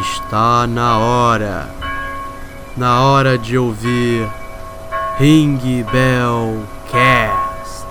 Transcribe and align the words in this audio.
Está 0.00 0.66
na 0.66 0.98
hora, 0.98 1.68
na 2.76 3.04
hora 3.04 3.38
de 3.38 3.56
ouvir 3.56 4.28
Ring 5.18 5.84
Bell 5.84 6.66
Cast. 6.90 7.86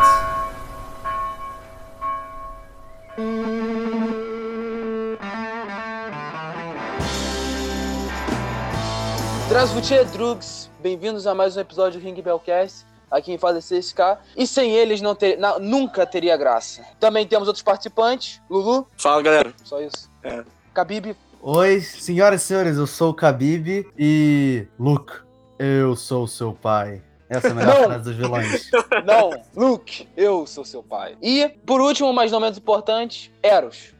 Trasvutia 9.47 10.03
Drugs, 10.05 10.69
bem-vindos 10.81 11.25
a 11.25 11.33
mais 11.33 11.55
um 11.55 11.61
episódio 11.61 12.01
do 12.01 12.03
Ring 12.03 12.21
Bell 12.21 12.39
Cast 12.39 12.85
aqui 13.09 13.31
em 13.31 13.37
Fase 13.37 13.59
6K. 13.59 14.17
E 14.35 14.45
sem 14.45 14.71
eles 14.71 14.99
não 14.99 15.15
ter, 15.15 15.39
nunca 15.61 16.05
teria 16.05 16.35
graça. 16.35 16.83
Também 16.99 17.25
temos 17.25 17.47
outros 17.47 17.63
participantes. 17.63 18.41
Lulu? 18.49 18.87
Fala, 18.97 19.21
galera. 19.21 19.53
Só 19.63 19.79
isso. 19.79 20.09
É. 20.23 20.43
Khabib, 20.73 21.15
Oi, 21.45 21.81
senhoras 21.81 22.41
e 22.41 22.45
senhores, 22.45 22.77
eu 22.77 22.87
sou 22.87 23.11
o 23.11 23.13
Khabib 23.13 23.85
e. 23.99 24.65
Luke, 24.79 25.11
eu 25.59 25.93
sou 25.93 26.25
seu 26.25 26.53
pai. 26.53 27.01
Essa 27.27 27.49
é 27.49 27.51
a 27.51 27.53
melhor 27.53 27.79
Não. 27.79 27.83
frase 27.83 28.03
dos 28.05 28.15
vilões. 28.15 28.71
não, 29.05 29.43
Luke, 29.53 30.07
eu 30.15 30.47
sou 30.47 30.63
seu 30.63 30.81
pai. 30.81 31.17
E, 31.21 31.49
por 31.65 31.81
último, 31.81 32.13
mas 32.13 32.31
não 32.31 32.39
menos 32.39 32.57
importante, 32.57 33.29
Eros. 33.43 33.93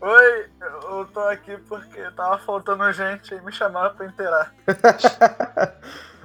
Oi, 0.00 0.46
eu 0.60 1.06
tô 1.14 1.20
aqui 1.20 1.56
porque 1.68 2.02
tava 2.16 2.38
faltando 2.38 2.92
gente 2.92 3.32
e 3.32 3.40
me 3.42 3.52
chamaram 3.52 3.94
pra 3.94 4.06
inteirar. 4.06 4.52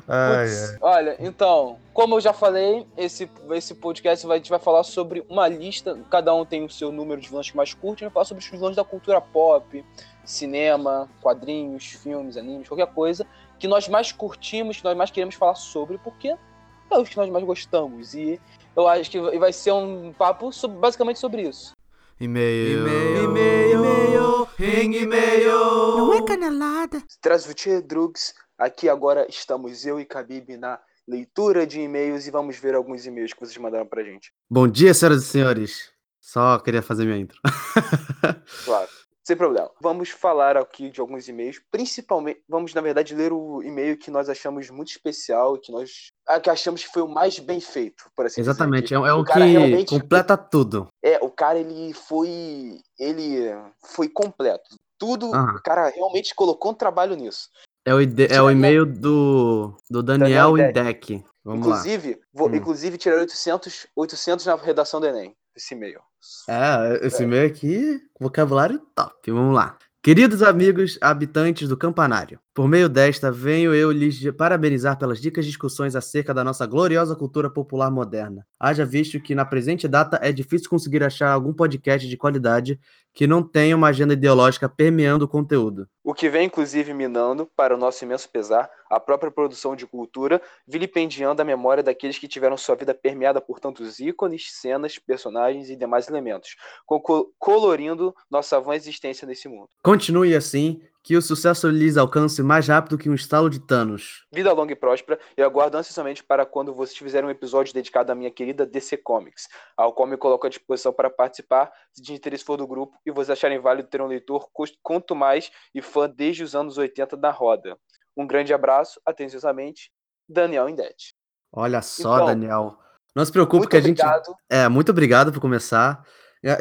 Ai, 0.07 0.47
ai. 0.47 0.77
Olha, 0.81 1.15
então, 1.19 1.77
como 1.93 2.15
eu 2.15 2.21
já 2.21 2.33
falei, 2.33 2.87
esse, 2.97 3.29
esse 3.51 3.75
podcast 3.75 4.25
vai, 4.25 4.37
a 4.37 4.39
gente 4.39 4.49
vai 4.49 4.59
falar 4.59 4.83
sobre 4.83 5.25
uma 5.29 5.47
lista. 5.47 5.99
Cada 6.09 6.33
um 6.33 6.45
tem 6.45 6.63
o 6.63 6.69
seu 6.69 6.91
número 6.91 7.19
de 7.19 7.27
vilões 7.27 7.51
mais 7.53 7.73
curto. 7.73 7.85
A 7.85 7.91
gente 7.91 8.03
vai 8.03 8.11
falar 8.11 8.25
sobre 8.25 8.43
os 8.43 8.49
vilões 8.49 8.75
da 8.75 8.83
cultura 8.83 9.19
pop, 9.21 9.85
cinema, 10.23 11.09
quadrinhos, 11.21 11.85
filmes, 11.85 12.37
animes, 12.37 12.67
qualquer 12.67 12.87
coisa 12.87 13.25
que 13.61 13.67
nós 13.67 13.87
mais 13.87 14.11
curtimos, 14.11 14.77
que 14.77 14.83
nós 14.83 14.97
mais 14.97 15.11
queremos 15.11 15.35
falar 15.35 15.53
sobre, 15.53 15.99
porque 15.99 16.29
é 16.29 16.97
os 16.97 17.07
que 17.07 17.15
nós 17.15 17.29
mais 17.29 17.45
gostamos. 17.45 18.15
E 18.15 18.41
eu 18.75 18.87
acho 18.87 19.11
que 19.11 19.19
vai 19.37 19.53
ser 19.53 19.71
um 19.71 20.11
papo 20.11 20.51
sobre, 20.51 20.79
basicamente 20.79 21.19
sobre 21.19 21.43
isso. 21.43 21.73
E-mail. 22.19 22.87
E-mail. 22.87 23.23
E-mail. 23.23 24.47
E-mail. 24.59 25.97
Não 25.97 26.13
é 26.13 26.23
canelada. 26.23 27.03
Transvutir 27.21 27.83
drugs 27.83 28.33
Aqui 28.61 28.87
agora 28.87 29.25
estamos 29.27 29.87
eu 29.87 29.99
e 29.99 30.03
Khabib 30.05 30.55
na 30.55 30.79
leitura 31.07 31.65
de 31.65 31.81
e-mails 31.81 32.27
e 32.27 32.31
vamos 32.31 32.57
ver 32.59 32.75
alguns 32.75 33.07
e-mails 33.07 33.33
que 33.33 33.39
vocês 33.39 33.57
mandaram 33.57 33.87
pra 33.87 34.03
gente. 34.03 34.31
Bom 34.47 34.67
dia, 34.67 34.93
senhoras 34.93 35.23
e 35.23 35.25
senhores. 35.25 35.91
Só 36.19 36.59
queria 36.59 36.83
fazer 36.83 37.05
minha 37.05 37.17
intro. 37.17 37.39
Claro, 38.63 38.87
sem 39.23 39.35
problema. 39.35 39.71
Vamos 39.81 40.09
falar 40.09 40.55
aqui 40.57 40.91
de 40.91 41.01
alguns 41.01 41.27
e-mails, 41.27 41.59
principalmente, 41.71 42.43
vamos 42.47 42.71
na 42.75 42.81
verdade 42.81 43.15
ler 43.15 43.33
o 43.33 43.63
e-mail 43.63 43.97
que 43.97 44.11
nós 44.11 44.29
achamos 44.29 44.69
muito 44.69 44.89
especial, 44.91 45.57
que 45.57 45.71
nós 45.71 46.09
ah, 46.27 46.39
que 46.39 46.47
achamos 46.49 46.83
que 46.83 46.91
foi 46.93 47.01
o 47.01 47.07
mais 47.07 47.39
bem 47.39 47.59
feito, 47.59 48.11
por 48.15 48.27
assim 48.27 48.41
Exatamente, 48.41 48.89
dizer. 48.93 48.95
é, 49.03 49.07
é 49.09 49.13
o 49.13 49.21
o 49.21 49.25
que 49.25 49.39
realmente- 49.39 49.89
completa 49.89 50.37
tudo. 50.37 50.87
É, 51.03 51.17
o 51.19 51.31
cara 51.31 51.57
ele 51.57 51.93
foi 51.95 52.79
ele 52.99 53.49
foi 53.83 54.07
completo. 54.07 54.77
Tudo, 54.99 55.33
Aham. 55.33 55.55
o 55.55 55.63
cara 55.63 55.89
realmente 55.89 56.35
colocou 56.35 56.69
um 56.71 56.75
trabalho 56.75 57.15
nisso. 57.15 57.49
É 57.85 57.93
o, 57.93 58.01
ide- 58.01 58.27
é 58.31 58.41
o 58.41 58.49
e-mail 58.49 58.85
do, 58.85 59.75
do 59.89 60.03
Daniel 60.03 60.51
Daniel 60.53 60.69
Indec. 60.69 61.23
Vamos 61.43 61.65
lá. 61.67 61.77
inclusive, 61.79 62.19
vou, 62.31 62.47
Hum. 62.49 62.55
inclusive 62.55 62.97
tirar 62.97 63.17
800, 63.19 63.87
800 63.95 64.45
na 64.45 64.55
redação 64.55 64.99
do 64.99 65.07
ENEM, 65.07 65.35
esse 65.55 65.73
e-mail. 65.73 65.99
É, 66.47 67.07
esse 67.07 67.23
e-mail 67.23 67.47
aqui, 67.47 67.99
vocabulário 68.19 68.79
top. 68.95 69.31
Vamos 69.31 69.55
lá. 69.55 69.75
Queridos 70.03 70.43
amigos 70.43 70.97
habitantes 71.01 71.67
do 71.67 71.75
Campanário, 71.77 72.39
por 72.53 72.67
meio 72.67 72.89
desta 72.89 73.31
venho 73.31 73.73
eu 73.73 73.91
lhes 73.91 74.19
parabenizar 74.31 74.97
pelas 74.97 75.21
dicas 75.21 75.45
e 75.45 75.47
discussões 75.47 75.95
acerca 75.95 76.33
da 76.33 76.43
nossa 76.43 76.65
gloriosa 76.65 77.15
cultura 77.15 77.49
popular 77.49 77.89
moderna. 77.89 78.45
Haja 78.59 78.85
visto 78.85 79.19
que 79.21 79.33
na 79.33 79.45
presente 79.45 79.87
data 79.87 80.19
é 80.21 80.31
difícil 80.31 80.69
conseguir 80.69 81.03
achar 81.03 81.31
algum 81.31 81.53
podcast 81.53 82.07
de 82.07 82.17
qualidade 82.17 82.79
que 83.13 83.27
não 83.27 83.43
tenha 83.43 83.75
uma 83.75 83.89
agenda 83.89 84.13
ideológica 84.13 84.69
permeando 84.69 85.25
o 85.25 85.27
conteúdo. 85.27 85.87
O 86.03 86.13
que 86.13 86.29
vem, 86.29 86.45
inclusive, 86.45 86.93
minando, 86.93 87.45
para 87.55 87.75
o 87.75 87.77
nosso 87.77 88.03
imenso 88.05 88.27
pesar, 88.29 88.69
a 88.89 88.99
própria 88.99 89.29
produção 89.31 89.75
de 89.75 89.85
cultura, 89.85 90.41
vilipendiando 90.65 91.41
a 91.41 91.45
memória 91.45 91.83
daqueles 91.83 92.17
que 92.17 92.27
tiveram 92.27 92.57
sua 92.57 92.75
vida 92.75 92.93
permeada 92.93 93.41
por 93.41 93.59
tantos 93.59 93.99
ícones, 93.99 94.47
cenas, 94.53 94.97
personagens 94.97 95.69
e 95.69 95.75
demais 95.75 96.07
elementos, 96.07 96.55
co- 96.85 97.33
colorindo 97.37 98.15
nossa 98.29 98.59
vã 98.59 98.75
existência 98.75 99.27
nesse 99.27 99.47
mundo. 99.49 99.69
Continue 99.83 100.33
assim, 100.33 100.81
que 101.03 101.17
o 101.17 101.21
sucesso 101.21 101.67
lhes 101.69 101.97
alcance 101.97 102.43
mais 102.43 102.67
rápido 102.67 102.97
que 102.97 103.09
um 103.09 103.15
estalo 103.15 103.49
de 103.49 103.59
Thanos. 103.59 104.25
Vida 104.31 104.53
longa 104.53 104.73
e 104.73 104.75
próspera, 104.75 105.19
e 105.35 105.41
aguardo 105.41 105.77
ansiosamente 105.77 106.23
para 106.23 106.45
quando 106.45 106.73
vocês 106.73 106.97
fizerem 106.97 107.27
um 107.27 107.31
episódio 107.31 107.73
dedicado 107.73 108.11
à 108.11 108.15
minha 108.15 108.29
querida 108.29 108.65
DC 108.65 108.97
Comics, 108.97 109.47
ao 109.75 109.93
qual 109.93 110.07
me 110.07 110.15
coloco 110.17 110.45
à 110.45 110.49
disposição 110.49 110.93
para 110.93 111.09
participar, 111.09 111.71
se 111.91 112.01
de 112.01 112.13
interesse 112.13 112.43
for 112.43 112.57
do 112.57 112.67
grupo, 112.67 112.97
e 113.05 113.11
vocês 113.11 113.31
acharem 113.31 113.59
válido 113.59 113.89
ter 113.89 114.01
um 114.01 114.07
leitor, 114.07 114.47
quanto 114.83 115.15
mais 115.15 115.51
e 115.73 115.81
fã 115.81 116.09
desde 116.09 116.43
os 116.43 116.55
anos 116.55 116.77
80 116.77 117.17
da 117.17 117.31
roda. 117.31 117.77
Um 118.15 118.27
grande 118.27 118.53
abraço, 118.53 119.01
atenciosamente, 119.05 119.91
Daniel 120.29 120.69
Indete. 120.69 121.15
Olha 121.51 121.81
só, 121.81 122.15
Então, 122.15 122.25
Daniel. 122.27 122.77
Não 123.15 123.25
se 123.25 123.31
preocupe 123.31 123.67
que 123.67 123.75
a 123.75 123.81
gente 123.81 124.01
obrigado. 124.01 124.35
É, 124.49 124.69
muito 124.69 124.91
obrigado 124.91 125.33
por 125.33 125.41
começar. 125.41 126.05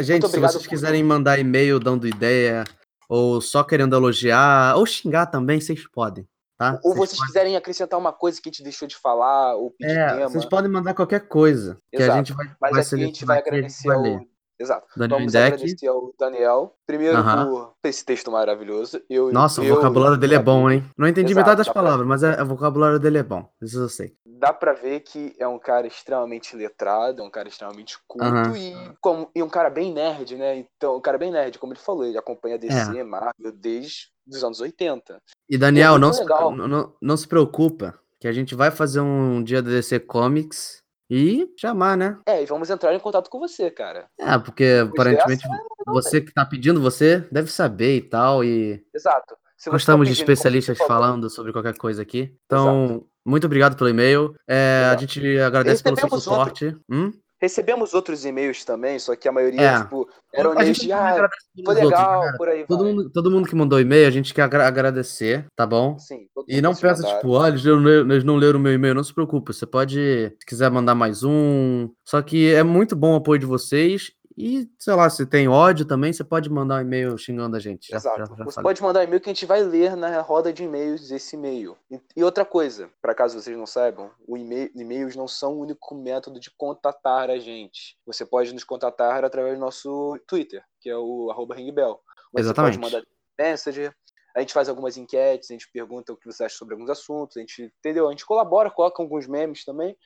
Gente, 0.00 0.28
se 0.28 0.38
vocês 0.38 0.62
por 0.62 0.68
quiserem 0.68 1.02
mandar 1.02 1.38
e-mail 1.38 1.78
dando 1.78 2.06
ideia, 2.06 2.64
ou 3.10 3.40
só 3.40 3.64
querendo 3.64 3.96
elogiar, 3.96 4.76
ou 4.76 4.86
xingar 4.86 5.26
também, 5.26 5.60
vocês 5.60 5.84
podem, 5.88 6.26
tá? 6.56 6.78
Ou 6.84 6.94
Vocês 6.94 6.96
vocês 6.96 7.18
podem- 7.18 7.26
quiserem 7.26 7.56
acrescentar 7.56 7.98
uma 7.98 8.12
coisa 8.12 8.40
que 8.40 8.48
a 8.48 8.52
gente 8.52 8.62
deixou 8.62 8.86
de 8.86 8.96
falar, 8.96 9.56
ou 9.56 9.72
pedir 9.72 9.90
É, 9.96 10.14
tema. 10.14 10.28
vocês 10.28 10.44
podem 10.44 10.70
mandar 10.70 10.94
qualquer 10.94 11.26
coisa, 11.26 11.76
que 11.90 11.96
a 12.00 12.06
Exato. 12.06 12.18
gente 12.18 12.32
vai, 12.32 12.46
Mas 12.60 12.70
vai 12.72 12.80
aqui 12.82 12.94
a 12.94 12.98
gente 12.98 13.24
vai 13.24 13.38
agradecer 13.38 13.90
ao. 13.90 14.20
Exato. 14.60 14.86
Daniel 14.94 15.18
Vamos 15.20 15.34
Indec. 15.34 15.54
agradecer 15.54 15.86
ao 15.88 16.12
Daniel. 16.18 16.74
Primeiro 16.86 17.16
Aham. 17.16 17.50
por 17.50 17.74
esse 17.88 18.04
texto 18.04 18.30
maravilhoso. 18.30 19.00
Eu, 19.08 19.32
Nossa, 19.32 19.62
o 19.62 19.64
eu- 19.64 19.76
vocabulário 19.76 20.18
dele 20.18 20.34
é 20.34 20.38
bom, 20.38 20.70
hein? 20.70 20.84
Não 20.98 21.08
entendi 21.08 21.32
Exato, 21.32 21.38
metade 21.46 21.56
das 21.58 21.66
dá 21.66 21.72
pra- 21.72 21.82
palavras, 21.82 22.06
mas 22.06 22.22
é, 22.22 22.42
o 22.42 22.46
vocabulário 22.46 22.98
dele 22.98 23.18
é 23.18 23.22
bom. 23.22 23.48
Isso 23.62 23.78
eu 23.78 23.88
sei. 23.88 24.14
Dá 24.26 24.52
pra 24.52 24.72
ver 24.74 25.00
que 25.00 25.34
é 25.38 25.48
um 25.48 25.58
cara 25.58 25.86
extremamente 25.86 26.54
letrado, 26.54 27.22
é 27.22 27.24
um 27.24 27.30
cara 27.30 27.48
extremamente 27.48 27.96
culto 28.06 28.56
e, 28.56 28.74
como, 29.00 29.30
e 29.34 29.42
um 29.42 29.48
cara 29.48 29.70
bem 29.70 29.92
nerd, 29.92 30.36
né? 30.36 30.58
Então, 30.76 30.96
um 30.96 31.00
cara 31.00 31.16
bem 31.16 31.30
nerd, 31.30 31.58
como 31.58 31.72
ele 31.72 31.80
falou, 31.80 32.04
ele 32.04 32.18
acompanha 32.18 32.58
DC, 32.58 33.02
Marvel 33.02 33.52
desde 33.54 34.08
os 34.28 34.44
anos 34.44 34.60
80. 34.60 35.18
E 35.48 35.56
Daniel, 35.56 35.92
muito 35.98 36.02
não 36.02 36.12
se, 36.12 36.24
não- 36.24 36.94
não 37.00 37.16
se 37.16 37.26
preocupa, 37.26 37.98
que 38.20 38.28
a 38.28 38.32
gente 38.32 38.54
vai 38.54 38.70
fazer 38.70 39.00
um 39.00 39.42
dia 39.42 39.62
do 39.62 39.70
DC 39.70 40.00
Comics 40.00 40.82
e 41.10 41.52
chamar, 41.58 41.96
né? 41.96 42.16
É, 42.24 42.42
e 42.42 42.46
vamos 42.46 42.70
entrar 42.70 42.94
em 42.94 43.00
contato 43.00 43.28
com 43.28 43.40
você, 43.40 43.70
cara. 43.70 44.06
É, 44.18 44.38
porque 44.38 44.86
aparentemente 44.88 45.44
você 45.86 46.20
que 46.20 46.32
tá 46.32 46.46
pedindo, 46.46 46.80
você 46.80 47.26
deve 47.32 47.50
saber 47.50 47.96
e 47.96 48.02
tal, 48.02 48.44
e 48.44 48.84
Exato. 48.94 49.36
Se 49.56 49.64
você 49.64 49.70
gostamos 49.70 50.08
tá 50.08 50.14
de 50.14 50.20
especialistas 50.20 50.78
falando 50.78 51.28
sobre 51.28 51.52
qualquer 51.52 51.76
coisa 51.76 52.00
aqui. 52.00 52.34
Então, 52.46 53.04
muito 53.26 53.44
obrigado 53.44 53.76
pelo 53.76 53.90
e-mail. 53.90 54.34
É, 54.48 54.84
a 54.84 54.86
Exato. 54.92 55.00
gente 55.00 55.38
agradece 55.40 55.82
pelo 55.82 55.96
seu 55.98 56.08
suporte. 56.08 56.74
Hum? 56.88 57.12
Recebemos 57.40 57.94
outros 57.94 58.24
e-mails 58.26 58.64
também, 58.64 58.98
só 58.98 59.16
que 59.16 59.26
a 59.26 59.32
maioria, 59.32 59.60
É. 59.62 59.78
tipo, 59.82 60.06
eram 60.34 60.52
e-mails 60.52 60.76
de, 60.78 60.92
ah, 60.92 61.14
foi 61.14 61.22
outros, 61.66 61.84
legal, 61.84 62.20
galera. 62.20 62.36
por 62.36 62.48
aí 62.48 62.66
Todo 62.66 62.84
vai. 62.84 62.92
mundo, 62.92 63.10
todo 63.10 63.30
mundo 63.30 63.48
que 63.48 63.54
mandou 63.56 63.80
e-mail, 63.80 64.06
a 64.06 64.10
gente 64.10 64.34
quer 64.34 64.42
agra- 64.42 64.66
agradecer, 64.66 65.46
tá 65.56 65.66
bom? 65.66 65.98
Sim, 65.98 66.26
E 66.46 66.60
não 66.60 66.74
peça, 66.74 67.02
tipo, 67.02 67.30
olha, 67.30 67.52
eles 67.52 67.64
eles 67.64 68.24
não 68.24 68.36
leram 68.36 68.58
o 68.58 68.62
meu 68.62 68.72
e-mail, 68.74 68.94
não 68.94 69.02
se 69.04 69.14
preocupe. 69.14 69.54
Você 69.54 69.64
pode, 69.66 69.96
se 70.38 70.46
quiser 70.46 70.70
mandar 70.70 70.94
mais 70.94 71.22
um. 71.24 71.88
Só 72.04 72.20
que 72.20 72.52
é 72.52 72.62
muito 72.62 72.94
bom 72.94 73.14
o 73.14 73.16
apoio 73.16 73.38
de 73.40 73.46
vocês. 73.46 74.12
E, 74.36 74.70
sei 74.78 74.94
lá, 74.94 75.10
se 75.10 75.26
tem 75.26 75.48
ódio 75.48 75.84
também, 75.84 76.12
você 76.12 76.22
pode 76.24 76.48
mandar 76.48 76.76
um 76.76 76.80
e-mail 76.80 77.18
xingando 77.18 77.56
a 77.56 77.60
gente. 77.60 77.88
Já, 77.88 77.96
Exato. 77.96 78.18
já- 78.18 78.24
já 78.24 78.44
você 78.44 78.54
falei. 78.54 78.62
pode 78.62 78.82
mandar 78.82 79.00
um 79.00 79.02
e-mail 79.02 79.20
que 79.20 79.28
a 79.28 79.32
gente 79.32 79.44
vai 79.44 79.62
ler 79.62 79.96
na 79.96 80.20
roda 80.20 80.52
de 80.52 80.62
e-mails 80.64 81.10
esse 81.10 81.36
e-mail. 81.36 81.76
E, 81.90 82.00
e 82.16 82.24
outra 82.24 82.44
coisa, 82.44 82.88
para 83.02 83.14
caso 83.14 83.40
vocês 83.40 83.56
não 83.56 83.66
saibam, 83.66 84.10
o 84.26 84.36
e-mail, 84.38 84.70
e-mails 84.74 85.16
não 85.16 85.26
são 85.28 85.54
o 85.54 85.60
único 85.60 85.94
método 85.94 86.38
de 86.40 86.50
contatar 86.56 87.28
a 87.28 87.38
gente. 87.38 87.98
Você 88.06 88.24
pode 88.24 88.52
nos 88.54 88.64
contatar 88.64 89.24
através 89.24 89.54
do 89.56 89.60
nosso 89.60 90.18
Twitter, 90.26 90.62
que 90.80 90.88
é 90.88 90.96
o 90.96 91.30
arroba 91.30 91.54
ringbell. 91.54 92.00
Você 92.32 92.40
Exatamente. 92.44 92.78
pode 92.78 92.92
mandar 92.94 93.06
Messenger, 93.38 93.94
a 94.36 94.40
gente 94.40 94.52
faz 94.52 94.68
algumas 94.68 94.96
enquetes, 94.96 95.50
a 95.50 95.54
gente 95.54 95.68
pergunta 95.72 96.12
o 96.12 96.16
que 96.16 96.26
você 96.26 96.44
acha 96.44 96.54
sobre 96.56 96.74
alguns 96.74 96.88
assuntos, 96.88 97.36
a 97.36 97.40
gente, 97.40 97.72
entendeu? 97.80 98.06
A 98.06 98.10
gente 98.12 98.24
colabora, 98.24 98.70
coloca 98.70 99.02
alguns 99.02 99.26
memes 99.26 99.64
também. 99.64 99.96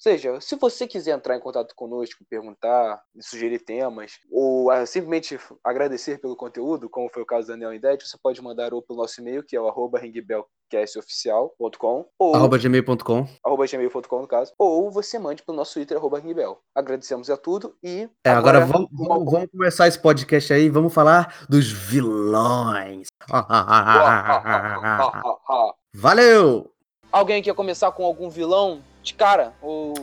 Seja, 0.00 0.40
se 0.40 0.56
você 0.56 0.86
quiser 0.86 1.14
entrar 1.14 1.36
em 1.36 1.40
contato 1.40 1.74
conosco, 1.74 2.24
perguntar, 2.28 3.02
sugerir 3.20 3.58
temas, 3.58 4.12
ou 4.30 4.70
ah, 4.70 4.86
simplesmente 4.86 5.38
agradecer 5.62 6.18
pelo 6.18 6.34
conteúdo, 6.34 6.88
como 6.88 7.10
foi 7.12 7.22
o 7.22 7.26
caso 7.26 7.46
da 7.46 7.52
Daniel 7.52 7.74
Indete, 7.74 8.08
você 8.08 8.16
pode 8.20 8.40
mandar 8.40 8.72
ou 8.72 8.80
pelo 8.80 8.98
nosso 8.98 9.20
e-mail, 9.20 9.44
que 9.44 9.54
é 9.54 9.60
o 9.60 9.68
arroba 9.68 9.98
ringbellcastoficial.com, 9.98 12.06
ou 12.18 12.34
Arroba 12.34 12.56
gmail.com. 12.56 13.28
arroba 13.44 13.66
gmail.com, 13.66 14.22
no 14.22 14.26
caso, 14.26 14.54
ou 14.58 14.90
você 14.90 15.18
mande 15.18 15.42
pelo 15.42 15.58
nosso 15.58 15.74
Twitter, 15.74 15.98
arroba 15.98 16.18
ringbell. 16.18 16.62
Agradecemos 16.74 17.28
a 17.28 17.36
tudo 17.36 17.76
e... 17.82 18.08
É, 18.24 18.30
agora, 18.30 18.64
vamos, 18.64 18.88
vamos, 18.90 19.30
vamos 19.30 19.50
começar 19.50 19.86
esse 19.86 19.98
podcast 19.98 20.50
aí. 20.50 20.70
Vamos 20.70 20.94
falar 20.94 21.44
dos 21.46 21.70
vilões. 21.70 23.08
Valeu! 25.94 26.72
Alguém 27.12 27.42
quer 27.42 27.54
começar 27.54 27.92
com 27.92 28.02
algum 28.04 28.30
vilão 28.30 28.80
de 29.02 29.14
cara? 29.14 29.52
Ou 29.62 29.94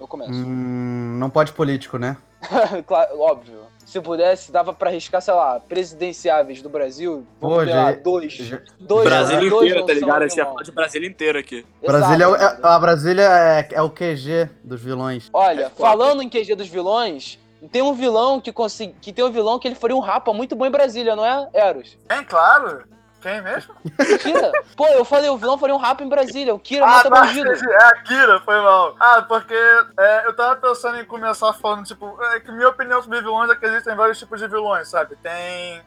eu 0.00 0.06
começo? 0.08 0.32
Hum, 0.32 1.16
não 1.18 1.30
pode 1.30 1.52
político, 1.52 1.98
né? 1.98 2.16
claro, 2.86 3.20
óbvio. 3.20 3.60
Se 3.86 4.00
pudesse, 4.00 4.50
dava 4.50 4.72
pra 4.72 4.88
arriscar, 4.88 5.20
sei 5.20 5.34
lá, 5.34 5.60
presidenciáveis 5.60 6.62
do 6.62 6.68
Brasil. 6.70 7.26
Pô, 7.38 7.64
já- 7.66 7.74
lá, 7.84 7.92
dois. 7.92 8.32
já- 8.32 8.60
dois 8.80 9.04
Brasil 9.04 9.38
dois 9.50 9.52
inteiro, 9.52 9.80
não 9.80 9.86
tá 9.86 9.92
ligado? 9.92 10.22
A 10.22 10.28
gente 10.28 10.38
ia 10.38 10.46
falar 10.46 10.62
de 10.62 10.72
Brasil 10.72 11.04
inteiro 11.04 11.38
aqui. 11.38 11.66
Brasília 11.84 12.24
é, 12.24 12.28
Exato. 12.28 12.66
é- 12.66 12.70
a 12.70 12.78
Brasília 12.78 13.22
é, 13.22 13.68
é 13.72 13.82
o 13.82 13.90
QG 13.90 14.48
dos 14.64 14.80
vilões. 14.80 15.28
Olha, 15.32 15.64
É 15.64 15.68
falando 15.70 16.22
em 16.22 16.28
QG 16.30 16.54
dos 16.54 16.68
vilões, 16.68 17.38
tem 17.70 17.82
um 17.82 17.92
vilão 17.92 18.40
que 18.40 18.50
consegui, 18.50 18.94
que 19.00 19.12
tem 19.12 19.24
um 19.24 19.30
vilão 19.30 19.58
que 19.58 19.68
ele 19.68 19.74
faria 19.74 19.94
um 19.96 20.00
rapa 20.00 20.32
muito 20.32 20.56
bom 20.56 20.64
em 20.64 20.70
Brasília, 20.70 21.14
não 21.14 21.24
é, 21.26 21.48
Eros? 21.52 21.98
Quem, 22.08 22.24
claro. 22.24 22.84
Quem 23.22 23.40
mesmo? 23.40 23.72
Mentira. 23.98 24.52
Pô, 24.76 24.86
eu 24.88 25.04
falei, 25.04 25.30
o 25.30 25.38
vilão 25.38 25.56
faria 25.56 25.74
um 25.74 25.78
rapa 25.78 26.02
em 26.02 26.08
Brasília. 26.08 26.52
O 26.52 26.58
Kira 26.58 26.84
Ah, 26.84 26.88
mata 26.88 27.08
tá, 27.08 27.20
bandido. 27.22 27.48
é 27.54 27.84
a 27.84 28.02
Kira, 28.02 28.40
foi 28.40 28.60
mal. 28.60 28.96
Ah, 28.98 29.22
porque 29.22 29.54
é, 29.54 30.26
eu 30.26 30.34
tava 30.34 30.56
pensando 30.56 30.98
em 30.98 31.04
começar 31.04 31.52
falando, 31.52 31.86
tipo, 31.86 32.20
é, 32.24 32.40
que 32.40 32.50
minha 32.50 32.68
opinião 32.68 33.00
sobre 33.00 33.20
vilões 33.20 33.48
é 33.48 33.54
que 33.54 33.64
existem 33.64 33.94
vários 33.94 34.18
tipos 34.18 34.40
de 34.40 34.48
vilões, 34.48 34.88
sabe? 34.88 35.14
Tem. 35.16 35.82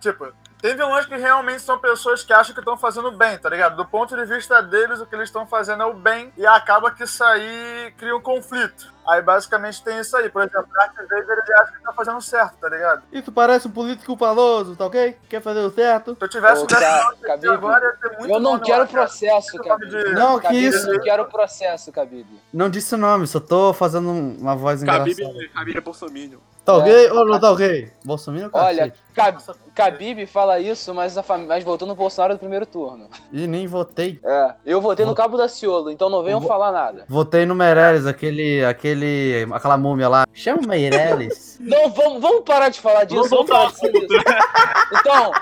Tipo, 0.00 0.32
tem 0.62 0.74
vilões 0.76 1.04
que 1.04 1.16
realmente 1.16 1.60
são 1.60 1.76
pessoas 1.78 2.22
que 2.22 2.32
acham 2.32 2.54
que 2.54 2.60
estão 2.60 2.76
fazendo 2.78 3.10
bem, 3.10 3.36
tá 3.36 3.50
ligado? 3.50 3.76
Do 3.76 3.84
ponto 3.84 4.16
de 4.16 4.24
vista 4.24 4.62
deles, 4.62 5.00
o 5.00 5.06
que 5.06 5.14
eles 5.14 5.28
estão 5.28 5.44
fazendo 5.46 5.82
é 5.82 5.86
o 5.86 5.92
bem 5.92 6.32
e 6.38 6.46
acaba 6.46 6.90
que 6.92 7.02
isso 7.02 7.22
aí 7.24 7.92
cria 7.98 8.16
um 8.16 8.20
conflito. 8.22 8.92
Aí 9.08 9.20
basicamente 9.20 9.82
tem 9.82 9.98
isso 9.98 10.16
aí. 10.16 10.28
Por 10.30 10.42
exemplo, 10.42 10.68
às 10.78 11.08
vezes 11.08 11.28
ele 11.28 11.42
acha 11.60 11.72
que 11.72 11.82
tá 11.82 11.92
fazendo 11.92 12.20
certo, 12.22 12.54
tá 12.60 12.68
ligado? 12.68 13.02
Isso 13.12 13.32
parece 13.32 13.66
um 13.66 13.70
político 13.72 14.16
faloso, 14.16 14.76
tá 14.76 14.86
ok? 14.86 15.18
Quer 15.28 15.42
fazer 15.42 15.58
o 15.58 15.70
certo? 15.72 16.14
Se 16.16 16.24
eu 16.24 16.28
tivesse 16.28 16.62
Ô, 16.62 16.66
dessa 16.66 16.80
Ca- 16.80 17.04
nota 17.04 17.12
aqui 17.16 17.26
Khabib, 17.26 17.48
agora, 17.52 17.84
ia 17.84 17.92
ter 18.10 18.18
muito 18.18 18.32
Eu 18.32 18.38
não 18.40 18.58
quero 18.60 18.86
cara. 18.86 18.88
processo, 19.06 19.56
Nome 19.56 19.68
Khabib. 19.68 19.90
de- 19.90 20.12
Não, 20.14 20.38
que 20.38 20.54
isso? 20.54 20.88
Eu 20.88 20.94
não 20.94 21.02
quero 21.02 21.24
processo, 21.24 21.90
Khabib. 21.90 22.26
Não 22.52 22.70
disse 22.70 22.96
nome, 22.96 23.26
só 23.26 23.40
tô 23.40 23.72
fazendo 23.74 24.08
uma 24.12 24.54
voz 24.54 24.80
Khabib, 24.84 25.20
engraçada. 25.20 25.48
Khabib 25.52 25.76
é 25.76 25.80
bolsominion. 25.80 26.38
Tá 26.64 26.74
É. 26.74 26.76
ok 26.76 27.10
ou 27.10 27.26
não 27.26 27.40
tá 27.40 27.50
ok? 27.50 27.90
Bolsonaro, 28.04 28.50
Olha, 28.52 28.90
cacete. 28.90 28.98
Kab- 29.14 29.56
Khabib 29.74 30.26
fala 30.26 30.60
isso, 30.60 30.94
mas, 30.94 31.18
a 31.18 31.24
mas 31.46 31.64
votou 31.64 31.88
no 31.88 31.94
Bolsonaro 31.94 32.34
no 32.34 32.38
primeiro 32.38 32.64
turno. 32.66 33.08
Ih, 33.32 33.46
nem 33.48 33.66
votei. 33.66 34.20
É, 34.24 34.54
eu 34.64 34.80
votei 34.80 35.04
no 35.04 35.14
Cabo 35.14 35.36
da 35.36 35.48
Ciolo, 35.48 35.90
então 35.90 36.08
não 36.08 36.22
venham 36.22 36.40
falar 36.40 36.70
nada. 36.70 37.04
Votei 37.08 37.44
no 37.44 37.54
Meirelles, 37.54 38.06
aquele, 38.06 38.64
aquele, 38.64 39.46
aquela 39.50 39.76
múmia 39.76 40.08
lá. 40.08 40.26
Chama 40.32 40.62
o 40.62 40.66
Meirelles. 40.68 41.58
Não, 41.60 41.90
vamos, 41.90 42.20
vamos 42.20 42.42
parar 42.44 42.68
de 42.68 42.80
falar 42.80 43.04
disso. 43.04 43.28
Vamos 43.28 43.48
Vamos 43.48 43.50
parar 43.50 43.70
de 43.70 43.80
voltar 43.80 44.20
falar 44.20 44.52
disso. 44.52 45.00
Então, 45.00 45.32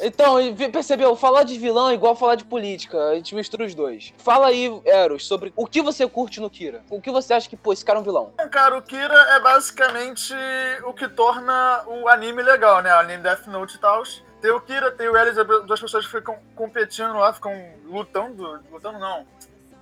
então, 0.00 0.36
percebeu? 0.72 1.14
Falar 1.16 1.44
de 1.44 1.58
vilão 1.58 1.90
é 1.90 1.94
igual 1.94 2.16
falar 2.16 2.34
de 2.34 2.44
política. 2.44 2.98
A 3.08 3.14
gente 3.14 3.34
mistura 3.34 3.64
os 3.64 3.74
dois. 3.74 4.12
Fala 4.18 4.48
aí, 4.48 4.70
Eros, 4.84 5.26
sobre 5.26 5.52
o 5.56 5.66
que 5.66 5.82
você 5.82 6.06
curte 6.06 6.40
no 6.40 6.50
Kira. 6.50 6.82
O 6.90 7.00
que 7.00 7.10
você 7.10 7.34
acha 7.34 7.48
que, 7.48 7.56
pô, 7.56 7.72
esse 7.72 7.84
cara 7.84 7.98
é 7.98 8.02
um 8.02 8.04
vilão? 8.04 8.32
Bom, 8.36 8.48
Cara, 8.48 8.76
o 8.78 8.82
Kira 8.82 9.14
é 9.14 9.40
basicamente 9.40 10.34
o 10.84 10.92
que 10.92 11.08
torna 11.08 11.84
o 11.86 12.08
anime 12.08 12.42
legal, 12.42 12.82
né? 12.82 12.94
O 12.94 12.98
anime 12.98 13.22
Death 13.22 13.46
Note 13.46 13.76
e 13.76 13.78
tal. 13.78 14.02
Tem 14.40 14.50
o 14.50 14.60
Kira, 14.60 14.92
tem 14.92 15.08
o 15.08 15.16
Elis, 15.16 15.36
duas 15.66 15.80
pessoas 15.80 16.06
que 16.06 16.12
ficam 16.12 16.36
competindo 16.54 17.14
lá, 17.14 17.32
ficam 17.32 17.52
lutando. 17.86 18.60
Lutando 18.70 18.98
não. 18.98 19.26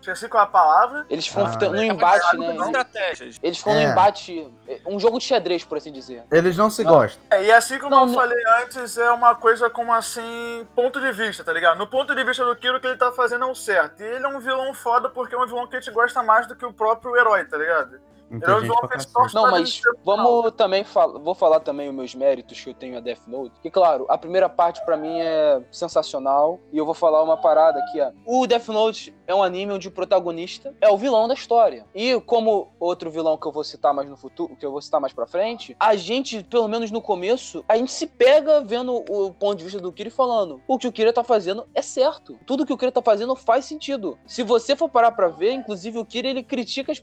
Esqueci 0.03 0.29
qual 0.29 0.43
é 0.43 0.47
a 0.47 0.49
palavra. 0.49 1.07
Eles 1.09 1.29
ficam 1.29 1.47
Ah, 1.47 1.57
no 1.69 1.77
é. 1.77 1.87
embate, 1.87 2.37
né? 2.37 2.57
Estratégias. 2.57 3.39
Eles 3.41 3.59
ficam 3.59 3.73
É. 3.75 3.87
no 3.87 3.93
embate. 3.93 4.53
Um 4.85 4.99
jogo 4.99 5.19
de 5.21 5.25
xadrez, 5.25 5.63
por 5.63 5.79
assim 5.79 5.93
dizer. 5.93 6.25
Eles 6.31 6.57
não 6.57 6.69
se 6.69 6.83
Não. 6.83 6.91
gostam. 6.93 7.23
É, 7.31 7.45
e 7.45 7.53
assim 7.53 7.79
como 7.79 7.91
Não, 7.95 8.01
eu 8.01 8.07
não- 8.07 8.15
falei 8.15 8.43
antes, 8.63 8.99
é 8.99 9.11
uma 9.13 9.37
coisa 9.37 9.71
como 9.71 9.93
assim, 9.93 10.67
ponto 10.75 11.01
de 11.01 11.13
vista, 11.13 11.45
tá 11.45 11.53
ligado? 11.53 11.79
No 11.79 11.87
ponto 11.87 12.15
de 12.17 12.25
vista 12.25 12.45
do 12.45 12.57
Kira, 12.57 12.79
o 12.79 12.81
que 12.81 12.87
ele 12.89 12.97
tá 12.97 13.13
fazendo 13.13 13.45
é 13.45 13.49
o 13.49 13.55
certo. 13.55 14.03
E 14.03 14.05
ele 14.05 14.25
é 14.25 14.29
um 14.29 14.41
vilão 14.41 14.75
foda 14.75 15.09
porque 15.09 15.35
é 15.37 15.39
um 15.39 15.47
vilão 15.47 15.69
que 15.69 15.77
a 15.77 15.81
gente 15.81 15.93
gosta 15.95 16.21
mais 16.21 16.49
do 16.49 16.57
que 16.57 16.67
o 16.67 16.73
próprio 16.73 17.17
herói, 17.17 17.45
tá 17.45 17.57
ligado? 17.57 18.01
Pra 18.41 18.89
cacete. 18.89 19.13
torce 19.13 19.35
Não, 19.35 19.43
pra 19.43 19.51
mas 19.53 19.81
vamos 20.05 20.53
também 20.53 20.85
falar. 20.85 21.19
Vou 21.19 21.35
falar 21.35 21.61
também 21.61 21.89
os 21.89 21.95
meus 21.95 22.15
méritos 22.15 22.61
que 22.61 22.71
eu 22.71 22.75
tenho 22.75 22.97
a 22.97 23.01
Death 23.01 23.27
Note. 23.27 23.53
Que, 23.61 23.71
claro, 23.71 24.07
a 24.09 24.17
primeira 24.17 24.49
parte 24.49 24.85
pra 24.85 24.97
mim 24.97 25.21
é 25.21 25.63
sensacional. 25.71 26.61
E 26.73 26.79
eu 26.79 26.85
vou 26.85 26.95
falar 26.95 27.23
uma 27.23 27.37
parada 27.37 27.79
aqui, 27.79 28.01
ó. 28.01 28.11
O 28.27 28.47
Death 28.47 28.69
Note 28.69 29.15
é 29.27 29.35
um 29.35 29.43
anime 29.43 29.73
onde 29.73 29.89
o 29.89 29.91
protagonista 29.91 30.75
é 30.81 30.89
o 30.89 30.97
vilão 30.97 31.29
da 31.29 31.35
história. 31.35 31.87
E 31.95 32.21
como 32.23 32.73
outro 32.79 33.11
vilão 33.11 33.37
que 33.37 33.47
eu 33.47 33.53
vou 33.53 33.65
citar 33.65 33.93
mais 33.93 34.09
no 34.09 34.17
futuro, 34.17 34.57
que 34.57 34.65
eu 34.65 34.73
vou 34.73 34.81
citar 34.81 35.01
mais 35.01 35.13
pra 35.13 35.27
frente, 35.27 35.77
a 35.79 35.95
gente, 35.97 36.43
pelo 36.45 36.69
menos 36.69 36.91
no 36.91 37.03
começo, 37.03 37.65
a 37.69 37.77
gente 37.77 37.93
se 37.93 38.07
pega 38.07 38.61
vendo 38.61 39.05
o 39.09 39.33
ponto 39.33 39.57
de 39.57 39.65
vista 39.65 39.81
do 39.81 39.93
Kira 39.93 40.09
e 40.09 40.13
falando: 40.13 40.61
o 40.67 40.79
que 40.79 40.89
o 40.89 40.93
Kira 40.93 41.13
tá 41.13 41.25
fazendo 41.25 41.67
é 41.75 41.83
certo. 41.83 42.39
Tudo 42.47 42.65
que 42.65 42.73
o 42.73 42.79
Kira 42.79 42.93
tá 42.93 43.03
fazendo 43.03 43.35
faz 43.37 43.65
sentido. 43.65 44.19
Se 44.27 44.43
você 44.43 44.75
for 44.75 44.89
parar 44.89 45.13
pra 45.13 45.29
ver, 45.29 45.53
inclusive 45.53 45.99
o 45.99 46.05
Kira 46.05 46.29
ele 46.29 46.43
critica 46.43 46.93
as 46.93 47.03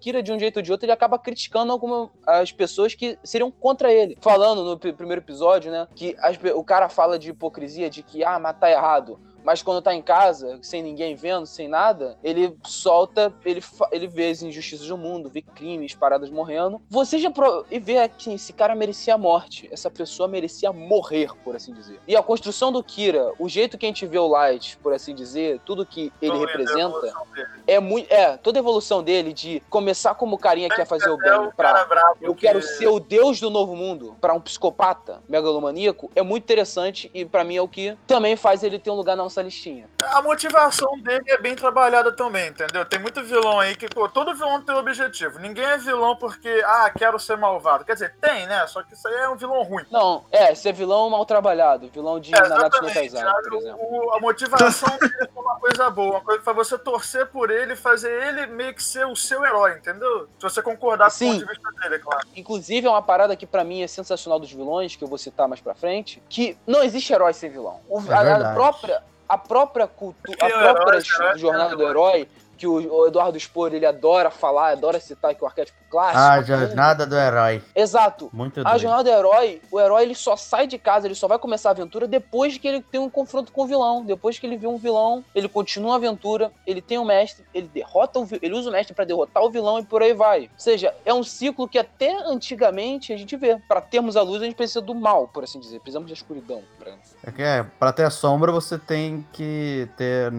Kira 0.00 0.23
de 0.24 0.32
um 0.32 0.38
jeito 0.38 0.56
ou 0.56 0.62
de 0.62 0.72
outro, 0.72 0.86
ele 0.86 0.92
acaba 0.92 1.18
criticando 1.18 1.70
alguma, 1.70 2.10
as 2.26 2.50
pessoas 2.50 2.94
que 2.94 3.18
seriam 3.22 3.50
contra 3.50 3.92
ele. 3.92 4.16
Falando 4.20 4.64
no 4.64 4.78
pri- 4.78 4.92
primeiro 4.92 5.20
episódio, 5.22 5.70
né, 5.70 5.86
que 5.94 6.16
as 6.18 6.36
o 6.54 6.64
cara 6.64 6.88
fala 6.88 7.18
de 7.18 7.30
hipocrisia, 7.30 7.88
de 7.88 8.02
que 8.02 8.24
ah, 8.24 8.38
matar 8.38 8.70
é 8.70 8.72
errado. 8.72 9.20
Mas 9.44 9.62
quando 9.62 9.82
tá 9.82 9.94
em 9.94 10.02
casa, 10.02 10.58
sem 10.62 10.82
ninguém 10.82 11.14
vendo, 11.14 11.46
sem 11.46 11.68
nada, 11.68 12.16
ele 12.24 12.56
solta, 12.64 13.32
ele, 13.44 13.62
ele 13.92 14.06
vê 14.08 14.30
as 14.30 14.42
injustiças 14.42 14.88
do 14.88 14.96
mundo, 14.96 15.28
vê 15.28 15.42
crimes, 15.42 15.94
paradas 15.94 16.30
morrendo. 16.30 16.80
Você 16.88 17.18
já 17.18 17.30
pro... 17.30 17.64
e 17.70 17.78
vê 17.78 18.08
que 18.08 18.32
esse 18.32 18.52
cara 18.52 18.74
merecia 18.74 19.14
a 19.14 19.18
morte. 19.18 19.68
Essa 19.70 19.90
pessoa 19.90 20.26
merecia 20.26 20.72
morrer, 20.72 21.30
por 21.44 21.54
assim 21.54 21.72
dizer. 21.74 22.00
E 22.08 22.16
a 22.16 22.22
construção 22.22 22.72
do 22.72 22.82
Kira, 22.82 23.32
o 23.38 23.48
jeito 23.48 23.76
que 23.76 23.84
a 23.84 23.88
gente 23.88 24.06
vê 24.06 24.18
o 24.18 24.26
Light, 24.26 24.78
por 24.78 24.92
assim 24.92 25.14
dizer, 25.14 25.60
tudo 25.64 25.84
que 25.84 26.12
ele 26.22 26.32
Não, 26.32 26.40
representa, 26.40 27.14
é 27.66 27.74
é 27.74 27.80
muito. 27.80 28.10
É, 28.10 28.36
toda 28.36 28.58
a 28.58 28.60
evolução 28.60 29.02
dele 29.02 29.32
de 29.32 29.62
começar 29.68 30.14
como 30.14 30.38
carinha 30.38 30.68
que 30.68 30.76
quer 30.76 30.86
fazer 30.86 31.10
o 31.10 31.14
É 31.22 31.38
bem 31.38 31.50
pra. 31.56 32.14
Eu 32.20 32.34
que- 32.34 32.42
quero 32.46 32.62
ser 32.62 32.88
o 32.88 32.98
deus 33.00 33.40
do 33.40 33.50
novo 33.50 33.74
mundo 33.76 34.16
pra 34.20 34.32
um 34.32 34.40
psicopata 34.40 35.22
megalomaníaco 35.28 36.10
é 36.14 36.22
muito 36.22 36.44
interessante 36.44 37.10
e 37.12 37.24
pra 37.24 37.44
mim 37.44 37.56
é 37.56 37.62
o 37.62 37.68
que 37.68 37.96
também 38.06 38.36
faz 38.36 38.62
ele 38.62 38.78
ter 38.78 38.90
um 38.90 38.94
lugar 38.94 39.16
na 39.16 39.24
nossa 39.34 39.42
listinha. 39.42 39.88
A 40.02 40.22
motivação 40.22 40.96
dele 41.00 41.24
é 41.28 41.38
bem 41.38 41.56
trabalhada 41.56 42.12
também, 42.12 42.48
entendeu? 42.48 42.84
Tem 42.84 43.00
muito 43.00 43.22
vilão 43.24 43.58
aí 43.58 43.74
que, 43.74 43.88
pô, 43.88 44.08
todo 44.08 44.34
vilão 44.34 44.60
tem 44.62 44.74
um 44.74 44.78
objetivo. 44.78 45.38
Ninguém 45.40 45.64
é 45.64 45.76
vilão 45.78 46.14
porque, 46.16 46.62
ah, 46.64 46.90
quero 46.96 47.18
ser 47.18 47.36
malvado. 47.36 47.84
Quer 47.84 47.94
dizer, 47.94 48.14
tem, 48.20 48.46
né? 48.46 48.66
Só 48.66 48.82
que 48.82 48.94
isso 48.94 49.06
aí 49.08 49.14
é 49.14 49.28
um 49.28 49.36
vilão 49.36 49.62
ruim. 49.62 49.84
Não, 49.90 50.24
é, 50.30 50.54
ser 50.54 50.72
vilão 50.72 51.10
mal 51.10 51.24
trabalhado, 51.26 51.88
vilão 51.88 52.20
de 52.20 52.34
É, 52.34 52.40
Nanatsu 52.48 52.82
no. 52.82 52.92
Taizai, 52.92 53.32
por 53.42 53.54
exemplo. 53.54 53.78
O- 53.80 54.14
a 54.14 54.20
motivação 54.20 54.96
dele 54.98 55.12
é 55.36 55.40
uma 55.40 55.56
coisa 55.58 55.90
boa, 55.90 56.10
uma 56.12 56.20
coisa 56.20 56.42
pra 56.42 56.52
você 56.52 56.78
torcer 56.78 57.26
por 57.26 57.50
ele 57.50 57.72
e 57.72 57.76
fazer 57.76 58.10
ele 58.28 58.46
meio 58.46 58.74
que 58.74 58.82
ser 58.82 59.06
o 59.06 59.16
seu 59.16 59.44
herói, 59.44 59.72
entendeu? 59.78 60.28
Se 60.38 60.42
você 60.42 60.62
concordar 60.62 61.06
com 61.06 61.14
o 61.14 61.18
Sim. 61.18 61.32
ponto 61.32 61.46
de 61.46 61.52
vista 61.52 61.70
dele, 61.80 61.94
é 61.96 61.98
claro. 61.98 62.26
Inclusive, 62.36 62.86
é 62.86 62.90
uma 62.90 63.02
parada 63.02 63.34
que 63.34 63.46
pra 63.46 63.64
mim 63.64 63.82
é 63.82 63.86
sensacional 63.86 64.38
dos 64.38 64.52
vilões, 64.52 64.94
que 64.94 65.02
eu 65.02 65.08
vou 65.08 65.18
citar 65.18 65.48
mais 65.48 65.60
pra 65.60 65.74
frente, 65.74 66.22
que 66.28 66.56
não 66.66 66.82
existe 66.82 67.12
herói 67.12 67.32
sem 67.32 67.50
vilão. 67.50 67.80
O- 67.88 68.00
É 68.10 68.14
a- 68.14 68.50
a, 68.50 68.54
própria 68.54 69.02
a 69.28 69.38
própria 69.38 69.86
cultura, 69.86 70.36
a 70.46 70.74
própria 70.74 71.00
jornada 71.36 71.76
do 71.76 71.86
herói. 71.86 72.28
Que 72.56 72.66
o, 72.66 72.74
o 72.74 73.06
Eduardo 73.06 73.38
Spor 73.38 73.72
ele 73.74 73.86
adora 73.86 74.30
falar, 74.30 74.70
adora 74.72 75.00
citar 75.00 75.34
que 75.34 75.42
o 75.42 75.46
arquétipo 75.46 75.78
clássico. 75.90 76.18
Ah, 76.18 76.36
tudo. 76.36 76.46
jornada 76.46 77.06
do 77.06 77.16
herói. 77.16 77.62
Exato. 77.74 78.30
Muito 78.32 78.60
A 78.60 78.62
doido. 78.64 78.78
jornada 78.80 79.04
do 79.04 79.10
herói, 79.10 79.62
o 79.70 79.80
herói 79.80 80.02
ele 80.02 80.14
só 80.14 80.36
sai 80.36 80.66
de 80.66 80.78
casa, 80.78 81.06
ele 81.06 81.14
só 81.14 81.28
vai 81.28 81.38
começar 81.38 81.70
a 81.70 81.72
aventura 81.72 82.08
depois 82.08 82.58
que 82.58 82.66
ele 82.66 82.82
tem 82.82 83.00
um 83.00 83.10
confronto 83.10 83.52
com 83.52 83.62
o 83.62 83.66
vilão. 83.66 84.04
Depois 84.04 84.38
que 84.38 84.46
ele 84.46 84.56
vê 84.56 84.66
um 84.66 84.76
vilão, 84.76 85.24
ele 85.34 85.48
continua 85.48 85.94
a 85.94 85.96
aventura, 85.96 86.50
ele 86.66 86.82
tem 86.82 86.98
um 86.98 87.04
mestre, 87.04 87.44
ele 87.54 87.68
derrota 87.68 88.18
o 88.18 88.28
ele 88.42 88.54
usa 88.54 88.68
o 88.68 88.72
mestre 88.72 88.94
pra 88.94 89.04
derrotar 89.04 89.42
o 89.42 89.50
vilão 89.50 89.78
e 89.78 89.84
por 89.84 90.02
aí 90.02 90.12
vai. 90.12 90.42
Ou 90.42 90.48
seja, 90.58 90.94
é 91.04 91.14
um 91.14 91.22
ciclo 91.22 91.68
que 91.68 91.78
até 91.78 92.16
antigamente 92.26 93.12
a 93.12 93.16
gente 93.16 93.36
vê. 93.36 93.56
Pra 93.68 93.80
termos 93.80 94.16
a 94.16 94.22
luz, 94.22 94.42
a 94.42 94.44
gente 94.44 94.56
precisa 94.56 94.80
do 94.80 94.94
mal, 94.94 95.28
por 95.28 95.44
assim 95.44 95.60
dizer. 95.60 95.80
Precisamos 95.80 96.08
da 96.08 96.14
escuridão. 96.14 96.62
Pra... 96.78 96.92
É 97.22 97.30
que 97.30 97.42
é, 97.42 97.64
pra 97.78 97.92
ter 97.92 98.04
a 98.04 98.10
sombra 98.10 98.50
você 98.52 98.78
tem 98.78 99.26
que 99.32 99.88
ter. 99.96 100.32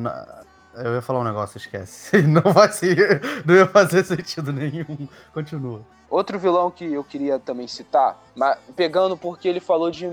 Eu 0.77 0.93
ia 0.95 1.01
falar 1.01 1.19
um 1.19 1.23
negócio, 1.23 1.57
esquece. 1.57 2.21
Não 2.27 2.53
vai 2.53 2.71
ser. 2.71 3.21
Não 3.45 3.55
ia 3.55 3.67
fazer 3.67 4.03
sentido 4.05 4.51
nenhum. 4.51 5.07
Continua. 5.33 5.81
Outro 6.09 6.37
vilão 6.37 6.69
que 6.69 6.85
eu 6.85 7.03
queria 7.03 7.39
também 7.39 7.67
citar, 7.67 8.21
mas 8.35 8.57
pegando 8.75 9.17
porque 9.17 9.47
ele 9.47 9.59
falou 9.59 9.89
de. 9.89 10.07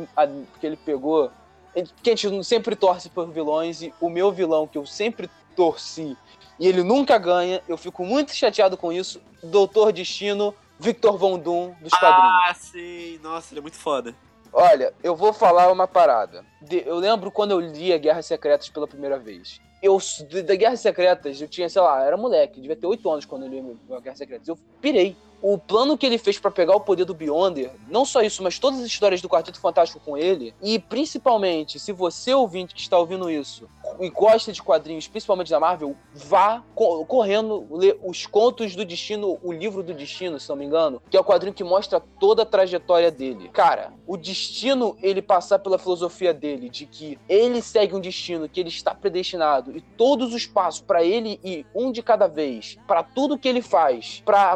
Porque 0.53 0.67
ele 0.67 0.77
pegou. 0.77 1.31
Porque 1.73 2.11
a 2.11 2.17
gente 2.17 2.45
sempre 2.45 2.77
torce 2.77 3.09
por 3.09 3.31
vilões, 3.31 3.83
e 3.83 3.95
o 4.01 4.11
meu 4.11 4.31
vilão 4.31 4.67
que 4.67 4.77
eu 4.77 4.85
sempre 4.85 5.31
torci 5.57 6.17
e 6.59 6.67
ele 6.69 6.85
nunca 6.85 7.19
ganha. 7.19 7.61
Eu 7.69 7.77
fico 7.77 8.05
muito 8.05 8.35
chateado 8.35 8.77
com 8.77 8.93
isso. 8.93 9.21
Doutor 9.43 9.93
Destino, 9.93 10.55
Victor 10.79 11.19
Von 11.19 11.37
Doom 11.39 11.75
dos 11.81 11.93
quadrinhos. 11.93 12.49
Ah, 12.49 12.55
sim. 12.55 13.19
Nossa, 13.21 13.53
ele 13.53 13.59
é 13.59 13.63
muito 13.63 13.77
foda. 13.77 14.15
Olha, 14.53 14.95
eu 15.03 15.17
vou 15.17 15.33
falar 15.33 15.73
uma 15.73 15.89
parada. 15.89 16.45
Eu 16.71 16.97
lembro 16.99 17.33
quando 17.33 17.53
eu 17.53 17.61
li 17.61 17.93
a 17.93 17.99
Guerras 17.99 18.27
Secretas 18.27 18.69
pela 18.69 18.87
primeira 18.87 19.19
vez. 19.19 19.61
Eu, 19.83 19.99
da 20.47 20.55
Guerras 20.55 20.81
Secretas, 20.81 21.41
eu 21.41 21.49
tinha, 21.49 21.69
sei 21.69 21.83
lá, 21.83 22.05
era 22.05 22.17
moleque, 22.17 22.61
devia 22.61 22.77
ter 22.77 22.87
8 22.87 23.11
anos 23.11 23.25
quando 23.25 23.47
eu 23.47 23.49
li 23.49 23.77
a 23.91 24.01
Guerras 24.01 24.19
Secretas. 24.19 24.47
Eu 24.47 24.57
pirei. 24.81 25.17
O 25.43 25.59
plano 25.59 25.99
que 25.99 26.07
ele 26.07 26.19
fez 26.19 26.39
pra 26.39 26.51
pegar 26.51 26.77
o 26.77 26.81
poder 26.81 27.05
do 27.05 27.13
Beyonder, 27.15 27.73
não 27.89 28.05
só 28.05 28.23
isso, 28.23 28.43
mas 28.43 28.59
todas 28.59 28.79
as 28.81 28.87
histórias 28.87 29.21
do 29.21 29.29
Quarteto 29.29 29.61
Fantástico 29.61 30.01
com 30.05 30.17
ele, 30.17 30.55
e 30.63 30.79
principalmente, 30.79 31.79
se 31.81 31.93
você 31.93 32.33
ouvinte 32.33 32.75
que 32.75 32.81
está 32.81 32.97
ouvindo 32.97 33.29
isso 33.29 33.69
e 34.01 34.09
gosta 34.09 34.53
de 34.53 34.63
quadrinhos, 34.63 35.09
principalmente 35.09 35.51
da 35.51 35.59
Marvel, 35.59 35.97
vá 36.15 36.63
co- 36.75 37.05
correndo 37.05 37.67
ler 37.71 37.99
os 38.05 38.25
Contos 38.25 38.75
do 38.77 38.85
Destino, 38.85 39.39
o 39.43 39.53
livro 39.53 39.83
do 39.83 39.93
Destino, 39.93 40.39
se 40.39 40.49
não 40.49 40.57
me 40.57 40.65
engano, 40.65 41.03
que 41.11 41.17
é 41.17 41.21
o 41.21 41.25
quadrinho 41.25 41.53
que 41.55 41.65
mostra 41.65 42.01
toda 42.21 42.43
a 42.45 42.47
trajetória 42.47 43.11
dele. 43.11 43.49
Cara, 43.53 43.93
o 44.07 44.17
destino, 44.17 44.97
ele 45.03 45.21
passar 45.21 45.59
pela 45.59 45.79
filosofia 45.79 46.33
dele, 46.33 46.69
de 46.71 46.87
que 46.87 47.19
ele 47.29 47.61
segue 47.61 47.95
um 47.95 48.01
destino, 48.01 48.49
que 48.49 48.61
ele 48.61 48.69
está 48.69 48.95
predestinado, 48.95 49.77
e 49.77 49.81
todos 49.81 50.33
os 50.33 50.47
passos 50.47 50.81
pra 50.81 51.03
ele 51.03 51.41
ir 51.43 51.67
um 51.75 51.91
de 51.91 52.03
cada 52.03 52.27
vez, 52.29 52.79
pra 52.87 53.03
tudo 53.03 53.39
que 53.39 53.49
ele 53.49 53.61
faz, 53.63 54.23
pra 54.25 54.53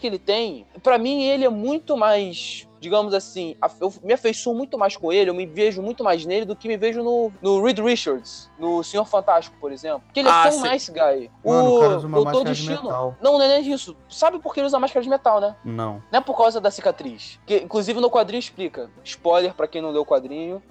que 0.00 0.06
ele 0.06 0.18
tem, 0.18 0.66
pra 0.82 0.98
mim 0.98 1.22
ele 1.24 1.44
é 1.44 1.48
muito 1.48 1.96
mais 1.96 2.66
digamos 2.80 3.14
assim, 3.14 3.56
a- 3.62 3.70
eu 3.80 3.90
me 4.02 4.12
afeiçoo 4.12 4.54
muito 4.54 4.76
mais 4.76 4.94
com 4.94 5.10
ele, 5.10 5.30
eu 5.30 5.34
me 5.34 5.46
vejo 5.46 5.80
muito 5.80 6.04
mais 6.04 6.26
nele 6.26 6.44
do 6.44 6.54
que 6.54 6.68
me 6.68 6.76
vejo 6.76 7.02
no, 7.02 7.32
no 7.40 7.64
Reed 7.64 7.78
Richards, 7.78 8.50
no 8.58 8.84
Senhor 8.84 9.06
Fantástico, 9.06 9.56
por 9.58 9.72
exemplo. 9.72 10.02
Porque 10.04 10.20
ele 10.20 10.28
é 10.28 10.30
Ah, 10.32 10.42
tão 10.50 10.52
sim. 10.60 10.68
nice 10.68 10.92
guy. 10.92 11.30
Mano, 11.42 11.76
o 11.76 11.80
cara 11.80 11.96
usa 11.96 12.06
uma 12.06 12.16
Doutor 12.16 12.24
máscara 12.34 12.54
de 12.54 12.60
Destino. 12.66 12.82
metal. 12.82 13.16
Não, 13.22 13.32
não 13.38 13.42
é 13.42 13.48
nem 13.58 13.72
isso. 13.72 13.96
Sabe 14.06 14.38
por 14.38 14.52
que 14.52 14.60
ele 14.60 14.66
usa 14.66 14.78
máscara 14.78 15.02
de 15.02 15.08
metal, 15.08 15.40
né? 15.40 15.56
Não. 15.64 16.02
Não 16.12 16.18
é 16.18 16.20
por 16.20 16.36
causa 16.36 16.60
da 16.60 16.70
cicatriz. 16.70 17.40
Que, 17.46 17.56
inclusive 17.56 17.98
no 18.02 18.10
quadrinho 18.10 18.40
explica. 18.40 18.90
Spoiler 19.02 19.54
pra 19.54 19.66
quem 19.66 19.80
não 19.80 19.90
leu 19.90 20.02
o 20.02 20.06
quadrinho. 20.06 20.62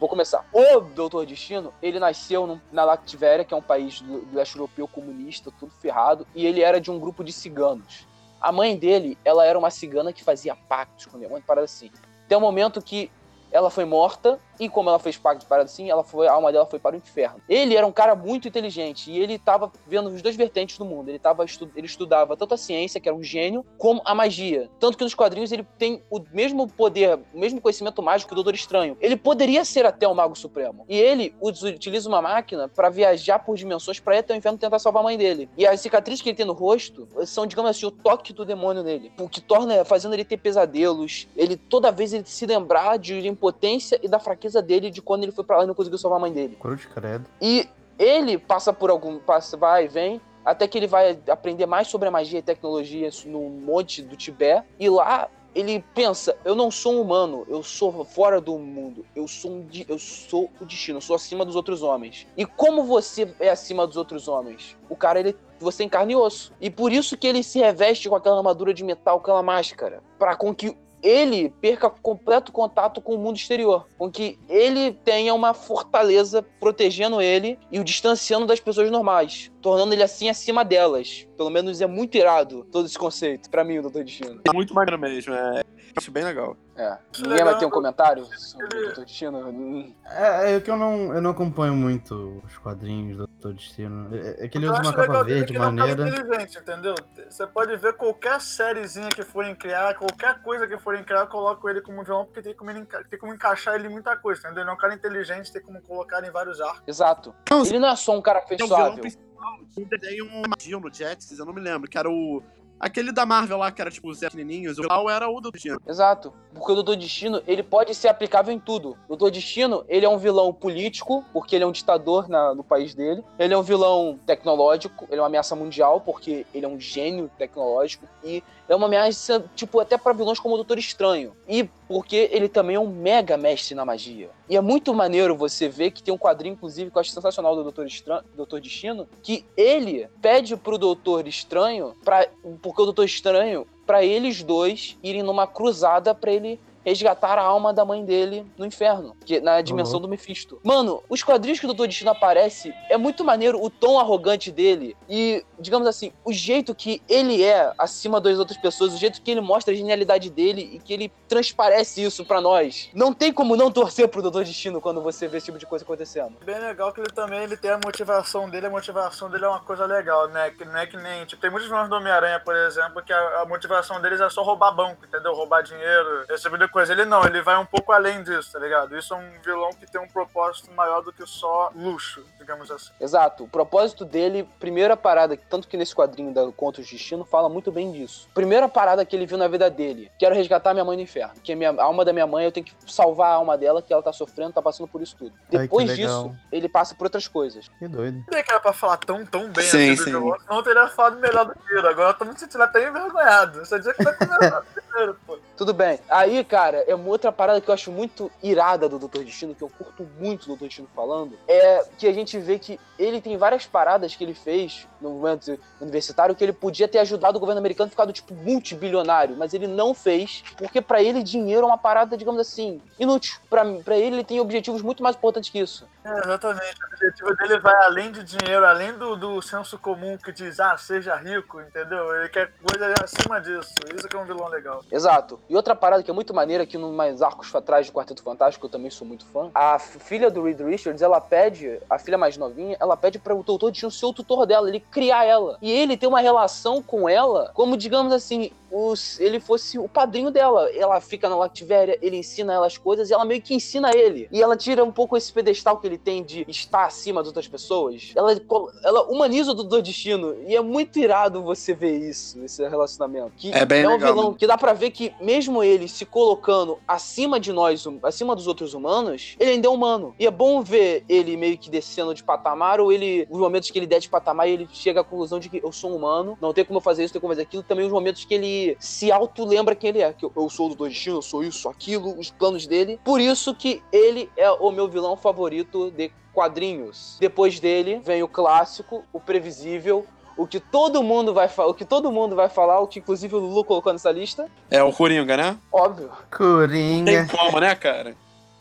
Vou 0.00 0.08
começar. 0.08 0.44
O 0.52 0.80
Doutor 0.80 1.24
Destino, 1.26 1.72
ele 1.80 2.00
nasceu 2.00 2.58
na 2.72 2.82
Lactivéria, 2.84 3.44
que 3.44 3.54
é 3.54 3.56
um 3.56 3.62
país 3.62 4.00
do, 4.00 4.22
do 4.22 4.36
leste 4.36 4.56
europeu 4.56 4.88
comunista, 4.88 5.52
tudo 5.60 5.70
ferrado, 5.80 6.26
e 6.34 6.44
ele 6.44 6.60
era 6.60 6.80
de 6.80 6.90
um 6.90 6.98
grupo 6.98 7.22
de 7.22 7.30
ciganos. 7.32 8.10
A 8.42 8.50
mãe 8.50 8.76
dele, 8.76 9.16
ela 9.24 9.46
era 9.46 9.56
uma 9.56 9.70
cigana 9.70 10.12
que 10.12 10.24
fazia 10.24 10.56
pactos 10.56 11.06
com 11.06 11.16
demônio, 11.16 11.44
parada 11.46 11.64
assim. 11.64 11.90
Tem 12.26 12.36
um 12.36 12.40
momento 12.40 12.82
que 12.82 13.08
ela 13.52 13.70
foi 13.70 13.84
morta, 13.84 14.40
e 14.64 14.68
como 14.68 14.88
ela 14.88 14.98
fez 14.98 15.16
pacto 15.16 15.46
parada 15.46 15.66
assim, 15.66 15.90
ela 15.90 16.04
foi, 16.04 16.28
a 16.28 16.32
alma 16.32 16.52
dela 16.52 16.66
foi 16.66 16.78
para 16.78 16.94
o 16.94 16.98
inferno. 16.98 17.40
Ele 17.48 17.74
era 17.76 17.86
um 17.86 17.92
cara 17.92 18.14
muito 18.14 18.46
inteligente, 18.46 19.10
e 19.10 19.18
ele 19.18 19.34
estava 19.34 19.70
vendo 19.86 20.08
os 20.08 20.22
dois 20.22 20.36
vertentes 20.36 20.78
do 20.78 20.84
mundo. 20.84 21.08
Ele, 21.08 21.18
tava, 21.18 21.44
estu- 21.44 21.70
ele 21.74 21.86
estudava 21.86 22.36
tanto 22.36 22.54
a 22.54 22.56
ciência, 22.56 23.00
que 23.00 23.08
era 23.08 23.16
um 23.16 23.22
gênio, 23.22 23.64
como 23.78 24.00
a 24.04 24.14
magia. 24.14 24.70
Tanto 24.78 24.96
que 24.96 25.04
nos 25.04 25.14
quadrinhos 25.14 25.52
ele 25.52 25.66
tem 25.78 26.02
o 26.10 26.20
mesmo 26.32 26.68
poder, 26.68 27.18
o 27.34 27.38
mesmo 27.38 27.60
conhecimento 27.60 28.02
mágico 28.02 28.28
que 28.28 28.34
o 28.34 28.36
Doutor 28.36 28.54
Estranho. 28.54 28.96
Ele 29.00 29.16
poderia 29.16 29.64
ser 29.64 29.86
até 29.86 30.06
o 30.06 30.14
Mago 30.14 30.36
Supremo. 30.36 30.84
E 30.88 30.96
ele 30.98 31.34
utiliza 31.40 32.08
uma 32.08 32.22
máquina 32.22 32.68
para 32.68 32.88
viajar 32.88 33.38
por 33.40 33.56
dimensões 33.56 33.98
para 34.00 34.16
ir 34.16 34.18
até 34.18 34.34
o 34.34 34.36
inferno 34.36 34.58
tentar 34.58 34.78
salvar 34.78 35.00
a 35.00 35.04
mãe 35.04 35.16
dele. 35.18 35.48
E 35.56 35.66
as 35.66 35.80
cicatrizes 35.80 36.22
que 36.22 36.28
ele 36.28 36.36
tem 36.36 36.46
no 36.46 36.52
rosto 36.52 37.08
são, 37.26 37.46
digamos 37.46 37.70
assim, 37.70 37.86
o 37.86 37.90
toque 37.90 38.32
do 38.32 38.44
demônio 38.44 38.82
nele. 38.82 39.12
O 39.18 39.28
que 39.28 39.40
torna, 39.40 39.84
fazendo 39.84 40.14
ele 40.14 40.24
ter 40.24 40.36
pesadelos. 40.36 41.26
Ele, 41.36 41.56
toda 41.56 41.90
vez, 41.90 42.12
ele 42.12 42.24
se 42.26 42.46
lembrar 42.46 42.98
de 42.98 43.26
impotência 43.26 43.98
e 44.02 44.08
da 44.08 44.18
fraqueza 44.18 44.51
dele 44.60 44.90
de 44.90 45.00
quando 45.00 45.22
ele 45.22 45.32
foi 45.32 45.44
pra 45.44 45.58
lá 45.58 45.64
e 45.64 45.66
não 45.66 45.74
conseguiu 45.74 45.98
salvar 45.98 46.18
a 46.18 46.20
mãe 46.20 46.32
dele. 46.32 46.56
Cruz 46.60 46.84
credo. 46.84 47.24
E 47.40 47.68
ele 47.98 48.36
passa 48.36 48.72
por 48.72 48.90
algum. 48.90 49.18
Passa, 49.18 49.56
vai 49.56 49.84
e 49.84 49.88
vem. 49.88 50.20
Até 50.44 50.66
que 50.66 50.76
ele 50.76 50.88
vai 50.88 51.18
aprender 51.28 51.66
mais 51.66 51.86
sobre 51.86 52.08
a 52.08 52.10
magia 52.10 52.40
e 52.40 52.42
tecnologia 52.42 53.08
no 53.26 53.48
monte 53.48 54.02
do 54.02 54.16
Tibete. 54.16 54.66
E 54.78 54.88
lá 54.88 55.30
ele 55.54 55.84
pensa: 55.94 56.36
eu 56.44 56.54
não 56.54 56.70
sou 56.70 56.94
um 56.94 57.00
humano, 57.00 57.44
eu 57.48 57.62
sou 57.62 58.04
fora 58.04 58.40
do 58.40 58.58
mundo. 58.58 59.04
Eu 59.14 59.28
sou, 59.28 59.52
um, 59.52 59.68
eu 59.88 59.98
sou 59.98 60.50
o 60.60 60.64
destino, 60.64 60.98
eu 60.98 61.02
sou 61.02 61.16
acima 61.16 61.44
dos 61.44 61.56
outros 61.56 61.82
homens. 61.82 62.26
E 62.36 62.44
como 62.44 62.84
você 62.84 63.32
é 63.38 63.50
acima 63.50 63.86
dos 63.86 63.96
outros 63.96 64.28
homens? 64.28 64.76
O 64.88 64.96
cara, 64.96 65.20
ele. 65.20 65.36
Você 65.60 65.84
é 65.84 65.86
em 65.86 65.88
carne 65.88 66.12
e 66.12 66.16
osso. 66.16 66.52
E 66.60 66.68
por 66.68 66.92
isso 66.92 67.16
que 67.16 67.26
ele 67.26 67.42
se 67.44 67.60
reveste 67.60 68.08
com 68.08 68.16
aquela 68.16 68.36
armadura 68.36 68.74
de 68.74 68.82
metal, 68.82 69.18
aquela 69.18 69.44
máscara. 69.44 70.02
Pra 70.18 70.34
com 70.34 70.52
que 70.52 70.76
ele 71.02 71.50
perca 71.60 71.90
completo 71.90 72.52
contato 72.52 73.00
com 73.00 73.14
o 73.14 73.18
mundo 73.18 73.36
exterior, 73.36 73.86
com 73.98 74.10
que 74.10 74.38
ele 74.48 74.92
tenha 74.92 75.34
uma 75.34 75.52
fortaleza 75.52 76.42
protegendo 76.60 77.20
ele 77.20 77.58
e 77.70 77.80
o 77.80 77.84
distanciando 77.84 78.46
das 78.46 78.60
pessoas 78.60 78.90
normais, 78.90 79.50
tornando 79.60 79.92
ele 79.92 80.02
assim 80.02 80.28
acima 80.28 80.64
delas. 80.64 81.26
Pelo 81.36 81.50
menos 81.50 81.80
é 81.80 81.86
muito 81.86 82.16
irado 82.16 82.66
todo 82.70 82.86
esse 82.86 82.98
conceito, 82.98 83.50
pra 83.50 83.64
mim, 83.64 83.78
o 83.78 83.82
Doutor 83.82 84.04
Destino. 84.04 84.40
É 84.46 84.52
muito 84.52 84.74
maneiro 84.74 85.00
mesmo. 85.00 85.34
É. 85.34 85.62
Acho 85.96 86.10
bem 86.10 86.24
legal. 86.24 86.56
É. 86.74 86.96
Isso 87.12 87.22
Ninguém 87.22 87.32
legal. 87.38 87.50
vai 87.50 87.58
ter 87.58 87.66
um 87.66 87.70
comentário 87.70 88.24
sobre 88.38 88.64
o 88.78 88.82
Doutor 88.86 89.04
Destino? 89.04 89.38
Hum. 89.50 89.94
É, 90.06 90.54
é 90.54 90.60
que 90.60 90.70
eu 90.70 90.76
não, 90.76 91.12
eu 91.14 91.20
não 91.20 91.30
acompanho 91.32 91.74
muito 91.74 92.42
os 92.46 92.56
quadrinhos 92.58 93.18
do 93.18 93.26
Doutor 93.26 93.52
Destino. 93.54 94.08
É, 94.16 94.44
é 94.44 94.48
que 94.48 94.56
ele 94.56 94.66
Eu 94.66 94.70
usa 94.72 94.80
acho 94.80 94.90
uma 94.90 94.96
capa 95.06 95.22
verde, 95.24 95.44
que 95.46 95.52
ele 95.52 95.58
é 95.58 95.60
um 95.68 95.76
cara 95.76 95.94
maneira. 95.96 96.08
inteligente, 96.08 96.58
entendeu? 96.58 96.94
Você 97.28 97.46
pode 97.46 97.76
ver 97.76 97.92
qualquer 97.94 98.40
sériezinha 98.40 99.08
que 99.10 99.22
forem 99.22 99.54
criar, 99.54 99.94
qualquer 99.94 100.40
coisa 100.42 100.66
que 100.66 100.78
forem 100.78 101.04
criar, 101.04 101.26
coloca 101.26 101.68
ele 101.70 101.82
como 101.82 102.02
vilão, 102.02 102.24
porque 102.24 102.40
tem 102.40 102.54
como, 102.54 102.70
enca- 102.70 103.04
tem 103.04 103.18
como 103.18 103.34
encaixar 103.34 103.74
ele 103.74 103.88
em 103.88 103.90
muita 103.90 104.16
coisa, 104.16 104.40
entendeu? 104.40 104.62
Ele 104.62 104.70
é 104.70 104.72
um 104.72 104.76
cara 104.78 104.94
inteligente, 104.94 105.52
tem 105.52 105.60
como 105.60 105.80
colocar 105.82 106.18
ele 106.18 106.28
em 106.28 106.32
vários 106.32 106.58
arcos. 106.60 106.82
Exato. 106.86 107.34
Ele 107.66 107.78
não 107.80 107.88
é 107.90 107.96
só 107.96 108.16
um 108.16 108.22
cara 108.22 108.40
Tem 108.40 108.56
afeiçoável. 108.56 108.98
principal. 108.98 109.32
Tinha 109.74 109.86
um 109.86 109.88
desenho 109.88 110.26
magia 110.48 110.78
no 110.78 110.92
Jetix, 110.94 111.38
eu 111.38 111.44
não 111.44 111.52
me 111.52 111.60
lembro, 111.60 111.90
que 111.90 111.98
era 111.98 112.08
o. 112.08 112.42
Aquele 112.82 113.12
da 113.12 113.24
Marvel 113.24 113.58
lá, 113.58 113.70
que 113.70 113.80
era 113.80 113.92
tipo 113.92 114.10
os 114.10 114.18
pequenininhos, 114.18 114.76
o 114.76 114.82
vilão 114.82 115.08
era 115.08 115.28
o 115.30 115.40
do 115.40 115.52
Destino. 115.52 115.80
Exato. 115.86 116.32
Porque 116.52 116.72
o 116.72 116.74
Doutor 116.74 116.96
Destino, 116.96 117.40
ele 117.46 117.62
pode 117.62 117.94
ser 117.94 118.08
aplicável 118.08 118.52
em 118.52 118.58
tudo. 118.58 118.96
O 119.06 119.10
Doutor 119.10 119.30
Destino, 119.30 119.84
ele 119.88 120.04
é 120.04 120.08
um 120.08 120.18
vilão 120.18 120.52
político, 120.52 121.24
porque 121.32 121.54
ele 121.54 121.62
é 121.62 121.66
um 121.66 121.70
ditador 121.70 122.28
na- 122.28 122.52
no 122.56 122.64
país 122.64 122.92
dele. 122.92 123.22
Ele 123.38 123.54
é 123.54 123.56
um 123.56 123.62
vilão 123.62 124.18
tecnológico, 124.26 125.06
ele 125.08 125.18
é 125.18 125.22
uma 125.22 125.28
ameaça 125.28 125.54
mundial, 125.54 126.00
porque 126.00 126.44
ele 126.52 126.66
é 126.66 126.68
um 126.68 126.80
gênio 126.80 127.30
tecnológico. 127.38 128.04
E 128.24 128.42
é 128.72 128.76
uma 128.76 128.86
ameaça, 128.86 129.44
tipo, 129.54 129.78
até 129.80 129.98
pra 129.98 130.12
vilões 130.12 130.38
como 130.38 130.54
o 130.54 130.56
Doutor 130.56 130.78
Estranho. 130.78 131.32
E 131.46 131.68
porque 131.86 132.30
ele 132.32 132.48
também 132.48 132.76
é 132.76 132.80
um 132.80 132.86
mega 132.86 133.36
mestre 133.36 133.74
na 133.74 133.84
magia. 133.84 134.30
E 134.48 134.56
é 134.56 134.60
muito 134.60 134.94
maneiro 134.94 135.36
você 135.36 135.68
ver 135.68 135.90
que 135.90 136.02
tem 136.02 136.12
um 136.12 136.18
quadrinho, 136.18 136.54
inclusive, 136.54 136.90
que 136.90 136.96
eu 136.96 137.00
acho 137.00 137.10
sensacional 137.10 137.54
do 137.54 137.62
Doutor, 137.62 137.86
Estranho, 137.86 138.24
Doutor 138.34 138.60
Destino, 138.60 139.06
que 139.22 139.44
ele 139.56 140.08
pede 140.22 140.56
pro 140.56 140.78
Doutor 140.78 141.28
Estranho, 141.28 141.94
pra, 142.02 142.26
porque 142.62 142.80
o 142.80 142.86
Doutor 142.86 143.04
Estranho, 143.04 143.66
pra 143.86 144.02
eles 144.02 144.42
dois 144.42 144.96
irem 145.02 145.22
numa 145.22 145.46
cruzada 145.46 146.14
pra 146.14 146.32
ele 146.32 146.58
resgatar 146.84 147.38
a 147.38 147.42
alma 147.42 147.72
da 147.72 147.84
mãe 147.84 148.04
dele 148.04 148.46
no 148.56 148.66
inferno, 148.66 149.16
que 149.24 149.40
na 149.40 149.60
dimensão 149.60 150.00
do 150.00 150.08
Mephisto. 150.08 150.60
Mano, 150.62 151.02
os 151.08 151.22
quadrinhos 151.22 151.58
que 151.58 151.66
o 151.66 151.68
Doutor 151.68 151.86
Destino 151.86 152.10
aparece 152.10 152.74
é 152.88 152.96
muito 152.96 153.24
maneiro 153.24 153.62
o 153.62 153.70
tom 153.70 153.98
arrogante 153.98 154.50
dele 154.50 154.96
e, 155.08 155.44
digamos 155.58 155.86
assim, 155.86 156.12
o 156.24 156.32
jeito 156.32 156.74
que 156.74 157.02
ele 157.08 157.42
é 157.42 157.72
acima 157.78 158.20
das 158.20 158.38
outras 158.38 158.58
pessoas, 158.58 158.94
o 158.94 158.98
jeito 158.98 159.20
que 159.22 159.30
ele 159.30 159.40
mostra 159.40 159.72
a 159.72 159.76
genialidade 159.76 160.30
dele 160.30 160.70
e 160.72 160.78
que 160.78 160.92
ele 160.92 161.12
transparece 161.28 162.02
isso 162.02 162.24
pra 162.24 162.40
nós. 162.40 162.90
Não 162.94 163.12
tem 163.12 163.32
como 163.32 163.56
não 163.56 163.70
torcer 163.70 164.08
pro 164.08 164.22
Doutor 164.22 164.44
Destino 164.44 164.80
quando 164.80 165.00
você 165.00 165.28
vê 165.28 165.38
esse 165.38 165.46
tipo 165.46 165.58
de 165.58 165.66
coisa 165.66 165.84
acontecendo. 165.84 166.36
Bem 166.44 166.58
legal 166.58 166.92
que 166.92 167.00
ele 167.00 167.10
também 167.10 167.42
ele 167.42 167.56
tem 167.56 167.70
a 167.70 167.78
motivação 167.82 168.48
dele, 168.48 168.66
a 168.66 168.70
motivação 168.70 169.30
dele 169.30 169.44
é 169.44 169.48
uma 169.48 169.60
coisa 169.60 169.86
legal, 169.86 170.28
né? 170.28 170.50
Que 170.50 170.64
não 170.64 170.76
é 170.76 170.86
que 170.86 170.96
nem. 170.96 171.24
Tipo, 171.24 171.40
tem 171.40 171.50
muitos 171.50 171.68
vilões 171.68 171.88
do 171.88 171.96
Homem-Aranha, 171.96 172.40
por 172.40 172.54
exemplo, 172.54 173.02
que 173.02 173.12
a, 173.12 173.40
a 173.40 173.46
motivação 173.46 174.00
deles 174.00 174.20
é 174.20 174.28
só 174.30 174.42
roubar 174.42 174.72
banco, 174.72 175.04
entendeu? 175.04 175.34
Roubar 175.34 175.62
dinheiro, 175.62 176.26
de 176.26 176.68
coisa. 176.72 176.92
Ele 176.92 177.04
não, 177.04 177.24
ele 177.24 177.42
vai 177.42 177.56
um 177.56 177.66
pouco 177.66 177.92
além 177.92 178.22
disso, 178.22 178.52
tá 178.52 178.58
ligado? 178.58 178.96
Isso 178.96 179.14
é 179.14 179.16
um 179.16 179.30
vilão 179.44 179.70
que 179.70 179.86
tem 179.86 180.00
um 180.00 180.08
propósito 180.08 180.72
maior 180.72 181.02
do 181.02 181.12
que 181.12 181.24
só 181.26 181.70
luxo, 181.74 182.24
digamos 182.38 182.70
assim. 182.70 182.90
Exato. 183.00 183.44
O 183.44 183.48
propósito 183.48 184.04
dele, 184.04 184.48
primeira 184.58 184.96
parada, 184.96 185.38
tanto 185.48 185.68
que 185.68 185.76
nesse 185.76 185.94
quadrinho 185.94 186.32
da 186.32 186.50
Contos 186.52 186.86
de 186.86 186.96
Destino 186.96 187.24
fala 187.24 187.48
muito 187.48 187.70
bem 187.70 187.92
disso. 187.92 188.28
Primeira 188.34 188.68
parada 188.68 189.04
que 189.04 189.14
ele 189.14 189.26
viu 189.26 189.38
na 189.38 189.46
vida 189.46 189.70
dele: 189.70 190.10
quero 190.18 190.34
resgatar 190.34 190.72
minha 190.72 190.84
mãe 190.84 190.96
do 190.96 191.02
inferno. 191.02 191.34
Que 191.42 191.52
a, 191.52 191.56
minha, 191.56 191.70
a 191.70 191.84
alma 191.84 192.04
da 192.04 192.12
minha 192.12 192.26
mãe, 192.26 192.44
eu 192.44 192.52
tenho 192.52 192.66
que 192.66 192.74
salvar 192.86 193.30
a 193.30 193.34
alma 193.34 193.58
dela, 193.58 193.82
que 193.82 193.92
ela 193.92 194.02
tá 194.02 194.12
sofrendo, 194.12 194.52
tá 194.52 194.62
passando 194.62 194.88
por 194.88 195.02
isso 195.02 195.16
tudo. 195.16 195.32
Depois 195.50 195.88
legal. 195.88 196.24
disso, 196.24 196.36
ele 196.50 196.68
passa 196.68 196.94
por 196.94 197.04
outras 197.04 197.28
coisas. 197.28 197.68
Que 197.78 197.86
doido. 197.86 198.24
Não 198.30 198.42
que 198.42 198.50
era 198.50 198.60
pra 198.60 198.72
falar 198.72 198.96
tão, 198.96 199.24
tão 199.24 199.50
bem 199.50 199.64
Sim, 199.64 199.90
assim 199.90 200.12
do 200.12 200.34
sim. 200.34 200.44
eu 200.50 200.62
teria 200.62 200.88
falado 200.88 201.18
melhor 201.18 201.44
do 201.44 201.54
que 201.54 201.72
ele. 201.72 201.86
Agora 201.86 202.10
eu 202.10 202.14
tô 202.14 202.24
me 202.24 202.38
sentindo 202.38 202.62
até 202.62 202.88
envergonhado. 202.88 203.62
Esse 203.62 203.78
dia 203.80 203.92
que 203.94 204.04
tá 204.04 204.12
primeiro, 204.74 205.18
pô. 205.26 205.31
Tudo 205.62 205.74
bem. 205.74 206.00
Aí, 206.08 206.42
cara, 206.42 206.78
é 206.88 206.92
uma 206.92 207.08
outra 207.08 207.30
parada 207.30 207.60
que 207.60 207.68
eu 207.68 207.72
acho 207.72 207.92
muito 207.92 208.28
irada 208.42 208.88
do 208.88 208.98
Doutor 208.98 209.22
Destino, 209.22 209.54
que 209.54 209.62
eu 209.62 209.68
curto 209.68 210.04
muito 210.18 210.40
do 210.40 210.46
Doutor 210.48 210.66
Destino 210.66 210.88
falando, 210.92 211.38
é 211.46 211.84
que 211.96 212.08
a 212.08 212.12
gente 212.12 212.36
vê 212.36 212.58
que 212.58 212.80
ele 212.98 213.20
tem 213.20 213.36
várias 213.36 213.64
paradas 213.64 214.16
que 214.16 214.24
ele 214.24 214.34
fez 214.34 214.88
no 215.00 215.10
momento 215.10 215.58
universitário 215.80 216.34
que 216.34 216.42
ele 216.42 216.52
podia 216.52 216.88
ter 216.88 216.98
ajudado 216.98 217.36
o 217.36 217.40
governo 217.40 217.60
americano 217.60 217.86
a 217.86 217.90
ficar 217.90 218.04
do 218.04 218.12
tipo 218.12 218.34
multibilionário, 218.34 219.36
mas 219.36 219.54
ele 219.54 219.66
não 219.66 219.94
fez, 219.94 220.42
porque 220.56 220.80
pra 220.80 221.02
ele 221.02 221.22
dinheiro 221.22 221.62
é 221.62 221.66
uma 221.66 221.78
parada, 221.78 222.16
digamos 222.16 222.40
assim, 222.40 222.80
inútil. 222.98 223.38
Pra, 223.48 223.64
pra 223.84 223.96
ele, 223.96 224.16
ele 224.16 224.24
tem 224.24 224.40
objetivos 224.40 224.82
muito 224.82 225.02
mais 225.02 225.16
importantes 225.16 225.50
que 225.50 225.58
isso. 225.58 225.86
É, 226.04 226.18
exatamente. 226.18 226.82
O 226.82 226.86
objetivo 226.86 227.36
dele 227.36 227.58
vai 227.60 227.74
além 227.84 228.12
de 228.12 228.24
dinheiro, 228.24 228.64
além 228.66 228.92
do, 228.92 229.16
do 229.16 229.42
senso 229.42 229.78
comum 229.78 230.16
que 230.16 230.32
diz, 230.32 230.58
ah, 230.58 230.76
seja 230.76 231.14
rico, 231.16 231.60
entendeu? 231.60 232.14
Ele 232.16 232.28
quer 232.28 232.52
coisa 232.62 232.92
acima 233.02 233.40
disso. 233.40 233.74
Isso 233.94 234.08
que 234.08 234.16
é 234.16 234.18
um 234.18 234.24
vilão 234.24 234.48
legal. 234.48 234.84
Exato. 234.90 235.40
E 235.52 235.54
outra 235.54 235.76
parada 235.76 236.02
que 236.02 236.10
é 236.10 236.14
muito 236.14 236.32
maneira, 236.32 236.64
que 236.64 236.78
no 236.78 236.90
mais 236.94 237.20
arcos 237.20 237.54
atrás 237.54 237.86
do 237.86 237.92
Quarteto 237.92 238.22
Fantástico, 238.22 238.64
eu 238.64 238.70
também 238.70 238.90
sou 238.90 239.06
muito 239.06 239.26
fã, 239.26 239.50
a 239.54 239.78
filha 239.78 240.30
do 240.30 240.44
Reed 240.44 240.58
Richards, 240.60 241.02
ela 241.02 241.20
pede, 241.20 241.78
a 241.90 241.98
filha 241.98 242.16
mais 242.16 242.38
novinha, 242.38 242.74
ela 242.80 242.96
pede 242.96 243.18
para 243.18 243.34
o 243.34 243.42
Doutor 243.42 243.70
Destino 243.70 243.90
ser 243.90 244.06
o 244.06 244.14
tutor 244.14 244.46
dela, 244.46 244.66
ele 244.66 244.80
criar 244.80 245.26
ela. 245.26 245.58
E 245.60 245.70
ele 245.70 245.94
tem 245.94 246.08
uma 246.08 246.20
relação 246.22 246.82
com 246.82 247.06
ela, 247.06 247.50
como 247.52 247.76
digamos 247.76 248.14
assim, 248.14 248.50
os, 248.72 249.20
ele 249.20 249.38
fosse 249.38 249.78
o 249.78 249.86
padrinho 249.86 250.30
dela. 250.30 250.70
Ela 250.74 250.98
fica 251.00 251.28
na 251.28 251.36
Lactivéria, 251.36 251.98
ele 252.00 252.16
ensina 252.16 252.54
ela 252.54 252.66
as 252.66 252.78
coisas 252.78 253.10
e 253.10 253.12
ela 253.12 253.24
meio 253.24 253.42
que 253.42 253.54
ensina 253.54 253.94
ele. 253.94 254.26
E 254.32 254.42
ela 254.42 254.56
tira 254.56 254.82
um 254.82 254.90
pouco 254.90 255.14
esse 255.14 255.30
pedestal 255.30 255.76
que 255.78 255.86
ele 255.86 255.98
tem 255.98 256.24
de 256.24 256.46
estar 256.48 256.86
acima 256.86 257.20
de 257.22 257.28
outras 257.28 257.46
pessoas. 257.46 258.12
Ela, 258.16 258.34
ela 258.82 259.02
humaniza 259.10 259.52
o 259.52 259.54
Doutor 259.54 259.82
Destino. 259.82 260.34
E 260.46 260.56
é 260.56 260.60
muito 260.62 260.98
irado 260.98 261.42
você 261.42 261.74
ver 261.74 261.98
isso, 261.98 262.42
esse 262.42 262.66
relacionamento. 262.66 263.32
Que 263.36 263.52
É 263.52 263.66
bem 263.66 263.82
é 263.82 263.88
um 263.88 263.92
legal, 263.92 264.08
vilão 264.08 264.24
mano. 264.28 264.36
que 264.38 264.46
dá 264.46 264.56
pra 264.56 264.72
ver 264.72 264.90
que, 264.90 265.12
mesmo 265.32 265.62
ele 265.64 265.88
se 265.88 266.04
colocando 266.04 266.78
acima 266.86 267.40
de 267.40 267.52
nós, 267.52 267.84
acima 268.02 268.36
dos 268.36 268.46
outros 268.46 268.74
humanos, 268.74 269.34
ele 269.40 269.52
ainda 269.52 269.66
é 269.66 269.70
humano. 269.70 270.14
E 270.18 270.26
é 270.26 270.30
bom 270.30 270.60
ver 270.60 271.04
ele 271.08 271.38
meio 271.38 271.56
que 271.56 271.70
descendo 271.70 272.14
de 272.14 272.22
patamar, 272.22 272.80
ou 272.80 272.92
ele, 272.92 273.26
os 273.30 273.38
momentos 273.38 273.70
que 273.70 273.78
ele 273.78 273.86
desce 273.86 274.02
de 274.02 274.10
patamar, 274.10 274.46
ele 274.46 274.68
chega 274.70 275.00
à 275.00 275.04
conclusão 275.04 275.40
de 275.40 275.48
que 275.48 275.62
eu 275.64 275.72
sou 275.72 275.92
um 275.92 275.96
humano, 275.96 276.36
não 276.38 276.52
tem 276.52 276.66
como 276.66 276.76
eu 276.76 276.82
fazer 276.82 277.04
isso, 277.04 277.12
não 277.12 277.14
tem 277.14 277.20
como 277.22 277.32
fazer 277.32 277.42
aquilo. 277.42 277.62
Também 277.62 277.86
os 277.86 277.92
momentos 277.92 278.26
que 278.26 278.34
ele 278.34 278.76
se 278.78 279.10
auto-lembra 279.10 279.74
quem 279.74 279.88
ele 279.88 280.02
é, 280.02 280.12
que 280.12 280.26
eu, 280.26 280.32
eu 280.36 280.50
sou 280.50 280.68
do 280.68 280.86
Destino, 280.86 281.16
eu 281.16 281.22
sou 281.22 281.42
isso, 281.42 281.66
aquilo, 281.66 282.18
os 282.18 282.30
planos 282.30 282.66
dele. 282.66 283.00
Por 283.02 283.18
isso 283.18 283.54
que 283.54 283.82
ele 283.90 284.30
é 284.36 284.50
o 284.50 284.70
meu 284.70 284.86
vilão 284.86 285.16
favorito 285.16 285.90
de 285.92 286.12
quadrinhos. 286.34 287.16
Depois 287.18 287.58
dele 287.58 288.00
vem 288.04 288.22
o 288.22 288.28
clássico, 288.28 289.02
o 289.12 289.20
previsível, 289.20 290.04
o 290.36 290.46
que 290.46 290.58
todo 290.60 291.02
mundo 291.02 291.32
vai 291.34 291.48
falar, 291.48 291.68
o 291.68 291.74
que 291.74 291.84
todo 291.84 292.10
mundo 292.12 292.34
vai 292.36 292.48
falar, 292.48 292.80
o 292.80 292.86
que 292.86 292.98
inclusive 292.98 293.34
o 293.34 293.38
Lulu 293.38 293.64
colocou 293.64 293.92
nessa 293.92 294.10
lista, 294.10 294.46
É 294.70 294.82
o 294.82 294.92
Coringa, 294.92 295.36
né? 295.36 295.56
óbvio. 295.72 296.10
Coringa. 296.30 297.10
Tem 297.10 297.26
como, 297.26 297.60
né, 297.60 297.74
cara? 297.74 298.14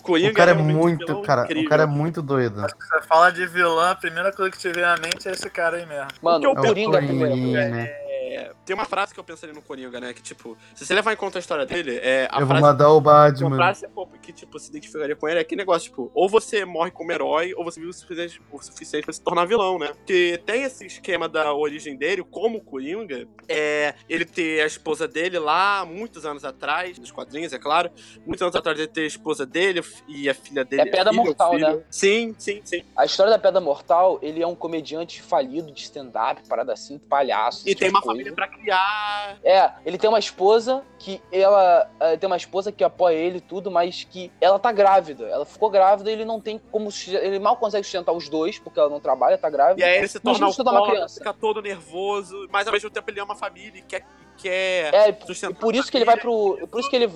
Coringa 0.03 0.31
O 0.31 0.33
cara 0.33 0.51
é 0.51 0.53
um 0.55 0.63
muito, 0.63 1.05
vilão 1.05 1.21
cara, 1.21 1.41
o 1.41 1.45
incrível. 1.45 1.69
cara 1.69 1.83
é 1.83 1.85
muito 1.85 2.21
doido. 2.23 2.59
Você 2.61 3.01
fala 3.07 3.31
de 3.31 3.45
vilã, 3.45 3.91
a 3.91 3.95
primeira 3.95 4.31
coisa 4.33 4.49
que 4.51 4.57
te 4.57 4.69
vem 4.71 4.83
à 4.83 4.95
mente 4.97 5.27
é 5.27 5.31
esse 5.31 5.47
cara 5.49 5.77
aí 5.77 5.85
mesmo. 5.85 6.07
Mano, 6.21 6.49
o 6.49 6.51
o 6.53 6.55
Coringa 6.55 6.97
é 6.97 7.01
a 7.01 7.03
primeira 7.05 7.29
coisa. 7.29 7.45
Coringa, 7.51 7.69
né? 7.69 7.85
É, 8.31 8.51
tem 8.65 8.73
uma 8.73 8.85
frase 8.85 9.13
que 9.13 9.19
eu 9.19 9.23
pensaria 9.23 9.53
no 9.53 9.61
Coringa, 9.61 9.99
né? 9.99 10.13
Que, 10.13 10.21
tipo, 10.21 10.57
se 10.73 10.85
você 10.85 10.93
levar 10.93 11.13
em 11.13 11.17
conta 11.17 11.37
a 11.37 11.41
história 11.41 11.65
dele, 11.65 11.97
é 11.97 12.27
a 12.31 12.35
Eu 12.39 12.45
vou 12.45 12.55
frase 12.57 12.61
mandar 12.61 12.89
o 12.89 12.93
Uma 12.97 13.01
Batman. 13.01 13.55
frase 13.55 13.87
pô, 13.89 14.07
que, 14.21 14.31
tipo, 14.31 14.57
se 14.59 14.69
identificaria 14.69 15.15
com 15.15 15.27
ele 15.27 15.39
é 15.39 15.41
aquele 15.41 15.59
negócio, 15.59 15.89
tipo, 15.89 16.11
ou 16.13 16.29
você 16.29 16.63
morre 16.65 16.91
como 16.91 17.11
herói, 17.11 17.53
ou 17.55 17.63
você 17.63 17.79
vive 17.79 17.89
o 17.91 17.93
suficiente, 17.93 18.41
o 18.51 18.61
suficiente 18.61 19.03
pra 19.03 19.13
se 19.13 19.21
tornar 19.21 19.45
vilão, 19.45 19.77
né? 19.77 19.87
Porque 19.87 20.41
tem 20.45 20.63
esse 20.63 20.85
esquema 20.85 21.27
da 21.27 21.53
origem 21.53 21.95
dele, 21.95 22.23
como 22.23 22.57
o 22.59 22.61
Coringa, 22.61 23.27
é 23.49 23.93
ele 24.07 24.25
ter 24.25 24.61
a 24.61 24.65
esposa 24.65 25.07
dele 25.07 25.37
lá, 25.39 25.85
muitos 25.85 26.25
anos 26.25 26.45
atrás, 26.45 26.97
nos 26.97 27.11
quadrinhos, 27.11 27.53
é 27.53 27.59
claro, 27.59 27.91
muitos 28.25 28.41
anos 28.41 28.55
atrás 28.55 28.77
ele 28.77 28.87
ter 28.87 29.01
a 29.01 29.07
esposa 29.07 29.45
dele 29.45 29.83
e 30.07 30.29
a 30.29 30.33
filha 30.33 30.63
dele. 30.63 30.83
É 30.83 30.85
Pedra 30.85 31.09
filha 31.09 31.19
ou 31.19 31.25
Mortal, 31.25 31.51
filho. 31.51 31.67
né? 31.77 31.83
Sim, 31.89 32.35
sim, 32.37 32.61
sim. 32.63 32.83
A 32.95 33.05
história 33.05 33.31
da 33.31 33.39
Pedra 33.39 33.59
Mortal, 33.59 34.19
ele 34.21 34.41
é 34.41 34.47
um 34.47 34.55
comediante 34.55 35.21
falido 35.21 35.71
de 35.71 35.81
stand-up, 35.81 36.41
parada 36.47 36.73
assim, 36.73 36.97
palhaço. 36.97 37.67
E 37.67 37.75
tem 37.75 37.87
tipo 37.89 37.97
uma 37.97 37.99
de 38.01 38.05
coisa. 38.05 38.20
Família 38.23 38.35
pra 38.35 38.47
criar. 38.47 39.37
É, 39.43 39.71
ele 39.85 39.97
tem 39.97 40.09
uma 40.09 40.19
esposa 40.19 40.83
que 40.99 41.21
ela. 41.31 41.89
eh, 41.99 42.17
tem 42.17 42.27
uma 42.27 42.37
esposa 42.37 42.71
que 42.71 42.83
apoia 42.83 43.15
ele 43.15 43.37
e 43.37 43.41
tudo, 43.41 43.69
mas 43.71 44.03
que 44.03 44.31
ela 44.39 44.59
tá 44.59 44.71
grávida. 44.71 45.25
Ela 45.27 45.45
ficou 45.45 45.69
grávida 45.69 46.09
e 46.09 46.13
ele 46.13 46.25
não 46.25 46.39
tem 46.39 46.59
como. 46.71 46.89
Ele 47.07 47.39
mal 47.39 47.57
consegue 47.57 47.83
sustentar 47.83 48.11
os 48.11 48.29
dois, 48.29 48.59
porque 48.59 48.79
ela 48.79 48.89
não 48.89 48.99
trabalha, 48.99 49.37
tá 49.37 49.49
grávida. 49.49 49.81
E 49.81 49.83
aí 49.83 49.97
ele 49.97 50.07
se 50.07 50.19
torna 50.19 50.51
dar 50.63 50.71
uma 50.71 50.89
criança. 50.89 51.19
fica 51.19 51.33
todo 51.33 51.61
nervoso, 51.61 52.47
mas 52.51 52.67
ao 52.67 52.73
mesmo 52.73 52.89
tempo 52.89 53.09
ele 53.09 53.19
ama 53.19 53.33
a 53.33 53.37
família 53.37 53.79
e 53.79 53.81
quer, 53.81 54.05
quer 54.41 54.93
É, 54.93 55.09
e 55.09 55.25
sustentar 55.25 55.59
por 55.59 55.75
isso 55.75 55.91
que 55.91 55.97
ele 55.97 56.05
vai 56.05 56.17
pro. 56.17 56.57
Por 56.69 56.79
isso 56.79 56.89
que 56.89 56.95
ele 56.95 57.09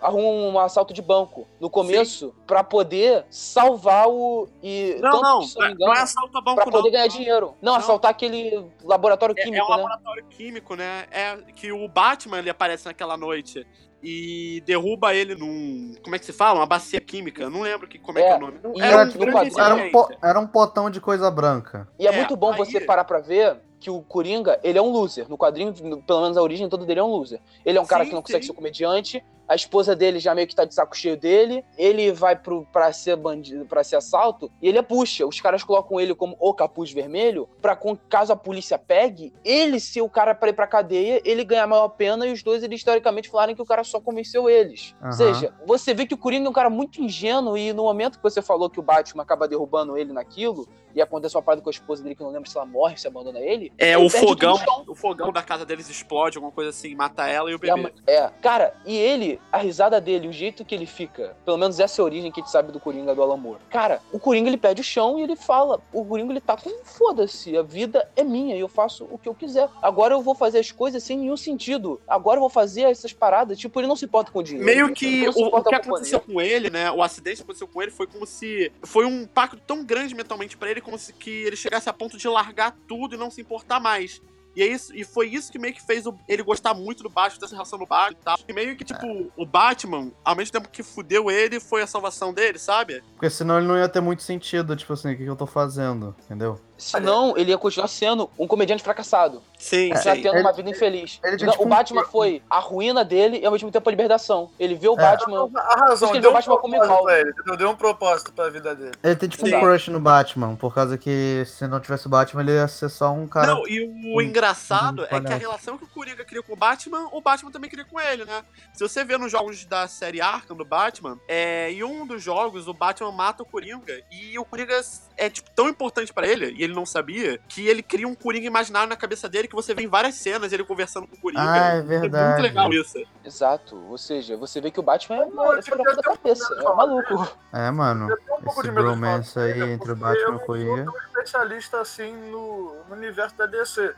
arruma 0.00 0.28
um 0.28 0.58
assalto 0.58 0.92
de 0.92 1.00
banco 1.02 1.46
no 1.60 1.70
começo 1.70 2.34
pra 2.46 2.62
poder 2.64 3.24
salvar 3.30 4.08
o. 4.08 4.48
E, 4.62 4.96
Não, 5.00 5.10
tanto 5.12 5.22
não, 5.22 5.40
que, 5.40 5.54
não 5.54 5.62
me 5.62 5.68
não 5.68 5.70
engano, 5.74 5.94
é 5.94 6.00
assalto 6.02 6.38
a 6.38 6.40
banco, 6.40 6.56
pra 6.56 6.70
poder 6.70 6.84
não. 6.84 6.90
ganhar 6.92 7.06
dinheiro. 7.06 7.54
Não, 7.62 7.72
Não. 7.72 7.78
assaltar 7.78 8.10
aquele 8.10 8.64
laboratório 8.84 9.34
É, 9.38 9.42
químico, 9.42 9.62
é 9.62 9.66
um 9.66 9.70
né? 9.70 9.76
laboratório 9.82 10.24
químico, 10.26 10.74
né? 10.76 11.06
É 11.10 11.36
que 11.54 11.72
o 11.72 11.88
Batman 11.88 12.38
ele 12.38 12.50
aparece 12.50 12.86
naquela 12.86 13.16
noite 13.16 13.66
e 14.02 14.60
derruba 14.66 15.14
ele 15.14 15.34
num. 15.36 15.94
Como 16.02 16.16
é 16.16 16.18
que 16.18 16.24
se 16.26 16.32
fala? 16.32 16.58
Uma 16.58 16.66
bacia 16.66 17.00
química. 17.00 17.48
Não 17.48 17.60
lembro 17.60 17.86
que, 17.86 17.98
como 17.98 18.18
é, 18.18 18.22
É, 18.22 18.26
que 18.26 18.32
é 18.32 18.36
o 18.36 18.40
nome. 18.40 18.58
Não, 18.62 18.72
era 18.84 19.04
no 19.04 19.12
um 19.12 19.14
grande 19.16 19.32
quadrinho- 19.32 19.60
Era 19.60 19.74
um, 19.76 19.90
po- 19.92 20.08
era 20.22 20.40
um 20.40 20.46
potão 20.46 20.90
de 20.90 21.00
coisa 21.00 21.30
branca. 21.30 21.88
E 21.98 22.06
é, 22.06 22.10
É, 22.12 22.16
muito 22.16 22.34
bom 22.36 22.50
aí- 22.52 22.58
você 22.58 22.80
parar 22.80 23.04
pra 23.04 23.20
ver 23.20 23.56
que 23.82 23.90
o 23.90 24.00
Coringa, 24.00 24.60
ele 24.62 24.78
é 24.78 24.82
um 24.82 24.92
loser. 24.92 25.28
No 25.28 25.36
quadrinho, 25.36 25.74
pelo 26.06 26.22
menos 26.22 26.36
a 26.36 26.42
origem 26.42 26.68
toda 26.68 26.86
dele 26.86 27.00
é 27.00 27.02
um 27.02 27.08
loser. 27.08 27.40
Ele 27.64 27.76
é 27.76 27.80
um 27.80 27.86
cara 27.86 28.04
Sim, 28.04 28.10
que 28.10 28.14
não 28.14 28.22
consegue 28.22 28.44
sim. 28.44 28.52
ser 28.52 28.56
comediante, 28.56 29.24
a 29.52 29.54
esposa 29.54 29.94
dele 29.94 30.18
já 30.18 30.34
meio 30.34 30.46
que 30.48 30.54
tá 30.54 30.64
de 30.64 30.74
saco 30.74 30.96
cheio 30.96 31.14
dele, 31.14 31.62
ele 31.76 32.10
vai 32.10 32.34
pro, 32.34 32.66
pra 32.72 32.90
ser 32.90 33.16
bandido, 33.16 33.66
pra 33.66 33.84
ser 33.84 33.96
assalto, 33.96 34.50
e 34.62 34.66
ele 34.68 34.78
é 34.78 34.82
puxa. 34.82 35.26
Os 35.26 35.38
caras 35.42 35.62
colocam 35.62 36.00
ele 36.00 36.14
como 36.14 36.34
o 36.40 36.54
capuz 36.54 36.90
vermelho, 36.90 37.46
pra 37.60 37.76
com- 37.76 37.94
caso 38.08 38.32
a 38.32 38.36
polícia 38.36 38.78
pegue, 38.78 39.30
ele 39.44 39.78
ser 39.78 40.00
o 40.00 40.08
cara 40.08 40.34
pra 40.34 40.48
ir 40.48 40.54
pra 40.54 40.66
cadeia, 40.66 41.20
ele 41.22 41.44
ganhar 41.44 41.64
a 41.64 41.66
maior 41.66 41.88
pena, 41.90 42.26
e 42.26 42.32
os 42.32 42.42
dois, 42.42 42.62
eles 42.62 42.80
historicamente 42.80 43.28
falarem 43.28 43.54
que 43.54 43.60
o 43.60 43.66
cara 43.66 43.84
só 43.84 44.00
convenceu 44.00 44.48
eles. 44.48 44.94
Ou 45.00 45.08
Aham. 45.08 45.12
seja, 45.12 45.54
você 45.66 45.92
vê 45.92 46.06
que 46.06 46.14
o 46.14 46.18
Coringa 46.18 46.46
é 46.46 46.50
um 46.50 46.54
cara 46.54 46.70
muito 46.70 47.02
ingênuo, 47.02 47.54
e 47.58 47.74
no 47.74 47.82
momento 47.82 48.16
que 48.16 48.22
você 48.22 48.40
falou 48.40 48.70
que 48.70 48.80
o 48.80 48.82
Batman 48.82 49.22
acaba 49.22 49.46
derrubando 49.46 49.98
ele 49.98 50.14
naquilo, 50.14 50.66
e 50.94 51.00
acontece 51.02 51.36
uma 51.36 51.42
parada 51.42 51.62
com 51.62 51.68
a 51.68 51.72
esposa 51.72 52.02
dele 52.02 52.14
que 52.14 52.22
eu 52.22 52.26
não 52.26 52.32
lembro 52.32 52.48
se 52.48 52.56
ela 52.56 52.66
morre, 52.66 52.96
se 52.96 53.06
abandona 53.06 53.38
ele. 53.38 53.72
É, 53.78 53.94
ele 53.94 54.04
o 54.04 54.08
fogão, 54.10 54.56
o 54.86 54.94
fogão 54.94 55.32
da 55.32 55.42
casa 55.42 55.64
deles 55.66 55.88
explode, 55.88 56.36
alguma 56.38 56.52
coisa 56.52 56.70
assim, 56.70 56.94
mata 56.94 57.26
ela 57.26 57.50
e 57.50 57.54
o 57.54 57.60
E 57.62 57.70
a 57.70 57.74
bebê. 57.76 57.92
É, 58.06 58.30
cara, 58.42 58.74
e 58.84 58.94
ele, 58.96 59.40
a 59.50 59.58
risada 59.58 60.00
dele, 60.00 60.28
o 60.28 60.32
jeito 60.32 60.64
que 60.64 60.74
ele 60.74 60.86
fica, 60.86 61.36
pelo 61.44 61.58
menos 61.58 61.78
essa 61.78 62.00
é 62.00 62.02
a 62.02 62.04
origem 62.04 62.30
que 62.30 62.40
a 62.40 62.42
gente 62.42 62.52
sabe 62.52 62.72
do 62.72 62.80
Coringa 62.80 63.14
do 63.14 63.22
Alan 63.22 63.36
Moore. 63.36 63.60
Cara, 63.70 64.00
o 64.12 64.18
Coringa 64.18 64.48
ele 64.48 64.56
pede 64.56 64.80
o 64.80 64.84
chão 64.84 65.18
e 65.18 65.22
ele 65.22 65.36
fala: 65.36 65.80
o 65.92 66.04
Coringa 66.04 66.32
ele 66.32 66.40
tá 66.40 66.56
com 66.56 66.70
foda-se, 66.84 67.56
a 67.56 67.62
vida 67.62 68.08
é 68.16 68.24
minha 68.24 68.56
e 68.56 68.60
eu 68.60 68.68
faço 68.68 69.06
o 69.10 69.18
que 69.18 69.28
eu 69.28 69.34
quiser. 69.34 69.68
Agora 69.80 70.14
eu 70.14 70.22
vou 70.22 70.34
fazer 70.34 70.58
as 70.58 70.70
coisas 70.70 71.02
sem 71.02 71.18
nenhum 71.18 71.36
sentido. 71.36 72.00
Agora 72.08 72.36
eu 72.36 72.40
vou 72.40 72.50
fazer 72.50 72.82
essas 72.82 73.12
paradas. 73.12 73.58
Tipo, 73.58 73.80
ele 73.80 73.88
não 73.88 73.96
se 73.96 74.04
importa 74.04 74.30
com 74.30 74.38
o 74.38 74.42
dinheiro. 74.42 74.64
Meio 74.64 74.92
que 74.92 75.28
o, 75.28 75.56
o 75.56 75.62
que 75.62 75.74
aconteceu 75.74 76.20
com 76.20 76.40
ele, 76.40 76.70
né? 76.70 76.90
O 76.90 77.02
acidente 77.02 77.36
que 77.36 77.42
aconteceu 77.42 77.68
com 77.68 77.82
ele 77.82 77.90
foi 77.90 78.06
como 78.06 78.26
se. 78.26 78.72
Foi 78.82 79.04
um 79.04 79.22
impacto 79.22 79.60
tão 79.66 79.84
grande 79.84 80.14
mentalmente 80.14 80.56
pra 80.56 80.70
ele, 80.70 80.80
como 80.80 80.98
se 80.98 81.12
que 81.12 81.30
ele 81.30 81.56
chegasse 81.56 81.88
a 81.88 81.92
ponto 81.92 82.16
de 82.16 82.28
largar 82.28 82.76
tudo 82.86 83.14
e 83.14 83.18
não 83.18 83.30
se 83.30 83.40
importar 83.40 83.80
mais. 83.80 84.20
E, 84.54 84.62
é 84.62 84.66
isso, 84.66 84.94
e 84.94 85.02
foi 85.04 85.28
isso 85.28 85.50
que 85.50 85.58
meio 85.58 85.72
que 85.72 85.82
fez 85.82 86.06
o- 86.06 86.14
ele 86.28 86.42
gostar 86.42 86.74
muito 86.74 87.02
do 87.02 87.08
Batman, 87.08 87.40
dessa 87.40 87.54
relação 87.54 87.78
do 87.78 87.86
Batman 87.86 88.18
e 88.20 88.24
tal. 88.24 88.38
E 88.48 88.52
meio 88.52 88.76
que, 88.76 88.84
tipo, 88.84 89.32
o 89.36 89.46
Batman, 89.46 90.10
ao 90.24 90.36
mesmo 90.36 90.52
tempo 90.52 90.68
que 90.68 90.82
fudeu 90.82 91.30
ele, 91.30 91.58
foi 91.58 91.82
a 91.82 91.86
salvação 91.86 92.32
dele, 92.34 92.58
sabe? 92.58 93.02
Porque 93.14 93.30
senão 93.30 93.58
ele 93.58 93.66
não 93.66 93.76
ia 93.78 93.88
ter 93.88 94.00
muito 94.00 94.22
sentido, 94.22 94.76
tipo 94.76 94.92
assim, 94.92 95.12
o 95.12 95.16
que 95.16 95.24
eu 95.24 95.36
tô 95.36 95.46
fazendo, 95.46 96.14
entendeu? 96.24 96.60
Senão, 96.76 97.36
ele 97.36 97.50
ia 97.50 97.58
continuar 97.58 97.86
sendo 97.86 98.28
um 98.38 98.46
comediante 98.46 98.82
fracassado. 98.82 99.42
Sim, 99.58 99.90
já 99.90 100.14
sim. 100.16 100.22
tendo 100.22 100.34
Ele- 100.34 100.40
uma 100.40 100.52
vida 100.52 100.68
infeliz. 100.68 101.20
ele 101.22 101.44
Não, 101.44 101.52
tipo, 101.52 101.64
o 101.64 101.68
Batman 101.68 102.04
foi 102.04 102.42
a 102.50 102.58
ruína 102.58 103.04
dele 103.04 103.38
e 103.38 103.46
ao 103.46 103.52
mesmo 103.52 103.70
tempo 103.70 103.88
a 103.88 103.92
libertação. 103.92 104.50
Ele 104.58 104.74
vê 104.74 104.88
o 104.88 104.94
É. 104.94 104.96
Batman. 104.96 105.48
A 105.54 105.76
razão, 105.76 105.92
Acho 105.92 106.06
que 106.08 106.12
ele 106.14 106.20
deu 106.20 106.30
um 106.30 106.32
viu 106.40 106.52
o 106.52 106.56
Batman 106.56 106.56
como 106.58 106.76
propósito 106.76 107.04
pra 107.04 107.20
ele? 107.20 107.56
Deu 107.56 107.70
um 107.70 107.76
propósito 107.76 108.32
pra 108.32 108.48
vida 108.50 108.74
dele. 108.74 108.92
Ele 109.02 109.14
tem 109.16 109.28
tipo 109.28 109.46
Sim. 109.46 109.54
um 109.54 109.60
crush 109.60 109.88
no 109.90 110.00
Batman, 110.00 110.56
por 110.56 110.74
causa 110.74 110.98
que 110.98 111.44
se 111.46 111.66
não 111.68 111.78
tivesse 111.78 112.06
o 112.06 112.10
Batman, 112.10 112.42
ele 112.42 112.52
ia 112.52 112.66
ser 112.66 112.88
só 112.88 113.12
um 113.12 113.28
cara. 113.28 113.46
Não, 113.54 113.68
e 113.68 113.84
o 113.84 114.18
um- 114.18 114.20
engraçado 114.20 115.02
um 115.02 115.16
é 115.16 115.20
que 115.20 115.32
a 115.32 115.36
relação 115.36 115.78
que 115.78 115.84
o 115.84 115.88
Coringa 115.88 116.24
cria 116.24 116.42
com 116.42 116.52
o 116.54 116.56
Batman, 116.56 117.08
o 117.12 117.20
Batman 117.20 117.50
também 117.52 117.70
cria 117.70 117.84
com 117.84 118.00
ele, 118.00 118.24
né? 118.24 118.42
Se 118.74 118.80
você 118.86 119.04
vê 119.04 119.16
nos 119.16 119.30
jogos 119.30 119.64
da 119.64 119.86
série 119.86 120.20
Arkham 120.20 120.56
do 120.56 120.64
Batman, 120.64 121.18
é, 121.28 121.70
em 121.70 121.84
um 121.84 122.04
dos 122.04 122.20
jogos 122.22 122.66
o 122.66 122.74
Batman 122.74 123.12
mata 123.12 123.44
o 123.44 123.46
Coringa 123.46 124.02
e 124.10 124.36
o 124.36 124.44
Coringa 124.44 124.80
é 125.16 125.30
tipo 125.30 125.48
tão 125.54 125.68
importante 125.68 126.12
pra 126.12 126.26
ele, 126.26 126.52
e 126.58 126.64
ele 126.64 126.71
não 126.72 126.86
sabia, 126.86 127.38
que 127.48 127.66
ele 127.68 127.82
cria 127.82 128.06
um 128.08 128.14
Coringa 128.14 128.46
imaginário 128.46 128.88
na 128.88 128.96
cabeça 128.96 129.28
dele 129.28 129.48
que 129.48 129.54
você 129.54 129.74
vê 129.74 129.82
em 129.82 129.88
várias 129.88 130.14
cenas 130.16 130.52
ele 130.52 130.64
conversando 130.64 131.06
com 131.06 131.16
o 131.16 131.20
Coringa. 131.20 131.42
Ah, 131.42 131.74
é 131.74 131.78
É 131.78 131.82
verdade. 131.82 132.32
muito 132.32 132.42
legal 132.42 132.72
isso. 132.72 132.98
Exato. 133.24 133.76
Ou 133.88 133.98
seja, 133.98 134.36
você 134.36 134.60
vê 134.60 134.70
que 134.70 134.80
o 134.80 134.82
Batman 134.82 135.22
é, 135.22 135.26
Não, 135.26 135.52
é 135.54 135.58
eu 135.58 135.76
da 135.76 135.92
um 135.92 136.02
cabeça. 136.02 136.54
É 136.54 136.68
um 136.68 136.74
maluco. 136.76 137.36
É, 137.52 137.70
mano. 137.70 138.10
Eu 138.10 138.18
um 138.46 138.60
Esse 138.60 138.70
bromance 138.70 139.38
aí 139.38 139.60
entre 139.72 139.92
o 139.92 139.96
Batman 139.96 140.18
e 140.18 140.22
eu 140.22 140.28
o 140.28 140.32
não 140.32 140.38
sou 140.38 140.46
Coringa. 140.46 140.84
tão 140.84 140.96
especialista 140.98 141.80
assim 141.80 142.12
no, 142.30 142.76
no 142.88 142.94
universo 142.96 143.36
da 143.36 143.46
DC. 143.46 143.94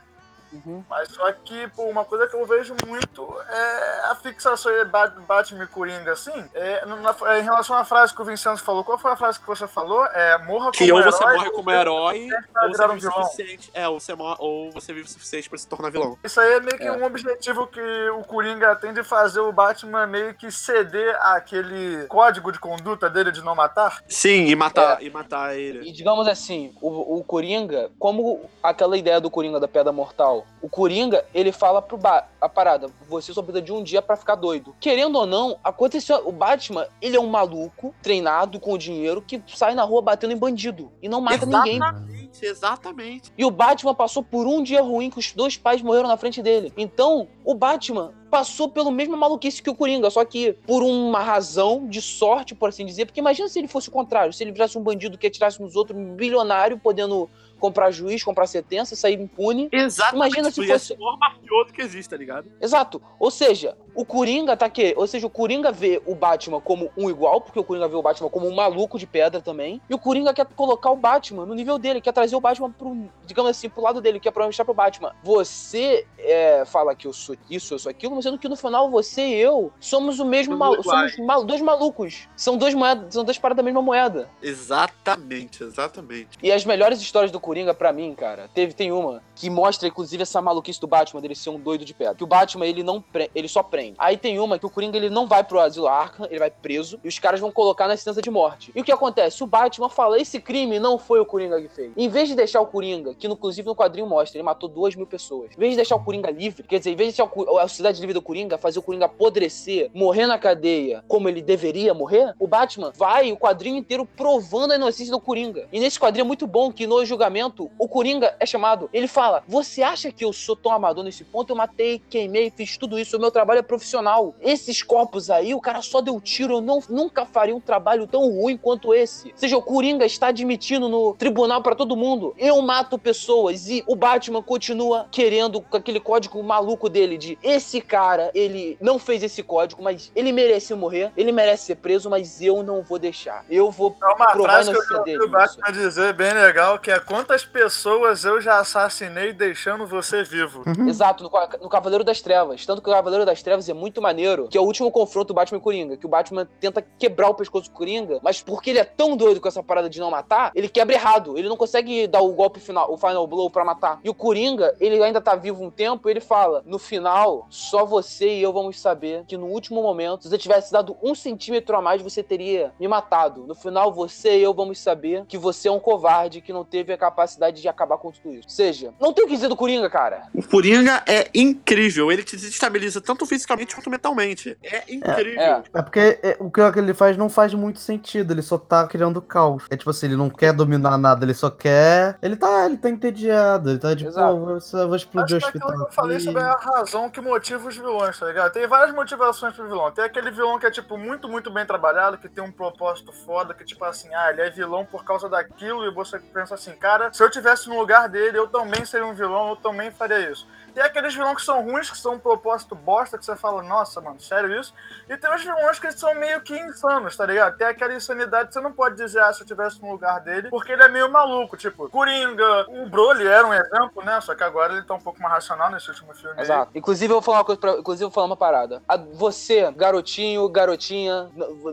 Uhum. 0.65 0.83
Mas 0.89 1.09
só 1.09 1.31
que, 1.31 1.67
pô, 1.69 1.83
uma 1.83 2.05
coisa 2.05 2.27
que 2.27 2.35
eu 2.35 2.45
vejo 2.45 2.75
muito 2.87 3.35
é 3.49 3.99
a 4.11 4.15
fixação 4.15 4.71
de 4.71 4.85
Bat- 4.85 5.19
Batman 5.27 5.63
e 5.63 5.67
Coringa, 5.67 6.11
assim. 6.13 6.31
É, 6.53 6.85
na- 6.85 6.95
na- 6.97 7.39
em 7.39 7.43
relação 7.43 7.75
à 7.75 7.83
frase 7.83 8.13
que 8.13 8.21
o 8.21 8.25
Vincenzo 8.25 8.63
falou, 8.63 8.83
qual 8.83 8.97
foi 8.97 9.11
a 9.11 9.15
frase 9.15 9.39
que 9.39 9.47
você 9.47 9.67
falou? 9.67 10.05
É, 10.07 10.37
morra 10.45 10.71
Que 10.71 10.87
como 10.87 10.97
ou 10.99 11.03
você 11.11 11.23
herói, 11.23 11.35
morre 11.37 11.49
como 11.51 11.71
herói, 11.71 12.29
ou 12.63 12.69
você 12.69 12.87
vive 12.87 12.93
o 13.07 13.11
vilão. 13.11 13.23
suficiente. 13.23 13.71
É, 13.73 13.87
ou 13.87 13.99
você, 13.99 14.15
mor- 14.15 14.37
ou 14.39 14.71
você 14.71 14.93
vive 14.93 15.07
o 15.07 15.11
suficiente 15.11 15.49
pra 15.49 15.57
se 15.57 15.67
tornar 15.67 15.89
vilão. 15.91 16.17
Isso 16.23 16.39
aí 16.39 16.53
é 16.53 16.59
meio 16.59 16.77
que 16.77 16.83
É. 16.85 16.91
um 16.91 17.03
objetivo 17.03 17.67
que 17.67 18.09
o 18.11 18.23
Coringa 18.23 18.75
tem 18.75 18.93
de 18.93 19.03
fazer 19.03 19.39
o 19.39 19.51
Batman 19.51 20.07
meio 20.07 20.33
que 20.33 20.51
ceder 20.51 21.15
àquele 21.21 22.05
código 22.07 22.51
de 22.51 22.59
conduta 22.59 23.09
dele 23.09 23.31
de 23.31 23.41
não 23.41 23.55
matar. 23.55 24.03
Sim, 24.07 24.45
e 24.47 24.55
matar, 24.55 25.01
e 25.01 25.09
matar 25.09 25.55
ele. 25.57 25.87
E 25.87 25.91
digamos 25.91 26.27
assim, 26.27 26.75
o, 26.81 27.17
o 27.19 27.23
Coringa, 27.23 27.91
como 27.99 28.49
aquela 28.61 28.97
ideia 28.97 29.19
do 29.19 29.29
Coringa 29.29 29.59
da 29.59 29.67
Pedra 29.67 29.91
Mortal, 29.91 30.44
o 30.61 30.69
Coringa, 30.69 31.23
ele 31.33 31.51
fala 31.51 31.81
pro 31.81 31.97
ba 31.97 32.27
a 32.41 32.49
parada, 32.49 32.89
você 33.07 33.33
só 33.33 33.41
precisa 33.41 33.61
de 33.61 33.71
um 33.71 33.83
dia 33.83 34.01
pra 34.01 34.15
ficar 34.15 34.35
doido. 34.35 34.75
Querendo 34.79 35.17
ou 35.17 35.25
não, 35.25 35.59
aconteceu, 35.63 36.27
o 36.27 36.31
Batman, 36.31 36.87
ele 37.01 37.15
é 37.15 37.19
um 37.19 37.27
maluco, 37.27 37.93
treinado 38.01 38.59
com 38.59 38.77
dinheiro, 38.77 39.21
que 39.21 39.41
sai 39.47 39.75
na 39.75 39.83
rua 39.83 40.01
batendo 40.01 40.33
em 40.33 40.37
bandido 40.37 40.91
e 41.01 41.09
não 41.09 41.21
mata 41.21 41.45
ninguém. 41.45 41.75
Exatamente, 41.75 42.45
exatamente. 42.45 43.33
E 43.37 43.45
o 43.45 43.51
Batman 43.51 43.93
passou 43.93 44.23
por 44.23 44.47
um 44.47 44.63
dia 44.63 44.81
ruim 44.81 45.09
que 45.09 45.19
os 45.19 45.31
dois 45.33 45.55
pais 45.57 45.81
morreram 45.81 46.07
na 46.07 46.17
frente 46.17 46.41
dele. 46.41 46.73
Então, 46.75 47.27
o 47.43 47.53
Batman 47.53 48.13
passou 48.29 48.67
pelo 48.67 48.91
mesmo 48.91 49.15
maluquice 49.15 49.63
que 49.63 49.69
o 49.69 49.75
Coringa, 49.75 50.09
só 50.09 50.25
que 50.25 50.53
por 50.67 50.83
uma 50.83 51.19
razão 51.19 51.87
de 51.87 52.01
sorte, 52.01 52.53
por 52.53 52.69
assim 52.69 52.85
dizer. 52.85 53.05
Porque 53.05 53.19
imagina 53.19 53.47
se 53.47 53.57
ele 53.59 53.67
fosse 53.67 53.87
o 53.87 53.91
contrário, 53.91 54.33
se 54.33 54.43
ele 54.43 54.51
virasse 54.51 54.77
um 54.77 54.83
bandido 54.83 55.17
que 55.17 55.27
atirasse 55.27 55.61
nos 55.61 55.75
outros, 55.75 55.97
um 55.97 56.15
bilionário, 56.15 56.77
podendo 56.77 57.29
comprar 57.65 57.89
juiz, 57.91 58.23
comprar 58.23 58.45
sentença, 58.47 58.95
sair 58.95 59.19
impune. 59.19 59.67
Exatamente. 59.71 60.15
Imagina 60.37 60.51
se 60.51 60.67
fosse- 60.67 60.93
o 60.93 60.97
maior 60.99 61.17
mafioso 61.17 61.73
que 61.73 61.81
existe, 61.81 62.09
tá 62.09 62.17
ligado? 62.17 62.51
Exato. 62.61 63.01
Ou 63.19 63.31
seja, 63.31 63.75
o 63.95 64.05
Coringa 64.05 64.55
tá 64.57 64.69
que, 64.69 64.93
ou 64.97 65.07
seja, 65.07 65.25
o 65.25 65.29
Coringa 65.29 65.71
vê 65.71 66.01
o 66.05 66.13
Batman 66.13 66.59
como 66.61 66.91
um 66.97 67.09
igual, 67.09 67.39
porque 67.41 67.59
o 67.59 67.63
Coringa 67.63 67.87
vê 67.87 67.95
o 67.95 68.01
Batman 68.01 68.29
como 68.29 68.47
um 68.47 68.53
maluco 68.53 68.99
de 68.99 69.07
pedra 69.07 69.41
também. 69.41 69.81
E 69.89 69.93
o 69.93 69.99
Coringa 69.99 70.33
quer 70.33 70.45
colocar 70.55 70.91
o 70.91 70.95
Batman 70.95 71.45
no 71.45 71.55
nível 71.55 71.77
dele, 71.79 72.01
quer 72.01 72.11
trazer 72.11 72.35
o 72.35 72.41
Batman 72.41 72.71
pro, 72.71 72.95
digamos 73.25 73.51
assim, 73.51 73.69
pro 73.69 73.81
lado 73.81 74.01
dele, 74.01 74.19
quer 74.19 74.33
mostrar 74.35 74.65
pro 74.65 74.73
Batman. 74.73 75.13
Você 75.23 76.05
é, 76.19 76.63
fala 76.65 76.93
que 76.95 77.07
eu 77.07 77.13
sou 77.13 77.35
isso, 77.49 77.73
eu 77.73 77.79
sou 77.79 77.89
aquilo, 77.89 78.15
mas 78.15 78.23
sendo 78.25 78.37
que 78.37 78.49
no 78.49 78.55
final 78.55 78.89
você 78.91 79.21
e 79.27 79.33
eu 79.35 79.71
somos 79.79 80.19
o 80.19 80.25
mesmo 80.25 80.57
maluco, 80.57 80.83
somos 80.83 81.17
mal- 81.19 81.43
dois 81.45 81.61
malucos. 81.61 82.27
São 82.35 82.57
dois 82.57 82.73
moedas, 82.73 83.13
são 83.13 83.23
duas 83.23 83.37
paradas 83.37 83.57
da 83.57 83.63
mesma 83.63 83.81
moeda. 83.81 84.29
Exatamente, 84.41 85.63
exatamente. 85.63 86.29
E 86.41 86.51
as 86.51 86.65
melhores 86.65 86.99
histórias 86.99 87.31
do 87.31 87.39
Coringa, 87.39 87.73
pra 87.73 87.93
mim, 87.93 88.13
cara, 88.13 88.49
teve, 88.53 88.73
tem 88.73 88.91
uma 88.91 89.21
que 89.35 89.49
mostra, 89.49 89.87
inclusive, 89.87 90.23
essa 90.23 90.41
maluquice 90.41 90.79
do 90.79 90.87
Batman, 90.87 91.21
dele 91.21 91.35
ser 91.35 91.49
um 91.49 91.59
doido 91.59 91.85
de 91.85 91.93
pedra. 91.93 92.15
Que 92.15 92.23
o 92.23 92.27
Batman, 92.27 92.65
ele 92.65 92.83
não 92.83 93.01
pre- 93.01 93.29
ele 93.33 93.47
só 93.47 93.61
prende. 93.63 93.84
Aí 93.97 94.17
tem 94.17 94.39
uma 94.39 94.57
que 94.57 94.65
o 94.65 94.69
Coringa, 94.69 94.97
ele 94.97 95.09
não 95.09 95.27
vai 95.27 95.43
pro 95.43 95.59
asilo 95.59 95.87
Arkham, 95.87 96.27
ele 96.29 96.39
vai 96.39 96.49
preso, 96.49 96.99
e 97.03 97.07
os 97.07 97.19
caras 97.19 97.39
vão 97.39 97.51
colocar 97.51 97.87
na 97.87 97.97
sentença 97.97 98.21
de 98.21 98.29
morte. 98.29 98.71
E 98.75 98.81
o 98.81 98.83
que 98.83 98.91
acontece? 98.91 99.43
O 99.43 99.47
Batman 99.47 99.89
fala, 99.89 100.19
esse 100.19 100.39
crime 100.39 100.79
não 100.79 100.97
foi 100.97 101.19
o 101.19 101.25
Coringa 101.25 101.61
que 101.61 101.67
fez. 101.67 101.91
Em 101.95 102.09
vez 102.09 102.27
de 102.27 102.35
deixar 102.35 102.61
o 102.61 102.67
Coringa, 102.67 103.13
que 103.13 103.27
inclusive 103.27 103.67
no 103.67 103.75
quadrinho 103.75 104.07
mostra, 104.07 104.37
ele 104.37 104.43
matou 104.43 104.69
duas 104.69 104.95
mil 104.95 105.05
pessoas. 105.05 105.51
Em 105.55 105.59
vez 105.59 105.71
de 105.71 105.77
deixar 105.77 105.95
o 105.95 106.03
Coringa 106.03 106.31
livre, 106.31 106.63
quer 106.63 106.79
dizer, 106.79 106.91
em 106.91 106.95
vez 106.95 107.13
de 107.13 107.17
deixar 107.17 107.31
o 107.31 107.57
a 107.57 107.67
sociedade 107.67 107.99
livre 107.99 108.13
do 108.13 108.21
Coringa, 108.21 108.57
fazer 108.57 108.79
o 108.79 108.81
Coringa 108.81 109.05
apodrecer, 109.05 109.89
morrer 109.93 110.25
na 110.25 110.37
cadeia, 110.37 111.03
como 111.07 111.29
ele 111.29 111.41
deveria 111.41 111.93
morrer, 111.93 112.33
o 112.39 112.47
Batman 112.47 112.91
vai 112.95 113.31
o 113.31 113.37
quadrinho 113.37 113.77
inteiro 113.77 114.05
provando 114.05 114.71
a 114.71 114.75
inocência 114.75 115.11
do 115.11 115.19
Coringa. 115.19 115.67
E 115.71 115.79
nesse 115.79 115.99
quadrinho 115.99 116.23
é 116.23 116.27
muito 116.27 116.47
bom 116.47 116.71
que 116.71 116.87
no 116.87 117.03
julgamento, 117.05 117.69
o 117.77 117.87
Coringa 117.87 118.35
é 118.39 118.45
chamado. 118.45 118.89
Ele 118.93 119.07
fala: 119.07 119.43
Você 119.47 119.83
acha 119.83 120.11
que 120.11 120.25
eu 120.25 120.33
sou 120.33 120.55
tão 120.55 120.71
amador 120.71 121.03
nesse 121.03 121.23
ponto? 121.23 121.51
Eu 121.51 121.55
matei, 121.55 122.01
queimei, 122.09 122.49
fiz 122.49 122.77
tudo 122.77 122.99
isso. 122.99 123.17
O 123.17 123.19
meu 123.19 123.31
trabalho 123.31 123.59
é 123.59 123.63
profissional. 123.75 124.35
Esses 124.41 124.81
corpos 124.81 125.29
aí, 125.29 125.53
o 125.53 125.61
cara 125.61 125.81
só 125.81 126.01
deu 126.01 126.19
tiro. 126.19 126.55
Eu 126.55 126.61
não, 126.61 126.79
nunca 126.89 127.25
faria 127.25 127.55
um 127.55 127.59
trabalho 127.59 128.07
tão 128.07 128.29
ruim 128.29 128.57
quanto 128.57 128.93
esse. 128.93 129.29
Ou 129.29 129.37
seja, 129.37 129.57
o 129.57 129.61
Coringa 129.61 130.05
está 130.05 130.27
admitindo 130.27 130.87
no 130.89 131.13
tribunal 131.15 131.61
pra 131.61 131.75
todo 131.75 131.95
mundo: 131.95 132.33
Eu 132.37 132.61
mato 132.61 132.97
pessoas. 132.97 133.67
E 133.69 133.83
o 133.87 133.95
Batman 133.95 134.41
continua 134.41 135.07
querendo 135.11 135.61
com 135.61 135.77
aquele 135.77 135.99
código 135.99 136.41
maluco 136.41 136.89
dele 136.89 137.17
de 137.17 137.37
esse 137.43 137.81
cara, 137.81 138.31
ele 138.33 138.77
não 138.81 138.97
fez 138.97 139.23
esse 139.23 139.43
código, 139.43 139.83
mas 139.83 140.11
ele 140.15 140.31
merece 140.31 140.73
morrer, 140.73 141.11
ele 141.15 141.31
merece 141.31 141.65
ser 141.65 141.75
preso, 141.75 142.09
mas 142.09 142.41
eu 142.41 142.63
não 142.63 142.81
vou 142.81 142.97
deixar. 142.97 143.45
Eu 143.49 143.69
vou 143.71 143.95
É 144.01 144.05
uma 144.13 144.31
provar 144.31 144.59
a 144.59 144.63
frase 144.63 144.87
que 144.87 144.93
eu 144.93 145.03
dele. 145.03 145.23
o 145.23 145.29
Batman 145.29 145.71
dizer 145.71 146.13
bem 146.13 146.33
legal, 146.33 146.79
que 146.79 146.91
é 146.91 146.99
quantas 146.99 147.45
pessoas 147.45 148.23
eu 148.23 148.39
já 148.41 148.59
assassinei 148.59 149.33
deixando 149.33 149.85
você 149.85 150.23
vivo. 150.23 150.63
Exato, 150.87 151.23
no, 151.23 151.29
no 151.61 151.69
Cavaleiro 151.69 152.03
das 152.03 152.21
Trevas. 152.21 152.65
Tanto 152.65 152.81
que 152.81 152.89
o 152.89 152.93
Cavaleiro 152.93 153.25
das 153.25 153.41
Trevas 153.41 153.64
é 153.69 153.73
muito 153.73 154.01
maneiro, 154.01 154.47
que 154.47 154.57
é 154.57 154.61
o 154.61 154.63
último 154.63 154.91
confronto 154.91 155.27
do 155.27 155.33
Batman 155.33 155.57
e 155.57 155.61
Coringa. 155.61 155.97
Que 155.97 156.05
o 156.05 156.09
Batman 156.09 156.47
tenta 156.59 156.85
quebrar 156.97 157.29
o 157.29 157.33
pescoço 157.33 157.69
do 157.69 157.73
Coringa, 157.73 158.19
mas 158.23 158.41
porque 158.41 158.69
ele 158.69 158.79
é 158.79 158.83
tão 158.83 159.15
doido 159.15 159.39
com 159.39 159.47
essa 159.47 159.63
parada 159.63 159.89
de 159.89 159.99
não 159.99 160.11
matar, 160.11 160.51
ele 160.55 160.69
quebra 160.69 160.95
errado. 160.95 161.37
Ele 161.37 161.49
não 161.49 161.57
consegue 161.57 162.07
dar 162.07 162.21
o 162.21 162.33
golpe 162.33 162.59
final, 162.59 162.91
o 162.91 162.97
final 162.97 163.25
blow 163.27 163.49
pra 163.49 163.65
matar. 163.65 163.99
E 164.03 164.09
o 164.09 164.13
Coringa, 164.13 164.75
ele 164.79 165.01
ainda 165.01 165.21
tá 165.21 165.35
vivo 165.35 165.63
um 165.63 165.71
tempo, 165.71 166.07
e 166.07 166.11
ele 166.11 166.21
fala: 166.21 166.63
no 166.65 166.79
final, 166.79 167.47
só 167.49 167.85
você 167.85 168.37
e 168.37 168.41
eu 168.41 168.53
vamos 168.53 168.79
saber 168.79 169.23
que 169.27 169.37
no 169.37 169.47
último 169.47 169.81
momento, 169.81 170.23
se 170.23 170.29
você 170.29 170.37
tivesse 170.37 170.71
dado 170.71 170.97
um 171.01 171.15
centímetro 171.15 171.75
a 171.75 171.81
mais, 171.81 172.01
você 172.01 172.21
teria 172.21 172.73
me 172.79 172.87
matado. 172.87 173.45
No 173.47 173.55
final, 173.55 173.91
você 173.93 174.37
e 174.37 174.43
eu 174.43 174.53
vamos 174.53 174.79
saber 174.79 175.25
que 175.27 175.37
você 175.37 175.67
é 175.67 175.71
um 175.71 175.79
covarde 175.79 176.41
que 176.41 176.53
não 176.53 176.63
teve 176.63 176.93
a 176.93 176.97
capacidade 176.97 177.61
de 177.61 177.67
acabar 177.67 177.97
com 177.97 178.11
tudo 178.11 178.33
isso. 178.33 178.47
Ou 178.47 178.49
seja, 178.49 178.93
não 178.99 179.13
tem 179.13 179.23
o 179.23 179.27
que 179.27 179.35
dizer 179.35 179.47
do 179.47 179.55
Coringa, 179.55 179.89
cara. 179.89 180.27
O 180.33 180.43
Coringa 180.43 181.03
é 181.07 181.29
incrível. 181.33 182.11
Ele 182.11 182.23
te 182.23 182.35
desestabiliza 182.35 183.01
tanto 183.01 183.25
fisicamente 183.25 183.54
quanto 183.73 183.89
mentalmente. 183.89 184.57
É 184.63 184.83
incrível. 184.93 185.41
É. 185.41 185.63
É 185.73 185.81
porque 185.81 186.19
é, 186.21 186.37
o 186.39 186.49
que 186.49 186.61
ele 186.77 186.93
faz 186.93 187.15
não 187.15 187.29
faz 187.29 187.53
muito 187.53 187.79
sentido, 187.79 188.33
ele 188.33 188.41
só 188.41 188.57
tá 188.57 188.87
criando 188.87 189.21
caos. 189.21 189.63
É 189.69 189.77
tipo 189.77 189.89
assim, 189.89 190.07
ele 190.07 190.15
não 190.15 190.29
quer 190.29 190.53
dominar 190.53 190.97
nada, 190.97 191.23
ele 191.23 191.33
só 191.33 191.49
quer. 191.49 192.17
Ele 192.21 192.35
tá, 192.35 192.65
ele 192.65 192.77
tá 192.77 192.89
entediado, 192.89 193.69
ele 193.69 193.79
tá 193.79 193.95
tipo, 193.95 194.09
Exato. 194.09 194.35
pô, 194.35 194.45
vou, 194.45 194.61
só 194.61 194.87
vou 194.87 194.95
explodir 194.95 195.35
o 195.35 195.37
Acho 195.37 195.45
é 195.45 195.49
aquilo 195.49 195.65
hospital. 195.65 195.85
que 195.85 195.91
eu 195.91 195.95
falei 195.95 196.19
sobre 196.19 196.41
a 196.41 196.53
razão 196.53 197.09
que 197.09 197.21
motiva 197.21 197.67
os 197.67 197.75
vilões, 197.75 198.19
tá 198.19 198.25
ligado? 198.27 198.51
Tem 198.51 198.67
várias 198.67 198.93
motivações 198.93 199.55
pro 199.55 199.67
vilão. 199.67 199.91
Tem 199.91 200.03
aquele 200.03 200.31
vilão 200.31 200.59
que 200.59 200.65
é, 200.65 200.71
tipo, 200.71 200.97
muito, 200.97 201.29
muito 201.29 201.51
bem 201.51 201.65
trabalhado, 201.65 202.17
que 202.17 202.29
tem 202.29 202.43
um 202.43 202.51
propósito 202.51 203.11
foda, 203.11 203.53
que, 203.53 203.63
tipo 203.63 203.83
assim, 203.85 204.13
ah, 204.13 204.31
ele 204.31 204.41
é 204.41 204.49
vilão 204.49 204.85
por 204.85 205.03
causa 205.03 205.29
daquilo, 205.29 205.85
e 205.85 205.93
você 205.93 206.19
pensa 206.19 206.55
assim, 206.55 206.73
cara, 206.75 207.11
se 207.13 207.23
eu 207.23 207.29
tivesse 207.29 207.69
no 207.69 207.77
lugar 207.77 208.09
dele, 208.09 208.37
eu 208.37 208.47
também 208.47 208.85
seria 208.85 209.05
um 209.05 209.13
vilão, 209.13 209.49
eu 209.49 209.55
também 209.55 209.91
faria 209.91 210.31
isso. 210.31 210.47
Tem 210.75 210.83
aqueles 210.83 211.13
vilões 211.15 211.37
que 211.37 211.41
são 211.43 211.63
ruins, 211.63 211.89
que 211.89 211.97
são 211.97 212.15
um 212.15 212.19
propósito 212.19 212.75
bosta, 212.75 213.17
que 213.17 213.23
você 213.25 213.33
fala, 213.35 213.63
nossa, 213.63 214.01
mano, 214.01 214.19
sério 214.19 214.59
isso? 214.59 214.73
E 215.09 215.15
tem 215.15 215.33
os 215.33 215.41
vilões 215.41 215.79
que 215.79 215.89
são 215.93 216.13
meio 216.15 216.41
que 216.41 216.53
insanos, 216.57 217.15
tá 217.15 217.25
ligado? 217.25 217.57
Tem 217.57 217.65
aquela 217.65 217.93
insanidade 217.95 218.49
que 218.49 218.53
você 218.53 218.59
não 218.59 218.73
pode 218.73 218.97
dizer, 218.97 219.21
ah, 219.21 219.31
se 219.31 219.41
eu 219.41 219.47
tivesse 219.47 219.81
no 219.81 219.89
lugar 219.89 220.19
dele, 220.19 220.49
porque 220.49 220.73
ele 220.73 220.83
é 220.83 220.89
meio 220.89 221.09
maluco, 221.09 221.55
tipo, 221.55 221.89
Coringa, 221.89 222.65
o 222.69 222.89
Broly 222.89 223.25
era 223.25 223.47
um 223.47 223.53
exemplo, 223.53 224.03
né? 224.03 224.19
Só 224.19 224.35
que 224.35 224.43
agora 224.43 224.73
ele 224.73 224.83
tá 224.83 224.93
um 224.95 224.99
pouco 224.99 225.21
mais 225.21 225.33
racional 225.35 225.71
nesse 225.71 225.89
último 225.89 226.13
filme 226.13 226.35
aí. 226.35 226.41
Exato. 226.43 226.71
Inclusive, 226.75 227.09
eu 227.11 227.15
vou 227.15 227.21
falar 227.21 227.37
uma 227.37 227.45
coisa 227.45 227.61
pra. 227.61 227.71
Inclusive, 227.77 228.03
vou 228.03 228.11
falar 228.11 228.27
uma 228.27 228.35
parada. 228.35 228.83
A- 228.85 228.97
você, 228.97 229.71
garotinho, 229.71 230.49
garotinha, 230.49 231.29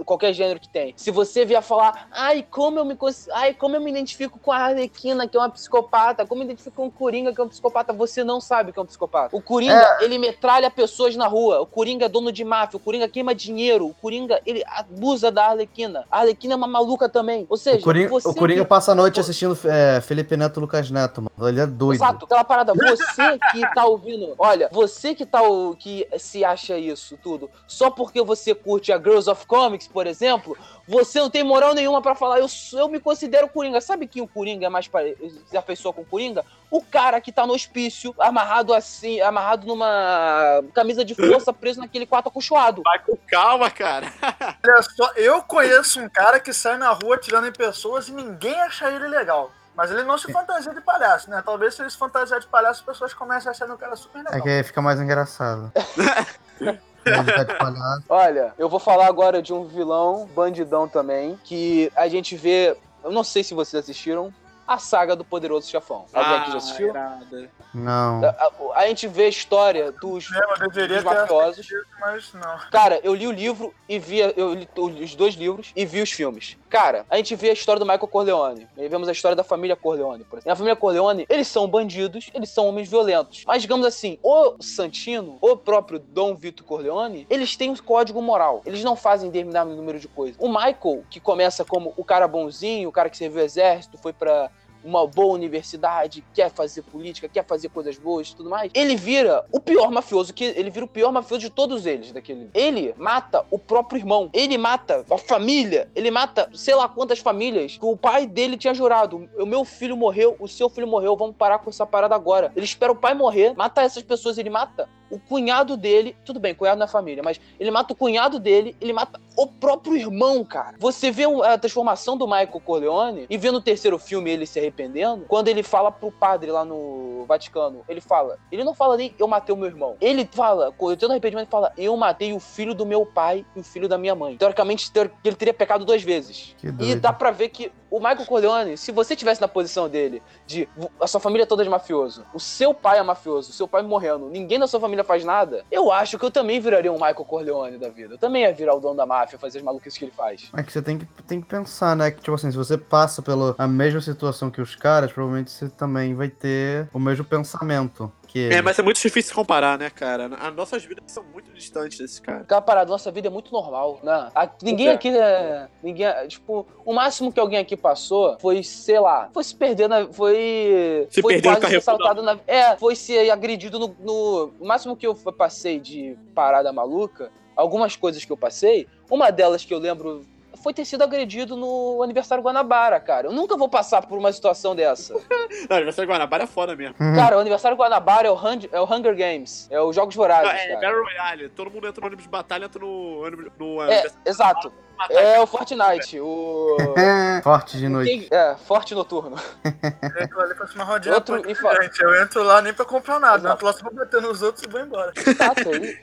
qualquer 0.06 0.32
gênero 0.32 0.60
que 0.60 0.68
tem. 0.68 0.94
Se 0.96 1.10
você 1.10 1.44
vier 1.44 1.60
falar, 1.62 2.06
ai, 2.12 2.46
como 2.48 2.78
eu 2.78 2.84
me 2.84 2.96
ai, 3.32 3.52
como 3.54 3.74
eu 3.74 3.80
me 3.80 3.90
identifico 3.90 4.38
com 4.38 4.52
a 4.52 4.58
Arlequina, 4.58 5.26
que 5.26 5.36
é 5.36 5.40
uma 5.40 5.50
psicopata, 5.50 6.24
como 6.24 6.42
eu 6.42 6.46
me 6.46 6.52
identifico 6.52 6.76
com 6.76 6.86
o 6.86 6.92
Coringa, 6.92 7.34
que 7.34 7.40
é 7.40 7.44
um 7.44 7.48
psicopata, 7.48 7.92
você 7.92 8.22
não 8.22 8.40
sabe 8.40 8.72
que 8.72 8.78
é 8.78 8.82
um 8.82 8.86
psicopata. 8.92 9.34
O 9.36 9.40
Coringa, 9.42 9.98
ele 10.00 10.18
metralha 10.18 10.70
pessoas 10.70 11.16
na 11.16 11.26
rua. 11.26 11.60
O 11.60 11.66
Coringa 11.66 12.04
é 12.06 12.08
dono 12.08 12.30
de 12.30 12.44
máfia. 12.44 12.76
O 12.76 12.80
Coringa 12.80 13.08
queima 13.08 13.34
dinheiro. 13.34 13.86
O 13.86 13.94
Coringa, 13.94 14.40
ele 14.46 14.62
abusa 14.66 15.30
da 15.30 15.46
Arlequina. 15.46 16.04
A 16.10 16.20
Arlequina 16.20 16.54
é 16.54 16.56
uma 16.56 16.66
maluca 16.66 17.08
também. 17.08 17.46
Ou 17.48 17.56
seja, 17.56 17.78
O 17.78 17.82
Coringa, 17.82 18.08
você 18.08 18.28
o 18.28 18.34
Coringa 18.34 18.62
que- 18.62 18.68
passa 18.68 18.92
a 18.92 18.94
noite 18.94 19.18
assistindo 19.18 19.58
é, 19.64 20.00
Felipe 20.00 20.36
Neto 20.36 20.58
e 20.58 20.60
Lucas 20.60 20.90
Neto, 20.90 21.22
mano. 21.22 21.48
Ele 21.48 21.60
é 21.60 21.66
doido. 21.66 21.96
Exato, 21.98 22.24
aquela 22.24 22.44
parada, 22.44 22.72
você 22.74 23.38
que 23.50 23.74
tá 23.74 23.84
ouvindo, 23.84 24.34
olha, 24.38 24.68
você 24.70 25.14
que 25.14 25.26
tá 25.26 25.42
o- 25.42 25.74
que 25.76 26.06
se 26.18 26.44
acha 26.44 26.78
isso 26.78 27.18
tudo, 27.22 27.50
só 27.66 27.90
porque 27.90 28.22
você 28.22 28.54
curte 28.54 28.92
a 28.92 28.98
Girls 28.98 29.28
of 29.28 29.44
Comics, 29.46 29.88
por 29.88 30.06
exemplo, 30.06 30.56
você 30.86 31.18
não 31.18 31.28
tem 31.30 31.42
moral 31.42 31.74
nenhuma 31.74 32.00
pra 32.00 32.14
falar, 32.14 32.38
eu, 32.38 32.48
sou- 32.48 32.78
eu 32.78 32.88
me 32.88 33.00
considero 33.00 33.48
Coringa. 33.48 33.80
Sabe 33.80 34.06
quem 34.06 34.22
o 34.22 34.28
Coringa 34.28 34.66
é 34.66 34.68
mais 34.68 34.86
pare... 34.86 35.16
se 35.46 35.56
afeiçoa 35.56 35.92
com 35.92 36.02
o 36.02 36.06
Coringa? 36.06 36.44
O 36.72 36.82
cara 36.82 37.20
que 37.20 37.30
tá 37.30 37.46
no 37.46 37.52
hospício, 37.52 38.14
amarrado 38.18 38.72
assim, 38.72 39.20
amarrado 39.20 39.66
numa 39.66 40.64
camisa 40.72 41.04
de 41.04 41.14
força, 41.14 41.52
preso 41.54 41.78
naquele 41.78 42.06
quarto 42.06 42.30
acolchoado. 42.30 42.80
Vai 42.82 42.98
com 43.00 43.14
calma, 43.28 43.70
cara. 43.70 44.10
Olha 44.66 44.82
só, 44.82 45.12
eu 45.14 45.42
conheço 45.42 46.00
um 46.00 46.08
cara 46.08 46.40
que 46.40 46.50
sai 46.50 46.78
na 46.78 46.88
rua 46.88 47.16
atirando 47.16 47.46
em 47.46 47.52
pessoas 47.52 48.08
e 48.08 48.12
ninguém 48.12 48.58
acha 48.62 48.90
ele 48.90 49.06
legal. 49.06 49.52
Mas 49.76 49.90
ele 49.90 50.02
não 50.04 50.16
se 50.16 50.32
fantasia 50.32 50.72
de 50.72 50.80
palhaço, 50.80 51.28
né? 51.28 51.42
Talvez 51.44 51.74
se 51.74 51.82
ele 51.82 51.90
se 51.90 51.98
fantasiar 51.98 52.40
de 52.40 52.46
palhaço, 52.46 52.80
as 52.80 52.86
pessoas 52.86 53.12
comecem 53.12 53.48
a 53.48 53.50
achar 53.50 53.70
um 53.70 53.76
cara 53.76 53.94
super 53.94 54.18
legal. 54.18 54.34
É 54.34 54.40
que 54.40 54.48
aí 54.48 54.62
fica 54.62 54.80
mais 54.80 54.98
engraçado. 54.98 55.70
Tá. 57.02 58.02
Olha, 58.08 58.54
eu 58.56 58.68
vou 58.68 58.78
falar 58.78 59.08
agora 59.08 59.42
de 59.42 59.52
um 59.52 59.66
vilão, 59.66 60.24
bandidão 60.36 60.86
também, 60.86 61.36
que 61.42 61.90
a 61.96 62.06
gente 62.06 62.36
vê. 62.36 62.76
Eu 63.02 63.10
não 63.10 63.24
sei 63.24 63.42
se 63.42 63.54
vocês 63.54 63.82
assistiram. 63.82 64.32
A 64.66 64.78
saga 64.78 65.14
do 65.16 65.24
Poderoso 65.24 65.68
Chefão. 65.68 66.06
Alguém 66.12 66.36
aqui 66.38 66.50
já 66.52 66.56
assistiu? 66.58 66.88
irada. 66.88 67.50
Não. 67.74 68.24
A, 68.24 68.28
a- 68.28 68.52
a 68.82 68.86
gente 68.88 69.06
vê 69.06 69.24
a 69.24 69.28
história 69.28 69.92
dos, 69.92 70.30
Mesmo, 70.30 70.46
eu 70.60 70.68
deveria 70.70 70.96
dos 71.02 71.04
ter 71.10 71.18
mafiosos. 71.20 71.50
assistido, 71.52 71.84
mas 72.00 72.32
não. 72.34 72.58
Cara, 72.70 73.00
eu 73.02 73.14
li 73.14 73.26
o 73.26 73.32
livro 73.32 73.74
e 73.88 73.98
vi. 73.98 74.18
Eu 74.18 74.54
li 74.54 74.68
os 75.02 75.14
dois 75.14 75.34
livros 75.34 75.72
e 75.76 75.84
vi 75.86 76.00
os 76.02 76.10
filmes. 76.10 76.56
Cara, 76.68 77.04
a 77.10 77.16
gente 77.16 77.34
vê 77.36 77.50
a 77.50 77.52
história 77.52 77.78
do 77.78 77.84
Michael 77.84 78.08
Corleone. 78.08 78.66
E 78.76 78.88
vemos 78.88 79.08
a 79.08 79.12
história 79.12 79.36
da 79.36 79.44
família 79.44 79.76
Corleone, 79.76 80.24
por 80.24 80.36
exemplo. 80.38 80.50
Na 80.50 80.56
família 80.56 80.76
Corleone, 80.76 81.26
eles 81.28 81.48
são 81.48 81.68
bandidos, 81.68 82.30
eles 82.34 82.48
são 82.50 82.66
homens 82.66 82.88
violentos. 82.88 83.44
Mas, 83.46 83.62
digamos 83.62 83.86
assim, 83.86 84.18
o 84.22 84.54
Santino, 84.60 85.36
o 85.40 85.56
próprio 85.56 85.98
Dom 85.98 86.34
Vito 86.34 86.64
Corleone, 86.64 87.26
eles 87.28 87.56
têm 87.56 87.70
um 87.70 87.76
código 87.76 88.20
moral. 88.22 88.62
Eles 88.64 88.82
não 88.82 88.96
fazem 88.96 89.30
determinado 89.30 89.70
número 89.74 89.98
de 89.98 90.08
coisas. 90.08 90.36
O 90.38 90.48
Michael, 90.48 91.04
que 91.10 91.20
começa 91.20 91.64
como 91.64 91.92
o 91.96 92.04
cara 92.04 92.26
bonzinho, 92.26 92.88
o 92.88 92.92
cara 92.92 93.10
que 93.10 93.16
serviu 93.16 93.40
o 93.42 93.44
exército, 93.44 93.98
foi 93.98 94.12
pra 94.12 94.50
uma 94.84 95.06
boa 95.06 95.34
universidade, 95.34 96.24
quer 96.34 96.50
fazer 96.50 96.82
política, 96.82 97.28
quer 97.28 97.44
fazer 97.44 97.68
coisas 97.68 97.98
boas 97.98 98.28
e 98.28 98.36
tudo 98.36 98.50
mais, 98.50 98.70
ele 98.74 98.96
vira 98.96 99.44
o 99.50 99.60
pior 99.60 99.90
mafioso 99.90 100.32
que 100.32 100.44
ele 100.44 100.70
vira 100.70 100.84
o 100.84 100.88
pior 100.88 101.12
mafioso 101.12 101.40
de 101.40 101.50
todos 101.50 101.86
eles 101.86 102.12
daquele. 102.12 102.50
Ele 102.54 102.94
mata 102.96 103.44
o 103.50 103.58
próprio 103.58 103.98
irmão, 103.98 104.30
ele 104.32 104.58
mata 104.58 105.04
a 105.10 105.18
família, 105.18 105.88
ele 105.94 106.10
mata 106.10 106.48
sei 106.54 106.74
lá 106.74 106.88
quantas 106.88 107.18
famílias 107.18 107.76
que 107.76 107.84
o 107.84 107.96
pai 107.96 108.26
dele 108.26 108.56
tinha 108.56 108.74
jurado. 108.74 109.28
O 109.38 109.46
meu 109.46 109.64
filho 109.64 109.96
morreu, 109.96 110.36
o 110.38 110.48
seu 110.48 110.68
filho 110.68 110.86
morreu, 110.86 111.16
vamos 111.16 111.36
parar 111.36 111.58
com 111.58 111.70
essa 111.70 111.86
parada 111.86 112.14
agora. 112.14 112.52
Ele 112.56 112.64
espera 112.64 112.92
o 112.92 112.96
pai 112.96 113.14
morrer, 113.14 113.54
mata 113.54 113.82
essas 113.82 114.02
pessoas, 114.02 114.38
ele 114.38 114.50
mata 114.50 114.88
o 115.12 115.18
cunhado 115.18 115.76
dele, 115.76 116.16
tudo 116.24 116.40
bem, 116.40 116.54
cunhado 116.54 116.78
na 116.78 116.86
família, 116.88 117.22
mas 117.22 117.38
ele 117.60 117.70
mata 117.70 117.92
o 117.92 117.96
cunhado 117.96 118.40
dele, 118.40 118.74
ele 118.80 118.92
mata 118.92 119.20
o 119.36 119.46
próprio 119.46 119.94
irmão, 119.96 120.42
cara. 120.44 120.74
Você 120.78 121.10
vê 121.10 121.24
a 121.44 121.58
transformação 121.58 122.16
do 122.16 122.26
Michael 122.26 122.48
Corleone 122.64 123.26
e 123.28 123.36
vê 123.36 123.50
no 123.50 123.60
terceiro 123.60 123.98
filme 123.98 124.30
ele 124.30 124.46
se 124.46 124.58
arrependendo, 124.58 125.26
quando 125.28 125.48
ele 125.48 125.62
fala 125.62 125.92
pro 125.92 126.10
padre 126.10 126.50
lá 126.50 126.64
no 126.64 127.24
Vaticano, 127.28 127.82
ele 127.88 128.00
fala, 128.00 128.38
ele 128.50 128.64
não 128.64 128.74
fala 128.74 128.96
nem 128.96 129.14
eu 129.18 129.28
matei 129.28 129.54
o 129.54 129.58
meu 129.58 129.68
irmão. 129.68 129.96
Ele 130.00 130.28
fala, 130.32 130.74
eu 130.80 130.96
tendo 130.96 131.10
arrependimento, 131.10 131.44
ele 131.44 131.50
fala, 131.50 131.72
eu 131.76 131.96
matei 131.96 132.32
o 132.32 132.40
filho 132.40 132.74
do 132.74 132.86
meu 132.86 133.04
pai 133.04 133.44
e 133.54 133.60
o 133.60 133.62
filho 133.62 133.88
da 133.88 133.98
minha 133.98 134.14
mãe. 134.14 134.36
Teoricamente, 134.36 134.90
teor- 134.90 135.10
ele 135.22 135.36
teria 135.36 135.52
pecado 135.54 135.84
duas 135.84 136.02
vezes. 136.02 136.56
Que 136.58 136.68
E 136.80 136.94
dá 136.94 137.12
pra 137.12 137.30
ver 137.30 137.50
que 137.50 137.70
o 137.90 137.98
Michael 137.98 138.24
Corleone, 138.24 138.76
se 138.78 138.90
você 138.90 139.14
tivesse 139.14 139.40
na 139.40 139.46
posição 139.48 139.88
dele, 139.88 140.22
de 140.46 140.66
a 140.98 141.06
sua 141.06 141.20
família 141.20 141.46
toda 141.46 141.62
é 141.62 141.64
de 141.64 141.70
mafioso, 141.70 142.24
o 142.32 142.40
seu 142.40 142.72
pai 142.72 142.98
é 142.98 143.02
mafioso, 143.02 143.50
o 143.50 143.52
seu 143.52 143.68
pai 143.68 143.82
morrendo, 143.82 144.28
ninguém 144.30 144.58
da 144.58 144.66
sua 144.66 144.80
família 144.80 145.01
faz 145.04 145.24
nada, 145.24 145.64
eu 145.70 145.90
acho 145.90 146.18
que 146.18 146.24
eu 146.24 146.30
também 146.30 146.60
viraria 146.60 146.92
um 146.92 146.96
Michael 146.96 147.24
Corleone 147.24 147.78
da 147.78 147.88
vida. 147.88 148.14
Eu 148.14 148.18
também 148.18 148.42
ia 148.42 148.52
virar 148.52 148.74
o 148.74 148.80
dono 148.80 148.96
da 148.96 149.06
máfia, 149.06 149.38
fazer 149.38 149.58
as 149.58 149.64
maluquices 149.64 149.98
que 149.98 150.04
ele 150.04 150.12
faz. 150.12 150.50
É 150.56 150.62
que 150.62 150.72
você 150.72 150.82
tem 150.82 150.98
que, 150.98 151.06
tem 151.26 151.40
que 151.40 151.46
pensar, 151.46 151.96
né? 151.96 152.10
Que, 152.10 152.20
tipo 152.20 152.34
assim, 152.34 152.50
se 152.50 152.56
você 152.56 152.76
passa 152.76 153.22
pela 153.22 153.54
a 153.58 153.66
mesma 153.66 154.00
situação 154.00 154.50
que 154.50 154.60
os 154.60 154.74
caras, 154.74 155.12
provavelmente 155.12 155.50
você 155.50 155.68
também 155.68 156.14
vai 156.14 156.28
ter 156.28 156.88
o 156.92 156.98
mesmo 156.98 157.24
pensamento 157.24 158.10
que 158.32 158.38
eles. 158.38 158.56
É, 158.56 158.62
mas 158.62 158.78
é 158.78 158.82
muito 158.82 159.00
difícil 159.00 159.34
comparar, 159.34 159.78
né, 159.78 159.90
cara? 159.90 160.30
As 160.40 160.54
nossas 160.54 160.84
vidas 160.84 161.04
são 161.06 161.22
muito 161.22 161.52
distantes 161.52 161.98
desse 161.98 162.20
cara. 162.20 162.40
Aquela 162.40 162.62
parada, 162.62 162.90
nossa 162.90 163.10
vida 163.10 163.28
é 163.28 163.30
muito 163.30 163.52
normal, 163.52 164.00
né? 164.02 164.30
A- 164.34 164.50
ninguém 164.62 164.88
aqui 164.88 165.08
é. 165.08 165.68
Ninguém. 165.82 166.06
Tipo, 166.28 166.66
o 166.84 166.92
máximo 166.92 167.32
que 167.32 167.38
alguém 167.38 167.58
aqui 167.58 167.76
passou 167.76 168.36
foi, 168.40 168.62
sei 168.62 168.98
lá, 168.98 169.28
foi 169.32 169.44
se 169.44 169.54
perder 169.54 169.88
na. 169.88 170.06
Foi. 170.12 171.06
Se 171.10 171.20
foi 171.20 171.34
perder 171.34 171.50
no 171.50 171.60
quase 171.60 171.76
assaltado 171.76 172.22
na. 172.22 172.38
É, 172.46 172.76
foi 172.76 172.96
ser 172.96 173.30
agredido 173.30 173.78
no, 173.78 173.94
no. 174.00 174.52
O 174.58 174.66
máximo 174.66 174.96
que 174.96 175.06
eu 175.06 175.14
passei 175.14 175.78
de 175.78 176.16
parada 176.34 176.72
maluca, 176.72 177.30
algumas 177.54 177.96
coisas 177.96 178.24
que 178.24 178.32
eu 178.32 178.36
passei, 178.36 178.86
uma 179.10 179.30
delas 179.30 179.64
que 179.64 179.74
eu 179.74 179.78
lembro. 179.78 180.24
Foi 180.62 180.72
ter 180.74 180.84
sido 180.84 181.02
agredido 181.02 181.56
no 181.56 182.02
aniversário 182.02 182.42
Guanabara, 182.44 183.00
cara. 183.00 183.26
Eu 183.28 183.32
nunca 183.32 183.56
vou 183.56 183.68
passar 183.68 184.02
por 184.06 184.18
uma 184.18 184.32
situação 184.32 184.74
dessa. 184.76 185.14
Não, 185.68 185.76
aniversário 185.76 186.10
Guanabara 186.10 186.44
é 186.44 186.46
foda 186.46 186.76
mesmo. 186.76 186.94
Uhum. 187.00 187.14
Cara, 187.16 187.36
o 187.36 187.40
aniversário 187.40 187.76
Guanabara 187.76 188.28
é 188.28 188.30
o, 188.30 188.34
Hun- 188.34 188.68
é 188.70 188.80
o 188.80 188.84
Hunger 188.84 189.16
Games. 189.16 189.66
É 189.70 189.80
os 189.80 189.94
Jogos 189.96 190.14
Vorazes, 190.14 190.48
Não, 190.52 190.58
é 190.58 190.66
cara. 190.68 190.80
Battle 190.80 191.04
Royale. 191.04 191.48
Todo 191.48 191.70
mundo 191.70 191.86
entra 191.88 192.00
no 192.00 192.06
ônibus 192.06 192.24
de 192.24 192.30
batalha, 192.30 192.64
entra 192.66 192.80
no 192.80 193.24
ônibus. 193.24 193.46
No, 193.58 193.82
É, 193.82 194.04
exato. 194.26 194.72
É 195.10 195.40
o 195.40 195.46
Fortnite. 195.46 196.20
O. 196.20 196.76
Forte 197.42 197.76
de 197.76 197.88
noite. 197.88 198.28
É, 198.30 198.54
Forte 198.54 198.94
Noturno. 198.94 199.36
Ali 199.64 200.54
fosse 200.54 200.74
uma 200.76 200.84
rodinha 200.84 201.14
Outro 201.14 201.42
e. 201.48 201.56
Eu 202.00 202.22
entro 202.22 202.42
lá 202.44 202.62
nem 202.62 202.72
pra 202.72 202.84
comprar 202.84 203.18
nada. 203.18 203.34
Eu 203.36 203.38
Exato. 203.38 203.54
entro 203.54 203.66
lá 203.66 203.72
só 203.72 203.80
pra 203.80 203.90
bater 204.04 204.22
nos 204.22 204.42
outros 204.42 204.64
e 204.64 204.68
vou 204.68 204.80
embora. 204.80 205.12
Exato, 205.16 205.68
aí. 205.70 205.98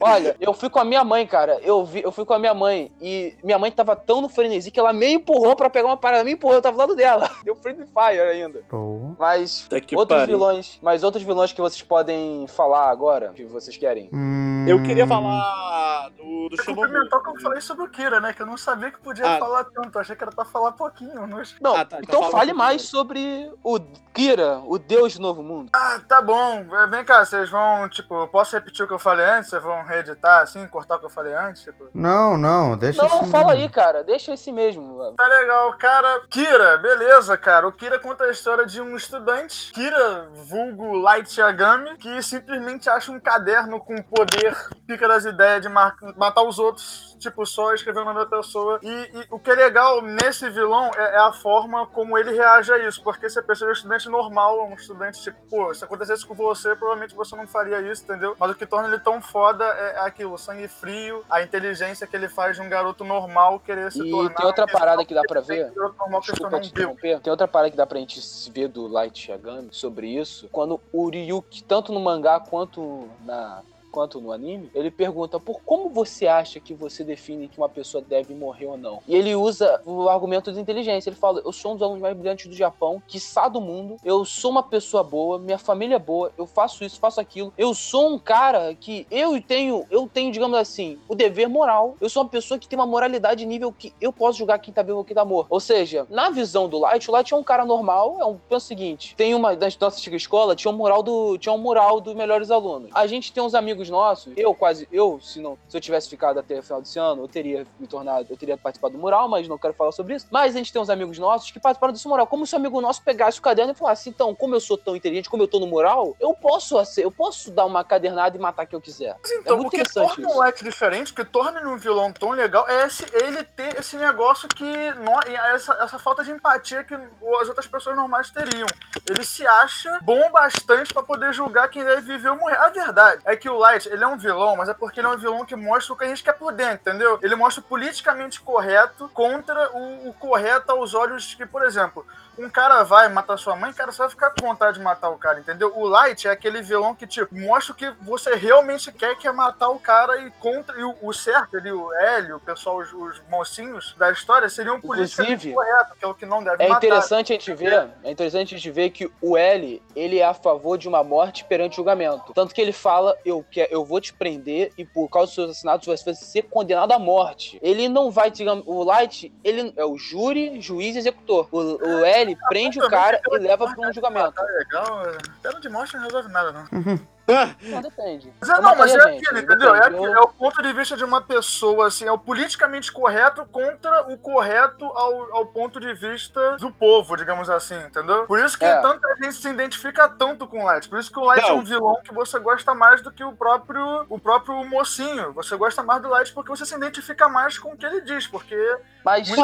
Olha, 0.00 0.36
eu 0.40 0.52
fui 0.52 0.68
com 0.70 0.78
a 0.78 0.84
minha 0.84 1.04
mãe, 1.04 1.26
cara. 1.26 1.58
Eu, 1.62 1.84
vi, 1.84 2.02
eu 2.02 2.12
fui 2.12 2.24
com 2.24 2.34
a 2.34 2.38
minha 2.38 2.54
mãe 2.54 2.90
e 3.00 3.34
minha 3.42 3.58
mãe 3.58 3.70
tava 3.70 3.94
tão 3.96 4.20
no 4.20 4.28
frenesi 4.28 4.70
que 4.70 4.80
ela 4.80 4.92
me 4.92 5.12
empurrou 5.14 5.54
pra 5.56 5.68
pegar 5.70 5.88
uma 5.88 5.96
parada. 5.96 6.24
Me 6.24 6.32
empurrou, 6.32 6.56
eu 6.56 6.62
tava 6.62 6.76
do 6.76 6.80
lado 6.80 6.96
dela. 6.96 7.30
Deu 7.44 7.54
friendly 7.56 7.86
fire 7.86 8.20
ainda. 8.20 8.60
Pô. 8.68 9.14
Mas 9.18 9.68
que 9.86 9.96
outros 9.96 10.20
pariu. 10.20 10.36
vilões, 10.38 10.78
mas 10.82 11.02
outros 11.04 11.22
vilões 11.22 11.52
que 11.52 11.60
vocês 11.60 11.82
podem 11.82 12.46
falar 12.48 12.90
agora, 12.90 13.32
que 13.34 13.44
vocês 13.44 13.76
querem. 13.76 14.08
Hum, 14.12 14.64
Eu 14.68 14.82
queria 14.82 15.06
falar 15.06 16.10
do, 16.16 16.48
do 16.48 16.64
complementar 16.64 17.18
o 17.20 17.22
que 17.22 17.30
eu 17.30 17.40
falei 17.40 17.60
sobre 17.60 17.84
o 17.84 17.88
Kira, 17.88 18.20
né? 18.20 18.32
Que 18.32 18.42
eu 18.42 18.46
não 18.46 18.56
sabia 18.56 18.90
que 18.90 18.98
podia 19.00 19.24
Ah. 19.36 19.38
falar 19.38 19.64
tanto. 19.64 19.96
Eu 19.96 20.00
achei 20.00 20.16
que 20.16 20.22
era 20.24 20.32
pra 20.32 20.44
falar 20.44 20.72
pouquinho. 20.72 21.26
Mas... 21.28 21.54
Não, 21.60 21.74
Ah, 21.76 21.84
tá, 21.84 21.98
então 22.02 22.20
então 22.20 22.30
fale 22.30 22.52
mais 22.52 22.90
pouquinho. 22.90 23.50
sobre 23.50 23.52
o 23.62 23.78
Kira, 24.14 24.60
o 24.66 24.78
deus 24.78 25.14
do 25.16 25.22
novo 25.22 25.42
mundo. 25.42 25.70
Ah, 25.74 26.00
tá 26.08 26.20
bom. 26.22 26.64
Vem 26.90 27.04
cá, 27.04 27.24
vocês 27.24 27.50
vão, 27.50 27.88
tipo, 27.88 28.14
eu 28.14 28.28
posso 28.28 28.54
repetir 28.56 28.84
o 28.84 28.88
que 28.88 28.94
eu 28.94 28.98
falei 28.98 29.24
antes? 29.26 29.52
Vocês 29.54 29.62
vão 29.62 29.84
reeditar 29.84 30.42
assim, 30.42 30.66
cortar 30.66 30.96
o 30.96 30.98
que 30.98 31.06
eu 31.06 31.10
falei 31.10 31.32
antes? 31.32 31.62
Tipo. 31.62 31.88
Não, 31.94 32.36
não, 32.36 32.76
deixa 32.76 33.00
Não, 33.00 33.20
assim 33.20 33.30
fala 33.30 33.48
mesmo. 33.48 33.62
aí, 33.62 33.68
cara. 33.68 34.02
Deixa 34.02 34.34
esse 34.34 34.50
mesmo. 34.50 35.14
Tá 35.16 35.26
legal, 35.28 35.72
cara. 35.78 36.22
Kira, 36.28 36.76
beleza, 36.78 37.36
cara. 37.36 37.68
O 37.68 37.72
Kira 37.72 37.98
conta 38.00 38.24
a 38.24 38.30
história 38.32 38.66
de 38.66 38.80
um 38.80 38.96
estudante, 38.96 39.72
Kira, 39.72 40.28
vulgo 40.32 40.96
Light 40.98 41.38
Yagami, 41.38 41.96
que 41.98 42.20
simplesmente 42.22 42.90
acha 42.90 43.12
um 43.12 43.20
caderno 43.20 43.78
com 43.78 44.02
poder, 44.02 44.56
pica 44.88 45.06
das 45.06 45.24
ideias 45.24 45.62
de 45.62 45.68
matar 45.68 46.42
os 46.42 46.58
outros, 46.58 47.13
tipo, 47.28 47.44
só 47.46 47.74
escrever 47.74 48.00
o 48.00 48.04
nome 48.04 48.20
da 48.20 48.26
pessoa. 48.26 48.78
E, 48.82 48.88
e 48.88 49.26
o 49.30 49.38
que 49.38 49.50
é 49.50 49.54
legal 49.54 50.00
nesse 50.02 50.48
vilão 50.50 50.90
é, 50.96 51.14
é 51.14 51.18
a 51.18 51.32
forma 51.32 51.86
como 51.88 52.16
ele 52.16 52.32
reage 52.32 52.72
a 52.72 52.86
isso, 52.88 53.02
porque 53.02 53.28
se 53.28 53.38
a 53.38 53.42
pessoa 53.42 53.68
é 53.68 53.70
um 53.70 53.74
estudante 53.74 54.08
normal, 54.08 54.66
um 54.68 54.74
estudante, 54.74 55.20
tipo, 55.22 55.38
pô, 55.48 55.74
se 55.74 55.84
acontecesse 55.84 56.24
com 56.26 56.34
você, 56.34 56.74
provavelmente 56.76 57.14
você 57.14 57.36
não 57.36 57.46
faria 57.46 57.80
isso, 57.80 58.02
entendeu? 58.04 58.36
Mas 58.38 58.50
o 58.50 58.54
que 58.54 58.66
torna 58.66 58.88
ele 58.88 58.98
tão 58.98 59.20
foda 59.20 59.64
é 59.64 60.00
aquilo, 60.00 60.34
o 60.34 60.38
sangue 60.38 60.68
frio, 60.68 61.24
a 61.28 61.42
inteligência 61.42 62.06
que 62.06 62.16
ele 62.16 62.28
faz 62.28 62.56
de 62.56 62.62
um 62.62 62.68
garoto 62.68 63.04
normal 63.04 63.60
querer 63.60 63.90
se 63.92 64.00
E 64.06 64.10
tornar. 64.10 64.34
tem 64.34 64.46
outra 64.46 64.66
parada 64.66 65.04
que 65.04 65.14
dá 65.14 65.22
pra 65.22 65.40
ver. 65.40 65.72
normal 65.74 66.20
Desculpa 66.20 66.60
te 66.60 66.70
interromper. 66.70 67.20
Tem 67.20 67.30
outra 67.30 67.48
parada 67.48 67.70
que 67.70 67.76
dá 67.76 67.86
pra 67.86 67.98
gente 67.98 68.20
se 68.20 68.50
ver 68.50 68.68
do 68.68 68.86
Light 68.86 69.30
Yagami 69.30 69.68
sobre 69.72 70.08
isso. 70.08 70.48
Quando 70.50 70.80
o 70.92 71.08
Ryuki, 71.08 71.62
tanto 71.64 71.92
no 71.92 72.00
mangá 72.00 72.40
quanto 72.40 73.08
na 73.24 73.62
quanto 73.94 74.20
no 74.20 74.32
anime, 74.32 74.68
ele 74.74 74.90
pergunta 74.90 75.38
por 75.38 75.62
como 75.62 75.88
você 75.88 76.26
acha 76.26 76.58
que 76.58 76.74
você 76.74 77.04
define 77.04 77.46
que 77.46 77.58
uma 77.58 77.68
pessoa 77.68 78.02
deve 78.02 78.34
morrer 78.34 78.66
ou 78.66 78.76
não. 78.76 78.98
E 79.06 79.14
ele 79.14 79.36
usa 79.36 79.80
o 79.86 80.08
argumento 80.08 80.52
de 80.52 80.58
inteligência. 80.58 81.08
Ele 81.08 81.16
fala: 81.16 81.40
Eu 81.44 81.52
sou 81.52 81.70
um 81.70 81.74
dos 81.74 81.82
alunos 81.84 82.02
mais 82.02 82.16
brilhantes 82.16 82.48
do 82.48 82.56
Japão, 82.56 83.00
quiçá 83.06 83.46
do 83.46 83.60
mundo. 83.60 83.96
Eu 84.04 84.24
sou 84.24 84.50
uma 84.50 84.64
pessoa 84.64 85.04
boa, 85.04 85.38
minha 85.38 85.58
família 85.58 85.94
é 85.94 85.98
boa, 86.00 86.32
eu 86.36 86.44
faço 86.44 86.82
isso, 86.82 86.98
faço 86.98 87.20
aquilo. 87.20 87.52
Eu 87.56 87.72
sou 87.72 88.12
um 88.12 88.18
cara 88.18 88.74
que 88.74 89.06
eu 89.12 89.40
tenho, 89.40 89.86
eu 89.88 90.08
tenho, 90.12 90.32
digamos 90.32 90.58
assim, 90.58 90.98
o 91.08 91.14
dever 91.14 91.48
moral. 91.48 91.94
Eu 92.00 92.08
sou 92.08 92.24
uma 92.24 92.28
pessoa 92.28 92.58
que 92.58 92.66
tem 92.66 92.76
uma 92.76 92.86
moralidade 92.86 93.46
nível 93.46 93.72
que 93.72 93.94
eu 94.00 94.12
posso 94.12 94.38
julgar 94.38 94.58
quem 94.58 94.74
tá 94.74 94.82
vivo 94.82 94.98
ou 94.98 95.04
quem 95.04 95.14
tá 95.14 95.24
morto. 95.24 95.46
Ou 95.50 95.60
seja, 95.60 96.04
na 96.10 96.30
visão 96.30 96.68
do 96.68 96.80
Light, 96.80 97.08
o 97.08 97.12
Light 97.12 97.32
é 97.32 97.36
um 97.36 97.44
cara 97.44 97.64
normal, 97.64 98.16
é 98.18 98.24
um 98.24 98.34
pensa 98.48 98.64
o 98.64 98.68
seguinte: 98.68 99.14
tem 99.16 99.36
uma 99.36 99.54
da 99.54 99.68
nossa 99.80 99.98
antiga 99.98 100.16
escola, 100.16 100.56
tinha 100.56 100.72
um 100.72 100.76
mural 100.76 101.00
do 101.00 101.38
tinha 101.38 101.52
um 101.52 101.58
mural 101.58 102.00
dos 102.00 102.14
melhores 102.14 102.50
alunos. 102.50 102.90
A 102.92 103.06
gente 103.06 103.32
tem 103.32 103.40
uns 103.40 103.54
amigos 103.54 103.83
nossos, 103.90 104.32
eu 104.36 104.54
quase 104.54 104.88
eu, 104.92 105.18
se 105.20 105.40
não, 105.40 105.58
se 105.68 105.76
eu 105.76 105.80
tivesse 105.80 106.08
ficado 106.08 106.38
até 106.38 106.58
o 106.58 106.62
final 106.62 106.80
desse 106.82 106.98
ano, 106.98 107.22
eu 107.22 107.28
teria 107.28 107.66
me 107.78 107.86
tornado, 107.86 108.26
eu 108.30 108.36
teria 108.36 108.56
participado 108.56 108.94
do 108.94 109.00
mural, 109.00 109.28
mas 109.28 109.46
não 109.48 109.58
quero 109.58 109.74
falar 109.74 109.92
sobre 109.92 110.14
isso. 110.14 110.26
Mas 110.30 110.54
a 110.54 110.58
gente 110.58 110.72
tem 110.72 110.80
uns 110.80 110.90
amigos 110.90 111.18
nossos 111.18 111.50
que 111.50 111.60
participaram 111.60 111.92
desse 111.92 112.06
mural. 112.08 112.26
Como 112.26 112.46
se 112.46 112.54
o 112.54 112.58
amigo 112.58 112.80
nosso 112.80 113.02
pegasse 113.02 113.38
o 113.38 113.42
caderno 113.42 113.72
e 113.72 113.74
falasse: 113.74 114.08
"Então, 114.08 114.34
como 114.34 114.54
eu 114.54 114.60
sou 114.60 114.76
tão 114.78 114.94
inteligente, 114.96 115.28
como 115.30 115.42
eu 115.42 115.48
tô 115.48 115.58
no 115.60 115.66
mural, 115.66 116.16
eu 116.20 116.34
posso 116.34 116.76
eu 116.98 117.10
posso 117.10 117.50
dar 117.50 117.64
uma 117.66 117.84
cadernada 117.84 118.36
e 118.36 118.40
matar 118.40 118.66
quem 118.66 118.76
eu 118.76 118.80
quiser". 118.80 119.16
Mas 119.22 119.30
então, 119.32 119.54
É 119.54 119.56
muito 119.60 119.68
o 119.68 119.70
que 119.70 119.92
torna 119.92 120.26
isso. 120.28 120.36
o 120.36 120.38
Light 120.40 120.62
diferente, 120.64 121.12
o 121.12 121.14
que 121.14 121.24
torna 121.24 121.60
ele 121.60 121.68
um 121.68 121.76
vilão 121.76 122.12
tão 122.12 122.30
legal, 122.30 122.68
é 122.68 122.86
esse- 122.86 123.06
ele 123.14 123.42
ter 123.44 123.78
esse 123.78 123.96
negócio 123.96 124.48
que. 124.48 124.64
nó- 124.94 125.20
essa, 125.54 125.72
essa 125.74 125.98
falta 125.98 126.22
de 126.24 126.30
empatia 126.30 126.84
que 126.84 126.94
as 126.94 127.48
outras 127.48 127.66
pessoas 127.66 127.96
normais 127.96 128.30
teriam. 128.30 128.66
ele 129.08 129.24
se 129.24 129.46
acha 129.46 129.98
bom 130.02 130.30
bastante 130.30 130.92
pra 130.92 131.02
poder 131.02 131.32
julgar 131.32 131.68
quem 131.68 131.84
deve 131.84 132.00
viver 132.02 132.28
ou 132.30 132.36
morrer. 132.36 132.56
A 132.56 132.68
verdade 132.68 133.22
é 133.24 133.36
que 133.36 133.48
o 133.48 133.56
Light, 133.58 133.73
ele 133.86 134.04
é 134.04 134.06
um 134.06 134.16
vilão, 134.16 134.56
mas 134.56 134.68
é 134.68 134.74
porque 134.74 135.00
ele 135.00 135.06
é 135.06 135.10
um 135.10 135.16
vilão 135.16 135.44
que 135.44 135.56
mostra 135.56 135.92
o 135.92 135.96
que 135.96 136.04
a 136.04 136.08
gente 136.08 136.22
quer 136.22 136.34
por 136.34 136.52
dentro, 136.52 136.90
entendeu? 136.90 137.18
Ele 137.22 137.34
mostra 137.34 137.60
o 137.60 137.64
politicamente 137.64 138.40
correto 138.40 139.08
contra 139.12 139.70
o, 139.72 140.08
o 140.08 140.12
correto 140.14 140.72
aos 140.72 140.94
olhos 140.94 141.34
que, 141.34 141.44
por 141.44 141.62
exemplo, 141.64 142.06
um 142.38 142.48
cara 142.50 142.82
vai 142.82 143.08
matar 143.08 143.36
sua 143.36 143.56
mãe, 143.56 143.72
cara, 143.72 143.92
você 143.92 143.98
vai 143.98 144.08
ficar 144.08 144.30
com 144.30 144.46
vontade 144.46 144.78
de 144.78 144.84
matar 144.84 145.10
o 145.10 145.18
cara, 145.18 145.38
entendeu? 145.40 145.72
O 145.76 145.86
Light 145.86 146.26
é 146.26 146.30
aquele 146.30 146.62
vilão 146.62 146.94
que, 146.94 147.06
tipo, 147.06 147.34
mostra 147.36 147.72
o 147.72 147.76
que 147.76 147.90
você 148.02 148.34
realmente 148.34 148.90
quer, 148.92 149.16
que 149.16 149.26
é 149.26 149.32
matar 149.32 149.68
o 149.68 149.78
cara 149.78 150.18
e 150.18 150.30
contra. 150.32 150.78
E 150.78 150.82
o, 150.82 150.94
o 151.02 151.12
certo 151.12 151.56
ali, 151.56 151.70
o 151.70 151.92
Hélio, 151.92 152.36
o 152.36 152.40
pessoal, 152.40 152.78
os, 152.78 152.92
os 152.92 153.22
mocinhos 153.28 153.94
da 153.98 154.10
história 154.10 154.48
seriam 154.48 154.80
politicamente 154.80 155.48
Inclusive, 155.48 155.54
corretos, 155.54 155.98
que 155.98 156.04
é 156.04 156.08
o 156.08 156.14
que 156.14 156.26
não 156.26 156.42
deve 156.42 156.62
É 156.62 156.68
matar. 156.68 156.86
interessante 156.86 157.32
a 157.32 157.36
gente 157.36 157.54
ver, 157.54 157.88
é 158.02 158.10
interessante 158.10 158.54
a 158.54 158.58
gente 158.58 158.70
ver 158.70 158.90
que 158.90 159.10
o 159.20 159.36
L, 159.36 159.82
ele 159.94 160.18
é 160.18 160.24
a 160.24 160.34
favor 160.34 160.76
de 160.76 160.88
uma 160.88 161.04
morte 161.04 161.44
perante 161.44 161.76
julgamento. 161.76 162.32
Tanto 162.34 162.54
que 162.54 162.60
ele 162.60 162.72
fala, 162.72 163.16
eu, 163.24 163.44
quer, 163.50 163.68
eu 163.70 163.84
vou 163.84 164.00
te 164.00 164.12
prender 164.12 164.72
e 164.76 164.84
por 164.84 165.08
causa 165.08 165.26
dos 165.26 165.34
seus 165.34 165.50
assassinatos 165.50 165.86
você 165.86 166.04
vai 166.04 166.14
ser 166.14 166.42
condenado 166.42 166.92
à 166.92 166.98
morte. 166.98 167.58
Ele 167.62 167.88
não 167.88 168.10
vai, 168.10 168.30
digamos, 168.30 168.64
o 168.66 168.82
Light, 168.82 169.32
ele 169.42 169.72
é 169.76 169.84
o 169.84 169.96
júri, 169.96 170.60
juiz 170.60 170.96
e 170.96 170.98
executor. 170.98 171.48
O, 171.52 171.58
o 171.58 172.04
L 172.04 172.23
prende 172.48 172.80
o 172.80 172.88
cara 172.88 173.20
e 173.30 173.38
leva 173.38 173.66
para 173.74 173.88
um 173.88 173.92
julgamento. 173.92 174.32
Tá 174.32 174.42
legal, 174.42 175.06
é. 175.08 175.18
pena 175.42 175.60
de 175.60 175.68
morte 175.68 175.94
não 175.94 176.04
resolve 176.04 176.28
nada, 176.30 176.52
não. 176.52 177.13
Não 177.62 177.80
depende. 177.80 178.32
Mas 178.40 178.50
é, 178.50 178.60
não, 178.60 178.76
mas 178.76 178.94
é 178.94 178.98
aquilo, 179.00 179.38
entendeu? 179.38 179.74
É, 179.74 179.86
aquilo, 179.86 180.06
é 180.06 180.20
o 180.20 180.28
ponto 180.28 180.62
de 180.62 180.72
vista 180.72 180.96
de 180.96 181.04
uma 181.04 181.22
pessoa, 181.22 181.86
assim, 181.86 182.06
é 182.06 182.12
o 182.12 182.18
politicamente 182.18 182.92
correto 182.92 183.46
contra 183.46 184.12
o 184.12 184.18
correto 184.18 184.84
ao, 184.84 185.36
ao 185.36 185.46
ponto 185.46 185.80
de 185.80 185.94
vista 185.94 186.56
do 186.58 186.70
povo, 186.70 187.16
digamos 187.16 187.48
assim, 187.48 187.76
entendeu? 187.76 188.26
Por 188.26 188.38
isso 188.38 188.58
que 188.58 188.64
É. 188.64 188.80
tanta 188.80 189.08
gente 189.16 189.34
se 189.34 189.48
identifica 189.48 190.08
tanto 190.08 190.46
com 190.46 190.62
o 190.62 190.64
Light. 190.66 190.88
Por 190.88 190.98
isso 190.98 191.10
que 191.10 191.18
o 191.18 191.24
Light 191.24 191.44
é 191.44 191.48
Não. 191.48 191.58
um 191.58 191.64
vilão 191.64 192.00
que 192.04 192.12
você 192.12 192.38
gosta 192.38 192.74
mais 192.74 193.00
do 193.00 193.10
que 193.10 193.24
o 193.24 193.32
próprio, 193.32 194.04
o 194.08 194.18
próprio 194.18 194.62
mocinho. 194.64 195.32
Você 195.32 195.56
gosta 195.56 195.82
mais 195.82 196.02
do 196.02 196.08
Light 196.08 196.32
porque 196.32 196.50
você 196.50 196.66
se 196.66 196.74
identifica 196.74 197.28
mais 197.28 197.58
com 197.58 197.72
o 197.72 197.76
que 197.76 197.86
ele 197.86 198.02
diz, 198.02 198.26
porque 198.26 198.56
Mas, 199.02 199.28
não 199.28 199.36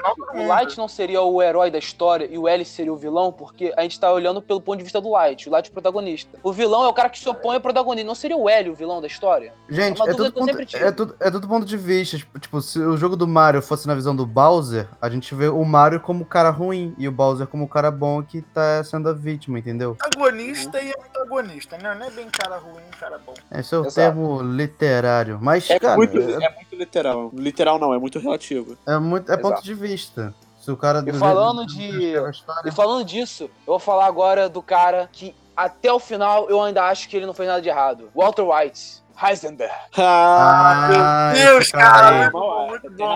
todo 0.00 0.32
o. 0.34 0.46
Light 0.46 0.76
não 0.76 0.88
seria 0.88 1.22
o 1.22 1.42
herói 1.42 1.70
da 1.70 1.78
história 1.78 2.26
e 2.30 2.38
o 2.38 2.48
L 2.48 2.64
seria 2.64 2.92
o 2.92 2.96
vilão, 2.96 3.32
porque 3.32 3.72
a 3.76 3.82
gente 3.82 3.98
tá 4.00 4.12
olhando 4.12 4.42
pelo 4.42 4.60
ponto 4.60 4.78
de 4.78 4.84
vista 4.84 5.00
do 5.00 5.10
Light, 5.10 5.48
o 5.48 5.52
Light 5.52 5.68
é 5.68 5.70
o 5.70 5.72
protagonista. 5.72 6.38
O 6.42 6.52
vilão 6.52 6.84
é 6.84 6.88
o 6.88 6.92
cara 6.92 7.03
que 7.08 7.18
se 7.18 7.28
opõe 7.28 7.56
ao 7.56 7.60
protagonista. 7.60 8.06
Não 8.06 8.14
seria 8.14 8.36
o 8.36 8.48
L 8.48 8.70
o 8.70 8.74
vilão 8.74 9.00
da 9.00 9.06
história? 9.06 9.52
Gente, 9.68 10.00
É 10.00 10.04
é 10.10 10.14
tudo, 10.14 10.32
ponto, 10.32 10.44
sempre 10.46 10.66
tive. 10.66 10.84
é, 10.84 10.90
tudo, 10.92 11.16
é 11.20 11.30
tudo 11.30 11.48
ponto 11.48 11.64
de 11.66 11.76
vista. 11.76 12.16
Tipo, 12.16 12.38
Tipo, 12.38 12.60
se 12.60 12.78
o 12.78 12.96
jogo 12.96 13.16
do 13.16 13.26
Mario 13.26 13.60
fosse 13.62 13.86
na 13.86 13.94
visão 13.94 14.14
do 14.14 14.26
Bowser, 14.26 14.86
a 15.00 15.08
gente 15.08 15.34
vê 15.34 15.48
o 15.48 15.64
Mario 15.64 15.98
como 16.00 16.22
o 16.22 16.26
cara 16.26 16.50
ruim 16.50 16.94
e 16.98 17.08
o 17.08 17.12
Bowser 17.12 17.46
como 17.46 17.64
o 17.64 17.68
cara 17.68 17.90
bom 17.90 18.22
que 18.22 18.42
tá 18.42 18.82
sendo 18.84 19.08
a 19.08 19.12
vítima, 19.12 19.58
entendeu? 19.58 19.96
Antagonista 20.04 20.80
e 20.80 20.90
antagonista, 20.92 21.76
né? 21.78 21.94
Não 21.94 22.06
é 22.06 22.10
bem 22.10 22.28
cara 22.30 22.58
ruim, 22.58 22.82
cara 23.00 23.18
bom. 23.24 23.34
Esse 23.50 23.74
é 23.74 23.78
o 23.78 23.82
Exato. 23.82 23.94
termo 23.94 24.42
literário. 24.42 25.38
Mas, 25.40 25.68
É, 25.70 25.78
cara, 25.78 25.96
muito, 25.96 26.18
é, 26.18 26.44
é 26.44 26.54
muito 26.54 26.74
literal. 26.76 27.30
Literal 27.34 27.78
não, 27.78 27.94
é 27.94 27.98
muito 27.98 28.18
relativo. 28.18 28.76
é 28.86 28.98
muito, 28.98 29.30
é 29.32 29.36
ponto 29.36 29.62
de 29.62 29.74
vista. 29.74 30.34
Se 30.60 30.70
o 30.70 30.76
cara 30.78 31.00
E 31.00 31.12
do 31.12 31.18
falando 31.18 31.66
de- 31.66 32.14
E 32.64 32.70
falando 32.70 33.04
disso, 33.04 33.44
eu 33.44 33.50
vou 33.66 33.78
falar 33.78 34.06
agora 34.06 34.48
do 34.48 34.62
cara 34.62 35.08
que 35.12 35.34
até 35.56 35.92
o 35.92 35.98
final 35.98 36.48
eu 36.50 36.60
ainda 36.62 36.84
acho 36.84 37.08
que 37.08 37.16
ele 37.16 37.26
não 37.26 37.34
fez 37.34 37.48
nada 37.48 37.60
de 37.62 37.68
errado. 37.68 38.10
Walter 38.14 38.42
White. 38.42 39.02
Heisenberg. 39.22 39.72
Ah, 39.96 40.88
Ah, 41.30 41.32
Deus, 41.32 41.70
cara, 41.70 42.08
aí. 42.08 42.18
muito 42.18 42.32
Bom, 42.32 42.64
é, 42.64 42.68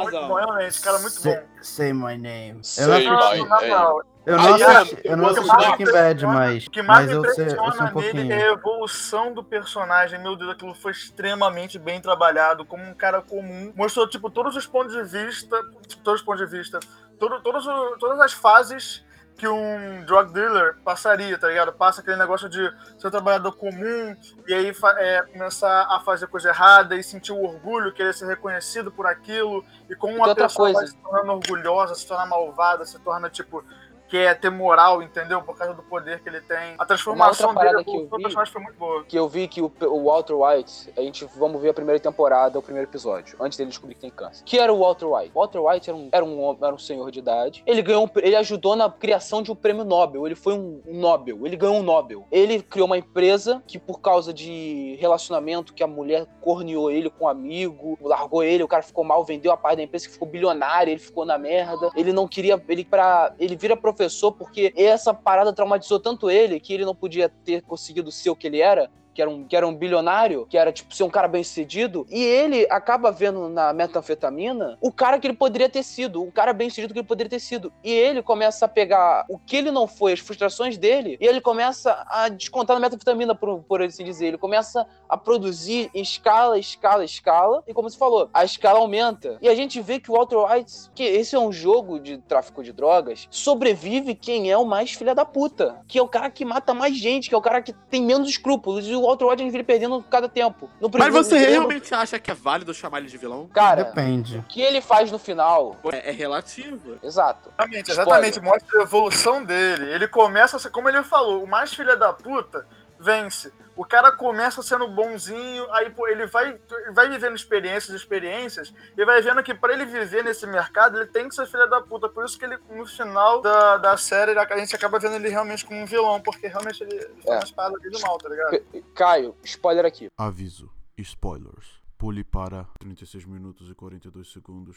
muito 0.03 0.20
bom, 0.29 0.35
realmente, 0.35 0.81
cara, 0.81 0.98
muito 1.01 1.20
Say, 1.20 1.35
bom. 1.37 1.42
say 1.61 1.92
my 1.92 2.16
name. 2.16 2.61
Sei 2.62 2.85
eu 2.85 2.88
não, 2.88 2.94
my 2.98 3.18
assisti- 3.18 3.38
Não, 3.38 3.48
na 3.48 3.61
moral, 3.66 4.03
eu 4.24 4.37
não 4.37 4.55
assisti, 4.55 4.94
ó, 4.94 5.11
eu 5.11 5.16
não 5.16 5.27
assisti 5.31 5.57
Breaking 5.57 5.85
Bad, 5.87 6.24
impressiona- 6.24 6.35
mas, 6.35 6.66
O 6.66 6.70
que 6.70 6.83
mais 6.83 7.01
mas 7.01 7.09
me 7.09 7.14
eu 7.16 7.20
sei, 7.22 7.31
eu 7.31 7.35
sei 7.35 7.44
impressiona 7.59 7.90
um 7.90 7.92
pouquinho. 7.92 8.14
nele 8.14 8.33
é 8.33 8.48
a 8.48 8.53
evolução 8.53 9.35
do 9.35 9.42
personagem. 9.42 10.20
Meu 10.20 10.37
Deus, 10.37 10.53
aquilo 10.53 10.72
foi 10.74 10.92
extremamente 10.92 11.81
bem 11.81 12.01
trabalhado, 12.01 12.64
como 12.64 12.85
um 12.85 12.94
cara 12.94 13.20
comum. 13.20 13.72
Mostrou, 13.74 14.09
tipo, 14.09 14.31
todos 14.31 14.55
os 14.55 14.66
pontos 14.68 14.92
de 14.94 15.03
vista, 15.03 15.61
todos 16.05 16.20
os 16.20 16.24
pontos 16.24 16.48
de 16.48 16.57
vista, 16.57 16.79
todo, 17.18 17.40
todos 17.42 17.64
todas 17.98 18.20
as 18.20 18.33
fases 18.33 19.05
que 19.38 19.46
um 19.46 20.05
drug 20.05 20.33
dealer 20.33 20.77
passaria, 20.85 21.38
tá 21.38 21.46
ligado? 21.46 21.72
Passa 21.72 22.01
aquele 22.01 22.16
negócio 22.16 22.48
de 22.48 22.59
ser 22.98 23.07
um 23.07 23.11
trabalhador 23.11 23.53
comum 23.53 24.16
e 24.48 24.53
aí 24.53 24.72
é, 24.96 25.22
começar 25.22 25.87
a 25.88 26.01
fazer 26.01 26.27
coisa 26.27 26.48
errada 26.48 26.96
e 26.96 27.05
sentir 27.05 27.31
o 27.31 27.40
orgulho, 27.40 27.94
querer 27.94 28.12
ser 28.12 28.27
reconhecido 28.27 28.90
por 28.90 29.07
aquilo 29.07 29.64
e 29.88 29.94
como 29.94 30.16
uma 30.16 30.27
outra 30.27 30.48
pessoa 30.48 30.72
vai 30.72 30.74
coisa. 30.74 30.92
se 30.92 30.98
tornando 30.98 31.33
orgulhosa, 31.33 31.94
se 31.94 32.07
torna 32.07 32.27
malvada, 32.27 32.85
se 32.85 32.98
torna, 32.98 33.31
tipo, 33.31 33.64
quer 34.09 34.38
ter 34.38 34.51
moral, 34.51 35.03
entendeu? 35.03 35.42
Por 35.42 35.57
causa 35.57 35.75
do 35.75 35.83
poder 35.83 36.21
que 36.21 36.29
ele 36.29 36.40
tem. 36.40 36.75
A 36.79 36.85
transformação 36.85 37.55
dele, 37.55 37.59
parada 37.59 37.85
que 37.85 37.90
eu 37.90 38.09
o 38.11 38.16
vi- 38.16 38.51
foi 38.53 38.62
muito 38.62 38.79
boa. 38.79 39.05
Que 39.05 39.18
eu 39.18 39.29
vi 39.29 39.49
que 39.49 39.61
o, 39.61 39.71
o 39.83 40.05
Walter 40.05 40.35
White, 40.35 40.92
a 40.97 41.01
gente 41.01 41.25
vamos 41.37 41.61
ver 41.61 41.71
a 41.71 41.75
primeira 41.75 42.01
temporada, 42.01 42.59
o 42.59 42.62
primeiro 42.62 42.88
episódio, 42.88 43.37
antes 43.40 43.59
dele 43.59 43.71
descobrir 43.71 43.94
que 43.94 44.01
tem 44.01 44.11
câncer. 44.11 44.42
Que 44.44 44.59
era 44.59 44.73
o 44.73 44.79
Walter 44.81 45.07
White? 45.07 45.33
Walter 45.35 45.59
White 45.61 45.90
era 45.90 45.97
um, 45.97 46.09
era 46.12 46.25
um, 46.25 46.59
era 46.62 46.75
um 46.75 46.79
senhor 46.79 47.11
de 47.11 47.18
idade. 47.18 47.62
Ele 47.66 47.83
ganhou 47.83 48.05
um, 48.05 48.11
ele 48.16 48.37
ajudou 48.37 48.75
na 48.77 48.90
criação 48.90 49.42
de 49.42 49.51
um 49.53 49.55
prêmio 49.55 49.85
Nobel. 49.85 50.27
Ele 50.27 50.35
foi 50.35 50.55
um, 50.55 50.81
Nobel. 50.87 51.47
Ele 51.47 51.57
ganhou 51.57 51.77
um 51.77 51.83
Nobel. 51.83 52.27
Ele 52.31 52.62
criou 52.62 52.87
uma 52.87 52.99
empresa 52.99 53.62
que, 53.66 53.79
por 53.79 54.01
causa 54.01 54.33
de 54.33 54.97
relacionamento, 55.01 55.75
que 55.75 55.83
a 55.83 55.87
mulher 55.87 56.27
corneou 56.40 56.90
ele 56.90 57.11
com 57.11 57.25
um 57.25 57.29
amigo, 57.29 57.99
largou 58.01 58.42
ele, 58.42 58.62
o 58.62 58.68
cara 58.68 58.83
ficou 58.83 59.05
mal, 59.05 59.25
vendeu 59.25 59.53
a 59.53 59.57
parte 59.57 59.77
da 59.77 59.83
empresa, 59.83 60.07
que 60.07 60.12
ficou 60.12 60.29
bilionário, 60.29 60.90
ele 60.90 61.01
ficou 61.01 61.25
na 61.25 61.37
merda. 61.38 61.90
Ele 61.94 62.12
não 62.12 62.27
queria. 62.27 62.62
Ele, 62.68 62.85
pra, 62.85 63.35
ele 63.38 63.57
vira 63.57 63.77
professor 63.98 64.32
porque 64.32 64.72
essa 64.76 65.12
parada 65.12 65.52
traumatizou 65.52 65.98
tanto 65.98 66.30
ele 66.30 66.61
que 66.61 66.72
ele 66.72 66.84
não 66.84 66.94
podia 66.94 67.28
ter 67.28 67.62
conseguido 67.62 68.12
ser 68.12 68.30
o 68.30 68.37
que 68.37 68.46
ele 68.46 68.61
era. 68.61 68.88
Que 69.18 69.22
era, 69.22 69.31
um, 69.33 69.42
que 69.42 69.57
era 69.57 69.66
um 69.66 69.74
bilionário, 69.74 70.46
que 70.48 70.57
era 70.57 70.70
tipo 70.70 70.94
ser 70.94 71.02
um 71.02 71.11
cara 71.11 71.26
bem 71.26 71.42
sucedido, 71.42 72.07
e 72.09 72.22
ele 72.22 72.68
acaba 72.70 73.11
vendo 73.11 73.48
na 73.48 73.72
metanfetamina 73.72 74.78
o 74.81 74.92
cara 74.92 75.18
que 75.18 75.26
ele 75.26 75.37
poderia 75.37 75.68
ter 75.68 75.83
sido, 75.83 76.22
o 76.22 76.31
cara 76.31 76.52
bem 76.52 76.70
sucedido 76.70 76.94
que 76.94 77.00
ele 77.00 77.07
poderia 77.09 77.28
ter 77.28 77.40
sido. 77.40 77.72
E 77.83 77.92
ele 77.92 78.22
começa 78.22 78.66
a 78.66 78.68
pegar 78.68 79.26
o 79.28 79.37
que 79.37 79.57
ele 79.57 79.72
não 79.72 79.88
foi, 79.88 80.12
as 80.12 80.20
frustrações 80.20 80.78
dele, 80.78 81.18
e 81.20 81.26
ele 81.26 81.40
começa 81.40 82.07
a 82.09 82.28
descontar 82.28 82.76
na 82.76 82.81
metanfetamina, 82.81 83.35
por, 83.35 83.59
por 83.64 83.83
assim 83.83 84.04
dizer. 84.04 84.28
Ele 84.28 84.38
começa 84.38 84.87
a 85.09 85.16
produzir 85.16 85.90
em 85.92 86.00
escala, 86.00 86.57
escala, 86.57 87.04
escala, 87.04 87.64
e 87.66 87.74
como 87.74 87.90
você 87.90 87.98
falou, 87.98 88.31
a 88.33 88.44
escala 88.44 88.78
aumenta. 88.78 89.37
E 89.42 89.48
a 89.48 89.54
gente 89.57 89.81
vê 89.81 89.98
que 89.98 90.12
o 90.12 90.14
Walter 90.14 90.37
White, 90.37 90.92
que 90.94 91.02
esse 91.02 91.35
é 91.35 91.40
um 91.40 91.50
jogo 91.50 91.98
de 91.98 92.18
tráfico 92.18 92.62
de 92.62 92.72
drogas, 92.72 93.26
sobrevive 93.33 94.14
quem 94.14 94.48
é 94.48 94.57
o 94.57 94.64
mais 94.64 94.92
filha 94.92 95.12
da 95.12 95.24
puta, 95.24 95.81
que 95.88 95.98
é 95.98 96.02
o 96.02 96.07
cara 96.07 96.31
que 96.31 96.44
mata 96.44 96.72
mais 96.72 96.96
gente, 96.96 97.28
que 97.28 97.35
é 97.35 97.38
o 97.38 97.42
cara 97.42 97.61
que 97.61 97.72
tem 97.90 98.00
menos 98.00 98.28
escrúpulos, 98.28 98.87
e 98.87 98.94
o 98.94 99.08
Walter 99.09 99.25
White 99.25 99.42
a 99.42 99.44
gente 99.44 99.53
vê 99.53 99.59
ele 99.59 99.64
perdendo 99.64 100.03
cada 100.11 100.29
tempo. 100.29 100.68
No 100.81 100.90
Mas 100.99 101.12
você 101.12 101.38
no- 101.38 101.47
realmente 101.47 101.94
acha 101.94 102.18
que 102.18 102.31
é 102.31 102.35
válido 102.35 102.73
chamar 102.75 102.99
ele 102.99 103.09
de 103.09 103.16
vilão? 103.18 103.47
Cara, 103.49 103.85
Depende. 103.85 104.38
o 104.38 104.42
que 104.42 104.61
ele 104.61 104.81
faz 104.81 105.11
no 105.11 105.18
final, 105.18 105.77
É, 105.92 106.11
é 106.11 106.12
relativo. 106.12 106.99
exato. 107.03 107.49
Exatamente, 107.51 107.90
Spoiler. 107.90 108.29
exatamente. 108.29 108.40
Mostra 108.40 108.81
a 108.81 108.83
evolução 108.83 109.44
dele. 109.44 109.90
Ele 109.92 110.07
começa, 110.09 110.57
a 110.57 110.61
ser- 110.61 110.71
como 110.71 110.88
ele 110.88 111.03
falou, 111.03 111.42
o 111.42 111.47
mais 111.47 111.73
filha 111.73 111.97
da 111.97 112.12
puta 112.12 112.66
vence. 113.01 113.53
O 113.79 113.85
cara 113.85 114.11
começa 114.11 114.61
sendo 114.61 114.88
bonzinho, 114.88 115.64
aí 115.73 115.88
pô, 115.91 116.09
ele 116.09 116.27
vai, 116.27 116.59
vai 116.93 117.09
vivendo 117.09 117.37
experiências, 117.37 117.95
experiências, 117.95 118.75
e 118.97 119.05
vai 119.05 119.23
vendo 119.23 119.41
que 119.41 119.55
pra 119.55 119.73
ele 119.73 119.85
viver 119.87 120.25
nesse 120.25 120.49
mercado, 120.49 120.97
ele 120.99 121.07
tem 121.07 121.29
que 121.29 121.35
ser 121.37 121.47
filha 121.47 121.64
da 121.69 121.81
puta. 121.81 122.09
Por 122.09 122.25
isso 122.25 122.37
que 122.37 122.45
ele, 122.45 122.59
no 122.71 122.85
final 122.85 123.41
da, 123.41 123.77
da 123.77 123.97
série, 123.97 124.37
a 124.37 124.59
gente 124.59 124.75
acaba 124.75 124.99
vendo 124.99 125.14
ele 125.14 125.29
realmente 125.29 125.64
como 125.64 125.81
um 125.81 125.87
vilão, 125.87 126.21
porque 126.21 126.49
realmente 126.49 126.83
ele, 126.83 126.97
É. 127.25 127.31
uma 127.35 127.38
espada 127.45 127.77
ali 127.79 127.88
do 127.88 128.01
mal, 128.01 128.19
tá 128.19 128.29
ligado? 128.29 128.61
Caio, 128.97 129.37
spoiler 129.45 129.87
aqui. 129.87 130.11
Aviso: 130.19 130.69
spoilers. 130.97 131.79
Pule 131.97 132.25
para 132.25 132.67
36 132.81 133.25
minutos 133.27 133.71
e 133.71 133.75
42 133.75 134.33
segundos. 134.33 134.77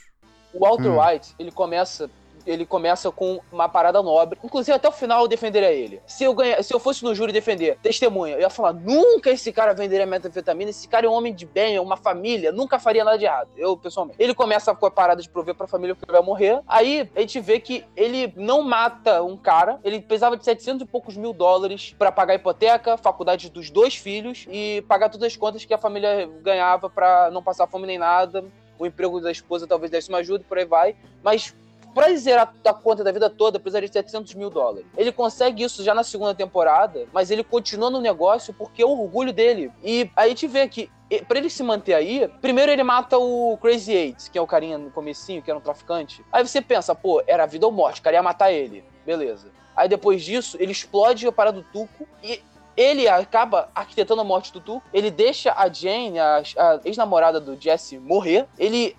O 0.53 0.59
Walter 0.59 0.89
Hum. 0.89 0.99
White, 1.03 1.35
ele 1.39 1.51
começa. 1.51 2.07
Ele 2.45 2.65
começa 2.65 3.11
com 3.11 3.39
uma 3.51 3.67
parada 3.67 4.01
nobre. 4.01 4.39
Inclusive, 4.43 4.75
até 4.75 4.87
o 4.87 4.91
final 4.91 5.21
eu 5.21 5.27
defenderia 5.27 5.71
ele. 5.71 6.01
Se 6.05 6.23
eu, 6.23 6.33
ganha, 6.33 6.61
se 6.61 6.73
eu 6.73 6.79
fosse 6.79 7.03
no 7.03 7.13
júri 7.13 7.31
defender 7.31 7.77
testemunha, 7.81 8.35
eu 8.35 8.41
ia 8.41 8.49
falar: 8.49 8.73
nunca 8.73 9.29
esse 9.29 9.51
cara 9.51 9.73
venderia 9.73 10.05
metanfetamina. 10.05 10.69
Esse 10.69 10.87
cara 10.87 11.05
é 11.05 11.09
um 11.09 11.13
homem 11.13 11.33
de 11.33 11.45
bem, 11.45 11.75
é 11.75 11.81
uma 11.81 11.97
família, 11.97 12.51
nunca 12.51 12.79
faria 12.79 13.03
nada 13.03 13.17
de 13.17 13.25
errado. 13.25 13.49
Eu, 13.55 13.77
pessoalmente. 13.77 14.21
Ele 14.21 14.33
começa 14.33 14.73
com 14.73 14.85
a 14.85 14.91
parada 14.91 15.21
de 15.21 15.29
prover 15.29 15.55
pra 15.55 15.67
família 15.67 15.95
que 15.95 16.11
vai 16.11 16.21
morrer. 16.21 16.61
Aí 16.67 17.09
a 17.15 17.21
gente 17.21 17.39
vê 17.39 17.59
que 17.59 17.85
ele 17.95 18.33
não 18.35 18.61
mata 18.61 19.23
um 19.23 19.37
cara. 19.37 19.79
Ele 19.83 20.01
precisava 20.01 20.37
de 20.37 20.45
700 20.45 20.83
e 20.83 20.85
poucos 20.85 21.15
mil 21.17 21.33
dólares 21.33 21.95
pra 21.97 22.11
pagar 22.11 22.33
a 22.33 22.35
hipoteca, 22.35 22.97
faculdade 22.97 23.49
dos 23.49 23.69
dois 23.69 23.95
filhos 23.95 24.45
e 24.49 24.83
pagar 24.87 25.09
todas 25.09 25.27
as 25.27 25.37
contas 25.37 25.65
que 25.65 25.73
a 25.73 25.77
família 25.77 26.29
ganhava 26.41 26.89
pra 26.89 27.29
não 27.31 27.43
passar 27.43 27.67
fome 27.67 27.87
nem 27.87 27.97
nada 27.97 28.43
o 28.81 28.85
emprego 28.87 29.21
da 29.21 29.31
esposa 29.31 29.67
talvez 29.67 29.91
desse 29.91 30.09
uma 30.09 30.17
ajuda, 30.17 30.43
por 30.47 30.57
aí 30.57 30.65
vai. 30.65 30.95
Mas 31.23 31.55
pra 31.93 32.13
zerar 32.15 32.53
a 32.65 32.73
conta 32.73 33.03
da 33.03 33.11
vida 33.11 33.29
toda, 33.29 33.59
precisaria 33.59 33.87
de 33.87 33.93
700 33.93 34.33
mil 34.35 34.49
dólares. 34.49 34.85
Ele 34.97 35.11
consegue 35.11 35.63
isso 35.63 35.83
já 35.83 35.93
na 35.93 36.03
segunda 36.03 36.33
temporada, 36.33 37.07
mas 37.13 37.31
ele 37.31 37.43
continua 37.43 37.89
no 37.89 38.01
negócio 38.01 38.53
porque 38.53 38.81
é 38.81 38.85
o 38.85 38.89
orgulho 38.89 39.33
dele. 39.33 39.71
E 39.83 40.09
aí 40.15 40.25
a 40.25 40.29
gente 40.29 40.47
vê 40.47 40.67
que 40.67 40.89
Pra 41.27 41.37
ele 41.37 41.49
se 41.49 41.61
manter 41.61 41.93
aí, 41.93 42.25
primeiro 42.39 42.71
ele 42.71 42.83
mata 42.83 43.17
o 43.17 43.57
Crazy 43.61 43.91
Eight, 43.91 44.31
que 44.31 44.37
é 44.37 44.41
o 44.41 44.47
carinha 44.47 44.77
no 44.77 44.89
comecinho, 44.89 45.41
que 45.41 45.51
era 45.51 45.57
um 45.59 45.61
traficante. 45.61 46.23
Aí 46.31 46.47
você 46.47 46.61
pensa, 46.61 46.95
pô, 46.95 47.21
era 47.27 47.45
vida 47.45 47.65
ou 47.65 47.71
morte, 47.71 47.99
o 47.99 48.03
cara 48.03 48.15
ia 48.15 48.23
matar 48.23 48.49
ele. 48.49 48.81
Beleza. 49.05 49.51
Aí 49.75 49.89
depois 49.89 50.23
disso, 50.23 50.55
ele 50.57 50.71
explode 50.71 51.27
a 51.27 51.31
parada 51.31 51.61
do 51.61 51.67
Tuco 51.69 52.07
e 52.23 52.41
ele 52.77 53.07
acaba 53.07 53.69
arquitetando 53.75 54.21
a 54.21 54.23
morte 54.23 54.53
do 54.53 54.61
Tuco. 54.61 54.87
Ele 54.93 55.11
deixa 55.11 55.53
a 55.53 55.67
Jane, 55.71 56.17
a, 56.17 56.43
a 56.57 56.79
ex-namorada 56.85 57.41
do 57.41 57.59
Jesse, 57.59 57.99
morrer. 57.99 58.47
Ele, 58.57 58.95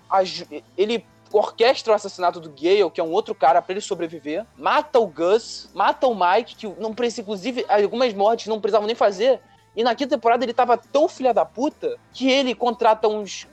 ele 0.77 1.05
orquestra 1.33 1.91
o 1.91 1.95
assassinato 1.95 2.39
do 2.39 2.49
Gale, 2.49 2.89
que 2.91 3.01
é 3.01 3.03
um 3.03 3.11
outro 3.11 3.33
cara, 3.33 3.61
pra 3.61 3.73
ele 3.73 3.81
sobreviver. 3.81 4.45
Mata 4.57 4.99
o 4.99 5.07
Gus, 5.07 5.69
mata 5.73 6.07
o 6.07 6.15
Mike, 6.15 6.55
que 6.55 6.67
não 6.79 6.93
precisa, 6.93 7.21
inclusive, 7.21 7.65
algumas 7.67 8.13
mortes 8.13 8.47
não 8.47 8.61
precisavam 8.61 8.87
nem 8.87 8.95
fazer. 8.95 9.41
E 9.75 9.83
na 9.83 9.95
quinta 9.95 10.15
temporada 10.15 10.45
ele 10.45 10.53
tava 10.53 10.77
tão 10.77 11.07
filha 11.07 11.33
da 11.33 11.43
puta 11.43 11.97
que 12.11 12.29
ele 12.29 12.53
contrata 12.53 13.07
uns, 13.07 13.47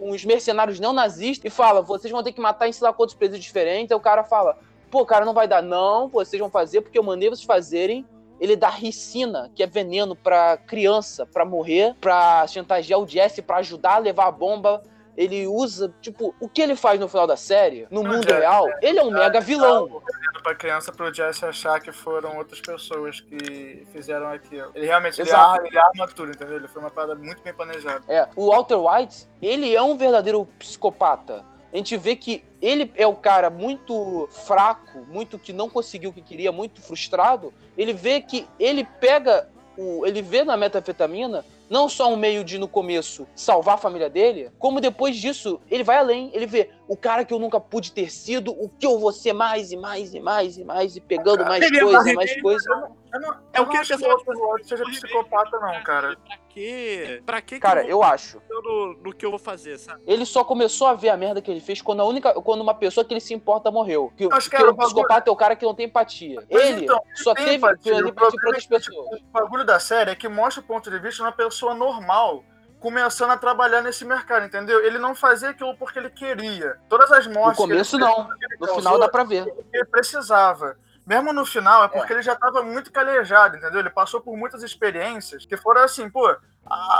uns 0.00 0.24
mercenários 0.24 0.78
neonazistas 0.78 1.52
e 1.52 1.54
fala: 1.54 1.82
vocês 1.82 2.10
vão 2.10 2.22
ter 2.22 2.32
que 2.32 2.40
matar 2.40 2.68
em 2.68 2.72
sei 2.72 2.86
lá 2.86 2.92
quantos 2.92 3.14
presídios 3.14 3.44
diferentes. 3.44 3.90
Aí 3.90 3.96
o 3.96 4.00
cara 4.00 4.22
fala: 4.22 4.56
pô, 4.90 5.04
cara, 5.04 5.24
não 5.24 5.34
vai 5.34 5.48
dar. 5.48 5.62
Não, 5.62 6.08
vocês 6.08 6.38
vão 6.38 6.50
fazer 6.50 6.82
porque 6.82 6.98
eu 6.98 7.02
mandei 7.02 7.28
vocês 7.28 7.44
fazerem. 7.44 8.06
Ele 8.38 8.56
dá 8.56 8.70
ricina, 8.70 9.50
que 9.54 9.62
é 9.62 9.66
veneno 9.66 10.16
pra 10.16 10.56
criança, 10.56 11.26
pra 11.26 11.44
morrer, 11.44 11.94
pra 12.00 12.46
chantagear 12.46 12.98
o 12.98 13.06
Jesse, 13.06 13.42
pra 13.42 13.58
ajudar 13.58 13.96
a 13.96 13.98
levar 13.98 14.28
a 14.28 14.30
bomba. 14.30 14.82
Ele 15.20 15.46
usa, 15.46 15.92
tipo, 16.00 16.34
o 16.40 16.48
que 16.48 16.62
ele 16.62 16.74
faz 16.74 16.98
no 16.98 17.06
final 17.06 17.26
da 17.26 17.36
série, 17.36 17.86
no 17.90 18.02
Não, 18.02 18.10
mundo 18.10 18.26
Jesse, 18.26 18.40
real, 18.40 18.66
ele 18.80 18.98
é 18.98 19.02
um 19.02 19.10
mega 19.10 19.38
vilão. 19.38 20.00
Pra 20.42 20.54
criança, 20.54 20.90
pro 20.90 21.12
Jesse 21.12 21.44
achar 21.44 21.78
que 21.78 21.92
foram 21.92 22.38
outras 22.38 22.58
pessoas 22.58 23.20
que 23.20 23.86
fizeram 23.92 24.28
aquilo. 24.28 24.70
Ele 24.74 24.86
realmente 24.86 25.20
ele 25.20 25.30
arma, 25.30 25.66
ele 25.66 25.76
arma 25.76 26.08
tudo, 26.08 26.30
entendeu? 26.30 26.56
Ele 26.56 26.68
foi 26.68 26.80
uma 26.80 26.90
parada 26.90 27.14
muito 27.16 27.42
bem 27.42 27.52
planejada. 27.52 28.02
É, 28.08 28.26
o 28.34 28.50
Walter 28.50 28.76
White, 28.76 29.28
ele 29.42 29.76
é 29.76 29.82
um 29.82 29.94
verdadeiro 29.94 30.46
psicopata. 30.58 31.44
A 31.70 31.76
gente 31.76 31.98
vê 31.98 32.16
que 32.16 32.42
ele 32.62 32.90
é 32.96 33.06
o 33.06 33.14
cara 33.14 33.50
muito 33.50 34.26
fraco, 34.46 35.00
muito 35.06 35.38
que 35.38 35.52
não 35.52 35.68
conseguiu 35.68 36.08
o 36.08 36.12
que 36.14 36.22
queria, 36.22 36.50
muito 36.50 36.80
frustrado. 36.80 37.52
Ele 37.76 37.92
vê 37.92 38.22
que 38.22 38.48
ele 38.58 38.84
pega 38.98 39.50
o, 39.76 40.06
ele 40.06 40.22
vê 40.22 40.44
na 40.44 40.56
metanfetamina 40.56 41.44
não 41.70 41.88
só 41.88 42.12
um 42.12 42.16
meio 42.16 42.42
de 42.42 42.58
no 42.58 42.66
começo 42.66 43.26
salvar 43.34 43.76
a 43.76 43.78
família 43.78 44.10
dele, 44.10 44.50
como 44.58 44.80
depois 44.80 45.16
disso 45.16 45.60
ele 45.70 45.84
vai 45.84 45.98
além, 45.98 46.30
ele 46.34 46.46
vê 46.46 46.68
o 46.90 46.96
cara 46.96 47.24
que 47.24 47.32
eu 47.32 47.38
nunca 47.38 47.60
pude 47.60 47.92
ter 47.92 48.10
sido, 48.10 48.50
o 48.50 48.68
que 48.68 48.84
eu 48.84 48.98
vou 48.98 49.12
ser 49.12 49.32
mais 49.32 49.70
e 49.70 49.76
mais 49.76 50.12
e 50.12 50.18
mais 50.18 50.58
e 50.58 50.64
mais 50.64 50.96
e 50.96 51.00
pegando 51.00 51.44
mais 51.44 51.62
Ele 51.64 51.78
é 51.78 51.82
coisa, 51.82 51.98
barriga, 51.98 52.16
mais 52.16 52.42
coisa. 52.42 52.68
Eu 53.14 53.20
não, 53.20 53.30
É 53.52 53.58
eu 53.60 53.62
o 53.62 53.66
que 53.66 53.72
não 53.74 53.78
a 53.78 53.80
acho 53.80 53.88
que 53.90 53.94
o 53.94 53.98
pessoa- 53.98 54.16
Walter 54.24 54.52
White 54.54 54.68
seja 54.68 54.84
psicopata, 54.84 55.58
não, 55.60 55.82
cara. 55.84 56.16
Pra 56.16 56.36
quê? 56.48 57.22
Pra 57.24 57.40
quê 57.40 57.54
que 57.54 57.60
Cara, 57.60 57.84
eu 57.84 57.90
eu 57.90 58.02
acho. 58.02 58.42
no, 58.50 58.94
no 59.04 59.14
que 59.14 59.24
eu 59.24 59.30
vou 59.30 59.38
fazer, 59.38 59.78
sabe? 59.78 60.02
Ele 60.04 60.26
só 60.26 60.42
começou 60.42 60.88
a 60.88 60.94
ver 60.94 61.10
a 61.10 61.16
merda 61.16 61.40
que 61.40 61.48
ele 61.48 61.60
fez 61.60 61.80
quando 61.80 62.00
a 62.00 62.04
única, 62.04 62.34
quando 62.42 62.60
uma 62.60 62.74
pessoa 62.74 63.04
que 63.04 63.14
ele 63.14 63.20
se 63.20 63.32
importa 63.32 63.70
morreu. 63.70 64.12
Que, 64.16 64.28
Acho 64.32 64.50
que 64.50 64.56
que 64.56 64.60
era 64.62 64.72
o 64.72 64.74
o 64.74 64.76
psicopata 64.76 65.30
é 65.30 65.32
o 65.32 65.36
cara 65.36 65.54
que 65.54 65.64
não 65.64 65.74
tem 65.76 65.86
empatia. 65.86 66.44
Mas 66.50 66.64
ele 66.64 66.84
então, 66.86 67.00
só 67.14 67.34
tem 67.34 67.44
teve 67.44 67.56
empatia, 67.58 67.92
empatia 67.92 68.10
o 68.10 68.14
pra 68.14 68.24
outras 68.24 68.56
é 68.56 68.60
que, 68.62 68.68
pessoas. 68.68 69.20
O 69.20 69.24
bagulho 69.32 69.64
da 69.64 69.78
série 69.78 70.10
é 70.10 70.16
que 70.16 70.28
mostra 70.28 70.60
o 70.60 70.66
ponto 70.66 70.90
de 70.90 70.98
vista 70.98 71.16
de 71.18 71.22
uma 71.22 71.32
pessoa 71.32 71.72
normal 71.72 72.42
começando 72.80 73.30
a 73.30 73.36
trabalhar 73.36 73.82
nesse 73.82 74.04
mercado, 74.04 74.46
entendeu? 74.46 74.84
Ele 74.84 74.98
não 74.98 75.14
fazia 75.14 75.50
aquilo 75.50 75.76
porque 75.76 75.98
ele 75.98 76.10
queria. 76.10 76.78
Todas 76.88 77.12
as 77.12 77.26
No 77.26 77.34
mortes 77.34 77.60
ele 77.60 77.72
começo 77.72 77.98
não, 77.98 78.28
ele 78.40 78.56
no 78.58 78.74
final 78.74 78.98
dá 78.98 79.08
pra 79.08 79.22
ver. 79.22 79.52
ele 79.72 79.84
precisava. 79.84 80.76
Mesmo 81.06 81.32
no 81.32 81.44
final, 81.44 81.84
é 81.84 81.88
porque 81.88 82.12
ele 82.12 82.22
já 82.22 82.36
tava 82.36 82.62
muito 82.62 82.92
calejado, 82.92 83.56
entendeu? 83.56 83.80
Ele 83.80 83.90
passou 83.90 84.20
por 84.20 84.36
muitas 84.36 84.62
experiências 84.62 85.44
que 85.44 85.56
foram 85.56 85.82
assim, 85.82 86.08
pô, 86.08 86.36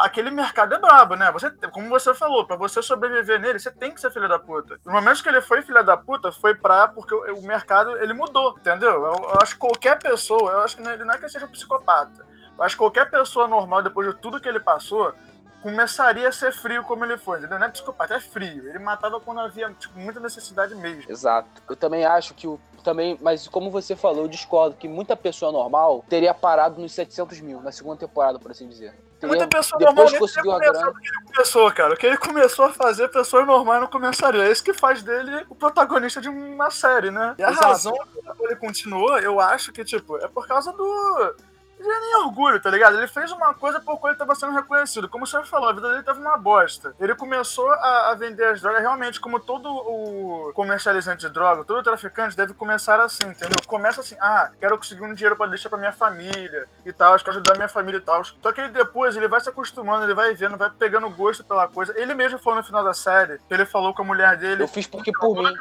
aquele 0.03 0.31
mercado 0.31 0.75
é 0.75 0.79
brabo, 0.79 1.15
né? 1.15 1.31
Você, 1.31 1.51
como 1.71 1.89
você 1.89 2.13
falou, 2.13 2.45
pra 2.45 2.57
você 2.57 2.83
sobreviver 2.83 3.39
nele, 3.39 3.59
você 3.59 3.71
tem 3.71 3.93
que 3.93 4.01
ser 4.01 4.11
filho 4.11 4.29
da 4.29 4.39
puta. 4.39 4.79
No 4.85 4.93
momento 4.93 5.23
que 5.23 5.29
ele 5.29 5.41
foi 5.41 5.63
filho 5.63 5.85
da 5.85 5.97
puta, 5.97 6.33
foi 6.33 6.55
pra. 6.55 6.89
Porque 6.89 7.15
o, 7.15 7.37
o 7.37 7.43
mercado, 7.43 7.97
ele 7.99 8.13
mudou, 8.13 8.57
entendeu? 8.59 8.91
Eu, 9.05 9.13
eu 9.13 9.39
acho 9.41 9.53
que 9.55 9.61
qualquer 9.61 9.99
pessoa, 9.99 10.51
eu 10.53 10.61
acho 10.63 10.77
que 10.77 10.83
não, 10.83 10.91
ele 10.91 11.05
não 11.05 11.15
é 11.15 11.19
que 11.19 11.29
seja 11.29 11.47
um 11.47 11.51
psicopata. 11.51 12.27
Eu 12.59 12.65
acho 12.65 12.75
que 12.75 12.81
qualquer 12.81 13.09
pessoa 13.11 13.47
normal, 13.47 13.83
depois 13.83 14.09
de 14.09 14.15
tudo 14.21 14.41
que 14.41 14.49
ele 14.49 14.61
passou, 14.61 15.15
começaria 15.63 16.29
a 16.29 16.33
ser 16.33 16.53
frio 16.53 16.83
como 16.85 17.05
ele 17.05 17.17
foi, 17.17 17.39
entendeu? 17.39 17.59
Não 17.59 17.67
é 17.67 17.71
psicopata, 17.71 18.15
é 18.15 18.21
frio. 18.21 18.69
Ele 18.69 18.79
matava 18.79 19.21
quando 19.21 19.41
havia 19.41 19.71
tipo, 19.79 19.99
muita 19.99 20.19
necessidade 20.21 20.75
mesmo. 20.75 21.11
Exato. 21.11 21.49
Eu 21.69 21.77
também 21.77 22.05
acho 22.05 22.35
que 22.35 22.47
o. 22.47 22.59
Também, 22.83 23.19
mas 23.21 23.47
como 23.47 23.71
você 23.71 23.95
falou, 23.95 24.23
eu 24.23 24.29
discordo 24.29 24.75
que 24.75 24.89
muita 24.89 25.15
pessoa 25.15 25.53
normal 25.53 26.03
teria 26.09 26.33
parado 26.33 26.81
nos 26.81 26.93
700 26.93 27.39
mil, 27.43 27.61
na 27.61 27.71
segunda 27.71 27.99
temporada, 27.99 28.39
por 28.39 28.51
assim 28.51 28.67
dizer. 28.67 28.95
Teria, 29.21 29.37
Muita 29.37 29.47
pessoa 29.55 29.79
depois 29.79 29.95
normal 29.97 30.11
nem 30.13 30.19
conseguiu 30.19 30.53
teria 30.59 30.73
grana. 30.73 30.87
começado 30.87 30.97
o 30.97 31.01
que 31.03 31.09
ele 31.09 31.33
começou, 31.35 31.73
cara. 31.73 31.93
O 31.93 31.97
que 31.99 32.07
ele 32.07 32.17
começou 32.17 32.65
a 32.65 32.73
fazer, 32.73 33.09
pessoas 33.09 33.47
normais 33.47 33.83
não 33.83 33.87
começariam. 33.89 34.43
É 34.43 34.51
isso 34.51 34.65
que 34.65 34.73
faz 34.73 35.03
dele 35.03 35.45
o 35.51 35.55
protagonista 35.55 36.23
de 36.23 36.31
uma 36.31 36.71
série, 36.71 37.11
né? 37.11 37.35
E 37.37 37.45
a 37.45 37.51
Exato. 37.51 37.67
razão 37.67 37.93
pela 37.93 38.35
qual 38.35 38.49
ele 38.51 38.57
continuou, 38.57 39.19
eu 39.19 39.39
acho 39.39 39.73
que, 39.73 39.85
tipo, 39.85 40.17
é 40.17 40.27
por 40.27 40.47
causa 40.49 40.73
do. 40.73 41.35
Não 41.81 41.91
é 41.97 42.01
nem 42.01 42.17
orgulho, 42.17 42.61
tá 42.61 42.71
ligado? 42.71 42.99
Ele 42.99 43.09
fez 43.09 43.33
uma 43.33 43.55
coisa 43.55 43.81
por 43.81 43.99
qual 43.99 44.13
ele 44.13 44.19
tava 44.19 44.35
sendo 44.35 44.53
reconhecido. 44.53 45.09
Como 45.09 45.25
o 45.25 45.27
senhor 45.27 45.47
falou, 45.47 45.71
a 45.71 45.73
vida 45.73 45.89
dele 45.89 46.03
tava 46.03 46.21
uma 46.21 46.37
bosta. 46.37 46.95
Ele 47.01 47.15
começou 47.15 47.71
a, 47.71 48.11
a 48.11 48.15
vender 48.15 48.45
as 48.45 48.61
drogas 48.61 48.83
realmente, 48.83 49.19
como 49.19 49.41
todo 49.41 49.67
o 49.71 50.53
comercializante 50.53 51.27
de 51.27 51.33
droga, 51.33 51.65
todo 51.65 51.83
traficante 51.83 52.37
deve 52.37 52.53
começar 52.53 53.01
assim, 53.01 53.27
entendeu? 53.27 53.57
Começa 53.67 54.03
assim, 54.03 54.15
ah, 54.21 54.51
quero 54.61 54.77
conseguir 54.77 55.03
um 55.03 55.15
dinheiro 55.15 55.37
pra 55.37 55.47
deixar 55.47 55.71
pra 55.71 55.79
minha 55.79 55.93
família 55.93 56.69
e 56.85 56.93
tal, 56.93 57.17
quero 57.17 57.31
ajudar 57.31 57.57
minha 57.57 57.69
família 57.69 57.99
e 57.99 58.03
tal. 58.03 58.23
Só 58.25 58.53
que 58.53 58.61
ele 58.61 58.69
depois, 58.71 59.17
ele 59.17 59.29
vai 59.29 59.41
se 59.41 59.49
acostumando, 59.49 60.05
ele 60.05 60.15
vai 60.15 60.35
vendo, 60.35 60.59
vai 60.59 60.69
pegando 60.71 61.09
gosto 61.09 61.43
pela 61.43 61.67
coisa. 61.67 61.99
Ele 61.99 62.13
mesmo 62.13 62.39
falou 62.39 62.59
no 62.59 62.65
final 62.65 62.85
da 62.85 62.93
série, 62.93 63.39
que 63.49 63.55
ele 63.55 63.65
falou 63.65 63.95
com 63.95 64.03
a 64.03 64.05
mulher 64.05 64.37
dele, 64.37 64.65
Eu 64.65 64.69
fiz 64.69 64.87
porque 64.87 65.13
por 65.13 65.35
mim. 65.35 65.55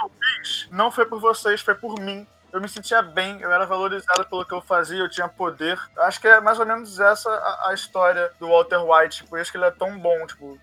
não 0.70 0.91
foi 0.91 1.05
por 1.05 1.22
vocês, 1.22 1.61
foi 1.61 1.76
por 1.76 1.97
mim. 1.97 2.28
Eu 2.51 2.59
me 2.61 2.67
sentia 2.67 3.01
bem, 3.01 3.39
eu 3.41 3.51
era 3.51 3.65
valorizado 3.65 4.25
pelo 4.27 4.45
que 4.45 4.53
eu 4.53 4.61
fazia, 4.61 4.97
eu 4.99 5.09
tinha 5.09 5.27
poder. 5.27 5.79
Acho 5.99 6.19
que 6.19 6.27
é 6.27 6.39
mais 6.41 6.59
ou 6.59 6.65
menos 6.65 6.99
essa 6.99 7.29
a, 7.29 7.69
a 7.69 7.73
história 7.73 8.31
do 8.39 8.47
Walter 8.47 8.79
White, 8.83 9.23
por 9.25 9.39
isso 9.39 9.51
que 9.51 9.57
ele 9.57 9.65
é 9.65 9.71
tão 9.71 9.97
bom, 9.99 10.25
tipo, 10.25 10.57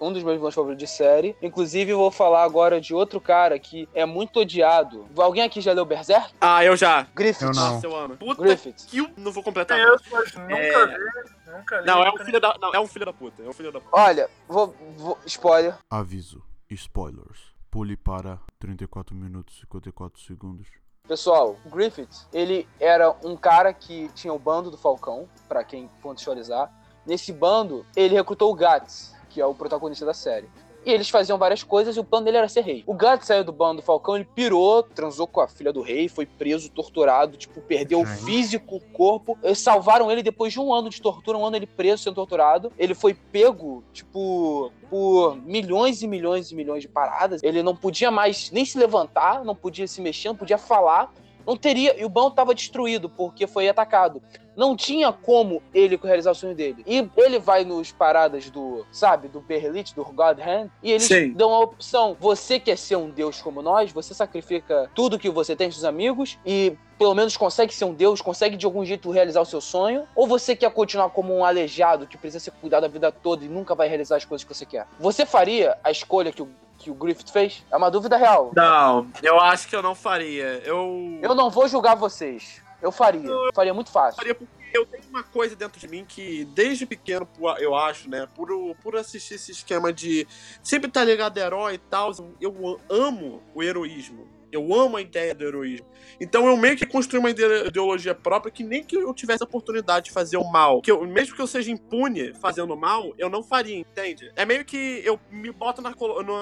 um 0.00 0.12
dos 0.12 0.22
meus 0.22 0.36
vilões 0.36 0.54
favoritos 0.54 0.88
de 0.88 0.94
série. 0.96 1.36
Inclusive, 1.42 1.90
eu 1.92 1.98
vou 1.98 2.10
falar 2.10 2.44
agora 2.44 2.80
de 2.80 2.94
outro 2.94 3.20
cara 3.20 3.58
que 3.58 3.88
é 3.94 4.04
muito 4.04 4.40
odiado. 4.40 5.06
Alguém 5.16 5.42
aqui 5.42 5.60
já 5.60 5.72
leu 5.72 5.84
Berserk? 5.84 6.32
Ah, 6.40 6.64
eu 6.64 6.76
já. 6.76 7.06
Griffith. 7.14 7.42
Eu 7.46 7.52
não. 7.52 7.72
Nossa, 7.74 7.86
eu 7.86 7.96
amo. 7.96 8.16
Puta 8.16 8.42
Griffith. 8.42 8.86
que 8.88 8.98
eu 8.98 9.10
não 9.16 9.32
vou 9.32 9.42
completar. 9.42 9.78
conheço, 9.78 10.04
mas 10.12 10.34
nunca 10.34 10.56
É. 10.56 10.86
vi, 10.86 11.50
nunca 11.50 11.80
li. 11.80 11.86
Não, 11.86 12.02
é 12.04 12.10
um 12.12 12.18
filho 12.18 12.40
da. 12.40 12.56
Não, 12.60 12.74
é 12.74 12.80
um 12.80 12.86
filho 12.86 13.06
da 13.06 13.12
puta. 13.12 13.42
É 13.42 13.48
um 13.48 13.52
filho 13.52 13.72
da 13.72 13.80
puta. 13.80 13.96
Olha, 13.96 14.28
vou, 14.46 14.76
vou. 14.96 15.18
Spoiler. 15.26 15.74
Aviso. 15.90 16.42
Spoilers. 16.70 17.52
Pule 17.70 17.96
para 17.96 18.38
34 18.58 19.14
minutos 19.16 19.56
e 19.56 19.60
54 19.60 20.20
segundos. 20.20 20.68
Pessoal, 21.08 21.56
Griffith, 21.66 22.28
ele 22.32 22.68
era 22.78 23.10
um 23.24 23.36
cara 23.36 23.72
que 23.72 24.08
tinha 24.14 24.32
o 24.32 24.38
bando 24.38 24.70
do 24.70 24.78
Falcão, 24.78 25.28
pra 25.48 25.64
quem 25.64 25.90
contextualizar. 26.00 26.72
Nesse 27.04 27.32
bando, 27.32 27.84
ele 27.96 28.14
recrutou 28.14 28.52
o 28.52 28.54
Guts, 28.54 29.12
que 29.28 29.40
é 29.40 29.44
o 29.44 29.52
protagonista 29.52 30.06
da 30.06 30.14
série. 30.14 30.48
E 30.84 30.90
eles 30.90 31.08
faziam 31.08 31.38
várias 31.38 31.62
coisas 31.62 31.96
e 31.96 32.00
o 32.00 32.04
plano 32.04 32.24
dele 32.24 32.38
era 32.38 32.48
ser 32.48 32.62
rei. 32.62 32.82
O 32.86 32.94
Guts 32.94 33.26
saiu 33.26 33.44
do 33.44 33.52
bando 33.52 33.80
do 33.80 33.82
Falcão, 33.84 34.16
ele 34.16 34.24
pirou, 34.24 34.82
transou 34.82 35.26
com 35.26 35.40
a 35.40 35.46
filha 35.46 35.72
do 35.72 35.80
rei, 35.80 36.08
foi 36.08 36.26
preso, 36.26 36.68
torturado, 36.70 37.36
tipo, 37.36 37.60
perdeu 37.60 38.00
o 38.00 38.06
físico, 38.06 38.76
o 38.76 38.80
corpo. 38.80 39.38
Eles 39.42 39.60
salvaram 39.60 40.10
ele 40.10 40.22
depois 40.22 40.52
de 40.52 40.60
um 40.60 40.72
ano 40.72 40.90
de 40.90 41.00
tortura, 41.00 41.38
um 41.38 41.46
ano 41.46 41.56
ele 41.56 41.66
preso, 41.66 42.02
sendo 42.02 42.14
torturado. 42.14 42.72
Ele 42.76 42.94
foi 42.94 43.14
pego, 43.14 43.84
tipo, 43.92 44.72
por 44.90 45.36
milhões 45.36 46.02
e 46.02 46.08
milhões 46.08 46.50
e 46.50 46.54
milhões 46.54 46.82
de 46.82 46.88
paradas. 46.88 47.42
Ele 47.42 47.62
não 47.62 47.76
podia 47.76 48.10
mais 48.10 48.50
nem 48.50 48.64
se 48.64 48.76
levantar, 48.76 49.44
não 49.44 49.54
podia 49.54 49.86
se 49.86 50.00
mexer, 50.00 50.28
não 50.28 50.36
podia 50.36 50.58
falar. 50.58 51.12
Não 51.46 51.56
teria. 51.56 52.00
E 52.00 52.04
o 52.04 52.08
bando 52.08 52.28
estava 52.28 52.54
destruído 52.54 53.08
porque 53.08 53.46
foi 53.46 53.68
atacado. 53.68 54.22
Não 54.56 54.76
tinha 54.76 55.10
como 55.12 55.62
ele 55.72 55.98
realizar 56.02 56.32
o 56.32 56.34
sonho 56.34 56.54
dele. 56.54 56.82
E 56.86 57.08
ele 57.16 57.38
vai 57.38 57.64
nos 57.64 57.90
paradas 57.90 58.50
do, 58.50 58.84
sabe, 58.92 59.28
do 59.28 59.40
Berlit, 59.40 59.94
do 59.94 60.04
God 60.04 60.38
Hand, 60.40 60.68
e 60.82 60.90
eles 60.90 61.04
Sim. 61.04 61.32
dão 61.32 61.54
a 61.54 61.60
opção: 61.60 62.16
você 62.20 62.60
quer 62.60 62.76
ser 62.76 62.96
um 62.96 63.08
deus 63.08 63.40
como 63.40 63.62
nós, 63.62 63.92
você 63.92 64.12
sacrifica 64.12 64.90
tudo 64.94 65.18
que 65.18 65.30
você 65.30 65.56
tem, 65.56 65.70
seus 65.70 65.84
amigos, 65.84 66.38
e 66.44 66.76
pelo 66.98 67.14
menos 67.14 67.36
consegue 67.36 67.74
ser 67.74 67.84
um 67.84 67.94
deus, 67.94 68.20
consegue 68.20 68.56
de 68.56 68.64
algum 68.64 68.84
jeito 68.84 69.10
realizar 69.10 69.40
o 69.40 69.46
seu 69.46 69.60
sonho, 69.60 70.04
ou 70.14 70.26
você 70.26 70.54
quer 70.54 70.70
continuar 70.70 71.10
como 71.10 71.34
um 71.34 71.44
aleijado 71.44 72.06
que 72.06 72.16
precisa 72.16 72.44
ser 72.44 72.52
cuidado 72.52 72.84
a 72.84 72.88
vida 72.88 73.10
toda 73.10 73.44
e 73.44 73.48
nunca 73.48 73.74
vai 73.74 73.88
realizar 73.88 74.16
as 74.16 74.24
coisas 74.24 74.44
que 74.44 74.54
você 74.54 74.64
quer? 74.64 74.86
Você 75.00 75.26
faria 75.26 75.76
a 75.82 75.90
escolha 75.90 76.30
que 76.30 76.42
o, 76.42 76.48
que 76.82 76.90
o 76.90 76.94
Griffith 76.94 77.30
fez? 77.30 77.64
É 77.70 77.76
uma 77.76 77.90
dúvida 77.90 78.16
real. 78.16 78.50
Não, 78.54 79.06
eu 79.22 79.38
acho 79.40 79.68
que 79.68 79.76
eu 79.76 79.82
não 79.82 79.94
faria. 79.94 80.60
Eu. 80.64 81.18
Eu 81.22 81.34
não 81.34 81.48
vou 81.48 81.68
julgar 81.68 81.94
vocês. 81.94 82.60
Eu 82.80 82.90
faria. 82.90 83.28
Faria 83.54 83.72
muito 83.72 83.90
fácil. 83.90 84.16
faria 84.16 84.34
porque 84.34 84.50
eu 84.72 84.84
tenho 84.84 85.04
uma 85.08 85.22
coisa 85.22 85.54
dentro 85.54 85.78
de 85.78 85.86
mim 85.86 86.04
que, 86.06 86.44
desde 86.46 86.84
pequeno, 86.84 87.28
eu 87.58 87.74
acho, 87.76 88.10
né? 88.10 88.26
Por, 88.34 88.48
por 88.82 88.96
assistir 88.96 89.34
esse 89.34 89.52
esquema 89.52 89.92
de 89.92 90.26
sempre 90.62 90.88
estar 90.88 91.04
ligado 91.04 91.38
a 91.38 91.40
herói 91.40 91.74
e 91.74 91.78
tal, 91.78 92.10
eu 92.40 92.80
amo 92.90 93.42
o 93.54 93.62
heroísmo. 93.62 94.26
Eu 94.52 94.72
amo 94.74 94.96
a 94.98 95.00
ideia 95.00 95.34
do 95.34 95.44
heroísmo. 95.44 95.86
Então 96.20 96.46
eu 96.46 96.56
meio 96.56 96.76
que 96.76 96.86
construí 96.86 97.18
uma 97.18 97.30
ide- 97.30 97.66
ideologia 97.66 98.14
própria 98.14 98.52
que 98.52 98.62
nem 98.62 98.84
que 98.84 98.96
eu 98.96 99.12
tivesse 99.14 99.42
a 99.42 99.46
oportunidade 99.46 100.06
de 100.06 100.12
fazer 100.12 100.36
o 100.36 100.44
mal, 100.44 100.80
que 100.82 100.90
eu, 100.90 101.04
mesmo 101.06 101.34
que 101.34 101.40
eu 101.42 101.46
seja 101.46 101.70
impune 101.70 102.32
fazendo 102.34 102.76
mal, 102.76 103.12
eu 103.18 103.28
não 103.30 103.42
faria, 103.42 103.76
entende? 103.76 104.30
É 104.36 104.44
meio 104.44 104.64
que 104.64 105.00
eu 105.04 105.18
me 105.30 105.50
boto 105.50 105.80
na, 105.80 105.92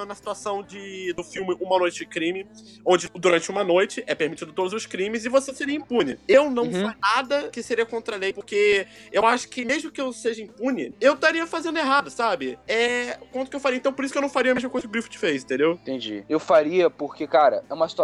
na 0.06 0.14
situação 0.14 0.62
de, 0.62 1.12
do 1.14 1.22
filme 1.22 1.56
Uma 1.60 1.78
Noite 1.78 1.98
de 1.98 2.06
Crime, 2.06 2.46
onde 2.84 3.08
durante 3.14 3.48
uma 3.50 3.62
noite 3.64 4.02
é 4.06 4.14
permitido 4.14 4.52
todos 4.52 4.72
os 4.72 4.86
crimes 4.86 5.24
e 5.24 5.28
você 5.28 5.54
seria 5.54 5.74
impune. 5.76 6.18
Eu 6.28 6.50
não 6.50 6.70
Uhum. 6.70 6.92
nada 7.00 7.48
que 7.50 7.62
seria 7.62 7.84
contra 7.84 8.16
a 8.16 8.18
lei, 8.18 8.32
porque 8.32 8.86
eu 9.12 9.26
acho 9.26 9.48
que 9.48 9.64
mesmo 9.64 9.90
que 9.90 10.00
eu 10.00 10.12
seja 10.12 10.42
impune, 10.42 10.94
eu 11.00 11.14
estaria 11.14 11.46
fazendo 11.46 11.78
errado, 11.78 12.10
sabe? 12.10 12.58
É 12.68 13.18
quanto 13.32 13.50
que 13.50 13.56
eu 13.56 13.60
faria. 13.60 13.76
Então 13.78 13.92
por 13.92 14.04
isso 14.04 14.12
que 14.12 14.18
eu 14.18 14.22
não 14.22 14.28
faria 14.28 14.52
a 14.52 14.54
mesma 14.54 14.70
coisa 14.70 14.86
que 14.86 14.88
o 14.88 14.92
Griffith 14.92 15.18
fez, 15.18 15.42
entendeu? 15.44 15.72
Entendi. 15.72 16.24
Eu 16.28 16.38
faria 16.40 16.88
porque, 16.90 17.26
cara, 17.26 17.64
é 17.68 17.74
uma 17.74 17.88
situação. 17.88 17.99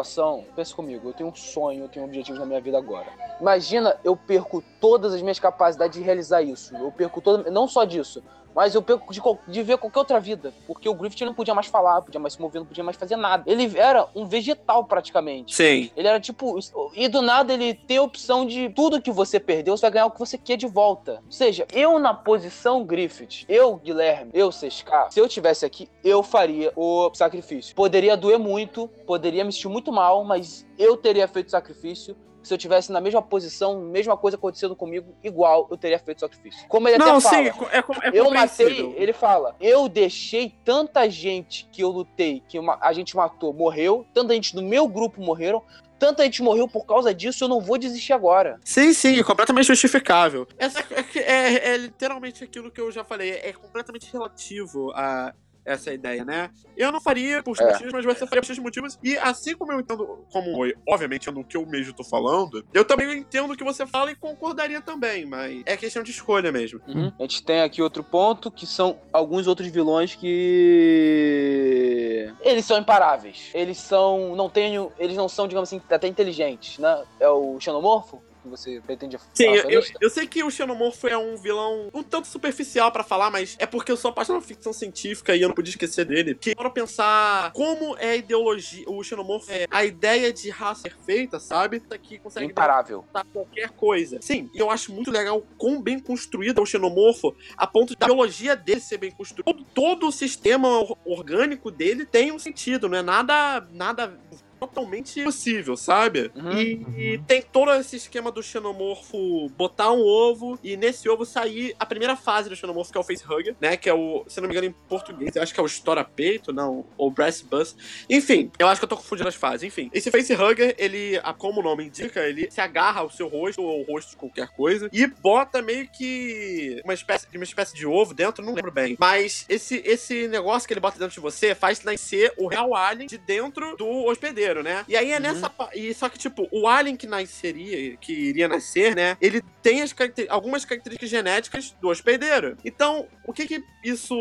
Pensa 0.55 0.75
comigo, 0.75 1.09
eu 1.09 1.13
tenho 1.13 1.29
um 1.29 1.35
sonho, 1.35 1.85
eu 1.85 1.89
tenho 1.89 2.05
objetivos 2.05 2.39
na 2.39 2.47
minha 2.47 2.61
vida 2.61 2.77
agora. 2.79 3.07
Imagina 3.41 3.97
eu 4.03 4.17
perco 4.17 4.63
todas 4.81 5.13
as 5.13 5.23
minhas 5.23 5.39
capacidades 5.39 5.99
de 5.99 6.05
realizar 6.05 6.43
isso. 6.43 6.77
Eu 6.77 6.91
perco 6.91 7.21
todo. 7.21 7.51
Não 7.51 7.69
só 7.69 7.85
disso. 7.85 8.23
Mas 8.57 8.75
eu 8.75 8.81
perco 8.81 9.13
de, 9.13 9.21
de 9.47 9.63
ver 9.63 9.77
qualquer 9.77 9.99
outra 9.99 10.19
vida. 10.19 10.55
Porque 10.67 10.89
o 10.89 10.95
Griffith 10.95 11.27
não 11.27 11.35
podia 11.35 11.55
mais 11.55 11.67
falar, 11.67 12.01
podia 12.01 12.19
mais 12.19 12.33
se 12.33 12.41
mover, 12.41 12.61
não 12.61 12.67
podia 12.67 12.83
mais 12.83 12.97
fazer 12.97 13.15
nada. 13.15 13.45
Ele 13.47 13.79
era 13.79 14.09
um 14.15 14.25
vegetal 14.25 14.83
praticamente. 14.87 15.55
Sim. 15.55 15.91
Ele 15.95 16.09
era 16.09 16.19
tipo. 16.19 16.59
E 16.95 17.07
do 17.07 17.21
nada 17.21 17.53
ele 17.53 17.75
tem 17.75 17.99
a 17.99 18.03
opção 18.03 18.47
de 18.47 18.71
tudo 18.71 19.03
que 19.03 19.13
você 19.13 19.39
perdeu, 19.39 19.77
você 19.77 19.83
vai 19.83 19.91
ganhar 19.91 20.07
o 20.07 20.11
que 20.11 20.19
você 20.19 20.39
quer 20.39 20.57
de 20.57 20.67
volta. 20.67 21.23
Ou 21.27 21.33
seja, 21.33 21.67
eu 21.71 21.99
na 21.99 22.15
posição 22.15 22.83
Griffith, 22.83 23.45
eu, 23.47 23.77
Guilherme, 23.77 24.31
eu, 24.33 24.49
CSK, 24.49 25.11
se 25.11 25.21
eu 25.21 25.29
tivesse 25.29 25.67
aqui, 25.67 25.91
eu 26.03 26.23
faria 26.23 26.73
o 26.75 27.11
sacrifício. 27.13 27.75
Poderia 27.75 28.17
doer 28.17 28.39
muito, 28.39 28.89
poderia 29.07 29.45
me 29.45 29.53
sentir 29.53 29.69
muito 29.69 29.93
mal, 29.93 30.25
mas 30.25 30.67
eu 30.79 30.97
teria 30.97 31.29
feito 31.29 31.49
o 31.49 31.51
sacrifício. 31.51 32.17
Se 32.47 32.55
eu 32.55 32.59
tivesse 32.59 32.93
na 32.93 33.01
mesma 33.01 33.21
posição, 33.21 33.81
mesma 33.81 34.17
coisa 34.17 34.37
acontecendo 34.37 34.77
comigo, 34.77 35.17
igual, 35.21 35.67
eu 35.69 35.77
teria 35.77 35.99
feito 35.99 36.19
o 36.19 36.21
sacrifício. 36.21 36.65
Como 36.69 36.87
ele 36.89 36.97
Não, 36.97 37.17
até 37.17 37.21
fala. 37.21 37.37
sim, 37.37 37.49
é, 37.73 37.83
com- 37.83 37.95
é 37.95 38.11
Eu 38.15 38.31
matei, 38.31 38.95
ele 38.97 39.13
fala, 39.13 39.57
eu 39.61 39.89
deixei 39.89 40.55
tanta 40.65 41.11
gente 41.11 41.69
que 41.73 41.83
eu 41.83 41.89
lutei, 41.91 42.41
que 42.49 42.57
uma- 42.57 42.79
a 42.81 42.93
gente 42.93 43.17
matou, 43.17 43.53
morreu, 43.53 44.07
tanta 44.15 44.33
gente 44.33 44.55
do 44.55 44.63
meu 44.63 44.87
grupo 44.87 45.21
morreram, 45.21 45.61
tanta 45.99 46.23
gente 46.23 46.41
morreu 46.41 46.69
por 46.69 46.87
causa 46.87 47.13
disso, 47.13 47.43
eu 47.43 47.49
não 47.49 47.61
vou 47.61 47.77
desistir 47.79 48.13
agora. 48.13 48.61
Sim, 48.65 48.93
sim, 48.93 49.19
é 49.19 49.25
completamente 49.25 49.67
justificável. 49.67 50.47
Essa 50.57 50.79
é, 50.81 51.21
é- 51.21 51.69
é 51.73 51.77
literalmente 51.77 52.45
aquilo 52.45 52.71
que 52.71 52.81
eu 52.81 52.93
já 52.93 53.03
falei, 53.03 53.33
é 53.33 53.53
completamente 53.53 54.09
relativo 54.13 54.93
a 54.95 55.35
essa 55.67 55.93
ideia, 55.93 56.25
né? 56.25 56.49
Eu 56.77 56.93
não 56.93 57.01
faria 57.01 57.43
por 57.43 57.57
É. 57.61 57.73
motivos, 57.73 57.93
mas 57.93 58.05
você 58.05 58.27
faria 58.27 58.41
por 58.41 58.47
X 58.47 58.59
motivos. 58.59 58.99
E 59.03 59.17
assim 59.19 59.55
como 59.57 59.73
eu 59.73 59.81
entendo, 59.81 60.25
como 60.33 60.65
eu, 60.65 60.75
obviamente, 60.89 61.31
no 61.31 61.45
que 61.45 61.57
eu 61.57 61.67
mesmo 61.67 61.93
tô 61.93 62.05
falando, 62.05 62.65
eu 62.73 62.85
também 62.85 63.19
entendo 63.19 63.53
o 63.53 63.57
que 63.57 63.65
você 63.65 63.87
fala 63.87 64.11
e 64.11 64.15
concordaria 64.15 64.81
também, 64.81 65.27
mas 65.27 65.63
é 65.67 65.77
questão 65.77 66.03
de 66.03 66.13
escolha 66.13 66.53
mesmo. 66.53 66.81
A 67.19 67.23
gente 67.23 67.43
tem 67.43 67.63
aqui 67.63 67.83
outro 67.83 68.05
ponto, 68.05 68.51
que 68.51 68.67
são 68.67 68.99
alguns 69.13 69.47
outros 69.47 69.69
vilões 69.69 70.15
que... 70.15 72.33
Eles 72.41 72.65
são 72.65 72.79
imparáveis. 72.79 73.51
Eles 73.53 73.79
são... 73.79 74.37
Não 74.37 74.49
tenho... 74.49 74.93
Eles 74.99 75.17
não 75.17 75.29
são, 75.29 75.49
digamos 75.49 75.69
assim, 75.69 75.83
até 75.91 76.07
inteligentes, 76.07 76.79
né? 76.79 77.03
É 77.19 77.29
o 77.29 77.59
Xenomorfo, 77.59 78.23
que 78.47 78.51
você 78.51 78.81
pretende 78.81 79.19
Sim, 79.35 79.47
falar 79.47 79.57
eu, 79.57 79.83
sobre 79.83 79.99
eu, 80.01 80.01
eu 80.01 80.11
sei 80.11 80.27
que 80.27 80.43
o 80.43 80.51
Xenomorfo 80.51 81.07
é 81.09 81.19
um 81.19 81.37
vilão 81.37 81.89
um 81.93 82.03
tanto 82.03 82.29
superficial 82.29 82.91
pra 82.91 83.03
falar, 83.03 83.31
mas 83.31 83.57
é 83.59 83.67
porque 83.67 83.91
eu 83.93 83.97
sou 83.97 84.11
apaixonado 84.11 84.43
por 84.43 84.49
ficção 84.49 84.73
científica 84.73 85.35
e 85.35 85.43
eu 85.43 85.49
não 85.49 85.55
podia 85.55 85.71
esquecer 85.71 86.05
dele. 86.05 86.35
Que 86.35 86.55
para 86.55 86.71
pensar 86.71 87.53
como 87.53 87.97
é 87.99 88.11
a 88.11 88.17
ideologia, 88.17 88.85
o 88.89 89.03
Xenomorfo 89.03 89.51
é 89.51 89.67
a 89.71 89.85
ideia 89.85 90.33
de 90.33 90.49
raça 90.51 90.83
perfeita, 90.83 91.39
sabe? 91.41 91.83
Que 92.03 92.19
consegue 92.19 92.47
Imparável. 92.47 93.05
qualquer 93.33 93.71
coisa. 93.71 94.19
Sim, 94.21 94.49
e 94.55 94.59
eu 94.59 94.71
acho 94.71 94.93
muito 94.93 95.11
legal 95.11 95.43
quão 95.59 95.81
bem 95.81 95.99
construído 95.99 96.61
é 96.61 96.63
o 96.63 96.67
Xenomorfo, 96.67 97.35
a 97.57 97.67
ponto 97.67 97.97
da 97.97 98.07
biologia 98.07 98.55
dele 98.55 98.81
ser 98.81 98.99
bem 98.99 99.11
construída. 99.11 99.45
Todo, 99.45 99.65
todo 99.75 100.07
o 100.09 100.13
sistema 100.13 100.69
or- 100.69 100.97
orgânico 101.05 101.71
dele 101.71 102.05
tem 102.07 102.33
um 102.33 102.39
sentido, 102.39 102.89
não 102.89 102.99
é 102.99 103.03
nada, 103.03 103.67
nada 103.73 104.19
totalmente 104.67 105.23
possível, 105.23 105.77
sabe? 105.77 106.31
Uhum. 106.35 106.53
E, 106.53 107.15
e 107.15 107.19
tem 107.19 107.43
todo 107.43 107.73
esse 107.75 107.97
esquema 107.97 108.31
do 108.31 108.43
xenomorfo 108.43 109.49
botar 109.51 109.93
um 109.93 110.01
ovo 110.01 110.59
e 110.63 110.77
nesse 110.77 111.09
ovo 111.09 111.25
sair 111.25 111.75
a 111.79 111.87
primeira 111.87 112.17
fase 112.17 112.49
do 112.49 112.57
xenomorfo, 112.57 112.93
que 112.93 112.99
é 112.99 113.01
o 113.01 113.05
facehugger, 113.05 113.57
né? 113.61 113.77
Que 113.77 113.89
é 113.89 113.95
o, 113.95 114.25
se 114.27 114.41
não 114.41 114.49
me 114.49 114.55
engano, 114.55 114.69
em 114.69 114.75
português, 114.89 115.35
eu 115.35 115.43
acho 115.43 115.55
que 115.55 115.61
é 115.61 115.63
o 115.63 115.67
estoura-peito, 115.67 116.53
não, 116.53 116.85
ou 116.97 117.11
breast 117.11 117.45
bust. 117.45 117.77
Enfim, 118.09 118.51
eu 118.59 118.67
acho 118.67 118.81
que 118.81 118.85
eu 118.85 118.89
tô 118.89 118.97
confundindo 118.97 119.29
as 119.29 119.35
fases. 119.35 119.63
Enfim, 119.63 119.91
esse 119.93 120.11
facehugger, 120.11 120.75
ele, 120.79 121.21
como 121.39 121.61
o 121.61 121.63
nome 121.63 121.87
indica, 121.87 122.27
ele 122.27 122.51
se 122.51 122.61
agarra 122.61 123.01
ao 123.01 123.11
seu 123.11 123.29
rosto 123.29 123.63
ou 123.63 123.71
ao 123.71 123.83
rosto 123.83 124.11
de 124.11 124.17
qualquer 124.17 124.49
coisa 124.49 124.89
e 124.93 125.07
bota 125.07 125.63
meio 125.63 125.89
que 125.89 126.81
uma 126.85 126.95
espécie, 126.95 127.27
uma 127.35 127.45
espécie 127.45 127.75
de 127.75 127.87
ovo 127.87 128.15
dentro, 128.15 128.45
não 128.45 128.55
lembro 128.55 128.73
bem. 128.73 128.97
Mas 128.99 129.45
esse, 129.49 129.83
esse 129.85 130.29
negócio 130.29 130.67
que 130.67 130.73
ele 130.73 130.81
bota 130.81 130.99
dentro 130.99 131.15
de 131.15 131.21
você 131.21 131.55
faz 131.55 131.83
nascer 131.83 132.33
o 132.37 132.47
real 132.47 132.75
alien 132.75 133.07
de 133.07 133.19
dentro 133.19 133.77
do 133.77 133.87
hospedeiro, 134.05 134.56
né? 134.63 134.85
E 134.89 134.97
aí 134.97 135.13
é 135.13 135.21
nessa. 135.21 135.49
pa- 135.51 135.71
E 135.75 135.93
só 135.95 136.09
que, 136.09 136.19
tipo, 136.19 136.49
o 136.53 136.67
alien 136.69 136.97
que 136.97 137.07
nasceria, 137.07 137.97
que 137.97 138.13
iria 138.13 138.49
nascer, 138.49 138.95
né? 138.95 139.17
Ele 139.21 139.43
tem 139.63 139.83
as 139.83 139.93
caracter- 139.93 140.27
algumas 140.29 140.65
características 140.65 141.09
genéticas 141.11 141.71
do 141.81 141.89
hospedeiro. 141.89 142.57
Então, 142.65 143.07
o 143.27 143.33
que 143.33 143.47
que 143.47 143.63
isso 143.85 144.15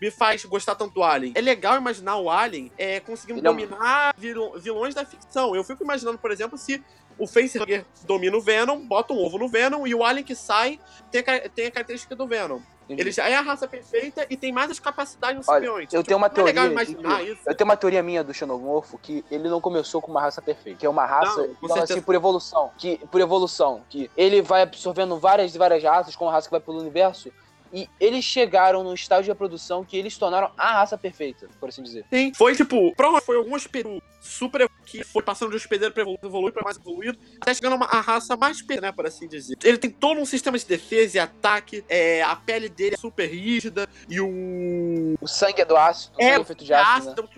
me 0.00 0.10
faz 0.10 0.44
gostar 0.44 0.74
tanto 0.74 0.94
do 0.94 1.02
alien? 1.02 1.32
É 1.34 1.40
legal 1.40 1.76
imaginar 1.76 2.16
o 2.16 2.30
alien 2.30 2.70
é, 2.78 3.00
conseguindo 3.00 3.40
Ele 3.40 3.46
é 3.48 3.50
dominar 3.50 4.14
vil- 4.16 4.58
vilões 4.58 4.94
da 4.94 5.04
ficção. 5.04 5.54
Eu 5.54 5.64
fico 5.64 5.82
imaginando, 5.82 6.18
por 6.18 6.30
exemplo, 6.30 6.56
se 6.58 6.82
o 7.18 7.26
Facehugger 7.26 7.84
domina 8.06 8.36
o 8.36 8.40
Venom, 8.42 8.78
bota 8.86 9.12
um 9.14 9.18
ovo 9.18 9.38
no 9.38 9.48
Venom 9.48 9.86
e 9.86 9.94
o 9.94 10.04
alien 10.04 10.22
que 10.24 10.34
sai 10.34 10.78
tem 11.10 11.22
a, 11.26 11.48
tem 11.48 11.66
a 11.66 11.70
característica 11.70 12.14
do 12.14 12.26
Venom. 12.26 12.60
Entendi. 12.86 13.02
Ele 13.02 13.10
já 13.12 13.28
é 13.28 13.34
a 13.34 13.40
raça 13.40 13.66
perfeita 13.66 14.24
e 14.30 14.36
tem 14.36 14.52
mais 14.52 14.70
as 14.70 14.78
capacidades 14.78 15.44
do 15.44 15.50
Olha, 15.50 15.60
simbionte. 15.66 15.94
Eu 15.96 16.04
tenho 16.04 16.16
uma 16.16 16.28
Não 16.28 16.32
é 16.48 16.52
teoria. 16.52 16.66
imaginar 16.66 17.18
que-. 17.20 17.38
Eu 17.44 17.54
tenho 17.54 17.68
uma 17.68 17.76
teoria 17.76 18.02
minha 18.02 18.22
do 18.22 18.32
Xenomorfo 18.32 18.96
que 18.98 19.24
ele 19.30 19.48
não 19.48 19.60
começou 19.60 20.00
com 20.00 20.10
uma 20.10 20.20
raça 20.20 20.40
perfeita. 20.40 20.78
Que 20.78 20.86
é 20.86 20.88
uma 20.88 21.04
raça, 21.04 21.40
Não, 21.42 21.54
com 21.54 21.66
digamos 21.66 21.90
assim, 21.90 22.00
por 22.00 22.14
evolução. 22.14 22.70
Que, 22.78 22.98
por 23.10 23.20
evolução. 23.20 23.82
Que 23.88 24.10
ele 24.16 24.40
vai 24.40 24.62
absorvendo 24.62 25.18
várias 25.18 25.54
e 25.54 25.58
várias 25.58 25.82
raças, 25.82 26.14
como 26.14 26.30
a 26.30 26.32
raça 26.34 26.46
que 26.48 26.52
vai 26.52 26.60
pelo 26.60 26.78
universo. 26.80 27.32
E 27.76 27.90
eles 28.00 28.24
chegaram 28.24 28.82
num 28.82 28.94
estágio 28.94 29.24
de 29.24 29.30
reprodução 29.30 29.84
que 29.84 29.98
eles 29.98 30.16
tornaram 30.16 30.50
a 30.56 30.72
raça 30.72 30.96
perfeita, 30.96 31.46
por 31.60 31.68
assim 31.68 31.82
dizer. 31.82 32.06
Sim. 32.10 32.32
Foi 32.34 32.56
tipo, 32.56 32.94
provavelmente 32.96 33.26
foi 33.26 33.36
algum 33.36 33.54
hospedeiro 33.54 34.02
super 34.18 34.66
que 34.86 35.04
foi 35.04 35.22
passando 35.22 35.50
de 35.50 35.56
hospedeiro 35.56 35.92
pra 35.92 36.02
evoluir, 36.02 36.20
evoluir 36.24 36.54
pra 36.54 36.64
mais 36.64 36.78
evoluído, 36.78 37.18
até 37.38 37.52
chegando 37.52 37.74
a 37.74 37.76
uma 37.76 37.84
a 37.84 38.00
raça 38.00 38.34
mais 38.34 38.66
né, 38.80 38.90
por 38.92 39.06
assim 39.06 39.28
dizer. 39.28 39.58
Ele 39.62 39.76
tem 39.76 39.90
todo 39.90 40.18
um 40.18 40.24
sistema 40.24 40.58
de 40.58 40.64
defesa 40.64 41.18
e 41.18 41.20
ataque, 41.20 41.84
é, 41.86 42.22
a 42.22 42.34
pele 42.34 42.70
dele 42.70 42.94
é 42.94 42.98
super 42.98 43.26
rígida 43.26 43.86
e 44.08 44.22
o. 44.22 45.14
O 45.20 45.28
sangue 45.28 45.60
é 45.60 45.64
do 45.66 45.76
ácido, 45.76 46.16
o 46.16 46.22
É, 46.22 46.30
sangue 46.30 46.40
é 46.40 46.44
feito 46.44 46.64
de 46.64 46.72
ácido, 46.72 47.22
né? 47.22 47.28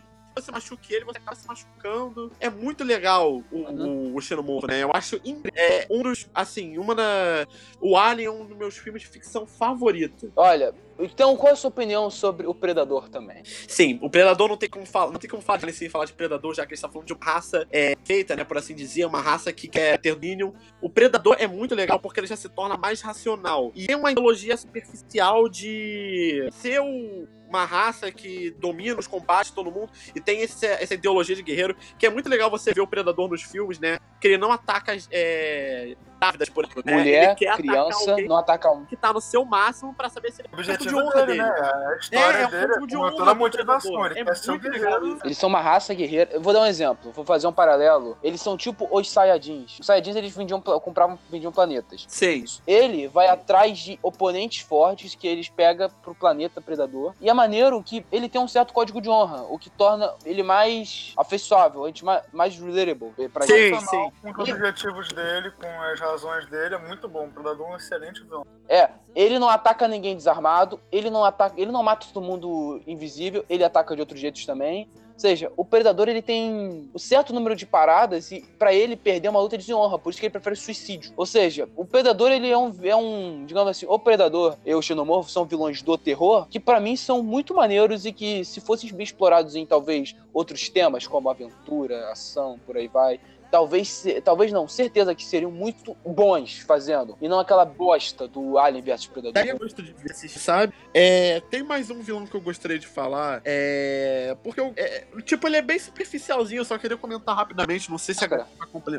Você 0.41 0.51
machuca 0.51 0.82
ele, 0.91 1.05
você 1.05 1.18
acaba 1.18 1.36
se 1.36 1.47
machucando. 1.47 2.32
É 2.41 2.49
muito 2.51 2.84
legal 2.84 3.36
o, 3.36 3.45
Uhum. 3.53 4.12
o, 4.12 4.16
o 4.16 4.20
Xenomorfo, 4.20 4.66
né? 4.66 4.82
Eu 4.82 4.91
acho 4.95 5.20
é 5.55 5.86
um 5.91 6.03
dos, 6.03 6.28
assim, 6.34 6.78
uma 6.78 6.95
da... 6.95 7.47
O 7.80 7.97
Alien 7.97 8.26
é 8.26 8.30
um 8.30 8.47
dos 8.47 8.57
meus 8.57 8.76
filmes 8.76 9.03
de 9.03 9.09
ficção 9.09 9.47
favorito. 9.47 10.32
Olha, 10.36 10.74
então 10.99 11.36
qual 11.36 11.51
é 11.51 11.53
a 11.53 11.57
sua 11.57 11.68
opinião 11.68 12.11
sobre 12.11 12.47
o 12.47 12.55
Predador 12.55 13.09
também? 13.09 13.43
Sim, 13.45 13.99
o 14.03 14.11
Predador 14.11 14.49
não 14.49 14.57
tem 14.57 14.68
como 14.68 14.86
falar, 14.86 15.11
não 15.12 15.18
tem 15.18 15.28
como 15.30 15.43
falar 15.43 15.59
sem 15.72 15.89
falar 15.89 16.05
de 16.05 16.12
Predador, 16.12 16.55
já 16.55 16.64
que 16.66 16.72
a 16.72 16.76
gente 16.76 16.82
tá 16.82 16.89
falando 16.89 17.07
de 17.07 17.12
uma 17.12 17.24
raça 17.24 17.66
é, 17.70 17.95
feita, 18.05 18.34
né, 18.36 18.45
por 18.45 18.57
assim 18.59 18.74
dizer, 18.74 19.05
uma 19.05 19.20
raça 19.20 19.53
que 19.53 19.68
quer 19.68 19.99
ter 19.99 20.14
domínio. 20.14 20.55
O 20.80 20.89
Predador 20.91 21.36
é 21.39 21.47
muito 21.47 21.74
legal 21.74 21.99
porque 22.01 22.20
ele 22.20 22.26
já 22.26 22.36
se 22.36 22.49
torna 22.49 22.76
mais 22.76 23.01
racional. 23.01 23.70
E 23.74 23.86
tem 23.86 23.97
uma 23.97 24.11
ideologia 24.12 24.57
superficial 24.57 25.49
de 25.49 26.49
ser 26.53 26.80
o- 26.80 27.26
uma 27.49 27.64
raça 27.64 28.12
que 28.12 28.51
domina 28.59 28.99
os 28.99 29.07
combates 29.07 29.51
todo 29.51 29.70
mundo 29.70 29.90
e 30.14 30.20
tem 30.20 30.40
esse- 30.42 30.66
essa 30.66 30.94
ideologia 30.94 31.34
de 31.34 31.42
guerreiro, 31.42 31.74
que 31.99 32.07
é 32.07 32.11
muito 32.11 32.28
legal 32.28 32.51
você 32.51 32.72
ver 32.74 32.82
o 32.82 32.86
Predador 32.86 33.28
nos 33.28 33.42
filmes, 33.42 33.78
né, 33.78 33.99
que 34.20 34.28
ele 34.28 34.38
não 34.38 34.50
ataca 34.52 34.96
é, 35.10 35.96
dávidas, 36.18 36.48
por 36.48 36.64
exemplo, 36.64 36.82
né? 36.84 36.92
Mulher, 36.96 37.24
ele 37.24 37.34
quer 37.36 37.48
atacar 37.48 37.56
criança, 37.58 38.16
não 38.22 38.36
ataca 38.36 38.70
um. 38.72 38.84
que 38.84 38.96
tá 38.96 39.12
no 39.12 39.20
seu 39.20 39.44
máximo 39.44 39.94
pra 39.94 40.08
saber 40.08 40.32
se 40.32 40.42
ele 40.42 40.48
O 40.52 40.56
é 40.60 40.62
o 40.62 40.66
ponto 40.66 40.66
de 40.66 40.72
objetivo 40.72 40.98
honra 40.98 41.26
dele, 41.26 41.26
dele. 41.26 41.42
né? 41.42 41.48
A 41.50 41.92
É, 41.94 41.98
história 41.98 42.38
é 42.38 42.46
o 42.46 42.50
dele 42.50 42.66
ponto 42.74 42.86
de 42.88 42.96
com 42.96 43.02
honra 43.02 43.12
toda 43.16 43.30
a 43.30 43.34
motivação. 43.34 44.06
Ele 44.06 44.18
É 44.20 44.24
quer 44.24 44.36
ser 44.36 44.58
guerreiro. 44.58 45.18
Eles 45.24 45.38
são 45.38 45.48
uma 45.48 45.60
raça 45.60 45.94
guerreira. 45.94 46.30
Eu 46.32 46.40
vou 46.40 46.52
dar 46.52 46.62
um 46.62 46.66
exemplo, 46.66 47.12
vou 47.12 47.24
fazer 47.24 47.46
um 47.46 47.52
paralelo. 47.52 48.18
Eles 48.22 48.40
são 48.40 48.56
tipo 48.56 48.88
os 48.90 49.08
Saiyajins. 49.10 49.78
Os 49.78 49.86
Saiyajins 49.86 50.16
eles 50.16 50.34
vendiam, 50.34 50.60
compravam, 50.60 51.16
vendiam 51.30 51.52
planetas. 51.52 52.04
Sim. 52.08 52.44
Ele 52.66 53.06
vai 53.06 53.28
atrás 53.28 53.78
de 53.78 53.98
oponentes 54.02 54.62
fortes 54.62 55.14
que 55.14 55.28
eles 55.28 55.48
pegam 55.48 55.88
pro 56.02 56.14
planeta 56.14 56.60
predador. 56.60 57.14
E 57.20 57.30
é 57.30 57.34
maneiro 57.34 57.80
que 57.82 58.04
ele 58.10 58.28
tem 58.28 58.40
um 58.40 58.48
certo 58.48 58.72
código 58.72 59.00
de 59.00 59.08
honra, 59.08 59.42
o 59.48 59.56
que 59.58 59.70
torna 59.70 60.12
ele 60.24 60.42
mais 60.42 61.12
afeiçoável, 61.16 61.84
a 61.84 61.86
gente 61.86 62.04
mais, 62.04 62.22
mais 62.32 62.58
relatable 62.58 63.12
pra 63.32 63.46
Sim, 63.46 63.74
gente. 63.74 64.07
Com 64.20 64.42
os 64.42 64.48
objetivos 64.48 65.09
dele, 65.09 65.50
com 65.52 65.66
as 65.82 66.00
razões 66.00 66.46
dele, 66.46 66.74
é 66.74 66.78
muito 66.78 67.09
bom. 67.09 67.26
O 67.26 67.30
Predador 67.30 67.68
é 67.68 67.72
um 67.72 67.76
excelente 67.76 68.22
vilão. 68.22 68.46
É, 68.68 68.90
ele 69.14 69.38
não 69.38 69.48
ataca 69.48 69.88
ninguém 69.88 70.16
desarmado, 70.16 70.80
ele 70.92 71.11
não 71.11 71.24
ataca, 71.24 71.61
ele 71.61 71.72
não 71.72 71.82
mata 71.82 72.06
todo 72.12 72.24
mundo 72.24 72.82
invisível, 72.86 73.44
ele 73.48 73.64
ataca 73.64 73.94
de 73.94 74.00
outros 74.00 74.20
jeitos 74.20 74.44
também. 74.44 74.88
Ou 75.18 75.20
seja, 75.20 75.52
o 75.56 75.64
predador 75.64 76.09
ele 76.09 76.22
tem 76.22 76.88
um 76.94 76.98
certo 76.98 77.34
número 77.34 77.56
de 77.56 77.66
paradas 77.66 78.30
e 78.30 78.40
pra 78.56 78.72
ele 78.72 78.94
perder 78.94 79.28
uma 79.28 79.40
luta 79.40 79.56
é 79.56 79.59
desonra, 79.59 79.98
por 79.98 80.11
isso 80.11 80.20
que 80.20 80.26
ele 80.26 80.30
prefere 80.30 80.54
suicídio. 80.54 81.12
Ou 81.16 81.26
seja, 81.26 81.68
o 81.74 81.84
predador 81.84 82.30
ele 82.30 82.48
é 82.48 82.56
um, 82.56 82.72
é 82.84 82.94
um 82.94 83.44
digamos 83.44 83.68
assim, 83.68 83.84
o 83.88 83.98
predador 83.98 84.56
e 84.64 84.72
o 84.72 84.80
xenomorfo 84.80 85.28
são 85.28 85.44
vilões 85.44 85.82
do 85.82 85.98
terror 85.98 86.46
que 86.48 86.61
pra 86.61 86.78
mim 86.78 86.94
são 86.94 87.20
muito 87.20 87.52
maneiros 87.52 88.06
e 88.06 88.12
que 88.12 88.44
se 88.44 88.61
fossem 88.61 88.92
bem 88.92 89.02
explorados 89.02 89.56
em 89.56 89.66
talvez 89.66 90.14
outros 90.32 90.68
temas 90.68 91.04
como 91.04 91.28
aventura, 91.28 92.12
ação, 92.12 92.56
por 92.64 92.76
aí 92.76 92.86
vai, 92.86 93.18
talvez, 93.51 94.05
talvez 94.24 94.53
não, 94.53 94.68
certeza 94.68 95.14
que 95.14 95.24
seriam 95.24 95.51
muito 95.51 95.96
bons 96.05 96.59
fazendo. 96.61 97.16
E 97.20 97.28
não 97.28 97.38
aquela 97.38 97.64
bosta 97.64 98.28
do 98.28 98.59
Alien 98.59 98.82
vs 98.82 99.07
Predador. 99.07 99.32
Daria 99.32 99.55
gosto 99.55 99.82
de 99.82 99.92
ver 99.92 100.11
assistir, 100.11 100.38
sabe? 100.38 100.72
É, 100.94 101.40
tem 101.51 101.62
mais 101.62 101.90
um 101.90 102.01
vilão 102.01 102.26
que 102.26 102.34
eu 102.34 102.40
gostaria 102.40 102.78
de 102.78 102.86
falar. 102.86 103.40
É. 103.44 104.36
Porque 104.42 104.61
eu. 104.61 104.72
é, 104.76 105.07
tipo, 105.22 105.46
ele 105.46 105.57
é 105.57 105.62
bem 105.62 105.78
superficialzinho, 105.78 106.61
eu 106.61 106.64
só 106.64 106.78
queria 106.78 106.96
comentar 106.96 107.36
rapidamente. 107.36 107.90
Não 107.90 107.99
sei 107.99 108.14
se 108.14 108.24
agora 108.24 108.46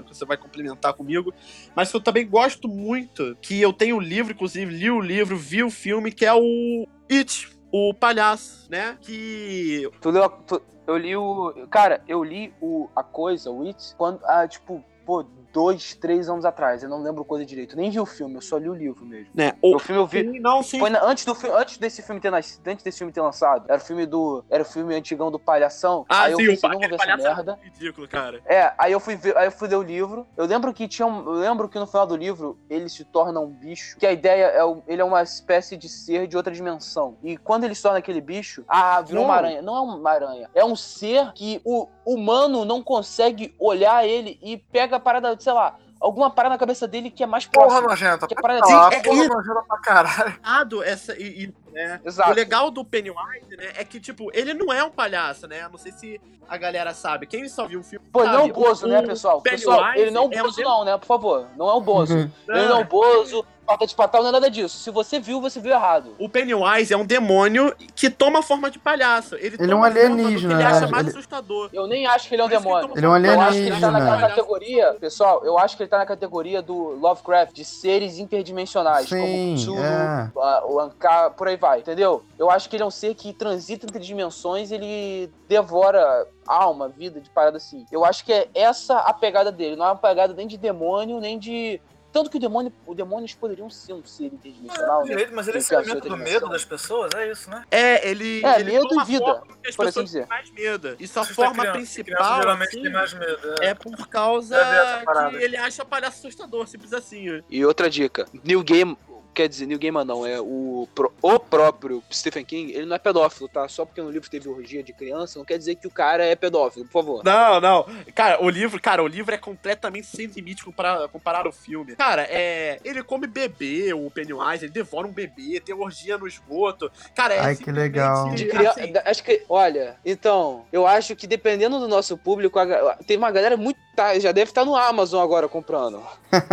você 0.07 0.25
vai 0.25 0.37
complementar 0.37 0.93
comigo. 0.93 1.33
Mas 1.75 1.91
eu 1.93 2.01
também 2.01 2.27
gosto 2.27 2.67
muito. 2.67 3.37
Que 3.41 3.61
eu 3.61 3.73
tenho 3.73 3.97
o 3.97 3.99
livro, 3.99 4.33
inclusive, 4.33 4.73
li 4.73 4.89
o 4.89 5.01
livro, 5.01 5.37
vi 5.37 5.63
o 5.63 5.69
filme, 5.69 6.11
que 6.11 6.25
é 6.25 6.33
o 6.33 6.87
It, 7.11 7.49
o 7.71 7.93
palhaço, 7.93 8.67
né? 8.69 8.97
Que. 9.01 9.89
Tu 10.01 10.09
leu 10.09 10.29
tu- 10.29 10.61
eu 10.89 10.97
li 10.97 11.15
o. 11.15 11.67
Cara, 11.69 12.03
eu 12.07 12.23
li 12.23 12.53
o, 12.61 12.89
a 12.95 13.03
coisa, 13.03 13.51
o 13.51 13.67
It, 13.67 13.95
quando. 13.95 14.19
Ah, 14.25 14.47
tipo, 14.47 14.83
pô, 15.05 15.23
dois, 15.53 15.93
três 15.95 16.29
anos 16.29 16.45
atrás. 16.45 16.83
Eu 16.83 16.89
não 16.89 17.01
lembro 17.01 17.23
coisa 17.25 17.45
direito. 17.45 17.75
Nem 17.75 17.89
vi 17.89 17.99
o 17.99 18.05
filme, 18.05 18.35
eu 18.35 18.41
só 18.41 18.57
li 18.57 18.69
o 18.69 18.73
livro 18.73 19.05
mesmo. 19.05 19.27
Né, 19.33 19.53
O 19.61 19.75
o, 19.75 19.79
filme 19.79 20.01
eu 20.01 20.07
vi. 20.07 20.19
Sim, 20.21 20.39
não, 20.39 20.61
sim. 20.63 20.79
Foi 20.79 20.89
na- 20.89 21.03
antes, 21.03 21.25
do 21.25 21.35
antes 21.55 21.77
desse 21.77 22.01
filme 22.01 22.19
ter 22.21 22.29
nascido, 22.31 22.67
antes 22.67 22.83
desse 22.83 22.97
filme 22.97 23.11
ter 23.13 23.21
lançado. 23.21 23.65
Era 23.67 23.77
o 23.77 23.83
filme 23.85 24.05
do. 24.05 24.43
Era 24.49 24.63
o 24.63 24.65
filme 24.65 24.93
antigão 24.95 25.31
do 25.31 25.39
palhação. 25.39 26.05
Ah, 26.09 26.23
aí 26.23 26.31
eu 26.33 26.37
sim, 26.37 26.45
pensei, 26.47 26.57
o 26.57 26.61
pa- 26.61 26.69
não 26.73 26.79
vou 26.79 26.89
ver 26.89 26.95
essa 26.95 27.05
palhaço 27.05 27.23
merda. 27.23 27.59
é 27.61 27.65
ridículo, 27.65 28.07
cara. 28.07 28.41
É, 28.45 28.73
aí 28.77 28.91
eu 28.91 28.99
fui 28.99 29.15
ver, 29.15 29.35
aí 29.37 29.47
eu 29.47 29.51
fui 29.51 29.67
ler 29.67 29.75
o 29.77 29.83
livro. 29.83 30.25
Eu 30.37 30.45
lembro 30.45 30.73
que 30.73 30.87
tinha 30.87 31.05
um, 31.07 31.19
eu 31.25 31.33
lembro 31.39 31.67
que 31.69 31.79
no 31.79 31.87
final 31.87 32.05
do 32.07 32.15
livro 32.15 32.57
ele 32.69 32.89
se 32.89 33.03
torna 33.05 33.39
um 33.39 33.47
bicho, 33.47 33.97
que 33.97 34.05
a 34.05 34.11
ideia 34.11 34.45
é 34.45 34.63
o- 34.63 34.83
ele 34.87 35.01
é 35.01 35.05
uma 35.05 35.21
espécie 35.23 35.75
de 35.77 35.87
ser 35.89 36.27
de 36.27 36.37
outra 36.37 36.53
dimensão. 36.53 37.17
E 37.23 37.37
quando 37.37 37.63
ele 37.63 37.75
se 37.75 37.81
torna 37.81 37.97
aquele 37.99 38.21
bicho, 38.21 38.63
ah, 38.67 39.01
virou 39.01 39.23
uma 39.23 39.33
Não. 39.33 39.37
aranha. 39.37 39.61
Não 39.61 39.75
é 39.75 39.79
uma 39.81 40.09
aranha, 40.11 40.49
é 40.53 40.63
um 40.65 40.75
ser 40.75 41.31
que 41.33 41.61
o 41.63 41.87
humano 42.05 42.65
não 42.65 42.81
consegue 42.81 43.53
olhar 43.59 44.05
ele 44.07 44.39
e 44.41 44.57
pega 44.57 44.95
a 44.95 44.99
parada, 44.99 45.35
sei 45.49 45.53
lá, 45.55 45.75
alguma 45.99 46.29
parada 46.29 46.53
na 46.55 46.59
cabeça 46.59 46.87
dele 46.87 47.09
que 47.09 47.23
é 47.23 47.25
mais 47.25 47.45
Porra 47.47 47.67
próxima. 47.67 47.89
nojenta. 47.89 48.27
Que 48.27 48.33
é 48.33 48.35
pra 48.35 48.41
parada 48.43 48.67
lá, 48.75 48.89
Sim, 48.91 48.95
é- 48.97 49.01
porra 49.01 49.23
é- 49.23 49.27
nojenta 49.27 49.61
pra 49.67 49.77
caralho. 49.79 50.39
Essa. 50.83 51.17
E, 51.19 51.45
e, 51.45 51.53
né, 51.73 51.99
Exato. 52.05 52.29
O 52.29 52.33
legal 52.33 52.69
do 52.69 52.85
Pennywise, 52.85 53.57
né, 53.57 53.71
é 53.75 53.83
que, 53.83 53.99
tipo, 53.99 54.29
ele 54.33 54.53
não 54.53 54.71
é 54.71 54.83
um 54.83 54.91
palhaço, 54.91 55.47
né? 55.47 55.67
Não 55.67 55.77
sei 55.79 55.91
se 55.91 56.21
a 56.47 56.57
galera 56.57 56.93
sabe. 56.93 57.25
Quem 57.25 57.47
só 57.49 57.65
viu 57.67 57.79
o 57.79 57.83
filme. 57.83 58.05
Pô, 58.11 58.21
ele 58.21 58.29
não 58.31 58.35
é 58.35 58.43
o 58.43 58.47
sabe. 58.47 58.53
Bozo, 58.53 58.87
né, 58.87 59.01
pessoal? 59.01 59.41
Pessoal, 59.41 59.77
Pennywise 59.79 60.01
ele 60.01 60.11
não 60.11 60.23
é 60.23 60.27
o 60.27 60.33
é 60.33 60.41
um 60.41 60.43
Bozo, 60.45 60.55
dem- 60.55 60.65
não, 60.65 60.85
né? 60.85 60.97
Por 60.97 61.05
favor. 61.07 61.47
Não 61.57 61.67
é 61.69 61.73
o 61.73 61.81
Bozo. 61.81 62.15
Uhum. 62.15 62.31
Ele 62.49 62.67
não 62.67 62.77
é 62.79 62.81
o 62.81 62.85
Bozo, 62.85 63.45
falta 63.69 63.85
de 63.85 63.93
patal, 63.93 64.23
não 64.23 64.29
é 64.29 64.31
nada 64.31 64.49
disso. 64.49 64.79
Se 64.79 64.89
você 64.89 65.19
viu, 65.19 65.39
você 65.39 65.59
viu 65.59 65.71
errado. 65.71 66.15
O 66.17 66.27
Pennywise 66.27 66.91
é 66.91 66.97
um 66.97 67.05
demônio 67.05 67.71
que 67.93 68.09
toma 68.09 68.41
forma 68.41 68.71
de 68.71 68.79
palhaço. 68.79 69.35
Ele, 69.35 69.55
Ele 69.59 69.63
é 69.63 69.67
toma 69.67 69.87
um 69.87 69.91
forma 69.91 69.91
do 69.91 69.93
que 69.93 70.05
alienígena, 70.23 70.53
Ele 70.55 70.63
acha 70.63 70.87
mais 70.87 71.03
Ele- 71.03 71.09
assustador. 71.15 71.69
Eu 71.71 71.85
nem 71.85 72.07
acho 72.07 72.27
que 72.27 72.33
ele 72.33 72.41
é 72.41 72.45
um 72.45 72.49
demônio. 72.49 72.91
Ele 72.95 73.05
é 73.05 73.09
um 73.09 73.11
forma- 73.11 73.27
Eu 73.27 73.41
acho 73.41 73.51
que 73.51 73.57
ele 73.59 73.69
tá 73.69 73.75
alienígena. 73.75 73.91
naquela 73.91 74.27
categoria, 74.29 74.93
pessoal, 74.99 75.45
eu 75.45 75.59
acho 75.59 75.77
que 75.77 75.83
ele 75.83 75.89
tá 75.89 75.99
na 75.99 76.05
categoria 76.07 76.61
do 76.63 76.73
Lovecraft, 76.99 77.53
de 77.53 77.63
seres 77.63 78.17
interdimensionais, 78.17 79.07
Sim, 79.07 79.21
como 79.21 79.55
Cthulhu, 79.55 79.83
é. 79.83 80.31
o 80.65 80.79
Ankar, 80.79 81.31
por 81.31 81.47
aí 81.47 81.55
vai, 81.55 81.79
entendeu? 81.79 82.23
Eu 82.39 82.49
acho 82.49 82.67
que 82.69 82.75
ele 82.75 82.81
é 82.83 82.85
um 82.87 82.91
ser 82.91 83.13
que 83.13 83.31
transita 83.33 83.85
entre 83.85 83.99
dimensões, 83.99 84.71
ele 84.71 85.31
devora 85.47 86.25
alma, 86.47 86.89
vida, 86.89 87.21
de 87.21 87.29
parada 87.29 87.57
assim. 87.57 87.85
Eu 87.91 88.03
acho 88.03 88.25
que 88.25 88.33
é 88.33 88.47
essa 88.55 88.97
a 88.97 89.13
pegada 89.13 89.51
dele, 89.51 89.75
não 89.75 89.85
é 89.85 89.89
uma 89.89 89.95
pegada 89.95 90.33
nem 90.33 90.47
de 90.47 90.57
demônio, 90.57 91.19
nem 91.19 91.37
de... 91.37 91.79
Tanto 92.11 92.29
que 92.29 92.37
o 92.37 92.39
demônio, 92.39 92.73
os 92.87 92.95
demônios 92.95 93.33
poderiam 93.35 93.69
ser 93.69 93.93
um 93.93 94.03
ser 94.03 94.25
interdimensional, 94.25 95.01
né? 95.01 95.09
Direito, 95.09 95.33
mas 95.33 95.47
ele 95.47 95.61
se 95.61 95.75
alimenta 95.75 96.09
do 96.09 96.17
medo 96.17 96.49
das 96.49 96.65
pessoas, 96.65 97.11
é 97.15 97.31
isso, 97.31 97.49
né? 97.49 97.63
É, 97.69 98.09
ele. 98.09 98.43
É, 98.43 98.59
ele 98.59 98.71
medo 98.71 99.01
e 99.01 99.05
vida, 99.05 99.43
as 99.67 99.75
por 99.75 99.85
assim 99.85 100.01
pessoas 100.01 100.05
dizer. 100.05 100.19
têm 100.21 100.29
mais 100.29 100.51
medo. 100.51 100.95
E 100.99 101.07
sua 101.07 101.23
forma 101.23 101.61
criança. 101.61 101.71
principal. 101.77 102.05
Criança 102.05 102.35
geralmente 102.41 102.69
assim, 102.69 102.81
tem 102.81 102.91
mais 102.91 103.13
medo. 103.13 103.55
É. 103.61 103.65
É 103.67 103.73
por 103.75 104.07
causa 104.07 104.57
parada. 105.05 105.37
que 105.37 105.43
ele 105.43 105.55
acha 105.57 105.85
palhaço 105.85 106.17
assustador, 106.19 106.67
simples 106.67 106.93
assim. 106.93 107.43
E 107.49 107.63
outra 107.63 107.89
dica, 107.89 108.25
New 108.43 108.63
Game, 108.63 108.97
quer 109.33 109.47
dizer, 109.47 109.65
New 109.65 109.79
Gaiman 109.79 110.05
não, 110.05 110.25
é 110.25 110.39
o, 110.39 110.87
o 111.21 111.39
próprio 111.39 112.03
Stephen 112.11 112.43
King, 112.43 112.73
ele 112.73 112.85
não 112.85 112.95
é 112.95 112.99
pedófilo, 112.99 113.47
tá? 113.47 113.67
Só 113.67 113.85
porque 113.85 114.01
no 114.01 114.09
livro 114.09 114.29
teve 114.29 114.49
orgia 114.49 114.83
de 114.83 114.93
criança, 114.93 115.39
não 115.39 115.45
quer 115.45 115.57
dizer 115.57 115.75
que 115.75 115.87
o 115.87 115.91
cara 115.91 116.25
é 116.25 116.35
pedófilo, 116.35 116.85
por 116.85 117.03
favor. 117.03 117.23
Não, 117.23 117.61
não. 117.61 117.85
Cara, 118.13 118.43
o 118.43 118.49
livro, 118.49 118.81
cara, 118.81 119.03
o 119.03 119.07
livro 119.07 119.33
é 119.33 119.37
completamente 119.37 120.07
sem 120.07 120.27
limite 120.27 120.63
comparado, 120.63 121.07
comparado 121.09 121.47
ao 121.47 121.53
filme. 121.53 121.95
Cara, 121.95 122.27
é. 122.29 122.79
Ele 122.83 123.03
come 123.03 123.27
bebê, 123.27 123.93
o 123.93 124.09
Pennywise, 124.09 124.65
ele 124.65 124.73
devora 124.73 125.07
um 125.07 125.11
bebê, 125.11 125.59
tem 125.59 125.75
orgia 125.75 126.17
no 126.17 126.27
esgoto. 126.27 126.91
Cara, 127.15 127.33
é 127.33 127.39
Ai, 127.39 127.55
que 127.55 127.71
legal. 127.71 128.29
De 128.31 128.45
criança, 128.45 128.81
assim, 128.81 128.93
acho 129.05 129.23
que, 129.23 129.43
olha, 129.47 129.95
então, 130.05 130.65
eu 130.71 130.85
acho 130.85 131.15
que 131.15 131.27
dependendo 131.27 131.79
do 131.79 131.87
nosso 131.87 132.17
público, 132.17 132.59
a 132.59 132.97
tem 133.05 133.17
uma 133.17 133.31
galera 133.31 133.57
muito, 133.57 133.79
tá, 133.95 134.17
já 134.19 134.31
deve 134.31 134.51
estar 134.51 134.65
no 134.65 134.75
Amazon 134.75 135.23
agora 135.23 135.47
comprando. 135.47 136.01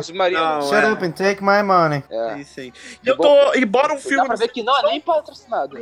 O 0.00 0.02
submarino. 0.02 0.40
Não, 0.40 0.62
Shut 0.62 0.84
é. 0.84 0.92
up 0.92 1.04
and 1.04 1.10
take 1.12 1.42
my 1.42 1.62
money. 1.62 2.02
É. 2.10 2.19
Sim, 2.28 2.44
sim. 2.44 2.72
E 3.04 3.08
eu 3.08 3.16
tô. 3.16 3.54
Embora 3.54 3.92
um 3.92 3.96
Dá 3.96 4.02
filme 4.02 4.26
pra 4.26 4.36
ver 4.36 4.48
que 4.48 4.62
não 4.62 4.76
é 4.78 4.82
nem 4.82 5.00
patrocinado. 5.00 5.76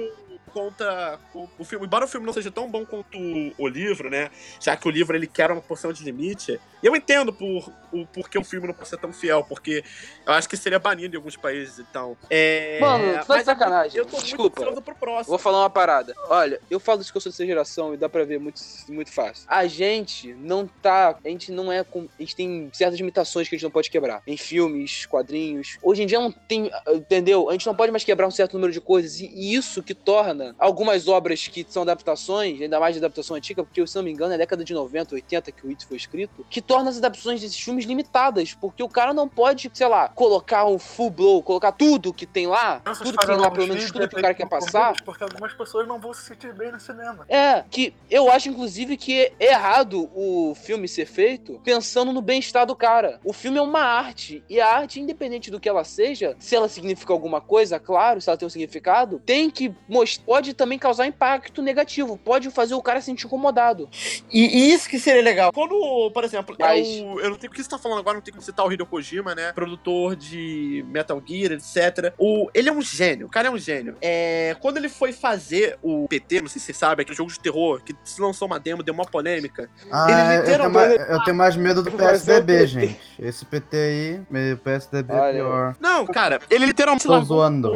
Conta 0.58 1.20
o, 1.32 1.64
filme, 1.64 1.86
embora 1.86 2.04
o 2.04 2.08
filme 2.08 2.26
não 2.26 2.32
seja 2.32 2.50
tão 2.50 2.68
bom 2.68 2.84
quanto 2.84 3.16
o, 3.56 3.68
livro, 3.68 4.10
né? 4.10 4.28
Já 4.60 4.76
que 4.76 4.88
o 4.88 4.90
livro 4.90 5.16
ele 5.16 5.28
quer 5.28 5.52
uma 5.52 5.60
porção 5.60 5.92
de 5.92 6.02
limite. 6.02 6.58
E 6.82 6.86
eu 6.86 6.96
entendo 6.96 7.32
por 7.32 7.72
o 7.92 8.06
porquê 8.06 8.38
o 8.38 8.44
filme 8.44 8.66
não 8.66 8.74
pode 8.74 8.88
ser 8.88 8.98
tão 8.98 9.12
fiel, 9.12 9.44
porque 9.48 9.82
eu 10.26 10.32
acho 10.32 10.48
que 10.48 10.56
seria 10.56 10.78
banido 10.78 11.14
em 11.14 11.16
alguns 11.16 11.36
países, 11.36 11.78
então. 11.78 12.16
É, 12.28 12.78
Mano, 12.80 13.20
tu 13.20 13.26
tá 13.26 13.38
de 13.38 13.44
sacanagem. 13.44 13.98
Eu 13.98 14.06
tô 14.06 14.20
Desculpa. 14.20 14.82
pro 14.82 14.94
próximo. 14.94 15.30
Vou 15.30 15.38
falar 15.38 15.60
uma 15.60 15.70
parada. 15.70 16.14
Olha, 16.28 16.60
eu 16.70 16.78
falo 16.78 17.00
isso 17.00 17.10
que 17.12 17.16
eu 17.16 17.20
sou 17.20 17.30
dessa 17.32 17.46
geração 17.46 17.94
e 17.94 17.96
dá 17.96 18.08
pra 18.08 18.24
ver 18.24 18.38
muito, 18.38 18.60
muito 18.88 19.12
fácil. 19.12 19.44
A 19.48 19.66
gente 19.66 20.34
não 20.34 20.66
tá. 20.66 21.16
A 21.24 21.28
gente 21.28 21.50
não 21.52 21.72
é. 21.72 21.82
com- 21.82 22.08
A 22.18 22.22
gente 22.22 22.36
tem 22.36 22.70
certas 22.72 22.98
limitações 22.98 23.48
que 23.48 23.54
a 23.54 23.58
gente 23.58 23.64
não 23.64 23.70
pode 23.70 23.90
quebrar. 23.90 24.22
Em 24.26 24.36
filmes, 24.36 25.06
quadrinhos. 25.06 25.78
Hoje 25.82 26.02
em 26.02 26.06
dia 26.06 26.20
não 26.20 26.30
tem. 26.32 26.70
Entendeu? 26.88 27.48
A 27.48 27.52
gente 27.52 27.66
não 27.66 27.74
pode 27.74 27.90
mais 27.90 28.04
quebrar 28.04 28.26
um 28.26 28.30
certo 28.30 28.54
número 28.54 28.72
de 28.72 28.80
coisas. 28.80 29.20
E, 29.20 29.26
e 29.26 29.54
isso 29.54 29.82
que 29.82 29.94
torna 29.94 30.47
algumas 30.58 31.08
obras 31.08 31.48
que 31.48 31.66
são 31.68 31.82
adaptações, 31.82 32.60
ainda 32.60 32.78
mais 32.78 32.94
de 32.94 32.98
adaptação 32.98 33.36
antiga, 33.36 33.62
porque 33.64 33.86
se 33.86 33.96
não 33.96 34.02
me 34.02 34.10
engano 34.10 34.34
é 34.34 34.38
década 34.38 34.64
de 34.64 34.74
90, 34.74 35.14
80 35.14 35.52
que 35.52 35.66
o 35.66 35.70
It 35.70 35.86
foi 35.86 35.96
escrito, 35.96 36.44
que 36.48 36.60
torna 36.60 36.90
as 36.90 36.98
adaptações 36.98 37.40
desses 37.40 37.58
filmes 37.58 37.84
limitadas. 37.84 38.54
Porque 38.54 38.82
o 38.82 38.88
cara 38.88 39.12
não 39.12 39.28
pode, 39.28 39.70
sei 39.72 39.86
lá, 39.86 40.08
colocar 40.08 40.66
um 40.66 40.78
full 40.78 41.10
blow, 41.10 41.42
colocar 41.42 41.72
tudo 41.72 42.12
que 42.12 42.26
tem 42.26 42.46
lá, 42.46 42.80
Crianças 42.80 43.06
tudo 43.06 43.18
que 43.18 43.26
tem 43.26 43.36
lá, 43.36 43.50
pelo 43.50 43.68
menos 43.68 43.90
tudo 43.90 44.08
que 44.08 44.16
o 44.16 44.22
cara 44.22 44.34
quer 44.34 44.48
passar. 44.48 44.94
Porque 45.04 45.22
algumas 45.22 45.52
pessoas 45.52 45.86
não 45.86 45.98
vão 45.98 46.12
se 46.12 46.22
sentir 46.22 46.52
bem 46.52 46.72
no 46.72 46.80
cinema. 46.80 47.24
É, 47.28 47.64
que 47.70 47.94
eu 48.10 48.30
acho, 48.30 48.48
inclusive, 48.48 48.96
que 48.96 49.32
é 49.38 49.52
errado 49.52 50.10
o 50.14 50.54
filme 50.54 50.88
ser 50.88 51.06
feito 51.06 51.60
pensando 51.64 52.12
no 52.12 52.20
bem-estar 52.20 52.66
do 52.66 52.76
cara. 52.76 53.20
O 53.24 53.32
filme 53.32 53.58
é 53.58 53.62
uma 53.62 53.80
arte, 53.80 54.42
e 54.48 54.60
a 54.60 54.66
arte, 54.66 55.00
independente 55.00 55.50
do 55.50 55.60
que 55.60 55.68
ela 55.68 55.84
seja, 55.84 56.36
se 56.38 56.54
ela 56.54 56.68
significa 56.68 57.12
alguma 57.12 57.40
coisa, 57.40 57.78
claro, 57.78 58.20
se 58.20 58.28
ela 58.28 58.36
tem 58.36 58.46
um 58.46 58.50
significado, 58.50 59.20
tem 59.24 59.50
que 59.50 59.74
mostrar, 59.88 60.24
pode 60.28 60.52
também 60.52 60.78
causar 60.78 61.06
impacto 61.06 61.62
negativo, 61.62 62.18
pode 62.18 62.50
fazer 62.50 62.74
o 62.74 62.82
cara 62.82 63.00
se 63.00 63.06
sentir 63.06 63.24
incomodado. 63.24 63.88
E, 64.30 64.44
e 64.58 64.72
isso 64.74 64.86
que 64.86 64.98
seria 64.98 65.22
legal. 65.22 65.50
Quando, 65.54 66.10
por 66.12 66.22
exemplo, 66.22 66.54
é 66.58 66.62
Mas- 66.62 66.86
o- 66.86 67.18
eu 67.18 67.30
não 67.30 67.36
tenho 67.38 67.50
o 67.50 67.54
que 67.56 67.62
você 67.62 67.68
tá 67.70 67.78
falando 67.78 68.00
agora, 68.00 68.16
não 68.16 68.20
tem 68.22 68.30
como 68.34 68.44
citar 68.44 68.66
o 68.66 68.70
Hideo 68.70 68.84
Kojima, 68.84 69.34
né? 69.34 69.52
Produtor 69.54 70.14
de 70.14 70.84
Metal 70.90 71.18
Gear, 71.26 71.52
etc. 71.52 72.12
O, 72.18 72.50
ele 72.52 72.68
é 72.68 72.72
um 72.72 72.82
gênio, 72.82 73.26
o 73.26 73.30
cara 73.30 73.48
é 73.48 73.50
um 73.50 73.56
gênio. 73.56 73.96
É, 74.02 74.54
quando 74.60 74.76
ele 74.76 74.90
foi 74.90 75.14
fazer 75.14 75.78
o 75.82 76.06
PT, 76.08 76.42
não 76.42 76.48
sei 76.48 76.60
se 76.60 76.66
você 76.66 76.74
sabe, 76.74 77.00
aquele 77.00 77.16
jogo 77.16 77.32
de 77.32 77.40
terror 77.40 77.80
que 77.82 77.94
se 78.04 78.20
lançou 78.20 78.46
uma 78.46 78.60
demo, 78.60 78.82
deu 78.82 78.92
uma 78.92 79.06
polêmica. 79.06 79.70
Ah, 79.90 80.06
Ele 80.10 80.20
eu, 80.20 80.26
tenho 80.26 80.40
literalmente- 80.42 80.98
mais, 80.98 81.10
eu 81.10 81.24
tenho 81.24 81.36
mais 81.38 81.56
medo 81.56 81.82
do 81.82 81.88
é 81.88 81.92
PSDB, 81.92 82.66
gente. 82.66 83.00
Esse 83.18 83.46
PT 83.46 83.76
aí, 83.78 84.20
meu 84.30 84.58
PSDB 84.58 85.10
é 85.10 85.16
Olha, 85.16 85.32
pior. 85.32 85.76
Não, 85.80 86.04
cara, 86.06 86.38
ele 86.50 86.66
literalmente 86.66 87.06
Tô 87.06 87.18
zoando. 87.22 87.72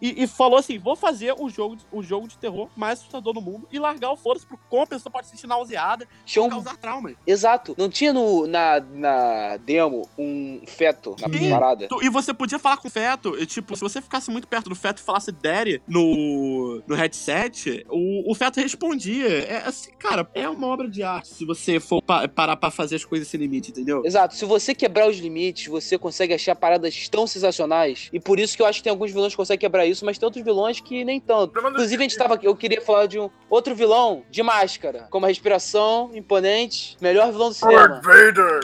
E, 0.00 0.22
e 0.22 0.26
falou 0.26 0.58
assim: 0.58 0.78
vou 0.78 0.94
fazer 0.96 1.34
o 1.38 1.48
jogo, 1.48 1.76
de- 1.76 1.84
o 1.92 2.02
jogo 2.02 2.28
de 2.28 2.36
terror 2.38 2.68
mais 2.76 2.98
assustador 3.00 3.32
do 3.32 3.40
mundo 3.40 3.66
e 3.72 3.78
largar 3.78 4.10
o 4.12 4.16
foda-se 4.16 4.46
pro 4.46 4.58
como 4.68 4.82
a 4.82 4.86
pessoa 4.86 5.10
pode 5.12 5.26
se 5.26 5.32
sentir 5.32 5.46
nauseada 5.46 6.06
Tinha 6.24 6.44
e 6.44 6.46
um 6.46 6.50
causar 6.50 6.76
traumas. 6.76 7.14
Exato. 7.26 7.74
Não 7.78 7.88
tinha 7.88 8.12
no, 8.12 8.46
na, 8.46 8.80
na 8.80 9.56
demo 9.58 10.08
um 10.18 10.60
feto 10.66 11.16
na 11.20 11.28
Sim. 11.28 11.50
parada? 11.50 11.88
Tu- 11.88 12.02
E 12.04 12.08
você 12.08 12.32
podia 12.34 12.58
falar 12.58 12.76
com 12.76 12.88
o 12.88 12.90
feto, 12.90 13.36
e, 13.40 13.46
tipo, 13.46 13.74
se 13.76 13.80
você 13.82 14.00
ficasse 14.00 14.30
muito 14.30 14.46
perto 14.48 14.68
do 14.68 14.74
feto 14.74 14.98
e 14.98 15.02
falasse 15.02 15.30
Daddy 15.32 15.82
no, 15.86 16.82
no 16.86 16.94
headset, 16.94 17.84
o, 17.88 18.30
o 18.30 18.34
feto 18.34 18.60
respondia. 18.60 19.26
É 19.28 19.62
assim, 19.66 19.90
cara, 19.98 20.28
é 20.34 20.48
uma 20.48 20.66
obra 20.66 20.88
de 20.88 21.02
arte 21.02 21.28
se 21.28 21.44
você 21.44 21.78
for 21.80 22.02
pa- 22.02 22.26
parar 22.28 22.56
pra 22.56 22.70
fazer 22.70 22.96
as 22.96 23.04
coisas 23.04 23.28
sem 23.28 23.38
limite, 23.40 23.70
entendeu? 23.70 24.02
Exato. 24.04 24.34
Se 24.34 24.44
você 24.44 24.74
quebrar 24.74 25.08
os 25.08 25.18
limites, 25.18 25.66
você 25.66 25.98
consegue 25.98 26.34
achar 26.34 26.54
paradas 26.54 27.08
tão 27.08 27.26
sensacionais. 27.26 28.08
E 28.12 28.20
por 28.20 28.38
isso 28.38 28.56
que 28.56 28.62
eu 28.62 28.66
acho 28.66 28.78
que 28.80 28.84
tem 28.84 28.90
alguns 28.90 29.10
vilões 29.10 29.32
que 29.32 29.36
conseguem 29.36 29.58
quebrar 29.60 29.86
isso, 29.88 30.04
mas 30.04 30.18
tem 30.18 30.26
outros 30.26 30.44
vilões 30.44 30.80
que 30.80 31.04
nem 31.04 31.20
tanto. 31.20 31.58
Inclusive, 31.58 32.02
a 32.02 32.08
gente 32.08 32.16
tava. 32.16 32.38
Eu 32.42 32.54
queria 32.54 32.80
falar 32.80 33.06
de 33.06 33.18
um 33.18 33.30
outro 33.48 33.74
vilão 33.74 34.22
de 34.30 34.42
máscara. 34.42 35.06
Com 35.10 35.18
uma 35.18 35.28
respiração 35.28 36.10
imponente. 36.14 36.96
Melhor 37.00 37.30
vilão 37.30 37.48
do 37.48 37.54
cinema. 37.54 37.86
Lord 37.86 38.06
Vader! 38.06 38.60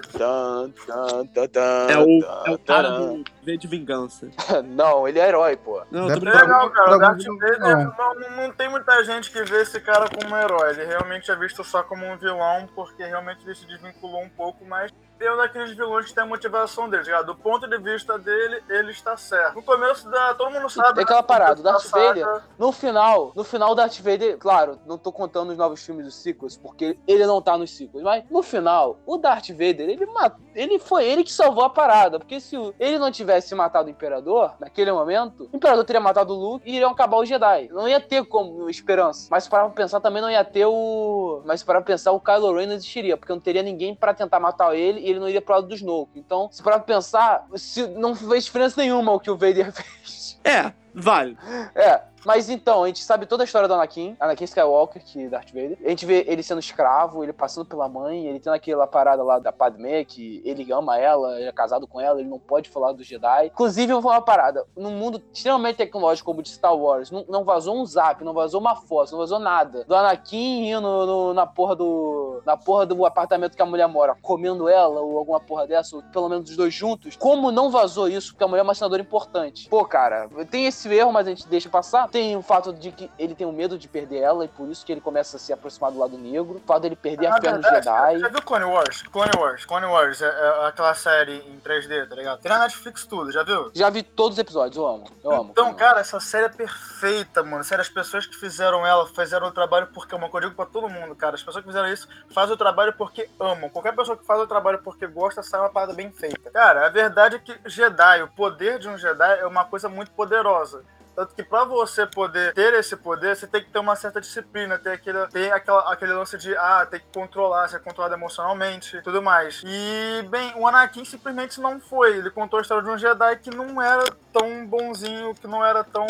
É 1.91 1.99
o, 1.99 2.25
é 2.47 2.51
o 2.51 2.59
cara 2.59 2.91
do 2.91 3.25
V 3.43 3.57
de 3.57 3.67
Vingança. 3.67 4.29
Não, 4.65 5.07
ele 5.07 5.19
é 5.19 5.29
herói, 5.29 5.57
pô. 5.57 5.83
Não, 5.91 6.11
É 6.11 6.15
legal, 6.15 6.71
cara. 6.71 6.87
pra 6.87 6.97
O 6.97 6.99
Darth 6.99 7.25
Vader 7.25 7.61
não. 7.61 7.85
não, 7.85 8.15
não, 8.15 8.37
não 8.43 8.53
tem 8.53 8.69
muita 8.69 9.03
gente 9.05 9.31
que 9.31 9.43
vê 9.45 9.63
esse 9.63 9.81
cara 9.81 10.07
como 10.09 10.35
um 10.35 10.39
herói. 10.39 10.71
Ele 10.71 10.85
realmente 10.87 11.31
é 11.31 11.37
visto 11.37 11.63
só 11.65 11.83
como 11.83 12.07
um 12.07 12.17
vilão, 12.17 12.69
porque 12.75 13.05
realmente 13.05 13.45
ele 13.45 13.55
se 13.55 13.67
desvinculou 13.67 14.23
um 14.23 14.29
pouco, 14.29 14.65
mas 14.65 14.91
é 15.25 15.33
um 15.33 15.37
daqueles 15.37 15.75
vilões 15.77 16.07
que 16.07 16.15
tem 16.15 16.23
a 16.25 16.27
motivação 16.27 16.89
dele, 16.89 17.03
tá 17.05 17.11
ligado? 17.11 17.27
Do 17.27 17.37
ponto 17.37 17.67
de 17.69 17.79
vista 17.79 18.19
dele, 18.19 18.63
ele 18.69 18.91
está 18.93 19.17
certo. 19.17 19.55
No 19.55 19.63
começo 19.63 20.09
da. 20.11 20.35
Todo 20.35 20.51
mundo 20.51 20.69
sabe. 20.71 21.01
É 21.01 21.03
aquela 21.03 21.21
né? 21.21 21.27
parada, 21.27 21.61
o 21.61 21.63
Darth 21.63 21.83
Da 21.83 21.89
saga- 21.89 22.07
Vader- 22.27 22.43
No 22.59 22.73
final, 22.73 23.33
no 23.35 23.45
final 23.45 23.71
o 23.73 23.75
Darth 23.75 23.99
Vader, 24.01 24.39
claro, 24.39 24.79
não 24.87 24.99
tô 24.99 25.13
contando 25.13 25.51
os 25.51 25.57
novos 25.57 25.85
filmes 25.85 26.05
dos 26.05 26.15
sequels, 26.17 26.57
porque 26.57 26.99
ele 27.07 27.27
não 27.27 27.41
tá 27.43 27.57
nos 27.57 27.71
sequels, 27.77 28.03
mas 28.05 28.25
no 28.31 28.43
final, 28.43 28.99
o 29.07 29.17
Darth 29.17 29.49
Vader, 29.51 29.89
ele 29.89 30.07
matou, 30.07 30.41
ele 30.55 30.79
foi 30.79 31.05
ele 31.05 31.25
que 31.25 31.33
salvou 31.33 31.65
a 31.65 31.71
parada, 31.71 32.19
porque 32.19 32.41
se 32.41 32.57
o- 32.57 32.75
ele 32.79 32.99
não 32.99 33.11
tivesse 33.11 33.55
matado 33.55 33.89
o 33.89 33.91
Imperador, 33.91 34.55
naquele 34.61 34.93
momento, 34.93 35.49
o 35.53 35.57
Imperador 35.57 35.85
teria 35.85 36.01
matado 36.01 36.33
o 36.35 36.37
Luke 36.37 36.69
e 36.69 36.77
iriam 36.77 36.91
acabar 36.91 37.17
os 37.19 37.29
Jedi. 37.29 37.69
Não 37.73 37.89
ia 37.89 38.01
ter 38.01 38.25
como 38.25 38.69
esperança. 38.69 39.29
Mas 39.31 39.49
para 39.49 39.69
pensar 39.71 40.01
também 40.01 40.21
não 40.23 40.31
ia 40.31 40.45
ter 40.45 40.67
o, 40.67 41.43
mas 41.45 41.63
para 41.63 41.81
pensar 41.81 42.13
o 42.13 42.21
Kylo 42.21 42.55
Ren 42.57 42.67
não 42.67 42.75
existiria, 42.75 43.17
porque 43.17 43.33
não 43.33 43.41
teria 43.41 43.63
ninguém 43.63 43.95
pra 43.95 44.15
tentar 44.15 44.41
matar 44.41 44.75
ele 44.75 45.01
e 45.01 45.14
ele 45.15 45.21
não 45.21 45.29
iria 45.29 45.41
pro 45.41 45.55
lado 45.55 45.69
do 45.69 45.75
Snoke. 45.75 46.19
Então, 46.19 46.49
se 46.51 46.63
para 46.63 46.79
pensar, 46.79 47.47
se 47.57 47.87
não 47.89 48.15
fez 48.15 48.45
diferença 48.45 48.81
nenhuma 48.81 49.13
o 49.13 49.21
que 49.21 49.31
o 49.31 49.37
Vader 49.37 49.73
fez. 49.73 50.39
É, 50.45 50.73
vale. 50.95 51.37
É, 51.75 52.03
mas 52.25 52.49
então, 52.49 52.85
a 52.85 52.87
gente 52.87 53.03
sabe 53.05 53.27
toda 53.27 53.43
a 53.43 53.45
história 53.45 53.69
do 53.69 53.75
Anakin, 53.75 54.17
Anakin 54.19 54.45
Skywalker, 54.45 55.05
que 55.05 55.25
é 55.25 55.29
Darth 55.29 55.49
Vader. 55.49 55.77
A 55.85 55.89
gente 55.91 56.07
vê 56.07 56.25
ele 56.27 56.43
sendo 56.43 56.59
escravo, 56.59 57.23
ele 57.23 57.33
passando 57.33 57.67
pela 57.67 57.89
mãe, 57.89 58.27
ele 58.27 58.41
tendo 58.41 58.55
aquela 58.55 58.87
parada 58.87 59.23
lá 59.23 59.39
da 59.39 59.53
Padmé, 59.53 60.05
que 60.05 60.41
ele 60.45 60.73
ama 60.73 60.99
ela, 60.99 61.39
ele 61.39 61.49
é 61.49 61.53
casado 61.53 61.87
com 61.87 62.01
ela, 62.01 62.21
ele 62.21 62.29
não 62.29 62.39
pode 62.39 62.71
falar 62.71 62.93
do 62.93 63.03
Jedi. 63.03 63.47
Inclusive, 63.47 63.93
eu 63.93 63.97
vou 63.97 64.03
falar 64.05 64.17
uma 64.17 64.25
parada, 64.25 64.65
num 64.77 64.91
mundo 64.93 65.23
extremamente 65.33 65.77
tecnológico 65.77 66.25
como 66.25 66.41
o 66.41 66.43
de 66.43 66.49
Star 66.49 66.75
Wars, 66.75 67.11
não, 67.11 67.25
não 67.29 67.45
vazou 67.45 67.77
um 67.77 67.85
zap, 67.85 68.25
não 68.25 68.33
vazou 68.33 68.61
uma 68.61 68.75
foto, 68.77 69.13
não 69.13 69.19
vazou 69.19 69.39
nada. 69.39 69.85
Do 69.85 69.95
Anakin 69.95 70.71
indo 70.71 70.81
no- 70.81 71.35
na 71.35 71.47
porra 71.47 71.77
do... 71.77 72.41
na 72.47 72.57
porra 72.57 72.87
do 72.87 73.05
apartamento 73.05 73.55
que 73.55 73.63
a 73.63 73.67
mulher 73.67 73.87
mora, 73.87 74.17
comendo 74.23 74.69
ela, 74.69 75.01
ou 75.01 75.19
alguma 75.19 75.41
porra 75.41 75.67
dessa, 75.67 75.97
ou 75.97 76.03
pelo 76.05 76.29
menos 76.31 76.49
os 76.49 76.57
dois 76.57 76.73
juntos. 76.73 77.17
Como 77.17 77.53
não 77.53 77.71
vazou 77.71 78.09
isso? 78.09 78.33
Porque 78.33 78.45
a 78.45 78.49
mulher 78.49 78.61
é 78.61 78.65
uma 78.65 78.75
senadora 78.75 79.03
importante. 79.03 79.69
Pô, 79.69 79.85
cara, 79.85 80.29
tem 80.51 80.67
esse 80.67 80.84
erro, 80.93 81.13
mas 81.13 81.27
a 81.27 81.31
gente 81.31 81.47
deixa 81.49 81.69
passar. 81.69 82.09
Tem 82.09 82.37
o 82.37 82.43
fato 82.43 82.73
de 82.73 82.93
que 82.93 83.11
ele 83.19 83.35
tem 83.35 83.47
um 83.47 83.53
medo 83.53 83.79
de 83.79 83.89
perder 83.89 84.19
ela, 84.19 84.45
e 84.45 84.49
por 84.49 84.69
isso 84.69 84.85
que 84.85 84.93
ele 84.93 85.01
começa 85.01 85.37
a 85.37 85.41
se 85.41 85.53
aproximar 85.53 85.91
do 85.91 85.99
lado 85.99 86.19
negro. 86.19 86.57
O 86.57 86.67
fato 86.67 86.83
dele 86.83 86.97
perder 86.97 87.27
a 87.27 87.41
fé 87.41 87.53
nos 87.53 87.63
verdade, 87.63 87.85
Jedi. 87.85 88.19
Já 88.21 88.29
viu 88.29 88.43
Clone 88.43 88.65
Wars? 88.65 89.03
Clone 89.03 89.33
Wars. 89.39 89.65
Clone 89.65 89.87
Wars 89.87 90.23
é, 90.23 90.27
é 90.27 90.67
aquela 90.67 90.95
série 90.95 91.39
em 91.39 91.59
3D, 91.61 92.09
tá 92.09 92.15
ligado? 92.15 92.41
Tem 92.41 92.51
na 92.51 92.59
Netflix 92.61 93.07
tudo, 93.07 93.33
já 93.33 93.43
viu? 93.43 93.71
Já 93.75 93.91
vi 93.91 94.03
todos 94.03 94.35
os 94.35 94.39
episódios, 94.39 94.77
eu 94.77 94.87
amo. 94.87 95.05
Eu 95.23 95.33
amo. 95.33 95.51
Então, 95.51 95.73
cara, 95.75 96.01
essa 96.01 96.21
série 96.21 96.47
é 96.47 96.49
perfeita, 96.49 97.43
mano. 97.43 97.65
Sério, 97.65 97.83
as 97.83 97.89
pessoas 97.89 98.27
que 98.27 98.37
fizeram 98.37 98.87
ela 98.87 99.07
fizeram 99.07 99.47
o 99.47 99.53
trabalho 99.53 99.89
porque 99.93 100.15
amam. 100.15 100.31
Eu 100.35 100.41
digo 100.41 100.55
pra 100.55 100.67
todo 100.67 100.89
mundo, 100.89 101.15
cara. 101.15 101.35
As 101.35 101.43
pessoas 101.43 101.65
que 101.65 101.71
fizeram 101.71 101.89
isso 101.89 102.09
fazem 102.31 102.55
o 102.55 102.59
trabalho 102.59 102.93
porque 102.93 103.29
amam. 103.39 103.71
Qualquer 103.71 103.95
pessoa 103.95 104.17
que 104.17 104.25
faz 104.25 104.41
o 104.41 104.47
trabalho 104.47 104.81
porque 104.83 105.07
gosta 105.07 105.43
sai 105.43 105.61
uma 105.61 105.71
parada 105.71 105.93
bem 105.93 106.11
feita. 106.11 106.51
Cara, 106.51 106.87
a 106.87 106.89
verdade 106.89 107.37
é 107.37 107.39
que 107.39 107.59
Jedi, 107.67 108.23
o 108.23 108.29
poder 108.29 108.79
de 108.79 108.89
um 108.89 108.99
Jedi 108.99 109.41
é 109.41 109.47
uma 109.47 109.65
coisa 109.65 109.89
muito 109.89 110.11
poderosa. 110.13 110.74
Tanto 111.15 111.35
que 111.35 111.43
pra 111.43 111.65
você 111.65 112.07
poder 112.07 112.53
ter 112.55 112.75
esse 112.75 112.97
poder, 112.97 113.37
você 113.37 113.47
tem 113.47 113.63
que 113.63 113.71
ter 113.71 113.79
uma 113.79 113.95
certa 113.97 114.21
disciplina, 114.21 114.79
ter 114.79 114.91
aquele, 114.93 115.27
ter 115.29 115.53
aquela, 115.53 115.93
aquele 115.93 116.13
lance 116.13 116.37
de, 116.37 116.57
ah, 116.57 116.87
tem 116.91 117.01
que 117.01 117.07
controlar, 117.15 117.69
ser 117.69 117.81
controlado 117.81 118.15
emocionalmente 118.15 119.01
tudo 119.03 119.23
mais. 119.23 119.63
E, 119.65 120.23
bem, 120.29 120.53
o 120.57 120.67
Anakin 120.67 121.05
simplesmente 121.05 121.61
não 121.61 121.79
foi. 121.81 122.17
Ele 122.19 122.31
contou 122.31 122.59
a 122.59 122.63
história 122.63 122.83
de 122.83 122.91
um 122.91 122.99
Jedi 122.99 123.37
que 123.37 123.51
não 123.55 123.81
era 123.81 124.05
tão 124.33 124.67
bonzinho, 124.67 125.35
que 125.35 125.47
não 125.47 125.65
era 125.65 125.85
tão. 125.85 126.07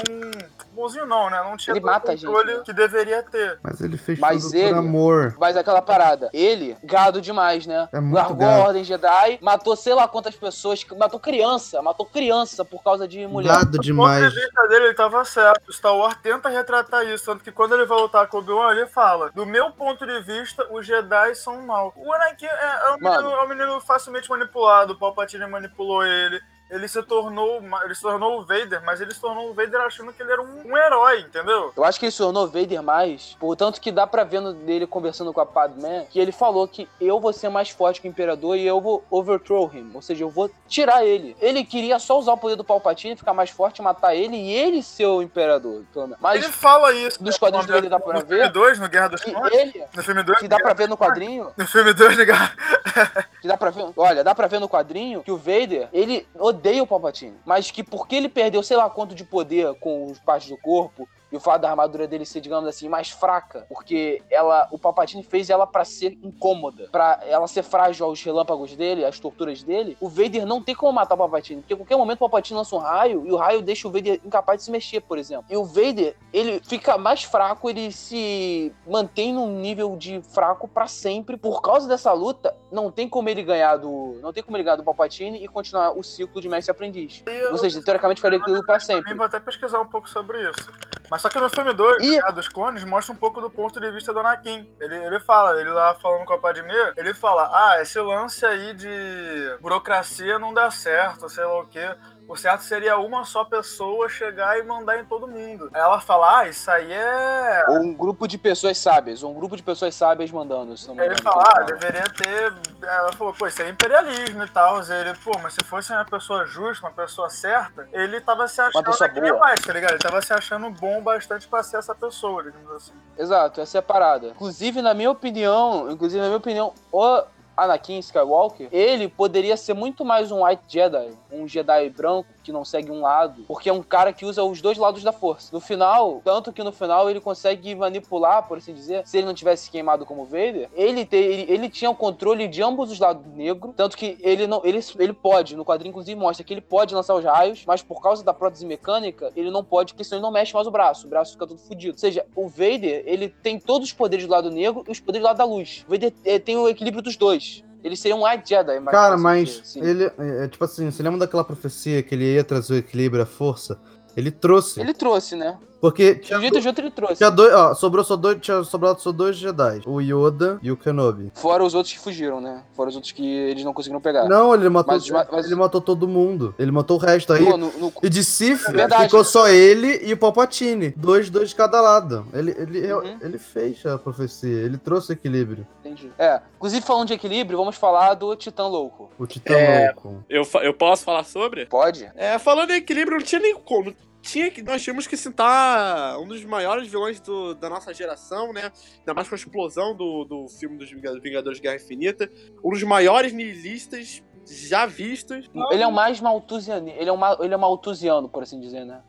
Bonzinho 0.73 1.07
não, 1.07 1.31
né? 1.31 1.41
Não 1.45 1.57
tinha 1.57 1.77
Ele 1.77 1.85
mata 1.85 2.09
o 2.09 2.11
a 2.11 2.17
gente, 2.17 2.27
controle 2.27 2.55
né? 2.57 2.63
que 2.65 2.73
deveria 2.73 3.23
ter. 3.23 3.59
Mas 3.63 3.81
ele 3.81 3.97
fez 3.97 4.19
Mas 4.19 4.43
tudo 4.45 4.57
ele- 4.57 4.71
por 4.71 4.79
amor. 4.79 5.37
Mas 5.39 5.57
aquela 5.57 5.81
parada, 5.81 6.31
ele, 6.33 6.77
gado 6.83 7.21
demais, 7.21 7.67
né? 7.67 7.89
É 7.93 8.01
muito 8.01 8.15
Largou 8.15 8.37
gado. 8.39 8.63
a 8.63 8.65
Ordem 8.67 8.83
Jedi, 8.83 9.39
matou 9.41 9.77
sei 9.77 9.95
lá 9.95 10.09
quantas 10.09 10.35
pessoas, 10.35 10.85
matou 10.99 11.21
criança, 11.21 11.81
matou 11.81 12.07
criança 12.07 12.65
por 12.65 12.83
causa 12.83 13.07
de 13.07 13.25
mulher. 13.27 13.49
Gado 13.51 13.71
ponto 13.73 13.81
demais. 13.83 14.33
de 14.33 14.41
vista 14.41 14.67
dele, 14.69 14.94
ele 14.95 14.97
tava 14.97 15.25
certo. 15.25 15.73
Star 15.73 15.95
Wars 15.95 16.17
tenta 16.23 16.49
retratar 16.49 17.05
isso. 17.07 17.27
Tanto 17.27 17.43
que 17.43 17.53
quando 17.53 17.75
ele 17.75 17.85
vai 17.85 17.99
lutar 17.99 18.29
com 18.29 18.39
o 18.39 18.41
Obi-Wan, 18.41 18.73
ele 18.73 18.87
fala: 18.87 19.31
Do 19.33 19.45
meu 19.45 19.73
ponto 19.73 20.07
de 20.07 20.21
vista, 20.21 20.67
os 20.73 20.87
Jedi 20.87 21.35
são 21.35 21.61
mal. 21.67 21.93
O 21.97 22.13
Anakin 22.13 22.47
é, 22.47 22.87
é 22.87 22.91
um, 22.93 22.99
menino, 22.99 23.31
é 23.31 23.45
um 23.45 23.49
menino 23.49 23.81
facilmente 23.81 24.31
manipulado. 24.31 24.93
O 24.93 24.99
Palpatine 24.99 25.47
manipulou 25.47 26.07
ele. 26.07 26.41
Ele 26.75 26.89
se 26.89 27.03
tornou. 27.03 27.63
Ele 27.85 27.95
se 27.95 28.03
tornou 28.03 28.41
o 28.41 28.45
Vader, 28.45 28.83
mas 28.85 29.01
ele 29.01 29.15
se 29.15 29.21
tornou 29.21 29.51
o 29.51 29.55
Vader 29.55 29.81
achando 29.81 30.13
que 30.13 30.23
ele 30.23 30.33
era 30.33 30.43
um, 30.43 30.63
um 30.67 30.77
herói, 30.77 31.21
entendeu? 31.21 31.73
Eu 31.77 31.85
acho 31.85 31.99
que 31.99 32.07
ele 32.07 32.13
se 32.13 32.19
tornou 32.19 32.47
Vader 32.49 32.83
mais, 32.83 33.37
portanto 33.39 33.81
que 33.81 33.91
dá 33.93 34.07
pra 34.07 34.25
ver 34.25 34.41
no- 34.41 34.53
dele 34.53 34.87
conversando 34.87 35.33
com 35.33 35.41
a 35.41 35.47
Padmé, 35.47 36.07
que 36.11 36.19
ele 36.19 36.33
falou 36.33 36.67
que 36.67 36.89
eu 37.01 37.21
vou 37.21 37.33
ser 37.33 37.49
mais 37.49 37.71
forte 37.71 38.01
que 38.01 38.09
o 38.09 38.11
Imperador 38.11 38.57
e 38.57 38.67
eu 38.67 38.81
vou 38.81 39.05
overthrow 39.11 39.71
him, 39.73 39.91
ou 39.95 40.03
seja, 40.03 40.25
eu 40.25 40.31
vou 40.31 40.51
tirar 40.69 41.05
ele. 41.05 41.37
Ele 41.41 41.65
queria 41.65 41.99
só 41.99 42.19
usar 42.19 42.33
o 42.33 42.37
poder 42.39 42.57
do 42.57 42.65
Palpatine, 42.65 43.17
ficar 43.17 43.33
mais 43.35 43.51
forte, 43.51 43.81
matar 43.81 44.15
ele 44.15 44.37
e 44.37 44.53
ele 44.53 44.83
ser 44.83 45.07
o 45.07 45.23
Imperador. 45.23 45.83
Mas 46.21 46.43
ele 46.43 46.53
fala 46.53 46.93
isso. 46.93 47.23
nos 47.23 47.39
quadrinhos 47.39 47.67
no, 47.67 47.73
dele 47.73 47.89
dá 47.89 48.01
pra 48.01 48.15
no 48.15 48.21
ver? 48.27 48.37
filme 48.37 48.49
2, 48.51 48.79
no 48.81 48.89
Guerra 48.89 49.09
dos 49.09 49.23
Clones. 49.23 49.53
ele, 49.53 49.85
No 49.95 50.03
filme 50.03 50.23
2, 50.23 50.39
que 50.41 50.49
dá 50.49 50.59
pra 50.59 50.73
ver 50.73 50.89
no 50.89 50.97
quadrinho, 50.97 51.53
no 51.57 51.67
filme 51.67 51.93
2 51.93 52.17
de 52.17 52.25
Guerra. 52.25 52.53
que 53.41 53.47
dá 53.49 53.57
pra 53.57 53.71
ver, 53.71 53.87
olha, 53.97 54.25
dá 54.25 54.35
pra 54.35 54.47
ver 54.47 54.59
no 54.59 54.69
quadrinho 54.69 55.23
que 55.23 55.31
o 55.31 55.37
Vader, 55.37 55.89
ele 55.93 56.27
odeia 56.39 56.64
o 56.81 56.87
Palpatine, 56.87 57.37
mas 57.45 57.71
que 57.71 57.83
porque 57.83 58.17
ele 58.17 58.29
perdeu 58.29 58.63
sei 58.63 58.77
lá 58.77 58.89
quanto 58.89 59.15
de 59.15 59.25
poder 59.25 59.75
com 59.75 60.11
as 60.11 60.19
partes 60.19 60.49
do 60.49 60.57
corpo 60.57 61.09
e 61.35 61.37
o 61.37 61.41
fato 61.41 61.63
da 61.63 61.71
armadura 61.71 62.07
dele 62.07 62.25
ser, 62.25 62.41
digamos 62.41 62.69
assim, 62.69 62.89
mais 62.89 63.11
fraca, 63.11 63.67
porque 63.69 64.23
ela, 64.31 64.69
o 64.71 64.79
Palpatine 64.79 65.25
fez 65.25 65.51
ela 65.51 65.67
pra 65.67 65.85
ser 65.85 66.17
incômoda, 66.23 66.89
pra 66.93 67.19
ela 67.27 67.49
ser 67.49 67.65
frágil 67.65 68.07
aos 68.07 68.23
relâmpagos 68.23 68.77
dele, 68.77 69.05
às 69.05 69.19
torturas 69.19 69.65
dele. 69.65 69.97
O 70.01 70.09
Vader 70.09 70.47
não 70.47 70.63
tem 70.63 70.77
como 70.77 70.93
matar 70.93 71.17
o 71.17 71.19
Palpatine, 71.19 71.61
porque 71.61 71.75
a 71.75 71.77
qualquer 71.77 71.97
momento 71.97 72.19
o 72.19 72.21
Palpatine 72.21 72.57
lança 72.57 72.77
um 72.77 72.79
raio 72.79 73.27
e 73.27 73.33
o 73.33 73.37
raio 73.37 73.63
deixa 73.63 73.89
o 73.89 73.91
Vader 73.91 74.21
incapaz 74.25 74.61
de 74.61 74.65
se 74.67 74.71
mexer, 74.71 75.01
por 75.01 75.19
exemplo. 75.19 75.47
E 75.51 75.57
o 75.57 75.65
Vader, 75.65 76.17
ele 76.33 76.61
fica 76.61 76.97
mais 76.97 77.25
fraco, 77.25 77.69
ele 77.69 77.91
se 77.91 78.73
mantém 78.87 79.35
num 79.35 79.59
nível 79.59 79.97
de 79.97 80.23
fraco 80.23 80.69
pra 80.69 80.87
sempre. 80.87 81.37
Por 81.37 81.61
causa 81.61 81.89
dessa 81.89 82.13
luta, 82.13 82.57
não 82.71 82.93
tem 82.93 83.09
como 83.09 83.29
ele 83.29 83.43
ganhar 83.43 83.77
do, 83.77 84.21
não 84.23 84.33
tem 84.33 84.41
como 84.41 84.57
ele 84.57 84.63
ganhar 84.63 84.77
do 84.77 84.85
Palpatine 84.85 85.43
e 85.43 85.49
continuar 85.49 85.99
o 85.99 86.05
ciclo 86.05 86.41
de 86.41 86.49
mestre 86.49 86.71
aprendiz. 86.71 87.25
Ou 87.51 87.59
seja, 87.59 87.83
teoricamente 87.83 88.21
faria 88.21 88.39
aquilo 88.39 88.65
pra 88.65 88.79
sempre. 88.79 89.03
Também 89.03 89.17
vou 89.17 89.27
até 89.27 89.41
pesquisar 89.41 89.81
um 89.81 89.87
pouco 89.87 90.09
sobre 90.09 90.49
isso. 90.49 90.71
Mas 91.11 91.21
só 91.23 91.29
que 91.29 91.39
no 91.39 91.51
filme 91.51 91.73
2, 91.75 92.03
E- 92.03 92.11
Guerra 92.17 92.31
dos 92.33 92.49
Clones, 92.49 92.83
mostra 92.85 93.13
um 93.13 93.17
pouco 93.17 93.41
do 93.41 93.51
ponto 93.51 93.79
de 93.79 93.91
vista 93.91 94.13
do 94.13 94.21
Anakin. 94.21 94.69
Ele, 94.81 94.97
ele 94.97 95.21
fala, 95.21 95.61
ele 95.61 95.71
lá 95.71 95.95
falando 95.97 96.25
com 96.25 96.33
a 96.33 96.39
Padmé, 96.39 96.93
ele 96.97 97.13
fala, 97.13 97.51
ah, 97.53 97.81
esse 97.83 98.01
lance 98.01 98.45
aí 98.47 98.73
de 98.75 99.57
burocracia 99.61 100.39
não 100.39 100.53
dá 100.55 100.71
certo, 100.71 101.29
sei 101.29 101.45
lá 101.45 101.61
o 101.61 101.67
quê. 101.67 101.95
O 102.27 102.37
certo 102.37 102.63
seria 102.63 102.97
uma 102.99 103.25
só 103.25 103.45
pessoa 103.45 104.09
chegar 104.09 104.59
e 104.59 104.63
mandar 104.63 104.99
em 104.99 105.05
todo 105.05 105.29
mundo. 105.29 105.69
Aí 105.75 105.81
ela 105.81 106.01
fala, 106.01 106.39
ah, 106.39 106.49
isso 106.49 106.71
aí 106.71 106.91
é... 106.91 107.65
Ou 107.69 107.83
um 107.83 107.93
grupo 107.95 108.27
de 108.27 108.39
pessoas 108.39 108.79
sábias, 108.79 109.23
ou 109.23 109.31
um 109.31 109.35
grupo 109.35 109.57
de 109.57 109.63
pessoas 109.63 109.95
sábias 109.95 110.31
mandando. 110.31 110.77
Se 110.77 110.89
não 110.89 110.95
ele 110.95 111.15
engano, 111.15 111.23
fala, 111.23 111.45
que 111.45 111.61
ah, 111.61 111.77
deveria 111.77 112.05
ter. 112.09 112.53
Ela 112.83 113.13
falou, 113.13 113.35
pô, 113.35 113.47
isso 113.47 113.61
é 113.61 113.69
imperialismo 113.69 114.43
e 114.43 114.49
tal. 114.49 114.81
Ele, 114.83 115.13
pô, 115.23 115.39
mas 115.43 115.53
se 115.55 115.65
fosse 115.65 115.93
uma 115.93 116.05
pessoa 116.05 116.47
justa, 116.47 116.87
uma 116.87 116.93
pessoa 116.93 117.29
certa, 117.29 117.87
ele 117.93 118.21
tava 118.21 118.49
se 118.49 118.61
achando 118.61 118.85
pessoa 118.85 119.09
que 119.11 119.21
nem 119.21 119.31
boa. 119.31 119.45
mais, 119.45 119.61
tá 119.61 119.73
ligado? 119.73 119.93
Ele 119.93 119.99
tava 119.99 120.23
se 120.23 120.33
achando 120.33 120.71
bom 120.71 121.03
bastante 121.03 121.47
pra 121.47 121.63
ser 121.63 121.77
essa 121.77 121.95
pessoa, 121.95 122.43
digamos 122.43 122.71
assim. 122.71 122.93
Exato, 123.19 123.61
essa 123.61 123.79
é 123.79 123.81
a 123.81 123.83
parada. 123.83 124.29
Inclusive, 124.29 124.81
na 124.81 124.95
minha 124.95 125.11
opinião, 125.11 125.91
inclusive, 125.91 126.21
na 126.21 126.29
minha 126.29 126.39
opinião, 126.39 126.73
o 126.91 127.23
Anakin 127.57 127.99
Skywalker, 127.99 128.69
ele 128.73 129.09
poderia 129.09 129.57
ser 129.57 129.75
muito 129.75 130.05
mais 130.05 130.33
um 130.33 130.45
White 130.45 130.65
Jedi, 130.69 131.11
um 131.31 131.47
Jedi 131.47 131.91
branco 131.91 132.29
que 132.45 132.53
não 132.53 132.65
segue 132.65 132.91
um 132.91 133.01
lado, 133.01 133.45
porque 133.49 133.69
é 133.69 133.73
um 133.73 133.83
cara 133.83 134.13
que 134.13 134.25
usa 134.25 134.45
os 134.45 134.61
dois 134.61 134.79
lados 134.79 135.03
da 135.03 135.13
força. 135.13 135.51
No 135.53 135.61
final, 135.61 136.21
tanto 136.25 136.53
que 136.53 136.63
no 136.63 136.71
final 136.71 137.09
ele 137.11 137.21
consegue 137.21 137.75
manipular, 137.75 138.47
por 138.47 138.59
assim 138.59 138.75
dizer, 138.75 139.07
se 139.07 139.19
ele 139.19 139.27
não 139.27 139.35
tivesse 139.35 139.71
queimado 139.71 140.05
como 140.05 140.25
Vader, 140.25 140.69
ele, 140.75 141.05
te, 141.05 141.17
ele, 141.17 141.53
ele 141.53 141.69
tinha 141.69 141.91
o 141.91 141.95
controle 141.95 142.47
de 142.47 142.63
ambos 142.63 142.91
os 142.91 142.99
lados 142.99 143.25
negro, 143.35 143.73
tanto 143.77 143.97
que 143.97 144.19
ele 144.21 144.47
não 144.47 144.61
ele, 144.65 144.81
ele 144.99 145.13
pode, 145.13 145.57
no 145.57 145.65
quadrinho 145.65 145.91
inclusive 145.91 146.19
mostra 146.19 146.45
que 146.45 146.53
ele 146.53 146.61
pode 146.61 146.95
lançar 146.95 147.15
os 147.15 147.25
raios, 147.25 147.65
mas 147.67 147.83
por 147.83 148.03
causa 148.03 148.23
da 148.23 148.35
prótese 148.35 148.67
mecânica, 148.67 149.33
ele 149.35 149.51
não 149.51 149.65
pode, 149.65 149.93
porque 149.93 150.05
senão 150.05 150.19
ele 150.19 150.25
não 150.25 150.33
mexe 150.33 150.53
mais 150.53 150.67
o 150.67 150.71
braço, 150.71 151.07
o 151.07 151.11
braço 151.11 151.33
fica 151.33 151.47
todo 151.47 151.59
fodido. 151.59 151.95
Ou 151.95 151.99
seja, 151.99 152.27
o 152.35 152.49
Vader, 152.49 153.03
ele 153.07 153.29
tem 153.29 153.59
todos 153.59 153.89
os 153.89 153.95
poderes 153.95 154.27
do 154.27 154.31
lado 154.31 154.51
negro 154.51 154.85
e 154.87 154.91
os 154.91 155.01
poderes 155.01 155.23
do 155.23 155.27
lado 155.27 155.39
da 155.39 155.45
luz. 155.45 155.85
O 155.89 155.93
Vader 155.93 156.13
eh, 156.25 156.39
tem 156.39 156.57
o 156.57 156.69
equilíbrio 156.69 157.03
dos 157.03 157.17
dois. 157.17 157.65
Ele 157.85 157.97
seria 157.97 158.17
um 158.17 158.25
White 158.25 158.49
Jedi, 158.49 158.81
mas 158.81 158.95
Cara, 158.95 159.19
mas 159.19 159.61
assim. 159.63 159.85
ele. 159.85 160.05
É, 160.05 160.45
é, 160.45 160.49
tipo 160.49 160.65
assim, 160.65 160.91
você 160.91 161.03
lembra 161.03 161.19
daquela 161.19 161.45
profecia 161.45 162.03
que 162.03 162.15
ele 162.15 162.25
ia 162.25 162.43
trazer 162.43 162.73
o 162.73 162.77
equilíbrio 162.79 163.21
e 163.21 163.23
a 163.23 163.27
força? 163.27 163.79
Ele 164.17 164.31
trouxe. 164.31 164.81
Ele 164.81 164.95
trouxe, 164.95 165.37
né? 165.37 165.59
Porque 165.85 166.15
De 166.15 166.21
tinha, 166.21 166.39
um 166.39 166.41
jeito 166.41 166.59
de 166.63 166.67
outro 166.67 166.83
ele 166.83 166.91
trouxe. 166.91 167.17
tinha 167.17 167.31
dois. 167.31 167.53
Ó, 167.53 167.75
sobrou 167.75 168.03
só 168.03 168.17
dois. 168.17 168.39
Tinha 168.41 168.65
sobrado 168.65 169.03
só 169.03 169.13
dois 169.13 169.37
Jedi. 169.37 169.83
O 169.85 170.01
Yoda 170.01 170.59
e 170.63 170.73
o 170.73 170.79
Kenobi. 170.79 171.31
Fora 171.35 171.63
os 171.63 171.75
outros 171.75 171.93
que 171.93 172.01
fugiram, 172.01 172.41
né? 172.41 172.63
Fora 172.73 172.89
os 172.89 172.95
outros 172.95 173.13
que 173.13 173.23
eles 173.23 173.63
não 173.65 173.75
conseguiram 173.75 174.01
pegar. 174.01 174.27
Não, 174.27 174.55
ele 174.55 174.67
matou. 174.71 174.95
Mas- 174.95 175.11
mas- 175.11 175.45
Ele 175.45 175.55
matou 175.57 175.83
todo 175.83 176.09
mundo. 176.09 176.55
Ele 176.59 176.71
matou 176.71 176.97
o 176.97 177.01
resto 177.01 177.35
aí. 177.35 177.45
Pô, 177.45 177.59
no- 177.59 177.71
no- 177.79 177.93
E 178.03 178.09
de 178.09 178.25
Sif 178.25 178.73
Verdade. 178.73 179.05
ficou 179.05 179.23
só 179.23 179.47
ele 179.49 180.01
e 180.07 180.15
o 180.15 180.17
Palpatine. 180.17 180.95
Dois, 180.97 181.29
dois 181.29 181.51
de 181.51 181.55
cada 181.55 181.79
lado. 181.83 182.27
Ele, 182.33 182.53
ele, 182.59 182.91
Uhum. 182.95 183.19
ele 183.21 183.39
fez 183.39 183.85
a 183.85 183.99
profecia. 183.99 184.63
Ele 184.63 184.79
trouxe 184.79 185.13
equilíbrio. 185.13 185.67
Entendi. 185.81 186.11
É, 186.19 186.41
inclusive 186.57 186.81
falando 186.87 187.09
de 187.09 187.13
equilíbrio, 187.13 187.59
vamos 187.59 187.77
falar 187.77 188.15
do 188.15 188.35
Titã 188.37 188.67
Louco. 188.67 189.11
O 189.19 189.27
Titã 189.27 189.53
É. 189.53 189.93
Louco. 189.93 190.25
Eu, 190.31 190.49
eu 190.63 190.73
posso 190.73 191.05
falar 191.05 191.25
sobre? 191.25 191.67
Pode? 191.67 192.11
É, 192.17 192.39
falando 192.39 192.71
em 192.71 192.77
equilíbrio, 192.77 193.19
não 193.19 193.25
tinha 193.25 193.39
nem 193.43 193.55
como. 193.55 193.95
Tinha 194.25 194.51
que, 194.51 194.63
nós 194.63 194.83
tínhamos 194.83 195.07
que 195.07 195.17
citar 195.17 196.19
um 196.19 196.27
dos 196.27 196.43
maiores 196.45 196.89
vilões 196.89 197.21
do- 197.21 197.55
da 197.55 197.69
nossa 197.69 197.93
geração, 197.93 198.53
né? 198.53 198.73
Ainda 199.01 199.13
mais 199.15 199.29
com 199.29 199.35
a 199.35 199.37
explosão 199.39 199.95
do, 199.95 200.25
do 200.25 200.49
filme 200.49 200.79
dos 200.79 200.91
Vinga- 200.91 201.21
Vingadores 201.21 201.61
Guerra 201.61 201.77
Infinita. 201.77 202.31
Um 202.65 202.71
dos 202.71 202.83
maiores 202.83 203.33
nihilistas 203.35 204.23
já 204.47 204.87
vistos. 204.87 205.51
Ele 205.73 205.83
é 205.83 205.87
o 205.87 205.93
mais 205.93 206.21
maltusiano. 206.21 206.89
Ele 206.89 207.09
é, 207.09 207.13
um, 207.13 207.17
ma- 207.19 207.37
ele 207.41 207.53
é 207.53 207.57
maltusiano, 207.57 208.29
por 208.29 208.43
assim 208.43 208.59
dizer, 208.59 208.85
né? 208.87 209.03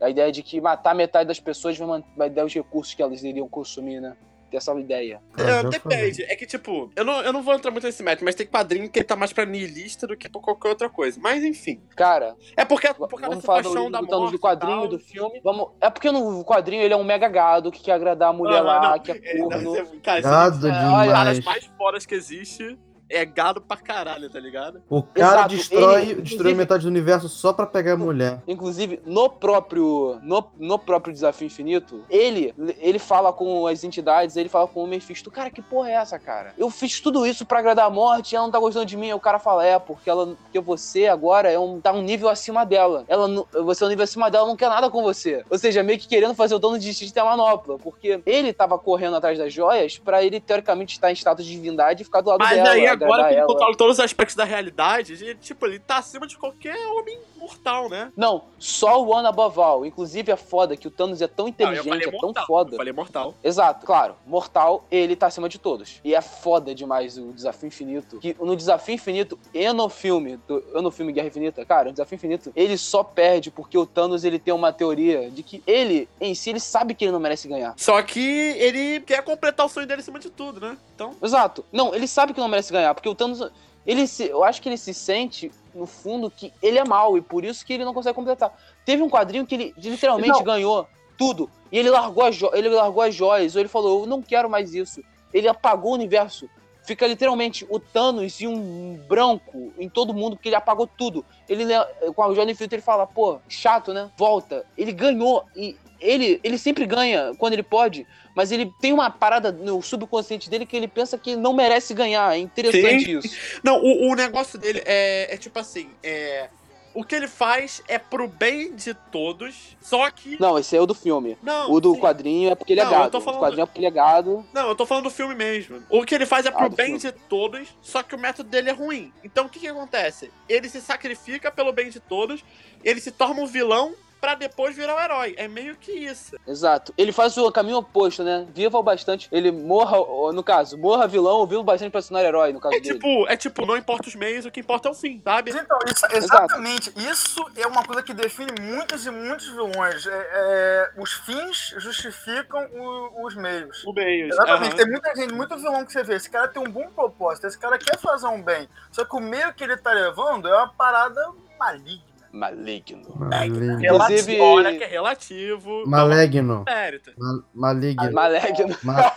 A 0.00 0.10
ideia 0.10 0.30
de 0.32 0.42
que 0.42 0.60
matar 0.60 0.94
metade 0.94 1.28
das 1.28 1.38
pessoas 1.38 1.78
vai, 1.78 2.04
vai 2.16 2.28
dar 2.28 2.44
os 2.44 2.52
recursos 2.52 2.92
que 2.92 3.02
elas 3.02 3.22
iriam 3.22 3.48
consumir, 3.48 4.00
né? 4.00 4.16
Essa 4.56 4.72
ideia. 4.78 5.20
Ah, 5.36 5.42
É, 5.42 5.46
já 5.46 5.68
depende. 5.68 6.22
É 6.24 6.36
que, 6.36 6.46
tipo, 6.46 6.90
eu 6.96 7.04
não, 7.04 7.20
eu 7.22 7.32
não 7.32 7.42
vou 7.42 7.54
entrar 7.54 7.70
muito 7.70 7.84
nesse 7.84 8.02
método, 8.02 8.24
mas 8.24 8.34
tem 8.34 8.46
quadrinho 8.46 8.88
que 8.88 8.98
ele 8.98 9.04
tá 9.06 9.16
mais 9.16 9.32
pra 9.32 9.44
nihilista 9.44 10.06
do 10.06 10.16
que 10.16 10.28
pra 10.28 10.40
qualquer 10.40 10.68
outra 10.68 10.88
coisa. 10.88 11.18
Mas, 11.22 11.42
enfim. 11.44 11.80
Cara, 11.96 12.34
É 12.56 12.64
porque, 12.64 12.92
por 12.94 13.08
causa 13.20 13.36
dessa 13.36 13.46
falar 13.46 13.62
do, 13.62 13.70
paixão 13.72 13.90
da 13.90 14.00
do, 14.00 14.06
morte 14.06 14.32
do 14.32 14.38
quadrinho, 14.38 14.78
tal. 14.80 14.88
do 14.88 14.98
filme. 14.98 15.40
Vamos, 15.42 15.68
é 15.80 15.90
porque 15.90 16.10
no 16.10 16.44
quadrinho 16.44 16.82
ele 16.82 16.94
é 16.94 16.96
um 16.96 17.04
mega 17.04 17.28
gado 17.28 17.70
que 17.70 17.82
quer 17.82 17.92
agradar 17.92 18.30
a 18.30 18.32
mulher 18.32 18.58
Ah, 18.58 18.62
lá, 18.62 18.90
não, 18.90 18.98
que 18.98 19.12
é 19.12 19.20
é, 19.22 19.38
não, 19.38 19.48
corno. 19.48 19.76
é- 19.76 19.84
cara, 20.02 20.20
isso 20.20 20.28
Gado 20.28 20.68
é 20.68 20.70
demais. 20.72 21.44
mais 21.44 21.64
fodas 21.78 22.06
que 22.06 22.14
existe. 22.14 22.78
É 23.14 23.24
gado 23.24 23.60
pra 23.60 23.76
caralho, 23.76 24.28
tá 24.28 24.40
ligado? 24.40 24.82
O 24.90 25.02
cara 25.02 25.34
Exato, 25.42 25.48
destrói, 25.56 26.02
ele, 26.02 26.22
destrói 26.22 26.54
metade 26.54 26.82
do 26.82 26.88
universo 26.88 27.28
só 27.28 27.52
pra 27.52 27.64
pegar 27.64 27.92
a 27.92 27.96
mulher. 27.96 28.42
Inclusive, 28.48 29.00
no 29.06 29.30
próprio, 29.30 30.18
no, 30.22 30.44
no 30.58 30.78
próprio 30.78 31.14
Desafio 31.14 31.46
Infinito, 31.46 32.02
ele, 32.10 32.52
ele 32.78 32.98
fala 32.98 33.32
com 33.32 33.66
as 33.68 33.84
entidades, 33.84 34.36
ele 34.36 34.48
fala 34.48 34.66
com 34.66 34.82
o 34.82 34.86
Mephisto, 34.86 35.30
cara, 35.30 35.48
que 35.50 35.62
porra 35.62 35.90
é 35.90 35.92
essa, 35.94 36.18
cara? 36.18 36.52
Eu 36.58 36.68
fiz 36.70 36.98
tudo 37.00 37.24
isso 37.24 37.46
pra 37.46 37.60
agradar 37.60 37.86
a 37.86 37.90
morte 37.90 38.32
e 38.32 38.36
ela 38.36 38.46
não 38.46 38.52
tá 38.52 38.58
gostando 38.58 38.86
de 38.86 38.96
mim. 38.96 39.06
Aí 39.06 39.14
o 39.14 39.20
cara 39.20 39.38
fala, 39.38 39.64
é, 39.64 39.78
porque, 39.78 40.10
ela, 40.10 40.26
porque 40.42 40.58
você 40.58 41.06
agora 41.06 41.50
é 41.50 41.58
um, 41.58 41.80
tá 41.80 41.92
um 41.92 42.02
nível 42.02 42.28
acima 42.28 42.64
dela. 42.66 43.04
Ela, 43.06 43.28
não- 43.28 43.46
você 43.64 43.84
é 43.84 43.86
um 43.86 43.90
nível 43.90 44.02
acima 44.04 44.28
dela, 44.30 44.46
não 44.48 44.56
quer 44.56 44.68
nada 44.68 44.90
com 44.90 45.02
você. 45.02 45.44
Ou 45.48 45.58
seja, 45.58 45.82
meio 45.84 45.98
que 46.00 46.08
querendo 46.08 46.34
fazer 46.34 46.54
o 46.54 46.58
dono 46.58 46.78
de 46.78 46.86
destino 46.86 47.12
ter 47.12 47.20
a 47.20 47.24
manopla, 47.24 47.78
porque 47.78 48.20
ele 48.26 48.52
tava 48.52 48.76
correndo 48.78 49.16
atrás 49.16 49.38
das 49.38 49.52
joias 49.52 49.98
pra 49.98 50.22
ele, 50.24 50.40
teoricamente, 50.40 50.94
estar 50.94 51.10
em 51.10 51.14
status 51.14 51.44
de 51.44 51.52
divindade 51.52 52.02
e 52.02 52.04
ficar 52.04 52.20
do 52.20 52.30
lado 52.30 52.40
Mas 52.40 52.56
dela. 52.56 52.70
aí, 52.70 52.86
agora 52.86 53.03
agradar 53.04 53.28
que 53.28 53.34
ele 53.34 53.46
controla 53.46 53.76
todos 53.76 53.98
os 53.98 54.04
aspectos 54.04 54.34
da 54.36 54.44
realidade, 54.44 55.12
ele, 55.14 55.34
tipo, 55.36 55.66
ele 55.66 55.78
tá 55.78 55.98
acima 55.98 56.26
de 56.26 56.36
qualquer 56.36 56.76
homem 56.88 57.18
mortal, 57.38 57.88
né? 57.88 58.10
Não, 58.16 58.44
só 58.58 59.02
o 59.02 59.10
One 59.10 59.26
Above 59.26 59.60
All. 59.60 59.84
Inclusive 59.86 60.32
é 60.32 60.36
foda 60.36 60.76
que 60.76 60.88
o 60.88 60.90
Thanos 60.90 61.20
é 61.20 61.26
tão 61.26 61.44
Não, 61.44 61.50
inteligente, 61.50 61.88
falei 61.88 62.08
é 62.08 62.10
tão 62.10 62.20
mortal. 62.20 62.46
foda. 62.46 62.72
Eu 62.72 62.76
falei 62.78 62.92
mortal. 62.92 63.34
Exato, 63.44 63.84
claro. 63.86 64.16
Mortal, 64.26 64.84
ele 64.90 65.14
tá 65.14 65.26
acima 65.26 65.48
de 65.48 65.58
todos. 65.58 66.00
E 66.02 66.14
é 66.14 66.20
foda 66.20 66.74
demais 66.74 67.18
o 67.18 67.32
Desafio 67.32 67.66
Infinito. 67.66 68.18
Que 68.18 68.34
no 68.40 68.56
Desafio 68.56 68.94
Infinito 68.94 69.38
e 69.52 69.70
no 69.72 69.88
filme, 69.88 70.38
do, 70.48 70.64
e 70.74 70.80
no 70.80 70.90
filme 70.90 71.12
Guerra 71.12 71.28
Infinita, 71.28 71.64
cara, 71.64 71.90
o 71.90 71.92
Desafio 71.92 72.16
Infinito, 72.16 72.52
ele 72.56 72.78
só 72.78 73.02
perde 73.04 73.50
porque 73.50 73.76
o 73.76 73.86
Thanos, 73.86 74.24
ele 74.24 74.38
tem 74.38 74.52
uma 74.54 74.72
teoria 74.72 75.30
de 75.30 75.42
que 75.42 75.62
ele, 75.66 76.08
em 76.20 76.34
si, 76.34 76.50
ele 76.50 76.60
sabe 76.60 76.94
que 76.94 77.04
ele 77.04 77.12
não 77.12 77.20
merece 77.20 77.46
ganhar. 77.48 77.74
Só 77.76 78.00
que 78.02 78.20
ele 78.20 79.00
quer 79.00 79.22
completar 79.22 79.66
o 79.66 79.68
sonho 79.68 79.86
dele 79.86 80.00
acima 80.00 80.18
de 80.18 80.30
tudo, 80.30 80.60
né? 80.60 80.76
Então, 80.94 81.14
Exato. 81.22 81.64
Não, 81.72 81.94
ele 81.94 82.06
sabe 82.06 82.32
que 82.32 82.40
não 82.40 82.48
merece 82.48 82.72
ganhar, 82.72 82.83
porque 82.92 83.08
o 83.08 83.14
Thanos, 83.14 83.40
ele 83.86 84.06
se, 84.06 84.24
eu 84.24 84.42
acho 84.42 84.60
que 84.60 84.68
ele 84.68 84.76
se 84.76 84.92
sente, 84.92 85.50
no 85.74 85.86
fundo, 85.86 86.30
que 86.30 86.52
ele 86.62 86.78
é 86.78 86.84
mal 86.84 87.16
e 87.16 87.22
por 87.22 87.44
isso 87.44 87.64
que 87.64 87.72
ele 87.72 87.84
não 87.84 87.94
consegue 87.94 88.14
completar. 88.14 88.52
Teve 88.84 89.02
um 89.02 89.08
quadrinho 89.08 89.46
que 89.46 89.54
ele 89.54 89.74
literalmente 89.76 90.30
Não. 90.30 90.42
ganhou 90.42 90.86
tudo 91.16 91.50
e 91.70 91.78
ele 91.78 91.90
largou, 91.90 92.24
as 92.24 92.38
ele 92.52 92.68
largou 92.68 93.02
as 93.02 93.14
joias, 93.14 93.54
ou 93.54 93.60
ele 93.60 93.68
falou, 93.68 94.00
eu 94.00 94.06
não 94.06 94.22
quero 94.22 94.48
mais 94.48 94.74
isso. 94.74 95.02
Ele 95.32 95.48
apagou 95.48 95.92
o 95.92 95.94
universo. 95.94 96.48
Fica 96.84 97.06
literalmente 97.06 97.66
o 97.70 97.80
Thanos 97.80 98.40
e 98.40 98.46
um 98.46 98.96
branco 99.08 99.72
em 99.78 99.88
todo 99.88 100.12
mundo, 100.12 100.36
porque 100.36 100.50
ele 100.50 100.56
apagou 100.56 100.86
tudo. 100.86 101.24
Ele, 101.48 101.64
le- 101.64 102.12
com 102.14 102.22
a 102.22 102.34
joia 102.34 102.44
do 102.44 102.52
infinito, 102.52 102.74
ele 102.74 102.82
fala, 102.82 103.06
pô, 103.06 103.40
chato, 103.48 103.94
né? 103.94 104.10
Volta. 104.16 104.64
Ele 104.76 104.92
ganhou 104.92 105.44
e 105.56 105.76
ele, 105.98 106.38
ele 106.44 106.58
sempre 106.58 106.84
ganha 106.84 107.32
quando 107.38 107.54
ele 107.54 107.62
pode, 107.62 108.06
mas 108.36 108.52
ele 108.52 108.70
tem 108.80 108.92
uma 108.92 109.08
parada 109.10 109.50
no 109.50 109.80
subconsciente 109.80 110.50
dele 110.50 110.66
que 110.66 110.76
ele 110.76 110.88
pensa 110.88 111.16
que 111.16 111.34
não 111.34 111.54
merece 111.54 111.94
ganhar. 111.94 112.34
É 112.36 112.38
interessante 112.38 113.04
Sim. 113.04 113.18
isso. 113.18 113.60
Não, 113.62 113.80
o, 113.82 114.10
o 114.10 114.14
negócio 114.14 114.58
dele 114.58 114.82
é, 114.84 115.34
é 115.34 115.36
tipo 115.38 115.58
assim, 115.58 115.88
é. 116.02 116.50
O 116.94 117.02
que 117.02 117.14
ele 117.14 117.26
faz 117.26 117.82
é 117.88 117.98
pro 117.98 118.28
bem 118.28 118.74
de 118.76 118.94
todos, 118.94 119.76
só 119.82 120.08
que. 120.12 120.40
Não, 120.40 120.56
esse 120.56 120.76
é 120.76 120.80
o 120.80 120.86
do 120.86 120.94
filme. 120.94 121.36
Não, 121.42 121.70
O 121.72 121.80
do 121.80 121.92
sim. 121.94 122.00
quadrinho 122.00 122.50
é 122.50 122.54
porque 122.54 122.72
ele 122.72 122.80
é 122.80 122.84
Não, 122.84 122.92
eu 122.92 122.98
gado. 123.00 123.10
tô 123.10 123.18
O 123.18 123.20
falando- 123.20 123.40
quadrinho 123.40 123.62
é 123.62 123.66
porque 123.66 123.80
ele 123.80 123.86
é 123.86 123.90
gado. 123.90 124.46
Não, 124.52 124.68
eu 124.68 124.76
tô 124.76 124.86
falando 124.86 125.04
do 125.04 125.10
filme 125.10 125.34
mesmo. 125.34 125.82
O 125.90 126.04
que 126.04 126.14
ele 126.14 126.24
faz 126.24 126.46
é 126.46 126.50
Ah, 126.50 126.52
pro 126.52 126.68
do 126.70 126.76
bem 126.76 126.86
filme. 126.98 127.00
de 127.00 127.12
todos, 127.12 127.68
só 127.82 128.02
que 128.02 128.14
o 128.14 128.18
método 128.18 128.48
dele 128.48 128.70
é 128.70 128.72
ruim. 128.72 129.12
Então 129.24 129.46
o 129.46 129.48
que 129.48 129.58
que 129.58 129.66
acontece? 129.68 130.30
Ele 130.48 130.68
se 130.68 130.80
sacrifica 130.80 131.50
pelo 131.50 131.72
bem 131.72 131.90
de 131.90 131.98
todos, 131.98 132.44
ele 132.84 133.00
se 133.00 133.10
torna 133.10 133.40
um 133.42 133.46
vilão 133.46 133.92
pra 134.24 134.34
depois 134.34 134.74
virar 134.74 134.96
o 134.96 135.00
herói. 135.00 135.34
É 135.36 135.46
meio 135.46 135.76
que 135.76 135.92
isso. 135.92 136.34
Exato. 136.48 136.94
Ele 136.96 137.12
faz 137.12 137.36
o 137.36 137.52
caminho 137.52 137.76
oposto, 137.76 138.24
né? 138.24 138.46
Viva 138.54 138.78
o 138.78 138.82
bastante. 138.82 139.28
Ele 139.30 139.52
morra, 139.52 139.98
no 140.32 140.42
caso, 140.42 140.78
morra 140.78 141.06
vilão 141.06 141.36
ou 141.36 141.46
viva 141.46 141.60
o 141.60 141.64
bastante 141.64 141.90
pra 141.90 142.00
se 142.00 142.08
tornar 142.08 142.24
herói, 142.24 142.50
no 142.50 142.58
caso 142.58 142.74
É 142.74 142.80
dele. 142.80 142.94
tipo, 142.94 143.26
é 143.28 143.36
tipo, 143.36 143.66
não 143.66 143.76
importa 143.76 144.08
os 144.08 144.14
meios, 144.14 144.46
o 144.46 144.50
que 144.50 144.60
importa 144.60 144.88
é 144.88 144.92
o 144.92 144.94
fim, 144.94 145.20
sabe? 145.22 145.50
Então, 145.50 145.78
isso- 145.86 146.06
exatamente. 146.10 146.90
Isso 146.96 147.44
é 147.54 147.66
uma 147.66 147.84
coisa 147.84 148.02
que 148.02 148.14
define 148.14 148.52
muitos 148.58 149.04
e 149.04 149.10
muitos 149.10 149.46
vilões. 149.48 150.06
É, 150.06 150.30
é, 150.32 150.90
os 150.96 151.12
fins 151.12 151.74
justificam 151.76 152.64
o- 152.72 153.26
os 153.26 153.34
meios. 153.34 153.84
O 153.84 153.92
meio. 153.92 154.28
Exatamente. 154.28 154.68
aham. 154.68 154.76
Tem 154.76 154.86
muita 154.88 155.14
gente, 155.14 155.34
muito 155.34 155.56
vilão 155.58 155.84
que 155.84 155.92
você 155.92 156.02
vê. 156.02 156.14
Esse 156.14 156.30
cara 156.30 156.48
tem 156.48 156.62
um 156.62 156.70
bom 156.70 156.88
propósito, 156.88 157.46
esse 157.46 157.58
cara 157.58 157.76
quer 157.76 157.98
fazer 157.98 158.26
um 158.28 158.40
bem. 158.42 158.66
Só 158.90 159.04
que 159.04 159.14
o 159.14 159.20
meio 159.20 159.52
que 159.52 159.62
ele 159.62 159.76
tá 159.76 159.92
levando 159.92 160.48
é 160.48 160.56
uma 160.56 160.68
parada 160.68 161.30
maligna. 161.58 162.13
Maligno. 162.34 163.14
Maligno. 163.16 163.80
Inclusive- 163.80 164.32
Relativo, 164.32 164.42
olha 164.42 164.76
que 164.76 164.82
é 164.84 164.86
relativo. 164.88 165.84
Maligno. 165.86 166.64
Mérito. 166.66 167.12
Maligno. 167.54 168.12
Maligno. 168.12 168.76
Ma- 168.82 169.12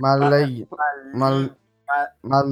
Maligno. 0.00 0.68
Maligno. 1.14 1.56
Mal- 2.22 2.48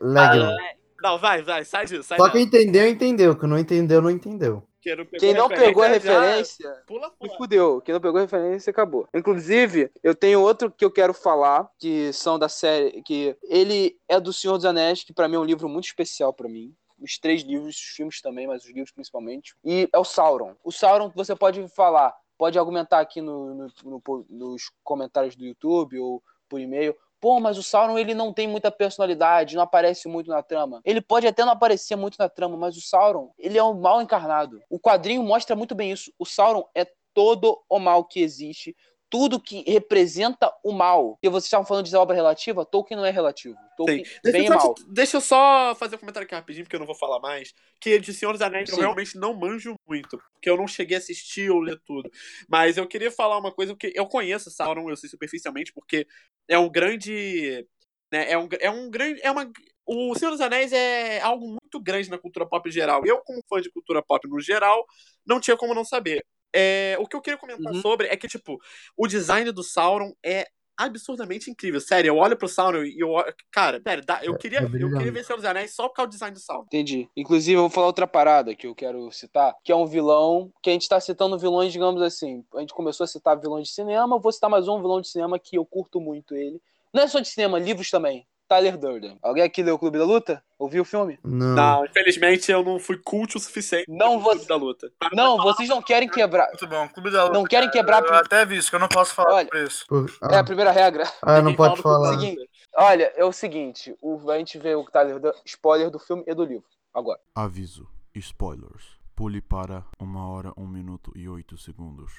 Maligno. 0.00 0.56
Não, 1.02 1.18
vai, 1.18 1.42
vai, 1.42 1.64
sai 1.64 1.84
disso, 1.84 2.04
sai 2.04 2.16
Só 2.16 2.30
quem 2.30 2.42
entendeu, 2.44 2.88
entendeu. 2.88 3.36
Quem 3.36 3.48
não 3.48 3.58
entendeu, 3.58 4.00
não 4.00 4.08
entendeu. 4.10 4.62
Quem 4.80 4.96
não 4.96 5.04
pegou 5.04 5.20
Quem 5.20 5.34
não 5.34 5.48
pegou 5.48 5.82
a 5.82 5.86
já 5.88 5.92
referência, 5.94 6.70
Pula 6.86 7.08
Me 7.20 7.28
fora. 7.28 7.38
fudeu. 7.38 7.80
Quem 7.80 7.92
não 7.92 8.00
pegou 8.00 8.18
a 8.18 8.22
referência 8.22 8.70
acabou. 8.70 9.08
Inclusive, 9.14 9.90
eu 10.02 10.14
tenho 10.14 10.40
outro 10.40 10.70
que 10.70 10.84
eu 10.84 10.90
quero 10.90 11.12
falar, 11.14 11.68
que 11.78 12.12
são 12.12 12.36
da 12.38 12.48
série. 12.48 13.02
que 13.02 13.36
Ele 13.44 13.96
é 14.08 14.18
do 14.20 14.32
Senhor 14.32 14.56
dos 14.56 14.64
Anéis, 14.64 15.02
que 15.04 15.12
pra 15.12 15.28
mim 15.28 15.36
é 15.36 15.38
um 15.38 15.44
livro 15.44 15.68
muito 15.68 15.84
especial 15.86 16.32
pra 16.32 16.48
mim. 16.48 16.72
Os 17.02 17.18
três 17.18 17.42
livros, 17.42 17.76
os 17.76 17.82
filmes 17.82 18.20
também, 18.20 18.46
mas 18.46 18.62
os 18.64 18.70
livros 18.70 18.92
principalmente. 18.92 19.54
E 19.64 19.88
é 19.92 19.98
o 19.98 20.04
Sauron. 20.04 20.54
O 20.64 20.70
Sauron 20.70 21.10
você 21.14 21.34
pode 21.34 21.66
falar, 21.68 22.14
pode 22.38 22.58
argumentar 22.58 23.00
aqui 23.00 23.20
no, 23.20 23.54
no- 23.54 23.72
no- 23.84 24.26
nos 24.30 24.70
comentários 24.84 25.34
do 25.36 25.44
YouTube 25.44 25.98
ou 25.98 26.22
por 26.48 26.60
e-mail. 26.60 26.94
Pô, 27.20 27.38
mas 27.38 27.56
o 27.56 27.62
Sauron 27.62 27.96
ele 27.98 28.14
não 28.14 28.32
tem 28.32 28.48
muita 28.48 28.70
personalidade, 28.70 29.54
não 29.54 29.62
aparece 29.62 30.08
muito 30.08 30.28
na 30.28 30.42
trama. 30.42 30.80
Ele 30.84 31.00
pode 31.00 31.26
até 31.26 31.44
não 31.44 31.52
aparecer 31.52 31.94
muito 31.96 32.16
na 32.18 32.28
trama, 32.28 32.56
mas 32.56 32.76
o 32.76 32.80
Sauron, 32.80 33.30
ele 33.38 33.56
é 33.56 33.62
um 33.62 33.74
mal 33.74 34.02
encarnado. 34.02 34.60
O 34.68 34.78
quadrinho 34.78 35.22
mostra 35.22 35.54
muito 35.54 35.74
bem 35.74 35.92
isso. 35.92 36.12
O 36.18 36.26
Sauron 36.26 36.64
é 36.74 36.84
todo 37.14 37.62
o 37.68 37.78
mal 37.78 38.04
que 38.04 38.20
existe, 38.20 38.74
tudo 39.12 39.38
que 39.38 39.62
representa 39.70 40.50
o 40.64 40.72
mal. 40.72 41.18
E 41.22 41.28
vocês 41.28 41.44
estavam 41.44 41.66
falando 41.66 41.84
de 41.84 41.94
obra 41.94 42.16
relativa, 42.16 42.64
Tolkien 42.64 42.96
não 42.96 43.04
é 43.04 43.10
relativo. 43.10 43.58
Tolkien 43.76 44.06
Deixa 44.24 44.38
bem 44.38 44.46
eu, 44.46 44.54
é 44.54 44.58
só, 44.58 44.64
mal. 44.64 44.74
deixa 44.88 45.16
eu 45.18 45.20
só 45.20 45.74
fazer 45.74 45.96
um 45.96 45.98
comentário 45.98 46.24
aqui 46.24 46.34
rapidinho, 46.34 46.64
porque 46.64 46.76
eu 46.76 46.80
não 46.80 46.86
vou 46.86 46.94
falar 46.94 47.20
mais. 47.20 47.52
Que 47.78 47.98
de 47.98 48.14
Senhor 48.14 48.32
dos 48.32 48.40
Anéis 48.40 48.70
eu 48.70 48.76
Sim. 48.76 48.80
realmente 48.80 49.18
não 49.18 49.34
manjo 49.34 49.74
muito. 49.86 50.16
Porque 50.32 50.48
eu 50.48 50.56
não 50.56 50.66
cheguei 50.66 50.96
a 50.96 50.98
assistir 50.98 51.50
ou 51.50 51.60
ler 51.60 51.78
tudo. 51.84 52.10
Mas 52.48 52.78
eu 52.78 52.88
queria 52.88 53.10
falar 53.10 53.36
uma 53.36 53.52
coisa 53.52 53.76
que 53.76 53.92
eu 53.94 54.06
conheço 54.06 54.50
Sauron, 54.50 54.88
eu 54.88 54.96
sei 54.96 55.10
superficialmente, 55.10 55.74
porque 55.74 56.06
é 56.48 56.58
um 56.58 56.70
grande. 56.70 57.66
Né, 58.10 58.32
é 58.32 58.38
um, 58.38 58.48
é 58.60 58.70
um 58.70 58.90
grande. 58.90 59.20
É 59.22 59.30
uma, 59.30 59.52
o 59.84 60.14
Senhor 60.14 60.30
dos 60.30 60.40
Anéis 60.40 60.72
é 60.72 61.20
algo 61.20 61.48
muito 61.48 61.78
grande 61.82 62.08
na 62.08 62.16
cultura 62.16 62.46
pop 62.46 62.66
em 62.66 62.72
geral. 62.72 63.04
Eu, 63.04 63.18
como 63.18 63.42
fã 63.46 63.60
de 63.60 63.70
cultura 63.70 64.02
pop 64.02 64.26
no 64.26 64.40
geral, 64.40 64.86
não 65.26 65.38
tinha 65.38 65.56
como 65.56 65.74
não 65.74 65.84
saber. 65.84 66.24
É, 66.54 66.96
o 67.00 67.06
que 67.06 67.16
eu 67.16 67.20
queria 67.20 67.38
comentar 67.38 67.72
Uhum. 67.72 67.80
sobre 67.80 68.06
é 68.08 68.16
que, 68.16 68.28
tipo, 68.28 68.58
o 68.96 69.06
design 69.06 69.50
do 69.52 69.62
Sauron 69.62 70.12
é 70.24 70.46
absurdamente 70.76 71.50
incrível. 71.50 71.80
Sério, 71.80 72.08
eu 72.08 72.16
olho 72.16 72.36
pro 72.36 72.48
Sauron 72.48 72.82
e 72.82 72.98
eu 72.98 73.10
olho. 73.10 73.32
Cara, 73.50 73.80
sério, 73.86 74.04
dá- 74.04 74.20
eu, 74.24 74.36
queria, 74.36 74.58
é 74.60 74.62
eu 74.64 74.70
queria 74.70 75.12
ver 75.12 75.24
Senhor 75.24 75.36
dos 75.36 75.44
Anéis 75.44 75.74
só 75.74 75.86
por 75.88 75.94
causa 75.94 76.08
do 76.08 76.12
design 76.12 76.34
do 76.34 76.40
Sauron. 76.40 76.64
Entendi. 76.64 77.08
Inclusive, 77.16 77.56
eu 77.56 77.60
vou 77.62 77.70
falar 77.70 77.86
outra 77.86 78.06
parada 78.06 78.54
que 78.54 78.66
eu 78.66 78.74
quero 78.74 79.10
citar, 79.12 79.54
que 79.62 79.70
é 79.70 79.76
um 79.76 79.86
vilão, 79.86 80.52
que 80.62 80.70
a 80.70 80.72
gente 80.72 80.88
tá 80.88 80.98
citando 81.00 81.38
vilões, 81.38 81.72
digamos 81.72 82.00
assim. 82.02 82.44
A 82.54 82.60
gente 82.60 82.74
começou 82.74 83.04
a 83.04 83.06
citar 83.06 83.38
vilões 83.38 83.68
de 83.68 83.74
cinema, 83.74 84.16
eu 84.16 84.20
vou 84.20 84.32
citar 84.32 84.50
mais 84.50 84.66
um 84.66 84.80
vilão 84.80 85.00
de 85.00 85.08
cinema 85.08 85.38
que 85.38 85.56
eu 85.56 85.64
curto 85.64 86.00
muito 86.00 86.34
ele. 86.34 86.60
Não 86.92 87.02
é 87.02 87.06
só 87.06 87.20
de 87.20 87.28
cinema, 87.28 87.58
livros 87.58 87.88
também. 87.90 88.26
Tyler 88.52 88.76
Durden. 88.76 89.18
Alguém 89.22 89.42
aqui 89.42 89.62
leu 89.62 89.76
o 89.76 89.78
Clube 89.78 89.96
da 89.98 90.04
Luta? 90.04 90.44
Ouviu 90.58 90.82
o 90.82 90.84
filme? 90.84 91.18
Não. 91.24 91.54
Não, 91.54 91.84
infelizmente 91.86 92.52
eu 92.52 92.62
não 92.62 92.78
fui 92.78 92.98
cult 92.98 93.34
o 93.36 93.40
suficiente 93.40 93.86
Não, 93.88 94.20
pro 94.20 94.34
você- 94.34 94.46
da 94.46 94.56
luta. 94.56 94.92
Não, 95.14 95.38
vocês 95.38 95.68
não 95.70 95.80
querem 95.80 96.06
quebrar. 96.06 96.48
Muito 96.48 96.66
bom. 96.66 96.86
Clube 96.90 97.10
da 97.10 97.24
Luta. 97.24 97.34
Não 97.38 97.44
querem 97.44 97.70
quebrar. 97.70 98.04
Eu 98.04 98.14
até 98.14 98.44
vi 98.44 98.58
isso, 98.58 98.68
que 98.68 98.76
eu 98.76 98.80
não 98.80 98.88
posso 98.88 99.14
falar 99.14 99.32
Olha, 99.36 99.48
isso. 99.64 99.86
Por- 99.88 100.10
É 100.30 100.36
a 100.36 100.40
Ah, 100.40 100.44
primeira 100.44 100.70
regra. 100.70 101.04
ah, 101.22 101.40
não 101.40 101.54
pode 101.54 101.80
falar. 101.80 102.10
Clube 102.10 102.20
Seguinte. 102.26 102.50
Olha, 102.76 103.10
é 103.16 103.24
o 103.24 103.32
seguinte: 103.32 103.96
o, 104.02 104.30
a 104.30 104.36
gente 104.36 104.58
vê 104.58 104.74
o 104.74 104.84
Tyler 104.84 105.18
Durden, 105.18 105.40
spoiler 105.46 105.90
do 105.90 105.98
filme 105.98 106.22
e 106.26 106.34
do 106.34 106.44
livro. 106.44 106.64
Agora. 106.92 107.18
Aviso: 107.34 107.88
spoilers. 108.14 108.84
Pule 109.16 109.40
para 109.40 109.82
1 109.98 110.16
hora, 110.30 110.52
1 110.58 110.66
minuto 110.66 111.10
e 111.16 111.26
8 111.26 111.56
segundos. 111.56 112.12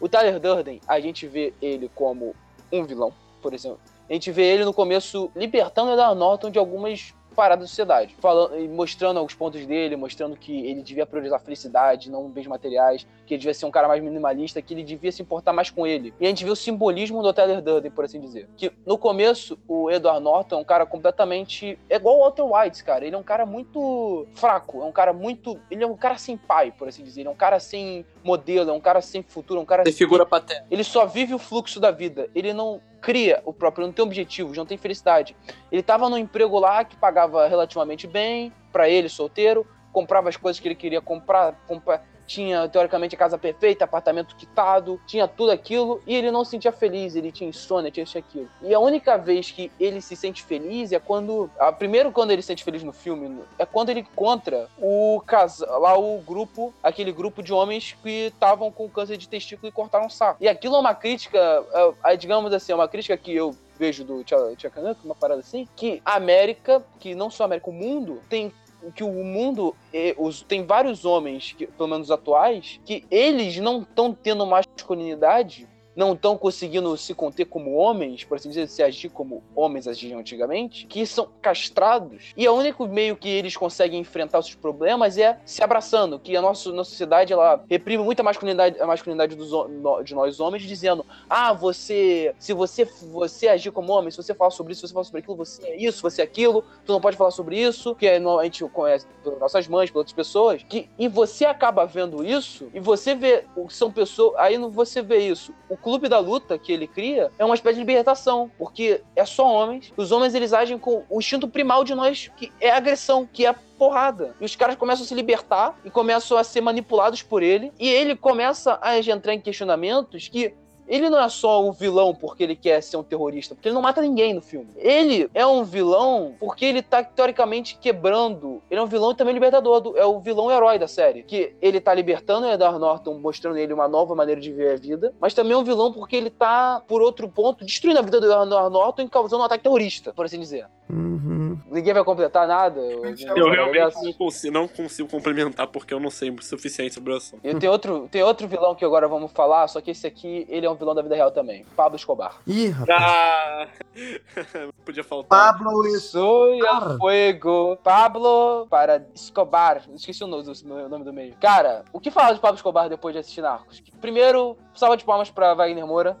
O 0.00 0.08
Tyler 0.08 0.40
Durden, 0.40 0.80
a 0.88 0.98
gente 1.00 1.26
vê 1.26 1.52
ele 1.60 1.90
como 1.94 2.34
um 2.72 2.84
vilão, 2.84 3.12
por 3.42 3.52
exemplo. 3.52 3.80
A 4.10 4.12
gente 4.12 4.32
vê 4.32 4.42
ele 4.42 4.64
no 4.64 4.74
começo 4.74 5.30
libertando 5.36 5.92
Edward 5.92 6.18
Norton 6.18 6.50
de 6.50 6.58
algumas 6.58 7.14
paradas 7.30 7.64
da 7.64 7.68
sociedade, 7.68 8.16
falando, 8.18 8.58
e 8.58 8.66
mostrando 8.66 9.18
alguns 9.18 9.34
pontos 9.34 9.64
dele, 9.64 9.94
mostrando 9.94 10.36
que 10.36 10.66
ele 10.66 10.82
devia 10.82 11.06
priorizar 11.06 11.38
a 11.38 11.42
felicidade, 11.42 12.10
não 12.10 12.28
bens 12.28 12.48
materiais, 12.48 13.06
que 13.24 13.34
ele 13.34 13.38
devia 13.38 13.54
ser 13.54 13.66
um 13.66 13.70
cara 13.70 13.86
mais 13.86 14.02
minimalista, 14.02 14.60
que 14.60 14.74
ele 14.74 14.82
devia 14.82 15.12
se 15.12 15.22
importar 15.22 15.52
mais 15.52 15.70
com 15.70 15.86
ele. 15.86 16.12
E 16.18 16.26
a 16.26 16.28
gente 16.28 16.44
vê 16.44 16.50
o 16.50 16.56
simbolismo 16.56 17.22
do 17.22 17.32
Tyler 17.32 17.62
Durden, 17.62 17.92
por 17.92 18.04
assim 18.04 18.20
dizer. 18.20 18.48
Que 18.56 18.72
no 18.84 18.98
começo, 18.98 19.56
o 19.68 19.88
Edward 19.88 20.20
Norton 20.20 20.56
é 20.56 20.58
um 20.58 20.64
cara 20.64 20.84
completamente. 20.84 21.78
É 21.88 21.94
igual 21.94 22.18
o 22.18 22.20
Walter 22.22 22.42
White, 22.42 22.82
cara. 22.82 23.06
Ele 23.06 23.14
é 23.14 23.18
um 23.18 23.22
cara 23.22 23.46
muito 23.46 24.26
fraco, 24.34 24.82
é 24.82 24.84
um 24.84 24.92
cara 24.92 25.12
muito. 25.12 25.58
Ele 25.70 25.84
é 25.84 25.86
um 25.86 25.96
cara 25.96 26.18
sem 26.18 26.36
pai, 26.36 26.72
por 26.72 26.88
assim 26.88 27.04
dizer. 27.04 27.20
Ele 27.20 27.28
é 27.28 27.32
um 27.32 27.36
cara 27.36 27.60
sem 27.60 28.04
modelo, 28.24 28.70
é 28.70 28.72
um 28.72 28.80
cara 28.80 29.00
sem 29.00 29.22
futuro, 29.22 29.60
é 29.60 29.62
um 29.62 29.66
cara 29.66 29.84
Tem 29.84 29.92
figura 29.92 30.26
paterna. 30.26 30.66
ele 30.68 30.82
só 30.82 31.06
vive 31.06 31.32
o 31.32 31.38
fluxo 31.38 31.78
da 31.78 31.92
vida. 31.92 32.28
Ele 32.34 32.52
não 32.52 32.80
cria 33.00 33.40
o 33.44 33.52
próprio, 33.52 33.86
não 33.86 33.92
tem 33.92 34.04
objetivos, 34.04 34.56
não 34.56 34.66
tem 34.66 34.76
felicidade. 34.78 35.36
Ele 35.70 35.82
tava 35.82 36.08
num 36.08 36.18
emprego 36.18 36.58
lá 36.58 36.84
que 36.84 36.96
pagava 36.96 37.46
relativamente 37.46 38.06
bem 38.06 38.52
pra 38.72 38.88
ele, 38.88 39.08
solteiro, 39.08 39.66
comprava 39.92 40.28
as 40.28 40.36
coisas 40.36 40.60
que 40.60 40.68
ele 40.68 40.74
queria 40.74 41.00
comprar, 41.00 41.54
compra- 41.66 42.02
tinha 42.30 42.68
teoricamente 42.68 43.16
a 43.16 43.18
casa 43.18 43.36
perfeita, 43.36 43.84
apartamento 43.84 44.36
quitado, 44.36 45.00
tinha 45.04 45.26
tudo 45.26 45.50
aquilo 45.50 46.00
e 46.06 46.14
ele 46.14 46.30
não 46.30 46.44
se 46.44 46.52
sentia 46.52 46.70
feliz, 46.70 47.16
ele 47.16 47.32
tinha 47.32 47.50
insônia, 47.50 47.90
tinha 47.90 48.04
isso 48.04 48.16
aquilo. 48.16 48.48
E 48.62 48.72
a 48.72 48.78
única 48.78 49.18
vez 49.18 49.50
que 49.50 49.68
ele 49.80 50.00
se 50.00 50.14
sente 50.14 50.44
feliz 50.44 50.92
é 50.92 51.00
quando, 51.00 51.50
a, 51.58 51.72
primeiro 51.72 52.12
quando 52.12 52.30
ele 52.30 52.40
se 52.40 52.46
sente 52.46 52.62
feliz 52.62 52.84
no 52.84 52.92
filme, 52.92 53.40
é 53.58 53.66
quando 53.66 53.90
ele 53.90 54.00
encontra 54.00 54.68
o 54.78 55.20
casal, 55.26 55.80
lá 55.80 55.98
o 55.98 56.18
grupo, 56.20 56.72
aquele 56.80 57.10
grupo 57.10 57.42
de 57.42 57.52
homens 57.52 57.96
que 58.00 58.26
estavam 58.26 58.70
com 58.70 58.88
câncer 58.88 59.16
de 59.16 59.28
testículo 59.28 59.68
e 59.68 59.72
cortaram 59.72 60.06
o 60.06 60.10
saco. 60.10 60.36
E 60.40 60.48
aquilo 60.48 60.76
é 60.76 60.78
uma 60.78 60.94
crítica, 60.94 61.36
é, 61.72 62.12
é, 62.12 62.16
digamos 62.16 62.52
assim, 62.52 62.70
é 62.70 62.76
uma 62.76 62.86
crítica 62.86 63.16
que 63.16 63.34
eu 63.34 63.56
vejo 63.76 64.04
do 64.04 64.22
Tchacanuck, 64.22 65.04
uma 65.04 65.16
parada 65.16 65.40
assim, 65.40 65.66
que 65.74 66.00
a 66.04 66.14
América, 66.14 66.84
que 67.00 67.12
não 67.12 67.28
só 67.28 67.42
a 67.42 67.46
América, 67.46 67.70
o 67.70 67.72
mundo, 67.72 68.22
tem 68.28 68.52
que 68.94 69.04
o 69.04 69.10
mundo 69.24 69.74
eh, 69.92 70.14
os, 70.18 70.42
tem 70.42 70.64
vários 70.64 71.04
homens, 71.04 71.54
que, 71.56 71.66
pelo 71.66 71.88
menos 71.88 72.10
atuais, 72.10 72.80
que 72.84 73.04
eles 73.10 73.58
não 73.58 73.82
estão 73.82 74.12
tendo 74.12 74.46
masculinidade, 74.46 75.68
não 76.00 76.14
estão 76.14 76.36
conseguindo 76.36 76.96
se 76.96 77.12
conter 77.12 77.44
como 77.44 77.74
homens, 77.74 78.24
por 78.24 78.36
assim 78.36 78.48
dizer, 78.48 78.66
se 78.68 78.82
agir 78.82 79.10
como 79.10 79.42
homens 79.54 79.86
agiam 79.86 80.18
antigamente, 80.18 80.86
que 80.86 81.04
são 81.04 81.28
castrados. 81.42 82.32
E 82.34 82.48
o 82.48 82.54
único 82.54 82.88
meio 82.88 83.16
que 83.16 83.28
eles 83.28 83.54
conseguem 83.54 84.00
enfrentar 84.00 84.38
os 84.38 84.46
seus 84.46 84.56
problemas 84.56 85.18
é 85.18 85.38
se 85.44 85.62
abraçando, 85.62 86.18
que 86.18 86.34
a 86.34 86.40
nossa, 86.40 86.72
nossa 86.72 86.90
sociedade 86.90 87.34
ela 87.34 87.62
reprime 87.68 88.02
muito 88.02 88.20
a 88.20 88.22
masculinidade, 88.22 88.80
a 88.80 88.86
masculinidade 88.86 89.36
dos, 89.36 89.50
no- 89.50 90.02
de 90.02 90.14
nós 90.14 90.40
homens, 90.40 90.62
dizendo: 90.62 91.04
ah, 91.28 91.52
você, 91.52 92.34
se 92.38 92.54
você, 92.54 92.86
você 93.12 93.48
agir 93.48 93.70
como 93.70 93.92
homem, 93.92 94.10
se 94.10 94.16
você 94.16 94.34
falar 94.34 94.50
sobre 94.50 94.72
isso, 94.72 94.80
se 94.80 94.88
você 94.88 94.94
falar 94.94 95.04
sobre 95.04 95.20
aquilo, 95.20 95.36
você 95.36 95.62
é 95.66 95.76
isso, 95.76 96.00
você 96.00 96.22
é 96.22 96.24
aquilo, 96.24 96.64
tu 96.86 96.92
não 96.92 97.00
pode 97.00 97.16
falar 97.18 97.30
sobre 97.30 97.60
isso, 97.60 97.94
que 97.94 98.06
é 98.06 98.16
a 98.16 98.44
gente 98.44 98.64
conhece 98.68 99.06
pelas 99.22 99.38
nossas 99.38 99.68
mães, 99.68 99.90
pelas 99.90 100.00
outras 100.00 100.14
pessoas, 100.14 100.62
que, 100.62 100.88
e 100.98 101.08
você 101.08 101.44
acaba 101.44 101.84
vendo 101.84 102.24
isso, 102.24 102.70
e 102.72 102.80
você 102.80 103.14
vê, 103.14 103.44
são 103.68 103.92
pessoas, 103.92 104.34
aí 104.38 104.56
você 104.56 105.02
vê 105.02 105.18
isso, 105.18 105.52
o 105.68 105.76
clube 105.90 106.08
da 106.08 106.20
luta 106.20 106.56
que 106.56 106.72
ele 106.72 106.86
cria 106.86 107.32
é 107.36 107.44
uma 107.44 107.56
espécie 107.56 107.74
de 107.74 107.80
libertação, 107.80 108.48
porque 108.56 109.02
é 109.16 109.24
só 109.24 109.44
homens, 109.44 109.92
os 109.96 110.12
homens 110.12 110.36
eles 110.36 110.52
agem 110.52 110.78
com 110.78 111.04
o 111.10 111.18
instinto 111.18 111.48
primal 111.48 111.82
de 111.82 111.96
nós, 111.96 112.30
que 112.36 112.52
é 112.60 112.70
a 112.70 112.76
agressão, 112.76 113.26
que 113.26 113.44
é 113.44 113.48
a 113.48 113.54
porrada. 113.54 114.36
E 114.40 114.44
os 114.44 114.54
caras 114.54 114.76
começam 114.76 115.04
a 115.04 115.08
se 115.08 115.14
libertar 115.16 115.76
e 115.84 115.90
começam 115.90 116.38
a 116.38 116.44
ser 116.44 116.60
manipulados 116.60 117.22
por 117.22 117.42
ele, 117.42 117.72
e 117.76 117.88
ele 117.88 118.14
começa 118.14 118.78
a 118.80 118.96
entrar 118.98 119.34
em 119.34 119.40
questionamentos 119.40 120.28
que 120.28 120.54
ele 120.90 121.08
não 121.08 121.18
é 121.22 121.28
só 121.28 121.64
um 121.64 121.72
vilão 121.72 122.14
porque 122.14 122.42
ele 122.42 122.56
quer 122.56 122.82
ser 122.82 122.96
um 122.96 123.02
terrorista, 123.02 123.54
porque 123.54 123.68
ele 123.68 123.74
não 123.74 123.80
mata 123.82 124.02
ninguém 124.02 124.34
no 124.34 124.42
filme. 124.42 124.68
Ele 124.76 125.30
é 125.32 125.46
um 125.46 125.64
vilão 125.64 126.34
porque 126.38 126.64
ele 126.64 126.82
tá 126.82 127.02
teoricamente 127.02 127.78
quebrando. 127.80 128.60
Ele 128.70 128.80
é 128.80 128.82
um 128.82 128.86
vilão 128.86 129.12
e 129.12 129.14
também 129.14 129.32
libertador. 129.32 129.80
do- 129.80 129.96
é 129.96 130.04
o 130.04 130.18
vilão 130.20 130.50
herói 130.50 130.78
da 130.78 130.88
série. 130.88 131.22
Que 131.22 131.54
ele 131.62 131.80
tá 131.80 131.94
libertando 131.94 132.46
o 132.46 132.50
Edward 132.50 132.78
Norton, 132.78 133.14
mostrando 133.18 133.56
ele 133.56 133.72
uma 133.72 133.86
nova 133.86 134.14
maneira 134.14 134.40
de 134.40 134.50
ver 134.52 134.72
a 134.72 134.76
vida. 134.76 135.14
Mas 135.20 135.32
também 135.32 135.52
é 135.52 135.56
um 135.56 135.62
vilão 135.64 135.92
porque 135.92 136.16
ele 136.16 136.28
tá, 136.30 136.82
por 136.88 137.00
outro 137.00 137.28
ponto, 137.28 137.64
destruindo 137.64 137.98
a 138.00 138.02
vida 138.02 138.20
do 138.20 138.26
Edward 138.26 138.50
Norton 138.72 139.02
e 139.02 139.08
causando 139.08 139.42
um 139.42 139.46
ataque 139.46 139.62
terrorista, 139.62 140.12
por 140.12 140.24
assim 140.24 140.40
dizer. 140.40 140.66
Uhum. 140.88 141.58
Ninguém 141.70 141.94
vai 141.94 142.02
completar 142.04 142.48
nada? 142.48 142.80
Eu 142.80 143.04
Eu 143.36 143.50
realmente 143.50 143.94
não 144.02 144.12
consigo, 144.12 144.52
não 144.54 144.66
consigo 144.66 145.08
complementar 145.08 145.68
porque 145.68 145.94
eu 145.94 146.00
não 146.00 146.10
sei 146.10 146.30
o 146.30 146.42
suficiente 146.42 146.94
sobre 146.94 147.12
o 147.12 147.16
assunto. 147.16 147.40
E 147.46 147.54
tem 147.54 147.68
outro, 147.68 148.08
tem 148.10 148.22
outro 148.22 148.48
vilão 148.48 148.74
que 148.74 148.84
agora 148.84 149.06
vamos 149.06 149.30
falar, 149.32 149.68
só 149.68 149.80
que 149.80 149.92
esse 149.92 150.06
aqui, 150.06 150.46
ele 150.48 150.66
é 150.66 150.70
um 150.70 150.76
vilão 150.80 150.94
da 150.94 151.02
vida 151.02 151.14
real 151.14 151.30
também. 151.30 151.64
Pablo 151.76 151.96
Escobar. 151.96 152.38
Ih, 152.46 152.68
rapaz. 152.70 153.00
Ah, 153.00 153.68
podia 154.84 155.04
faltar. 155.04 155.54
Pablo 155.58 155.86
Soy 156.00 156.58
Cara. 156.58 156.94
a 156.94 156.98
fuego. 156.98 157.76
Pablo 157.82 158.66
para 158.68 159.06
Escobar. 159.14 159.82
Esqueci 159.94 160.24
o 160.24 160.26
nome 160.26 160.42
do, 160.42 160.52
o 160.52 160.88
nome 160.88 161.04
do 161.04 161.12
meio. 161.12 161.34
Cara, 161.40 161.84
o 161.92 162.00
que 162.00 162.10
falar 162.10 162.32
de 162.32 162.40
Pablo 162.40 162.56
Escobar 162.56 162.88
depois 162.88 163.12
de 163.12 163.20
assistir 163.20 163.40
Narcos? 163.40 163.82
Primeiro, 164.00 164.56
salva 164.74 164.96
de 164.96 165.04
palmas 165.04 165.30
pra 165.30 165.54
Wagner 165.54 165.86
Moura. 165.86 166.16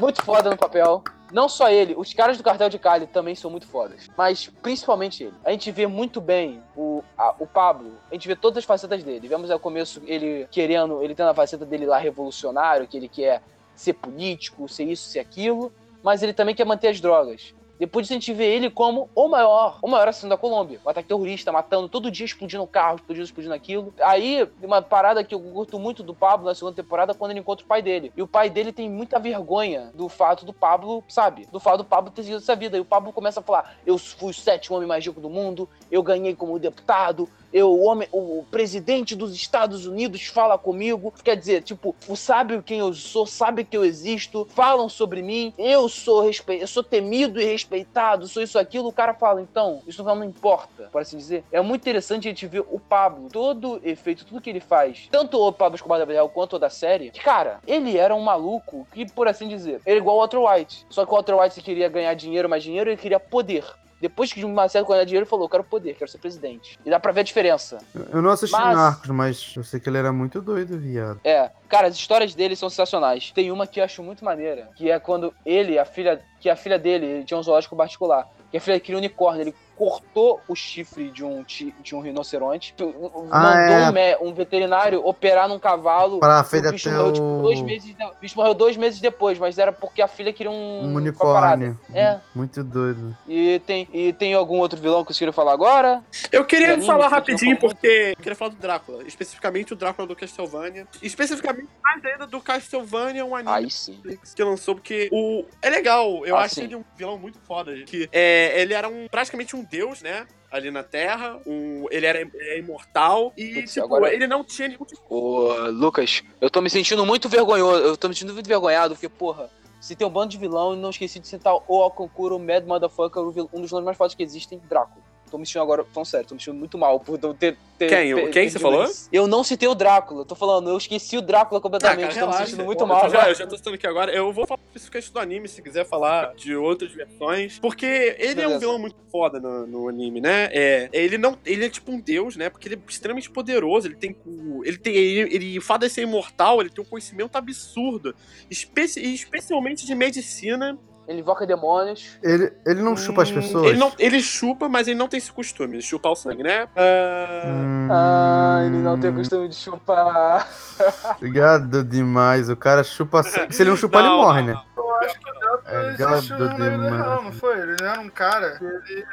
Muito 0.00 0.22
foda 0.22 0.50
no 0.50 0.56
papel. 0.56 1.02
Não 1.32 1.48
só 1.48 1.68
ele, 1.68 1.94
os 1.96 2.12
caras 2.14 2.36
do 2.38 2.44
Cartel 2.44 2.68
de 2.68 2.78
Cali 2.78 3.06
também 3.06 3.34
são 3.34 3.50
muito 3.50 3.66
fodas. 3.66 4.08
Mas 4.16 4.46
principalmente 4.62 5.24
ele. 5.24 5.34
A 5.44 5.50
gente 5.50 5.70
vê 5.72 5.86
muito 5.86 6.20
bem 6.20 6.62
o, 6.76 7.02
a- 7.18 7.34
o 7.40 7.46
Pablo, 7.46 7.92
a 8.10 8.14
gente 8.14 8.28
vê 8.28 8.36
todas 8.36 8.58
as 8.58 8.64
facetas 8.64 9.02
dele. 9.02 9.26
Vemos 9.26 9.50
ao 9.50 9.58
começo 9.58 10.00
ele 10.06 10.46
querendo, 10.50 11.02
ele 11.02 11.14
tendo 11.16 11.30
a 11.30 11.34
faceta 11.34 11.66
dele 11.66 11.84
lá 11.84 11.98
revolucionário, 11.98 12.86
que 12.86 12.96
ele 12.96 13.08
quer 13.08 13.42
ser 13.74 13.94
político, 13.94 14.68
ser 14.68 14.84
isso, 14.84 15.08
ser 15.08 15.18
aquilo, 15.18 15.72
mas 16.02 16.22
ele 16.22 16.32
também 16.32 16.54
quer 16.54 16.64
manter 16.64 16.88
as 16.88 17.00
drogas. 17.00 17.52
Depois 17.78 18.10
a 18.10 18.14
gente 18.14 18.32
vê 18.32 18.46
ele 18.54 18.70
como 18.70 19.10
o 19.14 19.28
maior, 19.28 19.78
o 19.82 19.88
maior 19.88 20.08
assassino 20.08 20.30
da 20.30 20.36
Colômbia. 20.36 20.80
O 20.84 20.88
ataque 20.88 21.08
terrorista, 21.08 21.52
matando 21.52 21.88
todo 21.88 22.10
dia, 22.10 22.24
explodindo 22.24 22.66
carro, 22.66 22.96
explodindo, 22.96 23.24
explodindo 23.24 23.54
aquilo. 23.54 23.92
Aí, 24.02 24.48
uma 24.62 24.80
parada 24.80 25.22
que 25.22 25.34
eu 25.34 25.40
curto 25.40 25.78
muito 25.78 26.02
do 26.02 26.14
Pablo 26.14 26.46
na 26.46 26.54
segunda 26.54 26.74
temporada, 26.74 27.14
quando 27.14 27.32
ele 27.32 27.40
encontra 27.40 27.64
o 27.64 27.68
pai 27.68 27.82
dele. 27.82 28.12
E 28.16 28.22
o 28.22 28.26
pai 28.26 28.48
dele 28.48 28.72
tem 28.72 28.88
muita 28.88 29.18
vergonha 29.18 29.90
do 29.94 30.08
fato 30.08 30.44
do 30.44 30.52
Pablo, 30.52 31.04
sabe? 31.08 31.46
Do 31.52 31.60
fato 31.60 31.78
do 31.78 31.84
Pablo 31.84 32.10
ter 32.10 32.22
seguido 32.22 32.42
essa 32.42 32.56
vida. 32.56 32.76
E 32.76 32.80
o 32.80 32.84
Pablo 32.84 33.12
começa 33.12 33.40
a 33.40 33.42
falar: 33.42 33.76
Eu 33.84 33.98
fui 33.98 34.30
o 34.30 34.34
sétimo 34.34 34.76
homem 34.76 34.88
mais 34.88 35.04
rico 35.04 35.20
do 35.20 35.28
mundo, 35.28 35.68
eu 35.90 36.02
ganhei 36.02 36.34
como 36.34 36.58
deputado, 36.58 37.28
eu, 37.56 37.70
o 37.72 37.84
homem, 37.84 38.06
o 38.12 38.44
presidente 38.50 39.16
dos 39.16 39.34
Estados 39.34 39.86
Unidos 39.86 40.26
fala 40.26 40.58
comigo. 40.58 41.10
Quer 41.24 41.36
dizer, 41.36 41.62
tipo, 41.62 41.96
sabe 42.14 42.60
quem 42.60 42.80
eu 42.80 42.92
sou, 42.92 43.26
sabe 43.26 43.64
que 43.64 43.74
eu 43.74 43.82
existo, 43.82 44.46
falam 44.50 44.90
sobre 44.90 45.22
mim, 45.22 45.54
eu 45.56 45.88
sou 45.88 46.20
respe... 46.20 46.58
eu 46.60 46.66
sou 46.66 46.82
temido 46.82 47.40
e 47.40 47.44
respeitado, 47.44 48.28
sou 48.28 48.42
isso 48.42 48.58
aquilo. 48.58 48.88
O 48.88 48.92
cara 48.92 49.14
fala, 49.14 49.40
então, 49.40 49.80
isso 49.86 50.02
não 50.02 50.22
importa, 50.22 50.90
por 50.92 51.00
assim 51.00 51.16
dizer. 51.16 51.44
É 51.50 51.58
muito 51.62 51.80
interessante 51.80 52.28
a 52.28 52.30
gente 52.30 52.46
ver 52.46 52.60
o 52.60 52.78
Pablo, 52.78 53.30
todo 53.32 53.80
efeito, 53.82 54.26
tudo 54.26 54.40
que 54.42 54.50
ele 54.50 54.60
faz, 54.60 55.08
tanto 55.10 55.40
o 55.40 55.50
Pablo 55.50 55.76
Escobar 55.76 56.06
real 56.06 56.28
quanto 56.28 56.56
o 56.56 56.58
da 56.58 56.68
série. 56.68 57.10
Cara, 57.10 57.60
ele 57.66 57.96
era 57.96 58.14
um 58.14 58.20
maluco 58.20 58.86
que, 58.92 59.10
por 59.10 59.28
assim 59.28 59.48
dizer, 59.48 59.80
ele 59.86 59.96
é 59.96 59.98
igual 59.98 60.16
o 60.16 60.18
Walter 60.18 60.38
White. 60.38 60.86
Só 60.90 61.06
que 61.06 61.10
o 61.10 61.14
Walter 61.14 61.34
White 61.34 61.62
queria 61.62 61.88
ganhar 61.88 62.12
dinheiro, 62.12 62.50
mais 62.50 62.62
dinheiro, 62.62 62.90
ele 62.90 62.98
queria 62.98 63.18
poder. 63.18 63.64
Depois 64.00 64.32
que 64.32 64.44
o 64.44 64.48
Marcelo 64.48 64.86
ganhar 64.86 65.04
dinheiro, 65.04 65.24
ele 65.24 65.30
falou: 65.30 65.48
quero 65.48 65.64
poder, 65.64 65.94
quero 65.94 66.10
ser 66.10 66.18
presidente. 66.18 66.78
E 66.84 66.90
dá 66.90 67.00
pra 67.00 67.12
ver 67.12 67.20
a 67.20 67.24
diferença. 67.24 67.78
Eu 68.12 68.20
não 68.20 68.30
assisti 68.30 68.56
Mas- 68.56 68.76
Narcos, 68.76 69.10
mas 69.10 69.54
eu 69.56 69.64
sei 69.64 69.80
que 69.80 69.88
ele 69.88 69.98
era 69.98 70.12
muito 70.12 70.40
doido, 70.40 70.78
viado. 70.78 71.20
É, 71.24 71.50
cara, 71.68 71.88
as 71.88 71.94
histórias 71.94 72.34
dele 72.34 72.54
são 72.54 72.68
sensacionais. 72.68 73.30
Tem 73.32 73.50
uma 73.50 73.66
que 73.66 73.80
eu 73.80 73.84
acho 73.84 74.02
muito 74.02 74.24
maneira, 74.24 74.68
que 74.76 74.90
é 74.90 74.98
quando 74.98 75.32
ele, 75.44 75.78
a 75.78 75.84
filha, 75.84 76.20
que 76.40 76.50
a 76.50 76.56
filha 76.56 76.78
dele, 76.78 77.06
ele 77.06 77.24
tinha 77.24 77.38
um 77.38 77.42
zoológico 77.42 77.74
particular, 77.76 78.28
que 78.50 78.56
a 78.56 78.60
filha 78.60 78.78
queria 78.78 78.96
um 78.96 78.98
unicórnio, 78.98 79.42
ele 79.42 79.54
cortou 79.76 80.40
o 80.48 80.54
chifre 80.54 81.10
de 81.10 81.22
um, 81.24 81.44
de 81.44 81.94
um 81.94 82.00
rinoceronte, 82.00 82.74
mandou 82.78 83.96
é. 83.96 84.18
um, 84.20 84.32
veterinário 84.32 85.06
operar 85.06 85.48
num 85.48 85.58
cavalo. 85.58 86.18
Pra 86.18 86.40
o 86.40 86.44
filha 86.44 86.72
bicho 86.72 86.90
morreu, 86.90 87.12
tipo, 87.12 87.24
o- 87.26 87.42
dois 87.42 87.60
meses, 87.60 87.94
de- 87.94 88.04
o 88.04 88.12
bicho 88.20 88.36
morreu 88.36 88.54
dois 88.54 88.76
meses 88.76 89.00
depois, 89.00 89.38
mas 89.38 89.58
era 89.58 89.70
porque 89.72 90.00
a 90.00 90.08
filha 90.08 90.32
queria 90.32 90.50
um. 90.50 90.84
Um 90.86 90.94
unicórnio. 90.94 91.78
É, 91.92 92.18
Muito 92.34 92.64
doido. 92.64 93.16
e 93.28 93.60
tem, 93.66 93.86
e 93.92 94.12
tem 94.12 94.34
algum 94.34 94.58
outro 94.58 94.80
vilão 94.80 95.02
que 95.04 95.08
vocês 95.08 95.18
queriam 95.18 95.32
falar 95.32 95.52
agora? 95.52 96.02
Eu 96.32 96.44
queria 96.44 96.72
Anime, 96.72 96.86
falar 96.86 97.08
rapidinho 97.08 97.58
porque 97.58 98.14
eu 98.16 98.22
queria 98.22 98.34
falar 98.36 98.50
do 98.50 98.56
Drácula, 98.56 99.02
especificamente 99.06 99.72
o 99.72 99.76
Drácula 99.76 100.08
do 100.08 100.16
Castlevania, 100.16 100.86
especificamente 101.02 101.68
mais 101.82 102.04
ainda 102.04 102.26
do 102.26 102.40
Castlevania, 102.40 103.24
um 103.24 103.34
anime 103.36 103.70
sim. 103.70 104.00
que 104.34 104.42
lançou, 104.42 104.74
porque 104.74 105.08
o. 105.12 105.44
É 105.60 105.68
legal, 105.68 106.24
eu 106.24 106.36
Ah, 106.36 106.42
acho 106.44 106.56
sim. 106.56 106.62
ele 106.64 106.76
um 106.76 106.84
vilão 106.96 107.18
muito 107.18 107.38
foda. 107.46 107.74
Que 107.84 108.08
é, 108.12 108.60
ele 108.62 108.72
era 108.72 108.88
um 108.88 109.06
praticamente 109.10 109.54
um 109.54 109.65
deus, 109.66 110.02
né? 110.02 110.26
Ali 110.50 110.70
na 110.70 110.82
Terra. 110.82 111.38
Um, 111.46 111.86
ele 111.90 112.06
era 112.06 112.18
é 112.34 112.58
imortal. 112.58 113.32
E, 113.36 113.54
Putz, 113.54 113.72
tipo, 113.74 113.84
agora- 113.86 114.12
ele 114.14 114.26
não 114.26 114.42
tinha 114.44 114.68
nenhum 114.68 114.84
tipo. 114.84 115.02
Ô, 115.08 115.52
Lucas, 115.70 116.22
eu 116.40 116.48
tô 116.48 116.60
me 116.60 116.70
sentindo 116.70 117.04
muito 117.04 117.28
vergonhoso. 117.28 117.82
Eu 117.82 117.96
tô 117.96 118.08
me 118.08 118.14
sentindo 118.14 118.32
muito 118.34 118.46
vergonhado, 118.48 118.94
porque, 118.94 119.08
porra, 119.08 119.50
se 119.80 119.94
tem 119.94 120.06
um 120.06 120.10
bando 120.10 120.28
de 120.30 120.38
vilão 120.38 120.74
e 120.74 120.76
não 120.76 120.90
esqueci 120.90 121.18
de 121.18 121.28
citar 121.28 121.54
o 121.68 121.82
Alconcuro, 121.82 122.36
o 122.36 122.38
Mad 122.38 122.64
Motherfucker, 122.64 123.22
um 123.22 123.60
dos 123.60 123.70
vilões 123.70 123.84
mais 123.84 123.96
fortes 123.96 124.14
que 124.16 124.22
existem, 124.22 124.60
Drácula. 124.68 125.04
Tô 125.30 125.38
me 125.38 125.44
sentindo 125.44 125.62
agora, 125.62 125.84
falando 125.92 126.06
sério, 126.06 126.26
tô 126.28 126.34
me 126.34 126.40
sentindo 126.40 126.56
muito 126.58 126.78
mal 126.78 127.00
por 127.00 127.18
ter. 127.18 127.56
ter 127.78 127.88
Quem? 127.88 128.14
ter- 128.14 128.30
Quem 128.30 128.48
você 128.48 128.58
falou? 128.58 128.84
isso. 128.84 129.08
Eu 129.12 129.26
não 129.26 129.42
citei 129.42 129.68
o 129.68 129.74
Drácula, 129.74 130.24
tô 130.24 130.34
falando, 130.36 130.70
eu 130.70 130.76
esqueci 130.76 131.16
o 131.16 131.20
Drácula 131.20 131.60
completamente, 131.60 132.18
tô 132.18 132.26
me 132.28 132.32
sentindo 132.34 132.64
muito 132.64 132.80
Eu 132.82 132.86
mal. 132.86 133.10
Já. 133.10 133.28
Eu 133.28 133.34
já 133.34 133.46
tô 133.46 133.56
citando 133.56 133.74
aqui 133.74 133.86
agora. 133.86 134.12
Eu 134.12 134.32
vou 134.32 134.46
falar 134.46 134.60
especificamente 134.68 135.12
do 135.12 135.18
anime, 135.18 135.48
se 135.48 135.60
quiser 135.60 135.84
falar 135.84 136.34
de 136.36 136.54
outras 136.54 136.92
versões. 136.92 137.58
Porque 137.58 137.84
ele 138.18 138.40
é 138.40 138.44
um 138.46 138.50
Beleza. 138.50 138.58
vilão 138.60 138.78
muito 138.78 138.96
foda 139.10 139.40
no, 139.40 139.66
no 139.66 139.88
anime, 139.88 140.20
né? 140.20 140.48
É, 140.52 140.88
ele 140.92 141.18
não. 141.18 141.36
Ele 141.44 141.64
é 141.66 141.68
tipo 141.68 141.90
um 141.90 142.00
deus, 142.00 142.36
né? 142.36 142.48
Porque 142.48 142.68
ele 142.68 142.76
é 142.76 142.78
extremamente 142.88 143.28
poderoso. 143.30 143.88
Ele 143.88 143.96
tem. 143.96 144.12
cu- 144.12 144.62
Ele 144.64 144.78
tem. 144.78 144.94
Ele, 144.94 145.34
ele 145.34 145.58
o 145.58 145.62
fato 145.62 145.82
de 145.82 145.90
ser 145.90 146.02
imortal, 146.02 146.60
ele 146.60 146.70
tem 146.70 146.84
um 146.84 146.86
conhecimento 146.88 147.34
absurdo. 147.36 148.14
Especi, 148.50 149.00
especialmente 149.12 149.84
de 149.84 149.94
medicina. 149.94 150.78
Ele 151.08 151.20
invoca 151.20 151.46
demônios. 151.46 152.18
Ele, 152.22 152.52
ele 152.66 152.82
não 152.82 152.96
chupa 152.96 153.22
as 153.22 153.30
Hum, 153.30 153.34
pessoas? 153.34 153.66
Ele, 153.66 153.78
não, 153.78 153.92
ele 153.98 154.20
chupa, 154.20 154.68
mas 154.68 154.88
ele 154.88 154.98
não 154.98 155.06
tem 155.08 155.18
esse 155.18 155.30
costume 155.32 155.78
de 155.78 155.82
chupar 155.84 156.12
o 156.12 156.16
sangue, 156.16 156.42
né? 156.42 156.66
Ah, 156.76 157.44
Hum, 157.46 157.88
Ah, 157.90 158.62
ele 158.66 158.78
não 158.78 158.98
tem 158.98 159.12
costume 159.14 159.48
de 159.48 159.54
chupar. 159.54 160.48
Obrigado 161.16 161.84
demais. 161.84 162.48
O 162.50 162.56
cara 162.56 162.82
chupa 162.82 163.22
sangue. 163.22 163.54
Se 163.54 163.62
ele 163.62 163.70
não 163.70 163.76
chupar, 163.76 164.02
Não, 164.02 164.14
ele 164.14 164.22
morre, 164.22 164.42
não, 164.42 164.54
né? 164.54 164.62
Eu 164.76 164.94
acho 164.96 165.18
que 165.20 165.30
o 165.30 165.36
Obrigado 165.78 166.14
existiu 166.14 166.38
na 166.38 166.46
vida 166.48 166.70
demais. 166.70 166.92
real, 167.02 167.22
não 167.22 167.32
foi? 167.32 167.58
Ele 167.60 167.76
era 167.80 168.00
um 168.00 168.08
cara. 168.08 168.58
Ele 168.60 169.04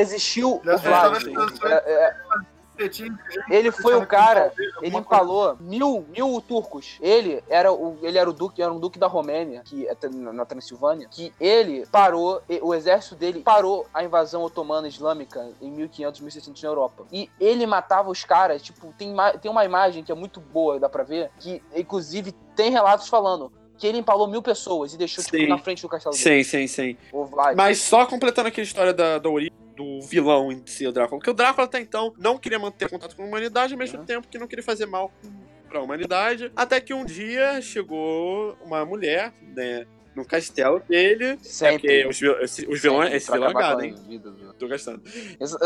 Existiu 0.00 0.60
Ele 0.64 0.74
o 0.74 0.78
Vlad. 0.78 1.22
É, 1.64 1.72
é, 1.74 2.14
ele 3.50 3.70
foi 3.70 3.94
o 3.96 4.06
cara, 4.06 4.52
ele 4.82 4.96
empalou 4.96 5.56
mil, 5.60 6.04
mil 6.08 6.40
turcos. 6.40 6.98
Ele 7.00 7.42
era 7.48 7.72
o, 7.72 7.98
ele 8.02 8.18
era 8.18 8.28
o 8.28 8.32
duque, 8.32 8.62
era 8.62 8.72
um 8.72 8.78
duque 8.78 8.98
da 8.98 9.06
Romênia, 9.06 9.62
que 9.64 9.86
é 9.86 9.96
na 10.10 10.44
Transilvânia, 10.44 11.08
que 11.10 11.32
ele 11.40 11.86
parou, 11.86 12.42
o 12.62 12.74
exército 12.74 13.14
dele 13.14 13.40
parou 13.40 13.86
a 13.92 14.04
invasão 14.04 14.42
otomana 14.42 14.88
islâmica 14.88 15.48
em 15.60 15.70
1500, 15.70 16.20
1600 16.20 16.62
na 16.62 16.68
Europa. 16.68 17.06
E 17.12 17.30
ele 17.40 17.66
matava 17.66 18.10
os 18.10 18.24
caras, 18.24 18.62
tipo, 18.62 18.92
tem, 18.98 19.14
tem 19.40 19.50
uma 19.50 19.64
imagem 19.64 20.04
que 20.04 20.12
é 20.12 20.14
muito 20.14 20.40
boa, 20.40 20.78
dá 20.78 20.88
pra 20.88 21.02
ver, 21.02 21.30
que 21.38 21.62
inclusive 21.74 22.32
tem 22.54 22.70
relatos 22.70 23.08
falando 23.08 23.52
que 23.78 23.86
ele 23.86 23.98
empalou 23.98 24.26
mil 24.26 24.42
pessoas 24.42 24.94
e 24.94 24.96
deixou, 24.96 25.22
tipo, 25.22 25.36
Sim. 25.36 25.48
na 25.48 25.58
frente 25.58 25.82
do 25.82 25.88
castelo 25.88 26.14
dele. 26.14 26.42
sim, 26.44 26.66
sim, 26.66 26.66
sim. 26.66 26.96
Mas 27.54 27.78
só 27.78 28.06
completando 28.06 28.48
aqui 28.48 28.60
a 28.60 28.64
história 28.64 28.94
da, 28.94 29.18
da 29.18 29.28
origem 29.28 29.65
do 29.76 30.00
vilão 30.02 30.50
em 30.50 30.62
si, 30.66 30.86
o 30.86 30.92
Drácula. 30.92 31.18
Porque 31.18 31.30
o 31.30 31.34
Drácula 31.34 31.66
até 31.66 31.80
então 31.80 32.12
não 32.18 32.38
queria 32.38 32.58
manter 32.58 32.88
contato 32.88 33.14
com 33.14 33.22
a 33.22 33.26
humanidade, 33.26 33.74
ao 33.74 33.78
mesmo 33.78 33.98
Uhum. 33.98 34.04
tempo 34.06 34.26
que 34.28 34.38
não 34.38 34.46
queria 34.48 34.64
fazer 34.64 34.86
mal 34.86 35.12
pra 35.68 35.80
humanidade. 35.82 36.50
Até 36.56 36.80
que 36.80 36.94
um 36.94 37.04
dia 37.04 37.60
chegou 37.60 38.56
uma 38.64 38.84
mulher, 38.84 39.32
né, 39.54 39.86
no 40.14 40.24
castelo 40.24 40.80
dele. 40.88 41.24
É 41.32 41.38
Sempre. 41.42 42.06
os, 42.06 42.22
esse- 42.22 42.66
os 42.66 42.80
vilões, 42.80 43.04
Sempre 43.04 43.16
esse 43.18 43.30
vilão 43.32 43.50
é 43.50 43.52
gado, 43.52 43.80
a 43.82 43.86
hein? 43.86 43.94
vida 44.08 44.34
Tô 44.58 44.66
gastando. 44.66 45.02
Esse- 45.38 45.56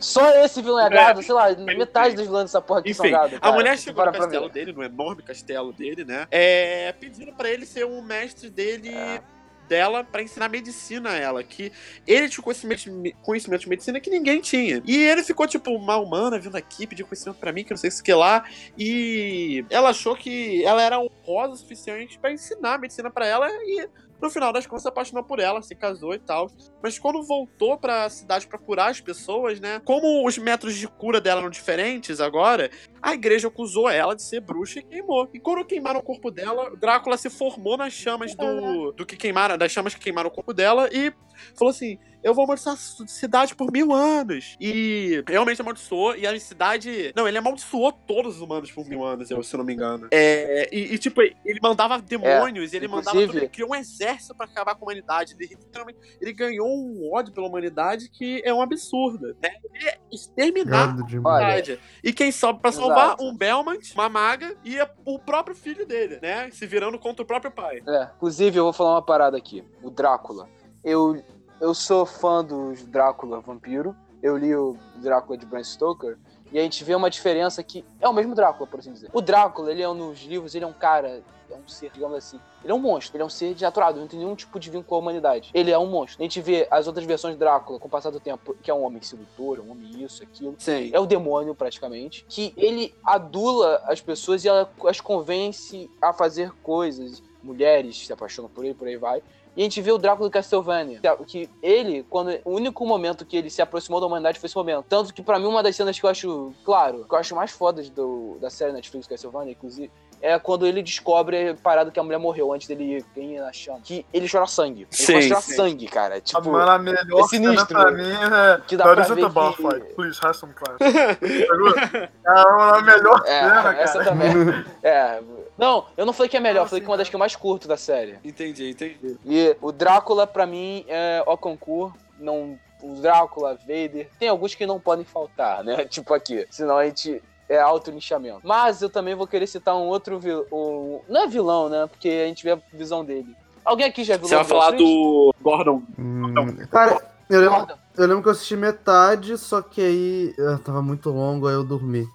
Só 0.00 0.28
esse 0.44 0.60
vilão 0.60 0.84
é 0.84 0.90
gado, 0.90 1.22
sei 1.22 1.32
lá, 1.32 1.54
metade 1.54 2.16
dos 2.16 2.24
vilões 2.24 2.46
dessa 2.46 2.60
porra 2.60 2.80
aqui 2.80 2.92
são 2.92 3.06
Enfim, 3.06 3.14
gado. 3.14 3.38
a 3.40 3.52
mulher 3.52 3.78
chegou 3.78 4.02
para 4.02 4.10
no 4.10 4.18
castelo 4.18 4.48
dele, 4.48 4.72
no 4.72 4.82
enorme 4.82 5.22
castelo 5.22 5.72
dele, 5.72 6.04
né? 6.04 6.26
É, 6.32 6.92
pedindo 6.98 7.32
pra 7.32 7.48
ele 7.48 7.64
ser 7.64 7.86
um 7.86 8.02
mestre 8.02 8.50
dele. 8.50 8.88
É. 8.92 9.22
Dela 9.68 10.04
pra 10.04 10.22
ensinar 10.22 10.48
medicina 10.48 11.10
a 11.10 11.16
ela, 11.16 11.42
que 11.42 11.72
ele 12.06 12.28
tinha 12.28 12.42
conhecimento, 12.42 12.90
conhecimento 13.22 13.62
de 13.62 13.68
medicina 13.68 14.00
que 14.00 14.10
ninguém 14.10 14.40
tinha. 14.40 14.82
E 14.84 14.96
ele 14.96 15.22
ficou, 15.22 15.46
tipo, 15.46 15.70
uma 15.70 15.96
humana 15.96 16.38
vindo 16.38 16.56
aqui 16.56 16.86
pedir 16.86 17.04
conhecimento 17.04 17.38
pra 17.38 17.52
mim, 17.52 17.64
que 17.64 17.70
não 17.70 17.76
sei 17.78 17.90
o 17.90 18.02
que 18.02 18.12
lá. 18.12 18.44
E 18.78 19.64
ela 19.70 19.90
achou 19.90 20.14
que 20.14 20.64
ela 20.64 20.82
era 20.82 20.98
honrosa 20.98 21.54
o 21.54 21.56
suficiente 21.56 22.18
pra 22.18 22.32
ensinar 22.32 22.78
medicina 22.78 23.10
pra 23.10 23.26
ela 23.26 23.48
e. 23.48 23.88
No 24.24 24.30
final 24.30 24.54
das 24.54 24.66
contas, 24.66 24.84
se 24.84 24.88
apaixonou 24.88 25.22
por 25.22 25.38
ela, 25.38 25.60
se 25.60 25.74
casou 25.74 26.14
e 26.14 26.18
tal. 26.18 26.50
Mas 26.82 26.98
quando 26.98 27.22
voltou 27.22 27.76
pra 27.76 28.08
cidade 28.08 28.46
pra 28.46 28.58
curar 28.58 28.90
as 28.90 28.98
pessoas, 28.98 29.60
né? 29.60 29.82
Como 29.84 30.26
os 30.26 30.38
métodos 30.38 30.76
de 30.76 30.88
cura 30.88 31.20
dela 31.20 31.42
eram 31.42 31.50
diferentes 31.50 32.22
agora, 32.22 32.70
a 33.02 33.12
igreja 33.12 33.48
acusou 33.48 33.86
ela 33.86 34.16
de 34.16 34.22
ser 34.22 34.40
bruxa 34.40 34.78
e 34.78 34.82
queimou. 34.82 35.28
E 35.34 35.38
quando 35.38 35.62
queimaram 35.66 36.00
o 36.00 36.02
corpo 36.02 36.30
dela, 36.30 36.74
Drácula 36.74 37.18
se 37.18 37.28
formou 37.28 37.76
nas 37.76 37.92
chamas 37.92 38.34
do, 38.34 38.92
do 38.92 39.04
que 39.04 39.14
queimaram, 39.14 39.58
das 39.58 39.70
chamas 39.70 39.94
que 39.94 40.00
queimaram 40.00 40.30
o 40.30 40.32
corpo 40.32 40.54
dela 40.54 40.88
e 40.90 41.12
falou 41.54 41.70
assim: 41.70 41.98
Eu 42.24 42.34
vou 42.34 42.44
amaldiçoar 42.44 42.74
a 42.74 43.06
cidade 43.06 43.54
por 43.54 43.70
mil 43.70 43.92
anos. 43.92 44.56
E 44.58 45.22
realmente 45.28 45.60
amaldiçoou. 45.60 46.16
E 46.16 46.26
a 46.26 46.40
cidade. 46.40 47.12
Não, 47.14 47.28
ele 47.28 47.36
amaldiçoou 47.36 47.92
todos 47.92 48.36
os 48.36 48.40
humanos 48.40 48.72
por 48.72 48.88
mil 48.88 49.04
anos, 49.04 49.30
eu, 49.30 49.42
se 49.42 49.54
eu 49.54 49.58
não 49.58 49.64
me 49.64 49.74
engano. 49.74 50.08
É, 50.10 50.68
e, 50.72 50.94
e, 50.94 50.98
tipo, 50.98 51.20
ele 51.20 51.60
mandava 51.62 52.00
demônios, 52.00 52.72
ele 52.72 52.88
mandava. 52.88 53.18
Tudo, 53.18 53.36
ele 53.36 53.48
criou 53.48 53.70
um 53.70 53.74
exército 53.74 54.34
pra 54.34 54.46
acabar 54.46 54.74
com 54.74 54.84
a 54.84 54.88
humanidade. 54.88 55.36
Ele, 55.38 55.50
literalmente, 55.50 55.98
ele 56.18 56.32
ganhou 56.32 56.66
um 56.66 57.10
ódio 57.12 57.32
pela 57.32 57.46
humanidade 57.46 58.08
que 58.08 58.40
é 58.44 58.52
um 58.54 58.62
absurdo. 58.62 59.36
Né? 59.42 59.50
Ele 59.74 59.88
é 59.88 59.98
exterminar 60.10 60.96
verdade. 60.96 61.78
E 62.02 62.12
quem 62.12 62.32
sobe 62.32 62.60
pra 62.60 62.72
salvar? 62.72 63.08
Exato. 63.08 63.24
Um 63.24 63.36
Belmont, 63.36 63.92
uma 63.94 64.08
maga 64.08 64.56
e 64.64 64.76
o 65.04 65.18
próprio 65.18 65.54
filho 65.54 65.86
dele, 65.86 66.18
né? 66.22 66.50
Se 66.50 66.66
virando 66.66 66.98
contra 66.98 67.22
o 67.22 67.26
próprio 67.26 67.50
pai. 67.50 67.82
É, 67.86 68.10
inclusive, 68.16 68.58
eu 68.58 68.64
vou 68.64 68.72
falar 68.72 68.92
uma 68.92 69.02
parada 69.02 69.36
aqui. 69.36 69.62
O 69.82 69.90
Drácula. 69.90 70.48
Eu, 70.82 71.22
eu 71.60 71.74
sou 71.74 72.04
fã 72.04 72.44
dos 72.44 72.84
Drácula 72.84 73.40
Vampiro. 73.40 73.96
Eu 74.22 74.36
li 74.36 74.54
o 74.54 74.76
Drácula 74.96 75.36
de 75.36 75.44
Bram 75.44 75.62
Stoker. 75.62 76.16
E 76.52 76.58
a 76.58 76.62
gente 76.62 76.84
vê 76.84 76.94
uma 76.94 77.10
diferença 77.10 77.62
que 77.62 77.84
é 78.00 78.08
o 78.08 78.12
mesmo 78.12 78.34
Drácula, 78.34 78.66
por 78.66 78.80
assim 78.80 78.92
dizer. 78.92 79.10
O 79.12 79.20
Drácula, 79.20 79.70
ele 79.70 79.82
é 79.82 79.88
nos 79.92 80.22
livros, 80.22 80.54
ele 80.54 80.64
é 80.64 80.68
um 80.68 80.72
cara, 80.72 81.22
é 81.50 81.54
um 81.54 81.66
ser, 81.66 81.90
digamos 81.90 82.16
assim. 82.16 82.38
Ele 82.62 82.72
é 82.72 82.74
um 82.74 82.78
monstro, 82.78 83.16
ele 83.16 83.22
é 83.22 83.26
um 83.26 83.30
ser 83.30 83.52
desnaturado, 83.52 84.00
não 84.00 84.06
tem 84.06 84.18
nenhum 84.18 84.34
tipo 84.34 84.58
de 84.58 84.70
vínculo 84.70 84.88
com 84.88 84.94
a 84.94 84.98
humanidade. 84.98 85.50
Ele 85.52 85.70
é 85.70 85.78
um 85.78 85.86
monstro. 85.86 86.22
A 86.22 86.24
gente 86.24 86.40
vê 86.40 86.66
as 86.70 86.86
outras 86.86 87.04
versões 87.04 87.34
de 87.34 87.40
Drácula, 87.40 87.78
com 87.78 87.88
o 87.88 87.90
passar 87.90 88.10
do 88.10 88.20
tempo, 88.20 88.54
que 88.62 88.70
é 88.70 88.74
um 88.74 88.84
homem 88.84 89.02
sedutor, 89.02 89.58
um 89.60 89.72
homem 89.72 90.02
isso, 90.02 90.22
aquilo. 90.22 90.54
Sim. 90.58 90.90
É 90.92 91.00
o 91.00 91.06
demônio, 91.06 91.54
praticamente. 91.54 92.24
Que 92.28 92.54
ele 92.56 92.94
adula 93.04 93.82
as 93.86 94.00
pessoas 94.00 94.44
e 94.44 94.48
ela 94.48 94.70
as 94.86 95.00
convence 95.00 95.90
a 96.00 96.12
fazer 96.12 96.52
coisas. 96.62 97.22
mulheres 97.42 98.06
se 98.06 98.12
apaixonam 98.12 98.48
por 98.48 98.64
ele, 98.64 98.74
por 98.74 98.88
aí 98.88 98.96
vai. 98.96 99.22
E 99.56 99.60
a 99.60 99.64
gente 99.64 99.80
vê 99.80 99.92
o 99.92 99.98
Drácula 99.98 100.28
do 100.28 100.32
Castlevania. 100.32 101.00
Que 101.26 101.48
ele, 101.62 102.04
quando. 102.10 102.38
O 102.44 102.52
único 102.52 102.84
momento 102.86 103.24
que 103.24 103.36
ele 103.36 103.50
se 103.50 103.62
aproximou 103.62 104.00
da 104.00 104.06
humanidade 104.06 104.38
foi 104.40 104.46
esse 104.46 104.56
momento. 104.56 104.84
Tanto 104.88 105.14
que, 105.14 105.22
pra 105.22 105.38
mim, 105.38 105.46
uma 105.46 105.62
das 105.62 105.76
cenas 105.76 105.98
que 105.98 106.04
eu 106.04 106.10
acho, 106.10 106.52
claro, 106.64 107.04
que 107.08 107.14
eu 107.14 107.18
acho 107.18 107.34
mais 107.36 107.52
fodas 107.52 107.88
do, 107.88 108.36
da 108.40 108.50
série 108.50 108.72
Netflix 108.72 109.06
Castlevania, 109.06 109.52
inclusive, 109.52 109.90
é 110.20 110.38
quando 110.38 110.66
ele 110.66 110.82
descobre 110.82 111.50
a 111.50 111.54
parada 111.54 111.90
que 111.90 112.00
a 112.00 112.02
mulher 112.02 112.18
morreu 112.18 112.52
antes 112.52 112.66
dele 112.66 113.04
ir 113.14 113.40
na 113.40 113.52
chama. 113.52 113.80
Que 113.82 114.06
ele 114.12 114.28
chora 114.28 114.46
sangue. 114.46 114.82
Ele 114.82 114.88
Sim, 114.90 115.16
a 115.16 115.22
chorar 115.22 115.42
sim. 115.42 115.54
sangue, 115.54 115.86
cara. 115.86 116.20
Tipo, 116.20 116.50
Mano, 116.50 116.70
a 116.70 116.78
melhor 116.78 117.20
é 117.20 117.28
sinistro, 117.28 117.66
cena 117.66 117.80
pra 117.80 117.92
mim 117.92 118.10
é. 118.10 118.60
que 118.66 118.76
dá 118.76 118.84
That 118.84 119.06
pra 119.06 119.14
ver 119.14 119.24
a 119.24 119.28
bar 119.28 119.54
que... 119.54 119.62
fight. 119.62 119.94
Please, 119.94 120.18
have 120.24 120.36
some 120.36 120.52
class. 120.54 120.78
é 120.80 122.26
a 122.26 122.82
melhor 122.82 123.22
É, 123.26 123.40
cena, 123.40 123.74
essa 123.78 123.98
cara. 123.98 124.10
também. 124.10 124.64
É. 124.82 125.20
Não, 125.56 125.86
eu 125.96 126.04
não 126.04 126.12
falei 126.12 126.28
que 126.28 126.36
é 126.36 126.40
melhor, 126.40 126.64
eu 126.64 126.68
falei 126.68 126.80
que 126.80 126.86
é 126.86 126.90
uma 126.90 126.96
das 126.96 127.08
que 127.08 127.14
eu 127.14 127.18
mais 127.20 127.36
curto 127.36 127.68
da 127.68 127.76
série. 127.76 128.18
Entendi, 128.24 128.70
entendi. 128.70 129.16
E 129.24 129.56
o 129.60 129.70
Drácula, 129.70 130.26
pra 130.26 130.46
mim, 130.46 130.84
é 130.88 131.22
o 131.26 131.36
concurso. 131.36 131.94
Não, 132.18 132.58
o 132.82 132.94
Drácula, 132.94 133.54
Vader. 133.54 134.08
Tem 134.18 134.28
alguns 134.28 134.54
que 134.54 134.66
não 134.66 134.80
podem 134.80 135.04
faltar, 135.04 135.62
né? 135.64 135.84
Tipo 135.86 136.14
aqui. 136.14 136.46
Senão 136.50 136.76
a 136.76 136.84
gente 136.84 137.22
é 137.48 137.58
auto-nichamento. 137.58 138.40
Mas 138.42 138.82
eu 138.82 138.90
também 138.90 139.14
vou 139.14 139.26
querer 139.26 139.46
citar 139.46 139.76
um 139.76 139.86
outro 139.86 140.18
vilão. 140.18 140.44
Um, 140.52 141.00
não 141.08 141.22
é 141.22 141.26
vilão, 141.26 141.68
né? 141.68 141.86
Porque 141.86 142.08
a 142.08 142.26
gente 142.26 142.42
vê 142.42 142.52
a 142.52 142.58
visão 142.72 143.04
dele. 143.04 143.34
Alguém 143.64 143.86
aqui 143.86 144.04
já 144.04 144.16
viu 144.16 144.28
Você 144.28 144.34
vai 144.34 144.44
falar 144.44 144.72
do 144.72 145.34
Gordon. 145.40 145.82
Hum, 145.98 146.34
cara, 146.70 147.02
eu 147.30 147.40
lembro, 147.40 147.56
Gordon. 147.56 147.74
eu 147.96 148.06
lembro 148.06 148.22
que 148.22 148.28
eu 148.28 148.32
assisti 148.32 148.56
metade, 148.56 149.38
só 149.38 149.62
que 149.62 149.80
aí 149.80 150.34
ah, 150.38 150.58
tava 150.62 150.82
muito 150.82 151.10
longo, 151.10 151.48
aí 151.48 151.54
eu 151.54 151.64
dormi. 151.64 152.06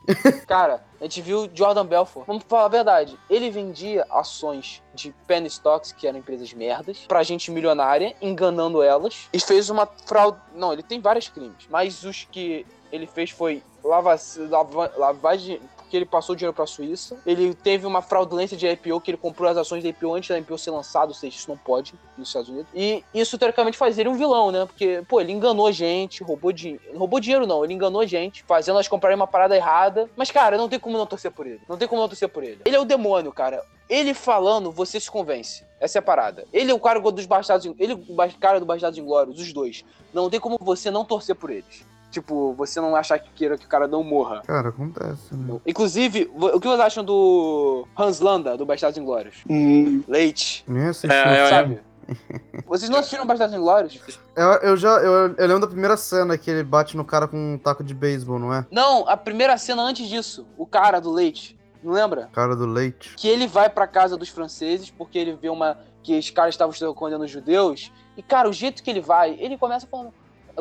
Cara, 0.48 0.84
a 1.00 1.04
gente 1.06 1.22
viu 1.22 1.50
Jordan 1.54 1.86
Belfort. 1.86 2.26
Vamos 2.28 2.43
falar 2.47 2.66
a 2.66 2.70
verdade. 2.70 3.18
Ele 3.30 3.50
vendia 3.50 4.06
ações 4.10 4.82
de 4.93 5.14
penny 5.26 5.47
stocks, 5.47 5.91
que 5.91 6.08
eram 6.08 6.20
empresas 6.20 6.54
merdas, 6.54 7.00
pra 7.08 7.24
gente 7.24 7.50
milionária, 7.52 8.16
enganando 8.22 8.82
elas. 8.82 9.28
E 9.32 9.39
fez 9.39 9.70
uma 9.70 9.88
fraude. 10.06 10.38
Não, 10.54 10.74
ele 10.74 10.84
tem 10.84 11.00
vários 11.00 11.30
crimes. 11.30 11.68
Mas 11.70 12.04
os 12.04 12.28
que 12.30 12.66
ele 12.91 13.08
fez 13.08 13.30
foi 13.30 13.64
lava... 13.84 14.20
lava- 14.50 14.91
lavagem. 14.97 15.62
Porque 15.90 15.98
ele 15.98 16.06
passou 16.06 16.36
dinheiro 16.36 16.54
pra 16.54 16.68
Suíça. 16.68 17.18
Ele 17.26 17.52
teve 17.52 17.88
uma 17.88 18.00
fraudulência 18.00 18.56
de 18.56 18.68
IPO, 18.68 19.02
que 19.02 19.10
ele 19.10 19.18
comprou 19.18 19.50
as 19.50 19.58
ações 19.58 19.82
da 19.82 19.90
IPO 19.90 20.14
antes 20.14 20.30
da 20.30 20.38
IPO 20.38 20.56
ser 20.56 20.70
lançada, 20.70 21.08
ou 21.08 21.16
seja, 21.16 21.36
isso 21.36 21.50
não 21.50 21.58
pode 21.58 21.96
nos 22.16 22.28
Estados 22.28 22.48
Unidos. 22.48 22.70
E 22.76 23.04
isso, 23.12 23.40
teoricamente, 23.40 23.76
faz 23.76 23.98
ele 23.98 24.08
um 24.08 24.14
vilão, 24.14 24.52
né? 24.52 24.68
Porque, 24.68 25.04
pô, 25.10 25.20
ele 25.20 25.32
enganou 25.32 25.72
gente, 25.72 26.24
roubou 26.24 26.52
dinheiro. 26.52 26.84
Roubou 26.96 27.20
dinheiro, 27.20 27.48
não, 27.48 27.66
ele 27.66 27.74
enganou 27.74 28.06
gente, 28.06 28.44
fazendo 28.44 28.76
elas 28.76 28.88
comprarem 28.88 29.16
uma 29.16 29.26
parada 29.26 29.56
errada. 29.56 30.08
Mas, 30.16 30.30
cara, 30.30 30.60
não 30.60 30.70
tem 30.70 30.80
como 30.80 30.96
não 30.96 31.08
torcer 31.08 31.32
por 31.32 31.48
ele. 31.48 31.62
Não 31.68 31.76
tem 31.76 31.88
como 31.88 32.00
não 32.00 32.08
torcer 32.08 32.30
por 32.30 32.44
ele. 32.44 32.62
Ele 32.66 32.76
é 32.76 32.80
o 32.80 32.86
demônio, 32.86 33.32
cara. 33.32 33.64
Ele 33.90 34.14
falando, 34.14 34.72
você 34.72 35.00
se 35.00 35.10
convence. 35.10 35.66
Essa 35.80 35.98
é 35.98 36.02
a 36.02 36.04
parada. 36.04 36.46
Ele 36.54 36.70
é 36.70 36.74
o 36.74 36.80
cara 36.80 37.00
dos 37.00 37.26
Bastardos. 37.26 37.66
Ele 37.80 37.93
é 37.93 37.96
o 37.96 38.39
cara 38.39 38.59
do 38.59 38.66
Bastardos 38.68 39.00
Inglórios, 39.00 39.39
os 39.39 39.51
dois. 39.51 39.84
Não 40.13 40.30
tem 40.30 40.39
como 40.39 40.59
você 40.62 40.92
não 40.92 41.04
torcer 41.04 41.34
por 41.34 41.50
eles. 41.50 41.84
Tipo, 42.12 42.54
você 42.54 42.82
não 42.82 42.96
achar 42.96 43.20
que 43.20 43.30
queira 43.32 43.58
que 43.58 43.66
o 43.66 43.70
cara 43.70 43.88
não 43.88 44.04
morra. 44.04 44.42
Cara, 44.46 44.70
acontece, 44.70 45.36
né? 45.36 45.60
Inclusive, 45.66 46.32
o 46.36 46.60
que 46.60 46.68
vocês 46.68 46.80
acham 46.80 47.04
do 47.04 47.88
Hans 47.98 48.20
Landa, 48.20 48.58
do 48.58 48.66
Bastardos 48.66 48.98
Inglórios? 48.98 49.44
Hum, 49.50 50.04
Leite, 50.08 50.64
Nem 50.68 50.88
assisti. 50.88 51.16
É, 51.16 51.46
eu- 51.46 51.50
sabe? 51.50 51.80
Vocês 52.66 52.90
não 52.90 52.98
assistiram 52.98 53.24
Bastardos 53.26 53.56
Inglórios? 53.56 54.02
Eu, 54.36 54.46
eu 54.70 54.78
já. 54.78 54.98
Eu, 54.98 55.36
eu 55.36 55.48
lembro 55.48 55.60
da 55.60 55.68
primeira 55.68 55.96
cena 55.96 56.36
que 56.40 56.50
ele 56.50 56.64
bate 56.64 56.98
no 56.98 57.06
cara 57.06 57.28
com 57.28 57.54
um 57.54 57.58
taco 57.58 57.84
de 57.84 57.94
beisebol, 57.94 58.40
não 58.40 58.52
é? 58.52 58.66
Não, 58.72 59.08
a 59.08 59.16
primeira 59.16 59.56
cena 59.60 59.84
antes 59.84 60.08
disso, 60.08 60.48
o 60.58 60.66
cara 60.66 61.00
do 61.00 61.12
Leite, 61.12 61.56
não 61.84 61.94
lembra? 61.94 62.28
Cara 62.34 62.56
do 62.56 62.66
leite. 62.66 63.14
Que 63.16 63.28
ele 63.28 63.46
vai 63.48 63.70
pra 63.70 63.86
casa 63.86 64.18
dos 64.18 64.30
franceses 64.30 64.90
porque 64.90 65.20
ele 65.20 65.34
vê 65.34 65.50
uma 65.50 65.78
que 66.02 66.18
os 66.18 66.30
caras 66.32 66.56
estavam 66.56 66.74
escondendo 66.74 67.24
os 67.24 67.30
judeus. 67.32 67.92
E 68.18 68.24
cara, 68.24 68.50
o 68.50 68.54
jeito 68.54 68.82
que 68.82 68.90
ele 68.90 69.02
vai, 69.02 69.38
ele 69.40 69.56
começa 69.58 69.86
falando, 69.86 70.12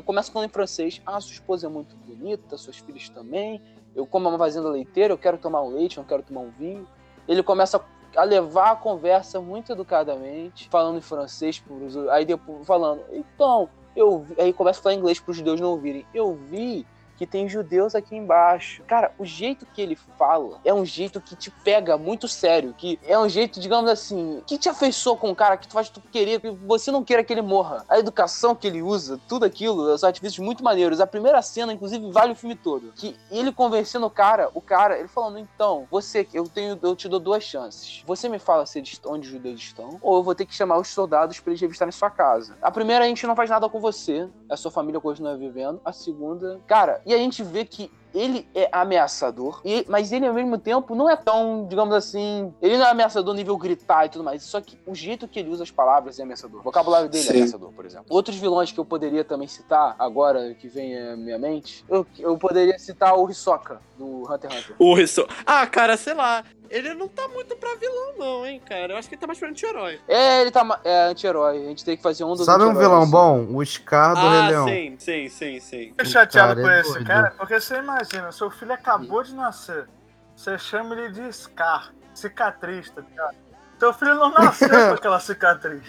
começa 0.02 0.32
falando 0.32 0.48
em 0.48 0.52
francês. 0.52 1.00
Ah, 1.06 1.20
sua 1.20 1.32
esposa 1.32 1.66
é 1.66 1.70
muito 1.70 1.96
bonita, 1.96 2.56
suas 2.56 2.78
filhas 2.78 3.08
também. 3.08 3.60
Eu 3.94 4.06
como 4.06 4.28
uma 4.28 4.38
fazenda 4.38 4.68
leiteira, 4.68 5.12
eu 5.12 5.18
quero 5.18 5.38
tomar 5.38 5.62
um 5.62 5.68
leite, 5.68 5.98
eu 5.98 6.04
quero 6.04 6.22
tomar 6.22 6.40
um 6.40 6.50
vinho. 6.50 6.86
Ele 7.26 7.42
começa 7.42 7.80
a 8.16 8.22
levar 8.22 8.72
a 8.72 8.76
conversa 8.76 9.40
muito 9.40 9.72
educadamente, 9.72 10.68
falando 10.70 10.98
em 10.98 11.02
francês, 11.02 11.62
aí 12.10 12.24
depois 12.24 12.66
falando, 12.66 13.02
então, 13.12 13.68
eu 13.94 14.20
vi- 14.20 14.40
aí 14.40 14.52
começa 14.52 14.80
a 14.80 14.82
falar 14.82 14.94
inglês 14.94 15.20
para 15.20 15.30
os 15.30 15.36
judeus 15.36 15.60
não 15.60 15.70
ouvirem. 15.70 16.06
Eu 16.14 16.34
vi 16.34 16.86
que 17.18 17.26
tem 17.26 17.48
judeus 17.48 17.96
aqui 17.96 18.16
embaixo. 18.16 18.82
Cara, 18.86 19.12
o 19.18 19.24
jeito 19.24 19.66
que 19.66 19.82
ele 19.82 19.96
fala 19.96 20.60
é 20.64 20.72
um 20.72 20.84
jeito 20.84 21.20
que 21.20 21.34
te 21.34 21.50
pega 21.50 21.98
muito 21.98 22.28
sério, 22.28 22.72
que 22.78 22.98
é 23.04 23.18
um 23.18 23.28
jeito, 23.28 23.58
digamos 23.58 23.90
assim, 23.90 24.40
que 24.46 24.56
te 24.56 24.68
afeiçoa 24.68 25.16
com 25.16 25.30
o 25.30 25.36
cara, 25.36 25.56
que 25.56 25.66
tu 25.66 25.72
faz 25.72 25.88
tu 25.88 26.00
querer, 26.00 26.40
que 26.40 26.50
você 26.50 26.92
não 26.92 27.02
queira 27.02 27.24
que 27.24 27.32
ele 27.32 27.42
morra. 27.42 27.84
A 27.88 27.98
educação 27.98 28.54
que 28.54 28.68
ele 28.68 28.80
usa, 28.80 29.20
tudo 29.26 29.44
aquilo, 29.44 29.92
os 29.92 30.04
artifícios 30.04 30.38
muito 30.38 30.62
maneiros. 30.62 31.00
A 31.00 31.06
primeira 31.06 31.42
cena, 31.42 31.72
inclusive, 31.72 32.10
vale 32.12 32.32
o 32.32 32.36
filme 32.36 32.54
todo. 32.54 32.92
Que 32.94 33.16
ele 33.30 33.50
convencendo 33.50 34.06
o 34.06 34.10
cara, 34.10 34.50
o 34.54 34.60
cara, 34.60 34.98
ele 34.98 35.08
falando, 35.08 35.38
então, 35.38 35.88
você, 35.90 36.26
eu 36.32 36.48
tenho, 36.48 36.78
eu 36.80 36.94
te 36.94 37.08
dou 37.08 37.18
duas 37.18 37.42
chances. 37.42 38.04
Você 38.06 38.28
me 38.28 38.38
fala 38.38 38.64
se 38.64 38.78
eles, 38.78 39.00
onde 39.04 39.26
os 39.26 39.32
judeus 39.32 39.60
estão, 39.60 39.98
ou 40.00 40.18
eu 40.18 40.22
vou 40.22 40.34
ter 40.34 40.46
que 40.46 40.54
chamar 40.54 40.78
os 40.78 40.88
soldados 40.88 41.40
pra 41.40 41.50
eles 41.50 41.60
revistarem 41.60 41.90
sua 41.90 42.10
casa. 42.10 42.56
A 42.62 42.70
primeira, 42.70 43.04
a 43.04 43.08
gente 43.08 43.26
não 43.26 43.34
faz 43.34 43.50
nada 43.50 43.68
com 43.68 43.80
você, 43.80 44.28
a 44.48 44.56
sua 44.56 44.70
família 44.70 45.00
continua 45.00 45.36
vivendo. 45.36 45.80
A 45.84 45.92
segunda, 45.92 46.60
cara, 46.66 47.00
e 47.08 47.14
a 47.14 47.16
gente 47.16 47.42
vê 47.42 47.64
que 47.64 47.90
ele 48.14 48.48
é 48.54 48.68
ameaçador, 48.72 49.60
e, 49.64 49.84
mas 49.88 50.12
ele 50.12 50.26
ao 50.26 50.34
mesmo 50.34 50.58
tempo 50.58 50.94
não 50.94 51.08
é 51.08 51.16
tão, 51.16 51.66
digamos 51.68 51.94
assim, 51.94 52.52
ele 52.60 52.76
não 52.78 52.86
é 52.86 52.90
ameaçador 52.90 53.34
nível 53.34 53.56
gritar 53.56 54.06
e 54.06 54.08
tudo 54.08 54.24
mais, 54.24 54.42
só 54.42 54.60
que 54.60 54.78
o 54.86 54.94
jeito 54.94 55.26
que 55.28 55.38
ele 55.38 55.50
usa 55.50 55.62
as 55.62 55.70
palavras 55.70 56.18
é 56.18 56.22
ameaçador. 56.22 56.60
O 56.60 56.64
vocabulário 56.64 57.08
dele 57.08 57.24
é 57.24 57.30
Sim. 57.30 57.36
ameaçador, 57.36 57.72
por 57.72 57.84
exemplo. 57.84 58.06
Outros 58.10 58.36
vilões 58.36 58.72
que 58.72 58.78
eu 58.78 58.84
poderia 58.84 59.24
também 59.24 59.48
citar, 59.48 59.94
agora 59.98 60.54
que 60.54 60.68
vem 60.68 60.96
à 60.98 61.16
minha 61.16 61.38
mente, 61.38 61.84
eu, 61.88 62.06
eu 62.18 62.36
poderia 62.38 62.78
citar 62.78 63.14
o 63.16 63.28
Hisoka, 63.30 63.80
do 63.96 64.22
Hunter 64.32 64.50
x 64.52 64.64
Hunter. 64.64 64.76
o 64.78 64.94
Risso. 64.94 65.26
Ah, 65.44 65.66
cara, 65.66 65.96
sei 65.96 66.14
lá. 66.14 66.44
Ele 66.70 66.92
não 66.92 67.08
tá 67.08 67.26
muito 67.28 67.56
pra 67.56 67.74
vilão, 67.76 68.12
não, 68.18 68.46
hein, 68.46 68.60
cara. 68.62 68.92
Eu 68.92 68.98
acho 68.98 69.08
que 69.08 69.14
ele 69.14 69.20
tá 69.22 69.26
mais 69.26 69.38
pra 69.38 69.48
anti-herói. 69.48 69.98
É, 70.06 70.42
ele 70.42 70.50
tá 70.50 70.80
é 70.84 71.04
anti-herói, 71.06 71.64
a 71.64 71.68
gente 71.70 71.82
tem 71.82 71.96
que 71.96 72.02
fazer 72.02 72.24
um 72.24 72.34
dos 72.34 72.44
Sabe 72.44 72.62
um 72.64 72.74
vilão 72.74 73.02
assim. 73.02 73.10
bom? 73.10 73.46
O 73.56 73.64
Scar 73.64 74.14
do 74.14 74.20
Rei 74.28 74.38
Ah, 74.40 74.48
Leão. 74.48 74.68
sim, 74.68 74.96
sim, 74.98 75.28
sim, 75.30 75.60
sim. 75.60 75.94
Chateado 76.04 76.56
cara 76.56 76.62
com 76.62 76.68
é 76.70 76.80
esse 76.82 76.92
doido. 76.92 77.06
cara, 77.06 77.34
porque 77.38 77.58
você 77.58 77.76
imagina, 77.78 77.97
seu 78.32 78.50
filho 78.50 78.72
acabou 78.72 79.22
de 79.22 79.34
nascer. 79.34 79.88
Você 80.36 80.56
chama 80.58 80.94
ele 80.94 81.10
de 81.12 81.32
Scar, 81.32 81.92
cicatriz, 82.14 82.90
tá 82.90 83.00
ligado? 83.00 83.36
Seu 83.78 83.92
filho 83.92 84.14
não 84.14 84.30
nasceu 84.30 84.68
com 84.68 84.76
aquela 84.94 85.20
cicatriz. 85.20 85.82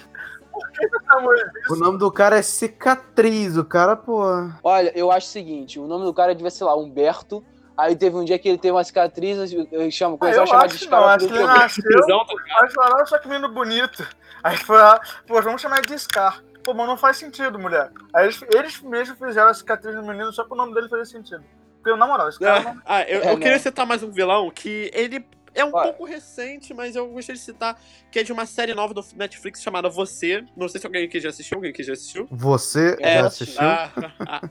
Por 0.52 0.72
que 0.72 0.88
você 0.90 1.06
chamou 1.06 1.34
ele 1.36 1.50
disso? 1.52 1.74
O 1.74 1.76
nome 1.78 1.98
do 2.00 2.12
cara 2.12 2.38
é 2.38 2.42
Cicatriz. 2.42 3.56
O 3.56 3.64
cara, 3.64 3.96
pô. 3.96 4.24
Olha, 4.64 4.92
eu 4.98 5.12
acho 5.12 5.28
o 5.28 5.30
seguinte, 5.32 5.80
o 5.80 5.88
nome 5.88 6.04
do 6.06 6.14
cara 6.14 6.34
devia 6.36 6.50
ser 6.52 6.64
lá, 6.66 6.76
Humberto. 6.76 7.44
Aí 7.78 7.96
teve 7.96 8.18
um 8.18 8.26
dia 8.26 8.38
que 8.38 8.50
ele 8.50 8.58
teve 8.58 8.74
uma 8.74 8.84
cicatriz, 8.84 9.54
eu 9.72 9.90
chamo, 9.90 10.16
Ah, 10.16 10.20
começou 10.20 10.40
eu 10.42 10.44
a 10.44 10.48
chamar 10.48 10.68
de 10.68 10.76
acho 10.76 10.84
que 10.86 10.90
não, 10.92 11.00
Scar. 11.00 11.16
acho 11.16 11.28
que 11.28 11.34
ele 11.34 11.44
porque- 11.46 11.60
nasceu, 11.60 12.26
tá 12.26 12.36
mas 12.62 12.74
falaram, 12.74 13.06
só 13.06 13.18
que 13.20 13.28
menino 13.30 13.48
bonito. 13.54 14.06
Aí 14.44 14.58
foi 14.58 14.78
lá, 14.78 15.00
pô, 15.26 15.42
vamos 15.42 15.62
chamar 15.62 15.78
ele 15.78 15.88
de 15.88 15.98
Scar. 16.00 16.44
Pô, 16.62 16.74
mas 16.74 16.88
não 16.88 16.98
faz 16.98 17.16
sentido, 17.16 17.58
mulher. 17.58 17.90
Aí 18.14 18.26
eles, 18.26 18.42
eles 18.54 18.82
mesmos 18.82 19.18
fizeram 19.18 19.50
a 19.50 19.54
cicatriz 19.54 19.96
no 19.96 20.04
menino 20.04 20.34
só 20.34 20.44
pro 20.44 20.58
nome 20.58 20.74
dele 20.74 20.90
fazer 20.90 21.06
sentido. 21.06 21.44
Porque, 21.94 22.00
na 22.00 22.08
moral, 22.08 22.30
esse 22.30 22.40
cara 22.40 22.62
não... 22.64 22.82
Ah, 22.86 23.02
eu, 23.04 23.22
É, 23.24 23.32
eu 23.32 23.38
queria 23.38 23.54
né? 23.54 23.60
citar 23.60 23.86
mais 23.86 24.02
um 24.04 24.12
vilão 24.12 24.50
que 24.52 24.90
ele 24.94 25.26
é 25.56 25.66
um 25.66 25.72
Olha. 25.74 25.86
pouco 25.86 26.06
recente, 26.06 26.74
mas 26.74 26.96
eu 26.96 27.08
gostaria 27.10 27.38
de 27.38 27.44
citar 27.44 27.78
que 28.12 28.20
é 28.20 28.24
de 28.24 28.32
uma 28.32 28.46
série 28.46 28.74
nova 28.74 28.94
do 28.94 29.04
Netflix 29.16 29.62
chamada 29.62 29.90
Você. 29.90 30.44
Não 30.56 30.70
sei 30.70 30.80
se 30.80 30.86
alguém 30.86 31.06
aqui 31.06 31.20
já 31.20 31.30
assistiu, 31.30 31.58
alguém 31.58 31.74
que 31.74 31.82
já 31.84 31.94
assistiu. 31.94 32.28
Você 32.32 32.96
É, 33.00 33.20
já 33.20 33.28
assistiu? 33.28 33.62
Ah, 33.62 33.92
ah, 34.28 34.42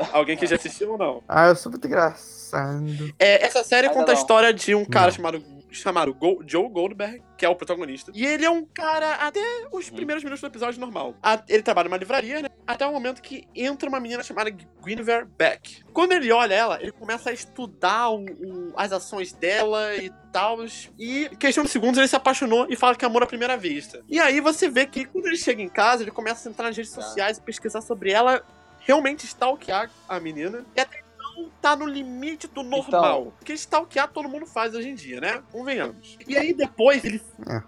ah. 0.00 0.08
alguém 0.12 0.36
que 0.36 0.46
já 0.46 0.56
assistiu 0.56 0.90
ou 0.92 0.98
não? 0.98 1.22
Ah, 1.28 1.46
eu 1.48 1.56
sou 1.56 1.70
muito 1.70 1.86
engraçado. 1.86 2.84
É, 3.18 3.44
essa 3.46 3.62
série 3.64 3.86
Ainda 3.86 3.98
conta 3.98 4.12
a 4.12 4.14
não. 4.14 4.20
história 4.20 4.52
de 4.52 4.74
um 4.74 4.84
cara 4.84 5.06
Não. 5.06 5.12
chamado, 5.12 5.42
chamado 5.74 6.12
Go- 6.14 6.42
Joe 6.46 6.68
Goldberg, 6.68 7.22
que 7.36 7.44
é 7.44 7.48
o 7.48 7.54
protagonista. 7.56 8.10
E 8.14 8.24
ele 8.24 8.44
é 8.44 8.50
um 8.50 8.64
cara 8.64 9.14
até 9.14 9.40
os 9.72 9.90
primeiros 9.90 10.22
minutos 10.22 10.40
do 10.40 10.46
episódio 10.46 10.80
normal. 10.80 11.14
Ele 11.48 11.62
trabalha 11.62 11.88
numa 11.88 11.96
livraria, 11.98 12.42
né? 12.42 12.48
Até 12.66 12.86
o 12.86 12.92
momento 12.92 13.20
que 13.20 13.46
entra 13.54 13.88
uma 13.88 14.00
menina 14.00 14.22
chamada 14.22 14.50
Guinevere 14.50 15.26
Beck. 15.38 15.82
Quando 15.92 16.12
ele 16.12 16.32
olha 16.32 16.54
ela, 16.54 16.80
ele 16.80 16.92
começa 16.92 17.30
a 17.30 17.32
estudar 17.32 18.08
o- 18.10 18.24
o- 18.24 18.72
as 18.76 18.92
ações 18.92 19.32
dela 19.32 19.94
e 19.96 20.10
tal. 20.32 20.58
E, 20.98 21.26
em 21.26 21.36
questão 21.36 21.64
de 21.64 21.70
segundos, 21.70 21.98
ele 21.98 22.08
se 22.08 22.16
apaixonou 22.16 22.66
e 22.70 22.76
fala 22.76 22.94
que 22.96 23.04
é 23.04 23.08
amor 23.08 23.22
à 23.22 23.26
primeira 23.26 23.56
vista. 23.56 24.02
E 24.08 24.18
aí 24.18 24.40
você 24.40 24.68
vê 24.68 24.86
que 24.86 25.04
quando 25.04 25.26
ele 25.26 25.36
chega 25.36 25.60
em 25.62 25.68
casa, 25.68 26.02
ele 26.02 26.10
começa 26.10 26.48
a 26.48 26.50
entrar 26.50 26.66
nas 26.68 26.76
redes 26.76 26.92
Tá. 26.92 27.02
sociais 27.02 27.36
e 27.38 27.40
pesquisar 27.42 27.80
sobre 27.82 28.10
ela, 28.10 28.42
realmente 28.80 29.24
stalkear 29.24 29.90
a 30.08 30.18
menina. 30.20 30.64
E 30.76 30.80
até 30.80 31.03
então 31.36 31.50
tá 31.60 31.76
no 31.76 31.86
limite 31.86 32.46
do 32.48 32.62
normal. 32.62 33.20
Então. 33.20 33.32
Porque 33.38 33.52
stalkear 33.52 34.10
todo 34.12 34.28
mundo 34.28 34.46
faz 34.46 34.74
hoje 34.74 34.88
em 34.88 34.94
dia, 34.94 35.20
né? 35.20 35.42
Convenhamos. 35.50 36.16
E 36.26 36.36
aí 36.36 36.52
depois 36.52 37.04
ele. 37.04 37.20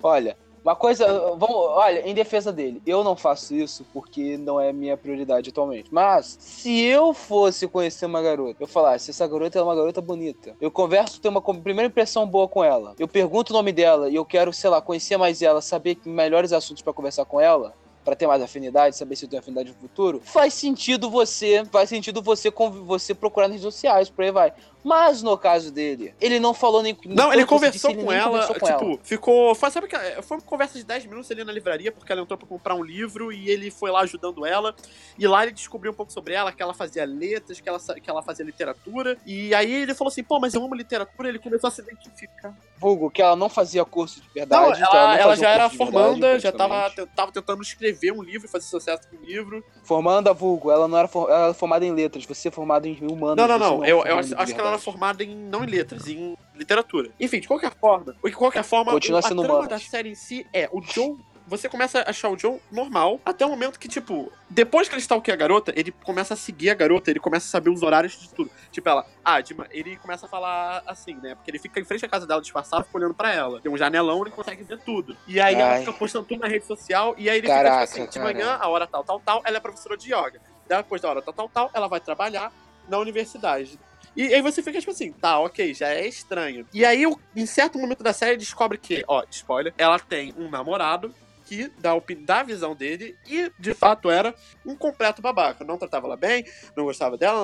Olha, 0.03 0.37
Uma 0.67 0.75
coisa, 0.75 1.07
vamos, 1.37 1.55
olha, 1.55 2.01
em 2.09 2.13
defesa 2.13 2.53
dele, 2.53 2.83
eu 2.85 3.05
não 3.05 3.15
faço 3.15 3.55
isso 3.55 3.87
porque 3.93 4.37
não 4.37 4.61
é 4.61 4.73
minha 4.73 4.97
prioridade 4.97 5.51
atualmente. 5.51 5.95
Mas, 5.95 6.37
se 6.41 6.83
eu 6.83 7.15
fosse 7.15 7.69
conhecer 7.69 8.05
uma 8.05 8.21
garota, 8.21 8.65
eu 8.65 8.67
falasse, 8.67 9.11
essa 9.13 9.29
garota 9.29 9.61
é 9.61 9.63
uma 9.63 9.77
garota 9.77 10.01
bonita. 10.01 10.57
Eu 10.61 10.69
converso, 10.69 11.21
tenho 11.21 11.31
uma 11.31 11.41
primeira 11.41 11.87
impressão 11.87 12.27
boa 12.27 12.49
com 12.49 12.65
ela. 12.65 12.97
Eu 12.99 13.07
pergunto 13.07 13.53
o 13.53 13.57
nome 13.57 13.71
dela 13.71 14.11
e 14.11 14.17
eu 14.17 14.25
quero, 14.25 14.53
sei 14.53 14.69
lá, 14.69 14.83
conhecer 14.83 15.17
mais 15.17 15.41
ela, 15.41 15.63
saber 15.63 15.95
que 15.95 16.09
melhores 16.09 16.53
assuntos 16.53 16.83
pra 16.83 16.93
conversar 16.93 17.25
com 17.27 17.41
ela. 17.41 17.73
Pra 18.07 18.15
ter 18.15 18.29
mais 18.29 18.41
afinidade, 18.41 18.97
saber 18.97 19.17
se 19.17 19.25
eu 19.25 19.29
tenho 19.29 19.41
afinidade 19.41 19.71
no 19.71 19.75
futuro, 19.75 20.21
faz 20.23 20.55
sentido 20.55 21.11
você, 21.11 21.65
faz 21.73 21.89
sentido 21.89 22.23
você 22.23 22.53
você 22.85 23.13
procurar 23.13 23.49
nas 23.49 23.57
redes 23.57 23.75
sociais, 23.75 24.09
por 24.09 24.23
aí 24.25 24.31
vai. 24.31 24.53
Mas 24.87 25.21
no 25.21 25.37
caso 25.37 25.73
dele, 25.73 26.15
ele 26.21 26.39
não 26.39 26.55
falou 26.55 26.81
nem 26.81 26.97
Não, 27.07 27.33
ele 27.33 27.43
disse, 27.43 27.49
conversou 27.49 27.91
ele 27.91 28.05
com 28.05 28.11
nem 28.13 28.21
ela, 28.21 28.31
conversou 28.31 28.55
com 28.55 28.67
tipo, 28.67 28.85
ela. 28.85 28.99
ficou. 29.03 29.55
Foi, 29.57 29.69
sabe 29.73 29.89
que 29.89 29.97
foi 30.23 30.37
uma 30.37 30.43
conversa 30.45 30.79
de 30.79 30.85
10 30.85 31.07
minutos 31.07 31.29
ali 31.29 31.43
na 31.43 31.51
livraria, 31.51 31.91
porque 31.91 32.13
ela 32.13 32.21
entrou 32.23 32.39
pra 32.39 32.47
comprar 32.47 32.77
um 32.77 32.85
livro 32.85 33.33
e 33.33 33.51
ele 33.51 33.69
foi 33.69 33.91
lá 33.91 34.03
ajudando 34.03 34.47
ela. 34.47 34.73
E 35.19 35.27
lá 35.27 35.43
ele 35.43 35.51
descobriu 35.51 35.91
um 35.91 35.95
pouco 35.95 36.13
sobre 36.13 36.35
ela, 36.35 36.53
que 36.53 36.63
ela 36.63 36.73
fazia 36.73 37.05
letras, 37.05 37.59
que 37.61 37.69
ela, 37.69 37.81
que 37.81 38.09
ela 38.09 38.23
fazia 38.23 38.45
literatura. 38.45 39.19
E 39.27 39.53
aí 39.57 39.75
ele 39.75 39.93
falou 39.93 40.09
assim, 40.13 40.23
pô, 40.23 40.39
mas 40.39 40.55
eu 40.55 40.63
amo 40.63 40.73
literatura, 40.73 41.29
ele 41.31 41.41
começou 41.41 41.67
a 41.67 41.71
se 41.73 41.81
identificar. 41.83 42.55
Vulgo, 42.79 43.11
que 43.11 43.21
ela 43.21 43.35
não 43.35 43.49
fazia 43.49 43.85
curso 43.85 44.21
de 44.21 44.29
verdade. 44.33 44.63
Não, 44.63 44.71
então 44.71 45.01
ela, 45.01 45.09
não 45.09 45.15
ela 45.19 45.31
fazia 45.31 45.43
já 45.43 45.51
um 45.51 45.55
era 45.55 45.71
formanda, 45.71 46.13
verdade, 46.13 46.43
já 46.45 46.53
tava, 46.53 46.91
tava 47.17 47.33
tentando 47.33 47.61
escrever 47.61 48.13
um 48.13 48.23
livro 48.23 48.47
e 48.47 48.51
fazer 48.51 48.67
sucesso 48.67 49.09
com 49.11 49.17
o 49.17 49.25
livro. 49.25 49.65
Formanda, 49.83 50.33
Vulgo, 50.33 50.71
ela 50.71 50.87
não 50.87 50.97
era, 50.97 51.09
for- 51.09 51.29
ela 51.29 51.45
era 51.47 51.55
formada 51.55 51.85
em 51.85 51.91
letras, 51.93 52.25
você 52.25 52.47
é 52.49 52.51
formado 52.53 52.87
em 52.87 52.99
humanos. 53.05 53.37
Não, 53.37 53.49
não, 53.49 53.59
você 53.59 53.65
não. 53.77 53.85
é 53.85 53.91
Eu, 53.91 54.05
eu 54.05 54.19
acho, 54.19 54.37
acho 54.39 54.55
que 54.55 54.61
ela 54.61 54.76
era 54.77 54.79
verdade. 54.79 54.85
formada 54.85 55.25
em 55.25 55.35
não 55.37 55.65
em 55.65 55.67
letras, 55.67 56.07
em 56.07 56.37
literatura. 56.55 57.11
Enfim, 57.19 57.41
de 57.41 57.49
qualquer 57.49 57.73
forma, 57.75 58.15
de 58.25 58.33
qualquer 58.33 58.65
forma, 58.65 58.93
Continua 58.93 59.21
o- 59.21 59.23
sendo 59.23 59.43
a 59.43 59.45
trama 59.45 59.61
humanas. 59.61 59.83
da 59.83 59.89
série 59.89 60.11
em 60.11 60.15
si 60.15 60.47
é 60.53 60.69
o 60.73 60.81
Joe. 60.83 61.17
Você 61.49 61.69
começa 61.69 62.01
a 62.01 62.11
achar 62.11 62.29
o 62.29 62.37
Joe 62.37 62.59
normal, 62.73 63.21
até 63.25 63.47
o 63.47 63.49
momento 63.49 63.79
que, 63.79 63.87
tipo, 63.87 64.33
depois 64.51 64.89
que 64.89 64.95
ele 64.97 65.01
stalkeia 65.01 65.33
a 65.33 65.39
garota, 65.39 65.73
ele 65.77 65.93
começa 65.93 66.35
a 66.35 66.37
seguir 66.37 66.71
a 66.71 66.75
garota, 66.75 67.09
ele 67.09 67.21
começa 67.21 67.47
a 67.47 67.49
saber 67.49 67.71
os 67.71 67.85
horários 67.85 68.19
de 68.19 68.29
tudo. 68.35 68.51
Tipo, 68.73 68.89
ela, 68.89 69.07
ah, 69.25 69.39
ele 69.71 69.97
começa 69.99 70.27
a 70.27 70.29
falar 70.29 70.83
assim, 70.89 71.15
né? 71.15 71.37
Porque 71.37 71.49
ele 71.53 71.61
fica 71.61 71.79
em 71.79 71.85
frente 71.85 72.05
à 72.05 72.09
casa 72.09 72.27
dela 72.27 72.41
disfarçado, 72.41 72.85
fica 72.85 72.99
olhando 72.99 73.15
pra 73.15 73.33
ela. 73.33 73.61
Tem 73.61 73.71
um 73.71 73.77
janelão, 73.77 74.23
ele 74.23 74.33
consegue 74.33 74.65
ver 74.65 74.81
tudo. 74.81 75.17
E 75.29 75.41
aí 75.41 75.55
ela 75.55 75.75
Ai. 75.75 75.79
fica 75.81 75.93
postando 75.93 76.25
tudo 76.27 76.41
na 76.41 76.49
rede 76.49 76.67
social, 76.67 77.15
e 77.17 77.31
aí 77.31 77.39
ele 77.39 77.47
Caraca, 77.47 77.87
fica, 77.87 78.09
tipo 78.09 78.09
assim, 78.09 78.19
de 78.19 78.19
manhã, 78.35 78.59
a 78.61 78.67
hora 78.69 78.85
tal, 78.85 79.05
tal, 79.05 79.21
tal, 79.21 79.41
ela 79.45 79.57
é 79.59 79.61
professora 79.61 79.97
de 79.97 80.13
yoga. 80.13 80.41
Depois 80.69 81.01
da 81.01 81.11
hora 81.11 81.23
tal, 81.23 81.33
tal, 81.33 81.49
tal, 81.49 81.71
ela 81.73 81.87
vai 81.87 82.01
trabalhar 82.01 82.53
na 82.89 82.99
universidade. 82.99 83.79
E 84.17 84.33
aí 84.35 84.41
você 84.41 84.63
fica 84.63 84.79
tipo 84.81 84.91
assim, 84.93 85.13
tá, 85.13 85.39
ok, 85.39 85.75
já 85.75 85.89
é 85.89 86.07
estranho. 86.07 86.67
E 86.73 86.85
aí, 86.85 87.05
em 87.35 87.47
certo 87.47 87.79
momento 87.79 88.03
da 88.03 88.13
série, 88.13 88.37
descobre 88.37 88.79
que, 88.79 89.05
ó, 89.07 89.23
spoiler, 89.31 89.75
ela 89.77 89.99
tem 89.99 90.33
um 90.39 90.49
namorado 90.49 91.15
que 91.45 91.71
dá, 91.79 91.91
a 91.91 91.95
opini- 91.95 92.25
dá 92.25 92.41
a 92.41 92.43
visão 92.43 92.75
dele 92.75 93.17
e, 93.25 93.53
de 93.57 93.73
fato, 93.73 94.11
era 94.11 94.35
um 94.65 94.75
completo 94.75 95.23
babaca. 95.23 95.65
Não 95.65 95.79
tratava 95.79 96.07
ela 96.09 96.17
bem, 96.17 96.45
não 96.77 96.83
gostava 96.85 97.17
dela, 97.17 97.39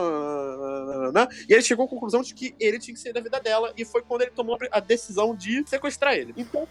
nananana. 0.87 1.29
e 1.49 1.53
ele 1.53 1.63
chegou 1.63 1.85
à 1.85 1.89
conclusão 1.89 2.21
de 2.21 2.35
que 2.35 2.53
ele 2.59 2.81
tinha 2.81 2.95
que 2.95 3.01
sair 3.01 3.13
da 3.13 3.21
vida 3.21 3.39
dela, 3.39 3.73
e 3.77 3.85
foi 3.85 4.03
quando 4.03 4.23
ele 4.23 4.33
tomou 4.33 4.59
a 4.73 4.81
decisão 4.81 5.37
de 5.37 5.63
sequestrar 5.69 6.15
ele. 6.15 6.35
Então, 6.37 6.67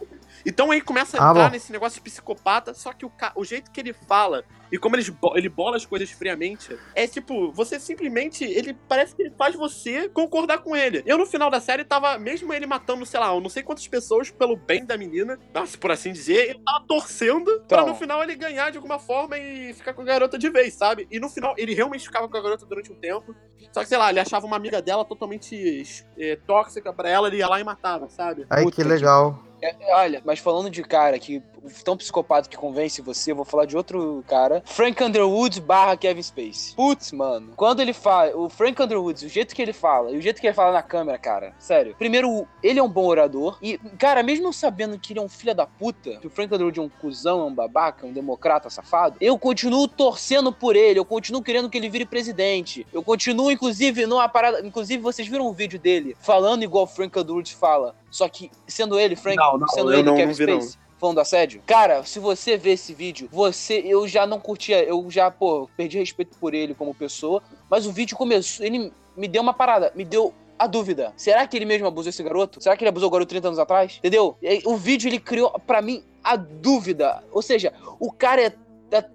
então 0.45 0.72
aí 0.72 0.82
começa 0.82 1.18
a 1.18 1.26
Ah, 1.26 1.32
entrar 1.32 1.45
bom. 1.45 1.52
nesse 1.52 1.72
negócio 1.72 1.95
de 1.95 2.02
psicopata, 2.02 2.73
só 2.73 2.91
que 2.91 3.06
o, 3.06 3.11
o 3.36 3.45
jeito 3.45 3.72
que 3.72 3.80
ele 3.80 3.94
fala 3.94 4.44
e 4.72 4.77
como 4.77 4.95
ele, 4.95 5.03
ele 5.35 5.49
bola 5.49 5.76
as 5.76 5.85
coisas 5.85 6.10
friamente, 6.11 6.77
é 6.95 7.06
tipo, 7.07 7.52
você 7.52 7.80
simplesmente. 7.80 8.43
Ele 8.43 8.73
parece 8.88 9.15
que 9.15 9.23
ele 9.23 9.34
faz 9.38 9.56
você 9.56 10.07
concordar 10.10 10.60
com 10.60 10.76
ele. 10.76 11.03
Eu, 11.06 11.18
no 11.18 11.26
final 11.26 11.49
da 11.49 11.60
série, 11.60 11.84
tava, 11.84 12.18
mesmo 12.18 12.53
ele 12.53 12.65
matando, 12.65 13.06
sei 13.06 13.19
lá, 13.19 13.34
eu 13.34 13.41
não 13.41 13.49
sei 13.49 13.64
quantas 13.64 13.88
pessoas 13.88 14.31
pelo 14.31 14.56
bem 14.56 14.85
da 14.85 14.98
menina, 14.98 15.38
por 15.80 15.91
assim 15.91 16.11
dizer, 16.14 16.52
eu 16.52 16.60
tava 16.64 16.85
torcendo 16.88 17.64
pra 17.68 17.81
Então. 17.81 17.88
no 17.88 17.95
final 17.95 18.23
ele 18.23 18.35
ganhar 18.35 18.69
de 18.72 18.77
alguma 18.77 18.99
forma 18.99 19.38
e 19.38 19.73
ficar 19.73 19.93
com 19.93 20.02
a 20.02 20.06
garota 20.06 20.38
de 20.38 20.49
vez, 20.49 20.73
sabe? 20.73 21.07
E 21.11 21.19
no 21.19 21.30
final, 21.30 21.53
ele 21.57 21.73
realmente 21.73 22.06
ficava 22.06 22.27
com 22.27 22.38
a 22.38 22.41
garota 22.41 22.65
durante 22.65 22.91
um 22.91 22.95
tempo. 22.95 23.35
Só 23.72 23.81
que, 23.81 23.88
sei 23.88 23.98
lá, 23.98 24.10
ele 24.10 24.19
achava 24.19 24.45
uma 24.45 24.56
amiga 24.56 24.81
dela 24.81 25.03
totalmente 25.03 26.06
eh, 26.18 26.38
tóxica 26.48 26.93
pra 26.93 27.10
ela, 27.10 27.27
ele 27.27 27.38
ia 27.38 27.48
lá 27.48 27.60
e 27.60 27.64
matava, 27.64 28.10
sabe? 28.10 28.45
Ai, 28.49 28.64
Puta 28.64 28.76
que 28.76 28.84
legal. 28.84 29.43
É, 29.48 29.51
olha, 29.90 30.22
mas 30.26 30.40
falando 30.40 30.70
de 30.70 30.84
cara 30.84 31.18
que 31.20 31.42
tão 31.84 31.96
psicopata 31.96 32.50
que 32.50 32.58
convence 32.58 33.02
você, 33.02 33.32
eu 33.32 33.36
vou 33.36 33.46
falar 33.46 33.66
de 33.66 33.78
outro 33.78 34.24
cara. 34.28 34.64
Frank 34.66 35.02
Underwood 35.04 35.62
barra 35.62 35.96
Kevin 35.96 36.24
Space. 36.24 36.76
Putz, 36.76 37.12
mano. 37.12 37.54
Quando 37.56 37.82
ele 37.82 37.94
fala. 37.94 38.36
O 38.36 38.50
Frank 38.50 38.82
Underwood, 38.82 39.26
o 39.26 39.30
jeito 39.30 39.56
que 39.56 39.62
ele 39.62 39.74
fala, 39.74 40.12
e 40.12 40.18
o 40.18 40.22
jeito 40.22 40.40
que 40.42 40.48
ele 40.48 40.54
fala 40.54 40.72
na 40.72 40.82
câmera, 40.82 41.18
cara. 41.18 41.54
Sério. 41.60 41.96
Primeiro, 41.98 42.48
ele 42.64 42.80
é 42.80 42.84
um 42.84 42.90
bom 42.90 43.06
orador. 43.06 43.58
E, 43.62 43.78
cara, 43.98 44.24
mesmo 44.24 44.52
sabendo 44.52 44.98
que 44.98 45.14
ele 45.14 45.20
é 45.20 45.24
um 45.24 45.30
filho 45.30 45.54
da 45.54 45.66
puta, 45.66 46.18
que 46.18 46.28
o 46.28 46.30
Frank 46.30 46.54
Underwood 46.54 46.80
é 46.80 46.82
um 46.82 46.90
cuzão, 46.90 47.42
é 47.42 47.46
um 47.46 47.54
babaca, 47.54 48.06
um 48.06 48.14
democrata 48.14 48.70
safado, 48.70 49.18
eu 49.20 49.38
continuo 49.38 49.88
torcendo 49.88 50.52
por 50.52 50.76
ele. 50.76 51.00
Eu 51.00 51.06
continuo 51.06 51.42
querendo 51.42 51.70
que 51.70 51.78
ele 51.78 51.90
vire 51.90 52.06
presidente. 52.06 52.86
Eu 52.92 53.04
continuo, 53.04 53.52
inclusive, 53.52 54.06
numa 54.06 54.28
parada. 54.28 54.66
Inclusive, 54.66 55.02
vocês 55.02 55.28
viram 55.28 55.48
um 55.48 55.54
vídeo 55.54 55.80
dele 55.80 56.16
falando 56.20 56.64
igual 56.64 56.86
o 56.86 56.88
Frank 56.88 57.18
Underwood 57.18 57.54
fala. 57.56 57.96
Só 58.12 58.28
que 58.30 58.52
sendo 58.68 59.00
ele, 59.00 59.16
Frank, 59.16 59.38
Não, 59.38 59.58
não, 59.58 59.68
sendo 59.70 59.92
ele, 59.94 60.04
não- 60.04 60.16
Kevin. 60.16 60.34
Space, 60.34 60.78
falando 61.00 61.16
do 61.16 61.22
assédio. 61.22 61.64
Cara, 61.66 62.04
se 62.04 62.20
você 62.20 62.58
ver 62.58 62.74
esse 62.74 62.94
vídeo, 62.94 63.28
você, 63.32 63.82
eu 63.84 64.08
já 64.08 64.28
não 64.28 64.40
curtia, 64.40 64.84
eu 64.84 65.10
já, 65.10 65.32
pô, 65.32 65.68
perdi 65.76 65.98
respeito 65.98 66.38
por 66.38 66.54
ele 66.54 66.76
como 66.76 66.94
pessoa, 66.94 67.42
mas 67.70 67.88
o 67.88 67.92
vídeo 67.92 68.16
começou, 68.16 68.64
ele 68.66 68.92
me 69.18 69.28
deu 69.28 69.42
uma 69.42 69.54
parada, 69.54 69.92
me 69.96 70.06
deu 70.06 70.32
a 70.60 70.68
dúvida. 70.68 71.12
Será 71.18 71.48
que 71.48 71.58
ele 71.58 71.66
mesmo 71.66 71.88
abusou 71.88 72.12
esse 72.12 72.22
garoto? 72.22 72.62
Será 72.62 72.78
que 72.78 72.84
ele 72.84 72.90
abusou 72.90 73.08
o 73.08 73.12
garoto 73.12 73.30
30 73.30 73.48
anos 73.48 73.58
atrás? 73.58 73.96
Entendeu? 73.98 74.38
O 74.66 74.76
vídeo 74.78 75.10
ele 75.10 75.20
criou 75.20 75.50
pra 75.66 75.82
mim 75.82 76.04
a 76.24 76.36
dúvida. 76.36 77.24
Ou 77.32 77.42
seja, 77.42 77.74
o 78.00 78.12
cara 78.12 78.44
é 78.44 78.54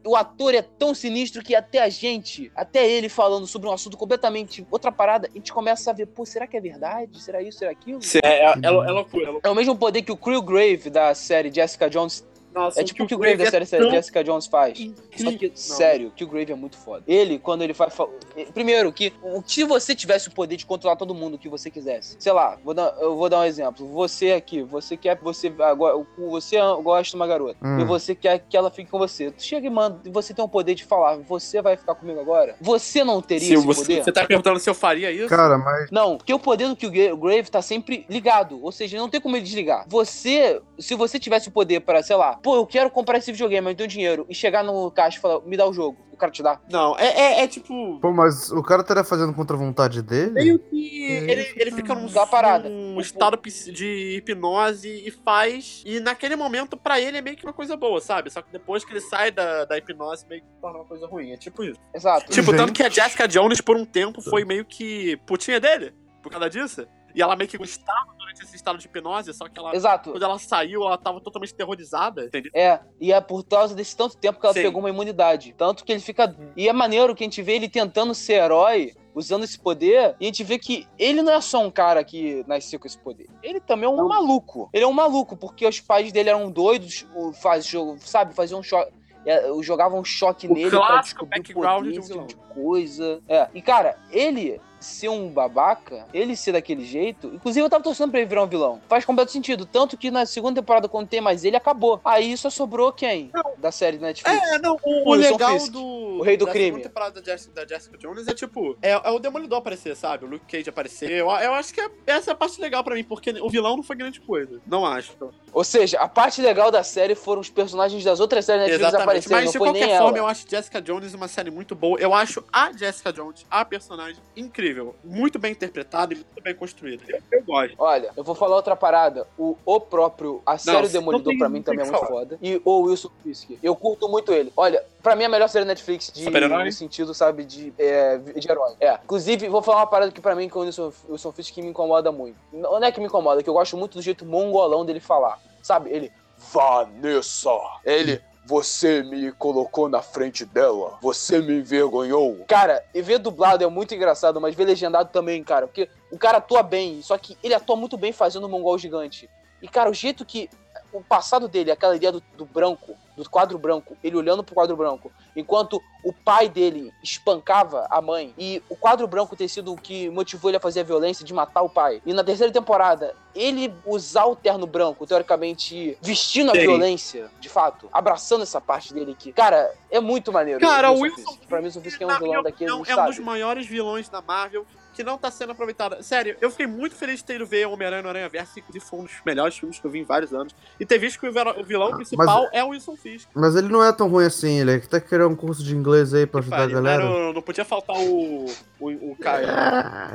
o 0.05 0.17
ator 0.17 0.55
é 0.55 0.63
tão 0.63 0.95
sinistro 0.95 1.43
que 1.43 1.55
até 1.55 1.81
a 1.81 1.89
gente, 1.89 2.51
até 2.55 2.89
ele 2.89 3.09
falando 3.09 3.47
sobre 3.47 3.69
um 3.69 3.73
assunto 3.73 3.97
completamente 3.97 4.67
outra 4.71 4.91
parada, 4.91 5.29
a 5.31 5.37
gente 5.37 5.53
começa 5.53 5.91
a 5.91 5.95
ver, 5.95 6.07
pô, 6.07 6.25
será 6.25 6.47
que 6.47 6.57
é 6.57 6.61
verdade? 6.61 7.21
Será 7.21 7.43
isso? 7.43 7.59
Será 7.59 7.71
aquilo? 7.71 8.01
É, 8.23 8.29
é, 8.29 8.45
é, 8.45 8.59
é 8.63 8.71
loucura. 8.71 8.89
é 8.89 8.93
loucura. 8.93 9.41
É 9.45 9.49
o 9.51 9.55
mesmo 9.55 9.77
poder 9.77 10.03
que 10.03 10.13
o 10.13 10.17
Creel 10.17 10.43
Grave 10.43 10.89
da 10.89 11.15
série 11.15 11.53
Jessica 11.53 11.91
Jones. 11.91 12.25
Nossa, 12.57 12.81
É 12.81 12.85
tipo 12.85 13.05
o 13.05 13.07
que 13.07 13.15
o 13.15 13.19
Grave 13.19 13.37
da 13.45 13.51
série, 13.51 13.67
tão 13.67 13.91
Jessica 13.91 14.25
Jones 14.25 14.47
faz. 14.47 14.79
Só 15.15 15.31
que, 15.33 15.49
Não. 15.49 15.57
sério, 15.57 16.13
que 16.17 16.25
o 16.25 16.27
Grave 16.27 16.53
é 16.53 16.55
muito 16.57 16.77
foda. 16.79 17.05
Ele, 17.07 17.39
quando 17.39 17.63
ele 17.63 17.75
faz. 17.75 17.95
fa- 17.95 18.09
Primeiro, 18.55 18.91
que 18.93 19.13
o- 19.23 19.43
se 19.47 19.63
você 19.65 19.95
tivesse 19.95 20.29
o 20.29 20.33
poder 20.33 20.57
de 20.57 20.65
controlar 20.65 20.97
todo 20.97 21.15
mundo 21.15 21.37
que 21.39 21.49
você 21.49 21.71
quisesse. 21.71 22.17
Sei 22.19 22.33
lá, 22.33 22.57
vou 22.65 22.73
dar- 22.75 22.95
eu 23.01 23.15
vou 23.17 23.29
dar 23.29 23.41
um 23.41 23.45
exemplo. 23.45 23.87
Você 23.89 24.33
aqui, 24.33 24.63
você 24.63 24.97
quer. 24.97 25.19
Você, 25.23 25.53
agora, 25.61 26.03
você 26.17 26.57
gosta 26.83 27.11
de 27.11 27.17
uma 27.17 27.27
garota. 27.27 27.59
Hum. 27.63 27.81
E 27.81 27.85
você 27.85 28.15
quer 28.15 28.39
que 28.49 28.57
ela 28.57 28.71
fique 28.71 28.91
com 28.91 28.99
você. 28.99 29.31
Tu 29.31 29.43
chega 29.43 29.67
e 29.67 29.71
manda, 29.71 30.01
e 30.05 30.11
você 30.11 30.33
tem 30.33 30.45
o 30.45 30.49
poder 30.49 30.75
de 30.75 30.85
falar, 30.85 31.17
você 31.19 31.61
vai 31.61 31.77
ficar 31.77 31.95
comigo 31.95 32.21
agora? 32.21 32.57
Você 32.61 33.05
não 33.05 33.21
teria 33.21 33.47
Se 33.49 33.55
esse 33.55 33.67
você, 33.67 33.81
poder? 33.83 34.05
você 34.05 34.13
tá 34.13 34.25
perguntando 34.25 34.59
se 34.61 34.69
eu 34.71 34.75
faria 34.75 35.11
isso? 35.13 35.29
Cara, 35.29 35.59
mas. 35.59 35.91
Não, 35.91 36.17
porque 36.17 36.33
o 36.33 36.39
poder 36.39 36.69
do 36.69 36.77
que 36.77 36.87
o 36.87 37.17
Grave 37.17 37.51
tá 37.51 37.61
sempre 37.61 38.07
ligado. 38.09 38.63
Ou 38.63 38.73
seja, 38.73 38.97
não 38.97 39.09
tem 39.11 39.21
como 39.21 39.37
ele 39.37 39.45
desligar. 39.45 39.85
Você, 39.89 40.61
se 40.79 40.95
você 40.95 41.19
tivesse 41.19 41.49
o 41.49 41.53
poder 41.53 41.81
para, 41.81 42.03
sei 42.03 42.17
lá, 42.17 42.39
pô, 42.47 42.55
eu 42.55 42.65
quero 42.65 42.89
comprar 42.91 43.19
esse 43.19 43.33
videogame, 43.33 43.65
mas 43.65 43.73
eu 43.73 43.77
tenho 43.79 43.89
dinheiro, 43.89 44.25
e 44.29 44.35
chegar 44.35 44.63
no 44.63 44.89
caixa 44.93 45.19
e 45.19 45.21
falar, 45.21 45.41
me 45.41 45.57
dá 45.57 45.67
o 45.67 45.73
jogo, 45.73 45.99
o 46.13 46.17
cara 46.17 46.31
te 46.31 46.45
dá. 46.45 46.61
Não, 46.71 46.97
é, 46.97 47.07
é, 47.09 47.43
é 47.43 47.49
tipo. 47.49 47.99
Pô, 47.99 48.13
mas 48.13 48.53
o 48.53 48.63
cara 48.63 48.83
estaria 48.83 49.03
fazendo 49.03 49.35
contra 49.35 49.57
a 49.57 49.59
vontade 49.59 50.01
dele? 50.01 50.31
Meio 50.31 50.59
que 50.61 51.07
É, 51.13 51.29
ele, 51.33 51.55
ele 51.57 51.71
fica 51.73 51.93
num, 51.93 52.09
parada. 52.31 52.69
num 52.69 53.01
estado 53.01 53.37
de 53.73 54.17
hipnose 54.17 54.89
e 54.89 55.11
faz. 55.11 55.83
E 55.85 55.99
naquele 55.99 56.37
momento, 56.37 56.77
pra 56.77 57.01
ele, 57.01 57.19
é 57.19 57.21
meio 57.21 57.37
que 57.37 57.45
uma 57.45 57.53
coisa 57.53 57.77
boa, 57.77 58.01
sabe? 58.01 58.31
Só 58.31 58.41
que 58.41 58.53
depois 58.53 58.85
que 58.85 58.93
ele 58.93 59.01
sai 59.01 59.33
da, 59.33 59.65
da 59.65 59.77
hipnose, 59.77 60.25
meio 60.29 60.43
que 60.43 60.49
torna 60.61 60.79
uma 60.79 60.85
coisa 60.85 61.05
ruim. 61.09 61.33
É 61.33 61.37
tipo 61.37 61.65
isso. 61.65 61.81
Exato. 61.93 62.31
Tipo, 62.31 62.53
Gente. 62.53 62.57
tanto 62.59 62.73
que 62.73 62.83
a 62.85 62.89
Jessica 62.89 63.27
Jones, 63.27 63.61
por 63.61 63.77
um 63.77 63.85
tempo, 63.85 64.23
foi 64.23 64.45
meio 64.45 64.65
que 64.65 65.17
putinha 65.27 65.59
dele, 65.59 65.93
por 66.23 66.31
causa 66.31 66.49
disso. 66.49 66.87
E 67.13 67.21
ela 67.21 67.35
meio 67.35 67.51
que 67.51 67.59
gostava 67.59 68.16
durante 68.37 68.43
esse 68.45 68.57
estado 68.57 68.79
de 68.79 68.87
hipnose, 68.87 69.33
só 69.33 69.49
que 69.49 69.59
ela. 69.59 69.75
Exato. 69.75 70.11
Quando 70.13 70.23
ela 70.23 70.39
saiu, 70.39 70.83
ela 70.85 70.99
tava 70.99 71.21
totalmente 71.21 71.55
terrorizada, 71.55 72.25
entendeu? 72.27 72.51
É, 72.55 72.81
e 73.01 73.13
é 73.13 73.21
por 73.21 73.45
causa 73.45 73.75
desse 73.75 73.97
tanto 73.97 74.17
tempo 74.17 74.39
que 74.39 74.47
ela 74.47 74.55
Sim. 74.55 74.63
pegou 74.63 74.81
uma 74.81 74.91
imunidade. 74.91 75.55
Tanto 75.57 75.85
que 75.85 75.93
ele 75.93 76.01
fica. 76.01 76.35
E 76.57 76.69
é 76.69 76.73
maneiro 76.73 77.15
que 77.15 77.25
a 77.25 77.27
gente 77.27 77.43
vê 77.43 77.55
ele 77.57 77.69
tentando 77.69 78.15
ser 78.15 78.35
herói, 78.35 78.95
usando 79.15 79.45
esse 79.45 79.59
poder, 79.59 80.15
e 80.21 80.25
a 80.25 80.27
gente 80.27 80.45
vê 80.45 80.59
que 80.59 80.87
ele 80.99 81.23
não 81.23 81.33
é 81.33 81.41
só 81.41 81.63
um 81.65 81.71
cara 81.71 82.05
que 82.05 82.45
nasceu 82.47 82.79
com 82.79 82.87
esse 82.87 82.99
poder. 82.99 83.27
Ele 83.43 83.61
também 83.61 83.87
é 83.87 83.89
um 83.91 84.07
maluco. 84.09 84.69
Ele 84.73 84.85
é 84.85 84.89
um 84.89 84.93
maluco, 84.93 85.37
porque 85.37 85.67
os 85.67 85.81
pais 85.81 86.13
dele 86.13 86.29
eram 86.31 86.51
doidos, 86.51 87.07
o- 87.15 87.33
faz, 87.33 87.65
jogo, 87.67 87.97
sabe, 88.01 88.35
faziam 88.35 88.61
um 88.61 88.63
choque. 88.63 88.93
é, 89.25 89.51
Jogavam 89.63 90.01
um 90.01 90.05
choque 90.05 90.47
O 90.47 90.55
nele 90.55 90.71
pra 90.71 90.79
clássico 90.81 91.25
descobrir 91.27 91.39
background 91.41 91.87
poder, 91.87 92.01
de 92.01 92.19
um 92.19 92.27
de 92.27 92.37
coisa. 92.37 93.21
É. 93.29 93.49
E 93.55 93.61
cara, 93.63 93.99
ele 94.11 94.61
ser 94.81 95.09
um 95.09 95.29
babaca, 95.29 96.07
ele 96.13 96.37
ser 96.37 96.53
daquele 96.53 96.85
jeito, 96.85 97.29
inclusive 97.35 97.65
eu 97.65 97.71
tava 97.71 97.83
torcendo 97.83 98.11
pra 98.11 98.21
ele 98.21 98.29
virar 98.29 98.43
um 98.43 98.47
vilão. 98.47 98.81
Faz 98.89 99.05
completo 99.05 99.33
sentido. 99.33 99.65
Tanto 99.67 99.97
que 99.97 100.11
na 100.11 100.27
segunda 100.27 100.61
temporada, 100.61 100.89
quando 100.89 101.09
tem 101.09 101.21
mais 101.21 101.45
ele, 101.45 101.57
acabou. 101.57 102.01
Aí 102.05 102.37
só 102.37 102.51
sobrou 102.51 102.93
quem? 102.93 103.31
Da 103.59 103.73
série 103.73 103.99
da 103.99 104.07
Netflix. 104.09 104.43
É, 104.53 104.59
não, 104.59 104.77
o, 104.83 105.11
o 105.11 105.15
legal 105.15 105.59
Fisk. 105.59 105.73
do. 105.73 105.85
O 106.17 106.23
rei 106.23 106.37
do 106.37 106.47
da 106.47 106.53
crime. 106.53 106.67
segunda 106.67 106.83
temporada 106.89 107.21
da 107.21 107.33
Jessica, 107.33 107.55
da 107.55 107.67
Jessica 107.67 107.99
Jones 107.99 108.27
é 108.29 108.35
tipo. 108.35 108.77
É, 108.81 108.91
é 108.93 109.11
o 109.11 109.19
Demolidor 109.19 109.59
aparecer, 109.59 109.95
sabe? 109.97 110.25
O 110.25 110.29
Luke 110.29 110.45
Cage 110.47 110.69
aparecer. 110.71 111.11
Eu, 111.11 111.29
eu 111.31 111.55
acho 111.55 111.75
que 111.75 111.81
é- 111.81 111.91
essa 112.07 112.31
é 112.31 112.33
a 112.33 112.37
parte 112.37 112.61
legal 112.61 112.83
pra 112.85 112.95
mim, 112.95 113.05
porque 113.05 113.31
o 113.41 113.51
vilão 113.51 113.77
não 113.77 113.83
foi 113.83 113.97
grande 113.97 114.21
coisa. 114.21 114.61
Não 114.67 114.85
acho. 114.87 115.13
Ou 115.53 115.65
seja, 115.65 115.99
a 116.01 116.09
parte 116.09 116.41
legal 116.41 116.71
da 116.71 116.83
série 116.83 117.15
foram 117.15 117.41
os 117.41 117.51
personagens 117.51 118.03
das 118.05 118.21
outras 118.21 118.45
séries 118.45 118.63
Netflix 118.63 118.81
Exatamente. 118.89 119.03
aparecerem, 119.05 119.37
Mas 119.37 119.45
não 119.47 119.53
de 119.53 119.59
foi 119.59 119.71
nem 119.73 119.83
qualquer 119.83 119.99
forma, 119.99 120.19
ela. 120.19 120.27
eu 120.27 120.31
acho 120.31 120.45
Jessica 120.49 120.81
Jones 120.83 121.15
uma 121.15 121.29
série 121.29 121.51
muito 121.51 121.75
boa. 121.75 121.99
Eu 121.99 122.15
acho 122.15 122.45
a 122.53 122.73
Jessica 122.73 123.13
Jones, 123.13 123.45
a 123.51 123.65
personagem, 123.65 124.17
incrível. 124.37 124.66
Muito 125.05 125.39
bem 125.39 125.53
interpretada 125.53 126.13
e 126.15 126.17
muito 126.17 126.43
bem 126.43 126.55
construída. 126.55 127.03
Eu, 127.09 127.21
eu 127.33 127.45
gosto. 127.45 127.75
Olha, 127.79 128.11
eu 128.17 128.25
vou 128.25 128.35
falar 128.35 128.57
outra 128.57 128.75
parada. 128.77 129.27
O, 129.39 129.57
o 129.65 129.81
próprio, 129.81 130.43
a 130.45 130.59
série 130.59 130.77
não 130.83 130.89
Demolidor 130.89 131.31
tem- 131.31 131.39
pra 131.39 131.49
mim 131.49 131.63
também 131.63 131.81
é 131.81 131.85
muito 131.91 131.99
falar. 131.99 132.11
foda. 132.11 132.39
E 132.43 132.61
o 132.65 132.81
Wilson 132.83 133.11
Fisk. 133.23 133.51
Eu 133.63 133.75
curto 133.77 134.09
muito 134.09 134.33
ele. 134.33 134.53
Olha, 134.57 134.83
pra 135.03 135.15
mim 135.17 135.23
é 135.25 135.27
a 135.27 135.31
melhor 135.31 135.49
série 135.49 135.65
Netflix 135.65 136.11
de, 136.13 136.25
no 136.65 136.73
sentido, 136.73 137.15
sabe, 137.15 137.45
de, 137.45 137.73
é, 137.79 138.19
de 138.19 138.51
herói. 138.51 138.75
É. 138.81 138.95
Inclusive, 139.05 139.49
vou 139.49 139.63
falar 139.63 139.79
uma 139.79 139.87
parada 139.87 140.11
que 140.13 140.21
pra 140.21 140.35
mim 140.35 140.49
com 140.49 140.61
o 140.61 140.63
Wilson, 140.63 140.93
Wilson 141.09 141.33
Fisk 141.33 141.55
que 141.55 141.63
me 141.63 141.69
incomoda 141.69 142.11
muito. 142.13 142.37
Não 142.53 142.83
é 142.83 142.91
que 142.93 143.01
me 143.01 143.07
incomoda, 143.07 143.41
é 143.41 143.43
que 143.43 143.51
eu 143.51 143.55
gosto 143.55 143.77
muito 143.77 143.95
do 143.95 144.03
jeito 144.03 144.25
mongolão 144.27 144.85
dele 144.85 145.01
falar. 145.01 145.41
Sabe? 145.63 145.91
Ele, 145.91 146.13
Vanessa. 146.53 147.51
Ele, 147.85 148.21
você 148.47 149.03
me 149.03 149.33
colocou 149.33 149.89
na 149.89 150.01
frente 150.01 150.45
dela. 150.45 150.97
Você 151.03 151.41
me 151.41 151.59
envergonhou. 151.59 152.45
Cara, 152.47 152.83
e 152.95 153.03
ver 153.03 153.19
dublado 153.19 153.65
é 153.65 153.67
muito 153.67 153.93
engraçado, 153.93 154.41
mas 154.41 154.55
ver 154.55 154.65
legendado 154.65 155.11
também, 155.11 155.43
cara. 155.43 155.67
Porque 155.67 155.89
o 156.13 156.17
cara 156.19 156.39
atua 156.39 156.63
bem, 156.63 157.03
só 157.03 157.19
que 157.19 157.37
ele 157.43 157.55
atua 157.55 157.75
muito 157.75 157.99
bem 157.99 158.13
fazendo 158.13 158.45
o 158.45 158.49
mongol 158.49 158.79
gigante. 158.79 159.29
E, 159.61 159.69
cara, 159.69 159.91
o 159.91 159.95
jeito 159.95 160.25
que. 160.25 160.49
O 160.97 161.05
passado 161.05 161.47
dele, 161.47 161.71
aquela 161.71 161.95
ideia 161.95 162.13
do, 162.13 162.23
do 162.37 162.45
branco, 162.47 162.97
do 163.17 163.29
quadro 163.29 163.59
branco, 163.59 163.97
ele 164.03 164.17
olhando 164.17 164.43
pro 164.43 164.55
quadro 164.55 164.77
branco, 164.77 165.13
enquanto 165.35 165.83
o 166.03 166.13
pai 166.13 166.49
dele 166.49 166.93
espancava 167.03 167.87
a 167.91 168.01
mãe, 168.01 168.35
e 168.39 168.63
o 168.69 168.77
quadro 168.77 169.07
branco 169.07 169.37
ter 169.37 169.49
sido 169.49 169.73
o 169.73 169.77
que 169.77 170.09
motivou 170.11 170.51
ele 170.51 170.57
a 170.57 170.61
fazer 170.61 170.81
a 170.81 170.85
violência 170.85 171.25
de 171.25 171.35
matar 171.35 171.63
o 171.63 171.69
pai. 171.69 172.01
E 172.05 172.13
na 172.13 172.23
terceira 172.25 172.53
temporada, 172.53 173.15
ele 173.35 173.73
usar 173.85 174.25
o 174.27 174.37
terno 174.37 174.67
branco, 174.67 175.07
teoricamente 175.07 175.99
vestindo 176.01 176.51
a 176.51 176.55
Sim. 176.55 176.61
violência, 176.61 177.31
de 177.41 177.49
fato, 177.49 177.89
abraçando 177.93 178.43
essa 178.43 178.61
parte 178.61 178.95
dele 178.95 179.13
aqui. 179.13 179.33
Cara, 179.33 179.73
é 179.91 180.01
muito 180.01 180.33
maneiro. 180.33 180.61
Cara, 180.61 180.91
o 180.91 181.01
Wilson 181.01 181.33
Fisk. 181.33 181.47
Pra 181.47 181.59
mim, 181.59 181.65
o 181.65 181.67
Wilson 181.67 181.81
Fisk 181.83 182.01
é 182.01 182.07
um 182.07 182.19
vilão 182.19 182.43
daquele, 182.43 182.71
é 182.71 182.75
um 182.75 183.07
dos 183.07 183.19
maiores 183.19 183.67
vilões 183.67 184.09
da 184.09 184.23
Marvel 184.23 184.67
que 184.97 185.05
não 185.05 185.19
tá 185.19 185.31
sendo 185.31 185.53
aproveitado. 185.53 186.03
Sério, 186.03 186.37
eu 186.41 186.51
fiquei 186.51 186.67
muito 186.67 186.97
feliz 186.97 187.19
de 187.19 187.25
ter 187.25 187.35
ido 187.37 187.47
ver 187.47 187.67
Homem-Aranha 187.67 188.03
no 188.03 188.09
Aranha 188.09 188.29
Verso, 188.31 188.59
inclusive 188.59 188.83
foi 188.85 189.01
um 189.01 189.05
dos 189.05 189.13
melhores 189.27 189.57
filmes 189.59 189.79
que 189.79 189.87
eu 189.87 189.91
vi 189.91 189.99
em 189.99 190.05
vários 190.05 190.33
anos. 190.33 190.55
E 190.81 190.87
ter 190.87 190.99
visto 190.99 191.21
que 191.21 191.29
o 191.29 191.33
vilão 191.65 191.93
Ah, 191.93 191.97
principal 191.97 192.49
é 192.51 192.65
o 192.65 192.69
Wilson 192.69 192.97
Fisk. 192.97 193.29
Mas 193.35 193.55
ele 193.55 193.69
não 193.69 193.85
é 193.85 193.93
tão 193.93 194.09
ruim 194.09 194.25
assim, 194.25 194.61
ele 194.61 194.75
até 194.75 194.99
querer 194.99 195.27
um 195.27 195.37
curso 195.37 195.63
de 195.63 195.77
inglês 195.77 196.15
aí 196.15 196.27
pra 196.27 196.41
ajudar 196.41 196.63
a 196.63 196.67
galera. 196.67 197.05
Não, 197.05 197.33
não 197.35 197.43
podia 197.43 197.65
faltar 197.65 197.97
o. 197.97 198.47
o, 198.81 198.89
o 199.13 199.17
Caio. 199.21 199.47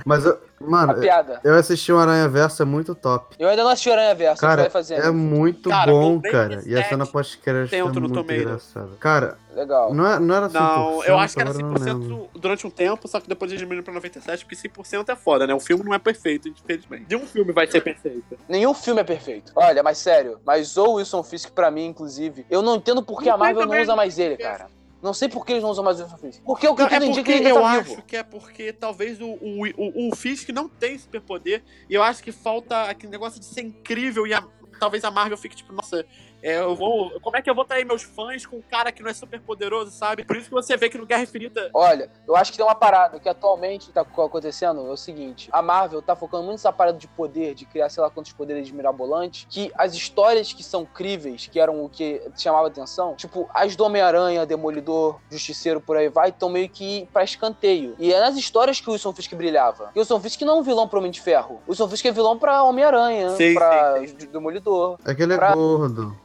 Mas, 0.06 0.26
eu- 0.26 0.40
A 0.60 0.64
mano, 0.70 0.94
piada. 1.00 1.40
eu 1.44 1.56
assisti 1.56 1.92
o 1.92 1.98
Aranha 1.98 2.28
Verso, 2.30 2.62
é 2.62 2.66
muito 2.66 2.94
top. 2.94 3.36
Eu 3.40 3.50
ainda 3.50 3.64
não 3.64 3.72
assisti 3.72 3.90
o 3.90 3.94
Aranha 3.94 4.14
Verso, 4.16 4.42
Cara, 4.42 4.62
vai 4.62 4.70
fazer. 4.70 4.96
é 4.96 5.10
muito 5.12 5.70
Cara, 5.70 5.92
bom, 5.92 6.22
cara. 6.22 6.54
E 6.66 6.76
a 6.76 6.82
17 6.82 6.90
cena 6.90 7.06
pós-crédito 7.08 7.74
é 7.74 7.84
muito 7.84 8.02
Tomatoes. 8.02 8.42
engraçada. 8.42 8.90
Cara, 9.00 9.38
Legal. 9.56 9.94
não, 9.94 10.08
é, 10.08 10.20
não 10.20 10.36
era 10.36 10.48
100%, 10.50 10.54
Não, 10.54 11.04
eu 11.04 11.18
acho 11.18 11.34
que 11.36 11.42
era 11.42 11.50
agora 11.50 11.64
eu 11.64 11.68
não 11.68 11.74
lembro. 12.02 12.30
100% 12.36 12.40
durante 12.40 12.68
um 12.68 12.70
tempo, 12.70 13.08
só 13.08 13.20
que 13.20 13.28
depois 13.28 13.52
eles 13.52 13.60
diminuíram 13.60 13.84
pra 13.84 13.94
97, 13.94 14.46
porque 14.46 14.56
100% 14.56 15.10
é 15.10 15.16
foda, 15.16 15.48
né? 15.48 15.54
O 15.54 15.60
filme 15.60 15.84
não 15.84 15.94
é 15.94 16.00
perfeito, 16.00 16.48
infelizmente. 16.48 17.06
Nenhum 17.10 17.26
filme 17.26 17.52
vai 17.52 17.66
ser 17.66 17.82
perfeito. 17.82 18.38
Nenhum 18.48 18.74
filme 18.74 19.02
é 19.02 19.04
perfeito. 19.04 19.52
Olha, 19.56 19.82
mas 19.82 19.98
sério, 19.98 20.40
mas 20.46 20.78
o 20.78 20.94
Wilson 20.94 21.24
Fisk, 21.24 21.50
pra 21.52 21.72
mim, 21.72 21.88
inclusive, 21.88 22.46
eu 22.50 22.62
não 22.62 22.76
entendo 22.76 23.02
por 23.02 23.20
que 23.20 23.28
Não 23.30 23.36
a 23.36 23.38
Marvel 23.38 23.66
não 23.66 23.82
usa 23.82 23.96
mais 23.96 24.20
ele, 24.20 24.38
cara. 24.38 24.68
Não 25.02 25.14
sei 25.14 25.28
por 25.28 25.46
que 25.46 25.54
eles 25.54 25.64
não 25.64 25.70
usam 25.72 25.84
mais 25.84 26.00
o 26.00 26.04
Wilson 26.04 26.18
Fisk. 26.18 26.42
Porque 26.44 26.68
o 26.68 26.76
que 26.76 26.82
é 26.84 27.06
indica 27.06 27.24
que 27.24 27.32
ele 27.32 27.50
eu 27.50 27.56
tá 27.56 27.72
acho 27.72 28.02
que 28.04 28.16
é 28.16 28.24
porque 28.24 28.72
talvez 28.72 29.20
o, 29.20 29.26
o, 29.26 29.64
o, 29.78 30.10
o 30.10 30.16
Fisk 30.16 30.50
não 30.50 30.70
tem 30.70 30.98
superpoder, 30.98 31.64
e 31.90 31.94
eu 31.94 32.04
acho 32.04 32.24
que 32.24 32.32
falta 32.32 32.84
aquele 32.84 33.12
negócio 33.12 33.40
de 33.40 33.46
ser 33.46 33.62
incrível, 33.62 34.28
e 34.28 34.34
a- 34.34 34.44
talvez 34.80 35.04
a 35.04 35.10
Marvel 35.12 35.38
fique 35.38 35.56
tipo, 35.56 35.74
nossa, 35.74 36.06
é, 36.42 36.60
eu 36.60 36.76
vou. 36.76 37.20
Como 37.22 37.38
é 37.38 37.42
que 37.42 37.50
eu 37.50 37.56
vou 37.56 37.66
trair 37.66 37.86
meus 37.86 38.04
fãs 38.04 38.46
com 38.46 38.58
um 38.58 38.62
cara 38.62 38.92
que 38.92 39.02
não 39.04 39.10
é 39.10 39.14
super 39.14 39.40
poderoso, 39.42 39.92
sabe? 39.92 40.24
Por 40.24 40.36
isso 40.38 40.46
que 40.50 40.54
você 40.54 40.76
vê 40.78 40.90
que 40.90 40.98
no 40.98 41.06
Guerra 41.06 41.24
Infinita. 41.24 41.70
Olha, 41.74 42.10
eu 42.28 42.36
acho 42.36 42.52
que 42.52 42.58
tem 42.58 42.66
uma 42.66 42.76
parada 42.76 43.20
que 43.20 43.28
atualmente 43.30 43.92
tá 43.92 44.04
co- 44.04 44.24
acontecendo, 44.24 44.86
é 44.88 44.92
o 44.92 44.98
seguinte, 44.98 45.50
a 45.52 45.62
Marvel 45.62 46.02
tá 46.02 46.16
focando 46.16 46.44
muito 46.44 46.54
nessa 46.58 46.72
parada 46.74 46.98
de 46.98 47.08
poder, 47.08 47.54
de 47.54 47.66
criar 47.66 47.90
sei 47.90 48.02
lá 48.04 48.10
quantos 48.10 48.32
poderes 48.34 48.70
mirabolantes, 48.72 49.46
que 49.50 49.72
as 49.78 49.94
histórias 49.94 50.54
que 50.54 50.64
são 50.64 50.86
críveis, 50.86 51.48
que 51.48 51.60
eram 51.60 51.84
o 51.84 51.90
que 51.90 52.22
chamava 52.38 52.68
atenção, 52.68 53.16
tipo, 53.16 53.50
as 53.54 53.76
do 53.76 53.84
Homem-Aranha, 53.84 54.46
Demolidor, 54.46 55.20
Justiceiro, 55.30 55.80
por 55.82 55.98
aí 55.98 56.10
vai, 56.10 56.30
estão 56.30 56.50
meio 56.50 56.70
que 56.70 57.08
pra 57.14 57.24
escanteio. 57.24 57.96
E 58.00 58.14
é 58.14 58.20
nas 58.20 58.36
histórias 58.36 58.80
que 58.82 58.90
o 58.90 58.94
Wilson 58.94 59.14
Fisk 59.14 59.34
brilhava. 59.36 59.92
E 59.96 60.00
o 60.00 60.02
Wilson 60.02 60.20
Fisk 60.20 60.42
não 60.42 60.58
é 60.58 60.60
um 60.60 60.64
vilão 60.64 60.88
pro 60.88 61.00
Homem 61.00 61.12
de 61.12 61.22
Ferro. 61.22 61.62
O 61.68 61.72
Wilson 61.72 61.88
Fisk 61.90 62.06
é 62.06 62.12
vilão 62.12 62.38
pra 62.38 62.64
Homem-Aranha, 62.64 63.30
Sim, 63.32 63.54
pra 63.54 64.00
Demolidor, 64.32 64.98
É 65.06 65.14
que 65.14 65.24
ele 65.24 65.34
é 65.34 65.38
Pra- 65.38 65.54
gordo. 65.56 66.16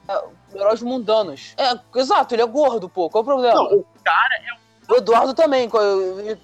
Heróis 0.54 0.82
mundanos. 0.82 1.54
É, 1.56 1.78
exato, 1.98 2.34
ele 2.34 2.42
é 2.42 2.46
gordo, 2.46 2.88
pô, 2.88 3.08
qual 3.10 3.22
o 3.22 3.24
problema? 3.24 3.54
Não, 3.54 3.64
o 3.78 3.86
O 4.88 4.94
Eduardo 4.98 5.34
também. 5.34 5.68
qual- 5.68 5.82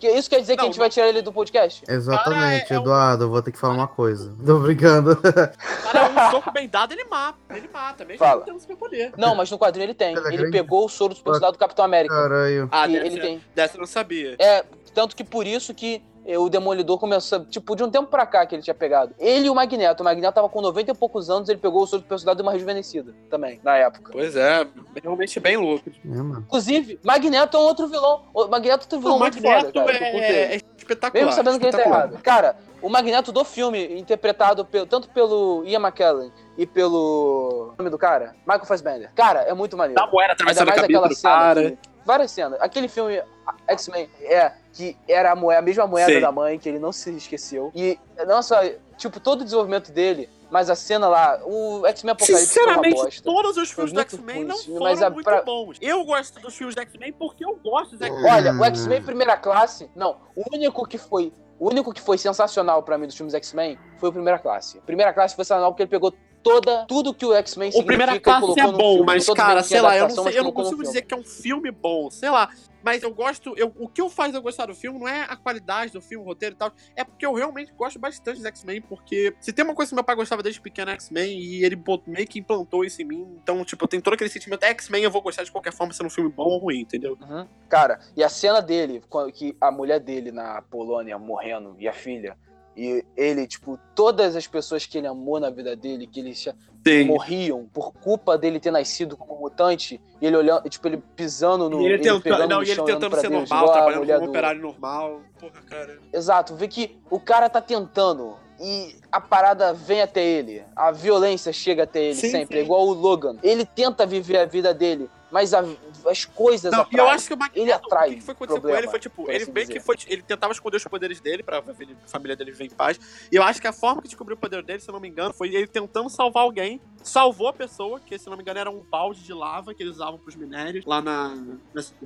Isso 0.03 0.29
quer 0.29 0.41
dizer 0.41 0.55
que 0.57 0.61
a 0.61 0.65
Não, 0.65 0.71
gente 0.73 0.79
vai 0.81 0.91
tirar 0.91 1.07
ele 1.09 1.23
do 1.23 1.33
podcast? 1.33 1.85
Exatamente, 1.89 2.35
Cara, 2.35 2.55
é- 2.57 2.67
é 2.69 2.79
um- 2.79 2.83
Eduardo, 2.83 3.25
eu 3.25 3.31
vou 3.31 3.41
ter 3.41 3.53
que 3.53 3.59
falar 3.59 3.75
uma 3.75 3.87
coisa. 3.87 4.35
Tô 4.45 4.59
brincando. 4.59 5.17
cara, 5.23 6.11
um 6.11 6.31
soco 6.33 6.51
bem 6.53 6.69
dado, 6.69 6.93
ele 6.93 7.05
mata. 7.05 7.39
Ele 7.51 7.71
mata, 7.73 8.05
mesmo 8.05 8.19
Fala. 8.19 8.41
não 8.41 8.45
tendo 8.47 8.59
superpoder. 8.61 9.13
Não, 9.17 9.35
mas 9.37 9.49
no 9.49 9.57
quadrinho 9.59 9.85
ele 9.87 9.95
tem. 9.95 10.17
Ele 10.17 10.27
é 10.29 10.33
Ele 10.35 10.51
pegou 10.51 10.85
o 10.85 10.89
soro 10.89 11.15
do 11.15 11.17
super 11.19 11.33
soldado 11.35 11.53
do 11.53 11.59
Capitão 11.59 11.85
América. 11.85 12.13
Caralho. 12.15 12.69
Ah, 12.73 12.87
dessa, 12.89 13.07
ele 13.07 13.21
tem. 13.21 13.45
dessa 13.55 13.77
eu 13.77 13.81
não 13.81 13.87
sabia. 13.87 14.35
É, 14.41 14.65
tanto 14.93 15.15
que 15.15 15.23
por 15.23 15.47
isso 15.47 15.73
que 15.73 16.03
o 16.25 16.49
Demolidor 16.49 16.99
começou, 16.99 17.45
tipo, 17.47 17.75
de 17.75 17.83
um 17.83 17.91
tempo 17.91 18.09
pra 18.09 18.25
cá 18.25 18.47
que 18.47 18.55
ele 18.55 18.63
tinha 18.63 18.75
pegado. 18.75 19.15
Ele 19.19 19.47
e 19.47 19.51
o 19.51 19.55
Magneto. 19.55 20.03
O 20.03 20.05
Magneto 20.05 20.35
tava 20.35 20.49
com 20.49 20.61
90 20.61 20.91
e 20.93 20.95
poucos 20.95 21.29
anos, 21.29 21.49
ele 21.49 21.59
pegou 21.59 21.83
o 21.83 21.87
soro 21.87 22.01
do 22.01 22.05
super 22.05 22.19
soldado 22.19 22.41
e 22.41 22.43
uma 22.43 22.53
rejuvenescida 22.53 23.15
também, 23.29 23.61
na 23.65 23.77
época. 23.77 24.11
Pois 24.13 24.37
é, 24.37 24.67
realmente 25.03 25.41
bem 25.41 25.57
louco. 25.57 25.91
É, 26.05 26.09
mano. 26.09 26.45
Inclusive, 26.47 26.99
Magneto 27.03 27.57
é 27.57 27.61
um 27.61 27.65
outro 27.65 27.89
vilão. 27.89 28.23
O 28.33 28.47
Magneto 28.47 28.83
é 28.83 28.85
outro 28.85 29.01
vilão 29.01 29.17
O 29.17 29.19
muito 29.19 29.43
Magneto 29.43 29.73
foda, 29.73 29.93
cara. 29.93 30.05
é, 30.05 30.55
é 30.55 30.61
espetacular. 30.77 31.25
Mesmo 31.25 31.33
sabendo 31.37 31.59
que 31.59 31.67
ele 31.67 31.73
tá 31.77 31.83
errado. 31.83 32.19
Cara, 32.23 32.57
o 32.81 32.89
Magneto 32.89 33.31
do 33.33 33.45
filme, 33.45 33.99
interpretado 33.99 34.65
pelo- 34.65 34.87
tanto 34.87 35.09
pelo 35.11 35.63
Ian 35.65 35.81
McKellen 35.81 36.33
e 36.59 36.67
pelo. 36.67 37.73
O 37.73 37.75
nome 37.79 37.91
do 37.91 37.99
cara? 37.99 38.35
Michael 38.47 38.65
Fassbender. 38.67 39.11
Cara, 39.15 39.41
é 39.43 39.55
muito 39.55 39.77
maneiro. 39.77 40.01
Da 40.01 40.11
moeda 40.11 40.33
atravessando 40.33 40.63
a 40.63 40.67
mais 40.71 40.81
cabeça 40.81 40.99
aquela 40.99 41.09
do 41.09 41.15
cena. 41.15 41.35
cara. 41.35 41.71
que- 41.73 41.92
várias 42.05 42.31
cenas. 42.31 42.61
Aquele 42.61 42.89
filme 42.89 43.23
X-Men 43.69 44.09
é 44.23 44.53
que 44.73 44.97
era 45.09 45.33
a, 45.33 45.37
moeda, 45.37 45.59
a 45.59 45.63
mesma 45.63 45.87
moeda 45.87 46.13
Sim. 46.13 46.21
da 46.21 46.33
mãe, 46.33 46.59
que 46.59 46.69
ele 46.69 46.79
não 46.79 46.93
se 46.93 47.11
esqueceu. 47.17 47.71
E, 47.75 47.99
nossa, 48.27 48.77
tipo, 48.97 49.21
todo 49.21 49.43
o 49.43 49.45
desenvolvimento 49.45 49.93
dele, 49.93 50.29
mas 50.51 50.69
a 50.71 50.75
cena 50.75 51.09
lá, 51.09 51.41
o 51.45 51.87
X-Men 51.87 52.13
Apocalipse 52.13 52.53
foi 52.53 52.63
uma 52.63 52.69
Sinceramente, 52.75 53.03
bosta. 53.03 53.23
todos 53.23 53.57
os 53.57 53.71
filmes 53.71 53.93
do 53.93 54.01
X-Men 54.01 54.45
não 54.45 54.57
foram 54.59 54.81
mas 54.81 55.03
a- 55.03 55.11
muito 55.11 55.25
pra- 55.25 55.43
bons. 55.43 55.79
Eu 55.81 56.05
gosto 56.05 56.41
dos 56.41 56.55
filmes 56.57 56.75
do 56.75 56.81
X-Men 56.83 57.13
porque 57.13 57.45
eu 57.45 57.57
gosto 57.63 57.93
dos 57.97 58.01
X-Men. 58.03 58.33
Olha, 58.33 58.53
o 58.53 58.65
X-Men 58.65 59.03
Primeira 59.03 59.37
Classe, 59.37 59.91
não, 59.95 60.17
o 60.37 60.43
único 60.55 60.87
que 60.87 60.99
foi. 60.99 61.33
O 61.59 61.69
único 61.69 61.93
que 61.93 62.01
foi 62.01 62.19
sensacional 62.19 62.83
pra 62.83 62.99
mim 62.99 63.07
dos 63.07 63.17
filmes 63.17 63.35
X-Men 63.35 63.79
foi 63.99 64.09
o 64.09 64.13
Primeira 64.13 64.39
Classe. 64.39 64.81
Primeira 64.81 65.13
Classe 65.13 65.37
foi 65.37 65.45
sensacional 65.45 65.71
porque 65.73 65.83
ele 65.85 65.91
pegou 65.91 66.13
toda, 66.43 66.85
tudo 66.87 67.15
que 67.15 67.25
o 67.25 67.35
X-Men 67.35 67.71
O 67.71 67.73
significa 67.73 68.17
e 68.17 68.21
Classe 68.21 68.41
colocou 68.41 68.63
é 68.63 68.73
bom, 68.73 68.93
filme. 68.95 69.07
mas, 69.07 69.27
cara, 69.29 69.63
sei 69.63 69.81
lá, 69.81 69.97
eu 69.97 70.09
não, 70.09 70.25
sei, 70.25 70.39
eu 70.39 70.45
não 70.45 70.53
consigo 70.53 70.77
filme. 70.77 70.89
dizer 70.89 71.03
que 71.03 71.15
é 71.15 71.17
um 71.17 71.25
filme 71.25 71.71
bom, 71.71 72.11
sei 72.11 72.31
lá. 72.31 72.51
Mas 72.83 73.03
eu 73.03 73.15
gosto. 73.15 73.55
Eu, 73.57 73.73
o 73.79 73.89
que 73.89 74.01
eu 74.01 74.11
faz 74.11 74.35
eu 74.35 74.43
gostar 74.43 74.67
do 74.67 74.75
filme 74.75 74.99
não 74.99 75.09
é 75.09 75.23
a 75.23 75.37
qualidade 75.37 75.93
do 75.93 76.01
filme, 76.01 76.25
o 76.25 76.27
roteiro 76.27 76.55
e 76.55 76.59
tal. 76.59 76.73
É 76.97 77.05
porque 77.05 77.25
eu 77.25 77.33
realmente 77.33 77.73
gosto 77.73 77.99
bastante 77.99 78.39
dos 78.39 78.45
X-Men. 78.45 78.81
Porque 78.81 79.35
se 79.41 79.53
tem 79.53 79.65
uma 79.65 79.75
coisa 79.75 79.91
que 79.91 79.95
meu 79.95 80.05
pai 80.05 80.17
gostava 80.17 80.43
desde 80.43 80.61
pequeno 80.61 80.91
é 80.91 80.95
X-Men 80.95 81.39
e 81.39 81.65
ele 81.65 81.81
meio 82.07 82.27
que 82.27 82.41
implantou 82.41 82.85
isso 82.85 83.01
em 83.01 83.05
mim. 83.05 83.39
Então, 83.43 83.65
tipo, 83.65 83.85
eu 83.85 83.89
tenho 83.89 84.03
todo 84.03 84.15
aquele 84.15 84.31
sentimento. 84.31 84.65
X-Men 84.65 85.05
eu 85.05 85.11
vou 85.11 85.23
gostar 85.23 85.45
de 85.45 85.53
qualquer 85.53 85.73
forma, 85.73 85.93
sendo 85.93 86.07
um 86.07 86.11
filme 86.11 86.31
bom 86.31 86.45
ou 86.45 86.59
ruim, 86.59 86.81
entendeu? 86.81 87.17
Uhum. 87.21 87.47
Cara, 87.69 88.01
e 88.17 88.23
a 88.25 88.29
cena 88.29 88.61
dele, 88.61 89.03
que 89.33 89.57
a 89.61 89.71
mulher 89.71 90.01
dele 90.01 90.33
na 90.33 90.61
Polônia 90.63 91.17
morrendo 91.19 91.77
e 91.79 91.87
a 91.87 91.93
filha, 91.93 92.37
e 92.77 93.05
ele, 93.17 93.47
tipo, 93.47 93.79
todas 93.95 94.35
as 94.35 94.47
pessoas 94.47 94.87
que 94.87 94.99
ele 94.99 95.07
amou 95.07 95.39
na 95.39 95.51
vida 95.51 95.77
dele, 95.77 96.07
que 96.07 96.21
ele 96.21 96.35
cha- 96.35 96.55
Sim. 96.87 97.05
morriam 97.05 97.67
por 97.73 97.93
culpa 97.93 98.37
dele 98.39 98.59
ter 98.59 98.71
nascido 98.71 99.17
como 99.17 99.39
mutante, 99.39 100.01
e 100.21 100.27
ele 100.27 100.37
olhando, 100.37 100.69
tipo, 100.69 100.89
ele 100.89 101.03
pisando 101.15 101.69
no. 101.69 101.81
E 101.83 101.85
ele, 101.87 101.99
tentando, 101.99 102.23
pegando 102.23 102.49
não, 102.49 102.59
no 102.61 102.65
e 102.65 102.71
ele 102.71 102.83
tentando 102.83 103.15
ser 103.17 103.29
Deus, 103.31 103.49
normal, 103.51 103.65
igual 103.65 103.73
trabalhando 103.73 104.07
como 104.07 104.17
um 104.17 104.25
do- 104.25 104.31
operário 104.31 104.61
normal. 104.63 105.21
Porra, 105.39 105.63
cara. 105.69 105.99
Exato, 106.13 106.55
vê 106.57 106.67
que 106.67 106.97
o 107.11 107.21
cara 107.21 107.49
tá 107.49 107.61
tentando 107.61 108.37
e 108.61 108.97
a 109.11 109.21
parada 109.21 109.73
vem 109.73 110.01
até 110.01 110.25
ele. 110.25 110.65
A 110.75 110.91
violência 110.91 111.53
chega 111.53 111.83
até 111.85 112.03
ele 112.03 112.15
Sim, 112.15 112.31
sempre, 112.31 112.57
sim. 112.57 112.63
é 112.63 112.65
igual 112.65 112.87
o 112.87 112.93
Logan. 112.93 113.37
Ele 113.43 113.65
tenta 113.65 114.07
viver 114.07 114.39
a 114.39 114.45
vida 114.47 114.73
dele, 114.73 115.09
mas 115.33 115.55
a- 115.55 115.65
as 116.07 116.25
coisas 116.25 116.71
Não, 116.71 116.83
atraem. 116.83 117.05
eu 117.07 117.11
acho 117.11 117.27
que 117.27 117.35
o 117.35 117.37
Magneto, 117.37 117.61
Ele 117.61 117.73
atrai 117.73 118.11
o 118.11 118.15
que 118.15 118.21
foi 118.21 118.33
acontecer 118.33 118.55
com 118.57 118.61
problema, 118.61 118.79
ele 118.79 118.89
foi, 118.89 118.99
tipo, 119.01 119.31
ele 119.31 119.43
assim 119.45 119.53
bem 119.53 119.63
dizer. 119.65 119.73
que 119.73 119.81
foi, 119.81 119.97
ele 120.07 120.23
tentava 120.23 120.53
esconder 120.53 120.77
os 120.77 120.85
poderes 120.85 121.21
dele 121.21 121.43
pra 121.43 121.63
ele- 121.79 121.97
a 122.05 122.09
família 122.09 122.37
dele 122.37 122.53
viver 122.53 122.67
em 122.67 122.71
paz. 122.71 123.01
E 123.31 123.37
eu 123.37 123.43
acho 123.43 123.61
que 123.61 123.67
a 123.67 123.73
forma 123.73 124.03
que 124.03 124.09
descobriu 124.09 124.37
o 124.37 124.39
poder 124.41 124.63
dele, 124.63 124.81
se 124.81 124.89
eu 124.89 124.93
não 124.93 125.01
me 125.01 125.09
engano, 125.09 125.33
foi 125.33 125.49
ele 125.55 125.67
tentando 125.67 126.09
salvar 126.11 126.43
alguém 126.43 126.81
salvou 127.03 127.49
a 127.49 127.53
pessoa, 127.53 128.01
que 128.01 128.19
se 128.19 128.29
não 128.29 128.37
me 128.37 128.43
engano 128.43 128.59
era 128.59 128.71
um 128.71 128.81
balde 128.81 129.23
de 129.23 129.33
lava 129.33 129.75
que 129.75 129.83
eles 129.83 129.97
usavam 129.97 130.19
pros 130.19 130.35
minérios 130.37 130.85
lá 130.85 131.01
na. 131.01 131.35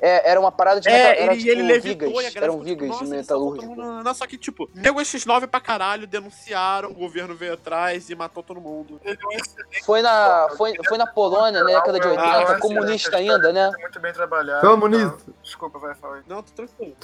É, 0.01 0.31
era 0.31 0.41
uma 0.41 0.51
parada 0.53 0.81
de 0.81 0.89
É, 0.89 0.93
meta- 0.93 1.21
era, 1.23 1.33
ele, 1.33 1.41
tipo, 1.41 1.51
ele 1.53 1.63
levitou 1.63 2.09
vigas. 2.09 2.25
e 2.25 2.27
a 2.27 2.31
galera 2.31 2.53
Eram 2.53 2.63
vigas 2.63 2.83
tipo, 2.83 2.83
de 2.85 2.89
"Nossa, 3.03 3.15
ele 3.17 3.25
salvou 3.25 3.51
metalúrgico. 3.53 3.75
todo 3.83 3.93
mundo." 3.95 4.05
Não, 4.05 4.15
só 4.15 4.27
que, 4.27 4.37
tipo, 4.39 4.69
nego 4.75 5.01
esses 5.01 5.25
nove 5.27 5.47
pra 5.47 5.61
caralho, 5.61 6.07
denunciaram, 6.07 6.91
o 6.91 6.95
governo 6.95 7.35
veio 7.35 7.55
atrás 7.55 8.09
e 8.11 8.15
matou 8.15 8.43
todo 8.43 8.61
mundo. 8.61 9.01
Ele 9.05 9.17
é 9.33 9.83
Foi 9.85 10.03
na, 10.03 10.49
foi, 10.57 10.73
foi 10.89 10.99
na 10.99 11.07
Polônia, 11.07 11.61
na 11.63 11.67
década 11.71 12.01
de 12.01 12.07
80, 12.07 12.53
Ah, 12.53 12.59
comunista 12.61 13.17
ainda, 13.17 13.53
né? 13.53 13.71
muito 13.81 14.01
bem 14.01 14.13
trabalhado. 14.13 14.67
Comunista. 14.67 15.17
Então, 15.23 15.35
desculpa, 15.43 15.79
vai 15.79 15.95
falar. 15.95 16.17
aí. 16.17 16.23
Não, 16.27 16.43
tô 16.43 16.53
tranquilo. 16.53 16.97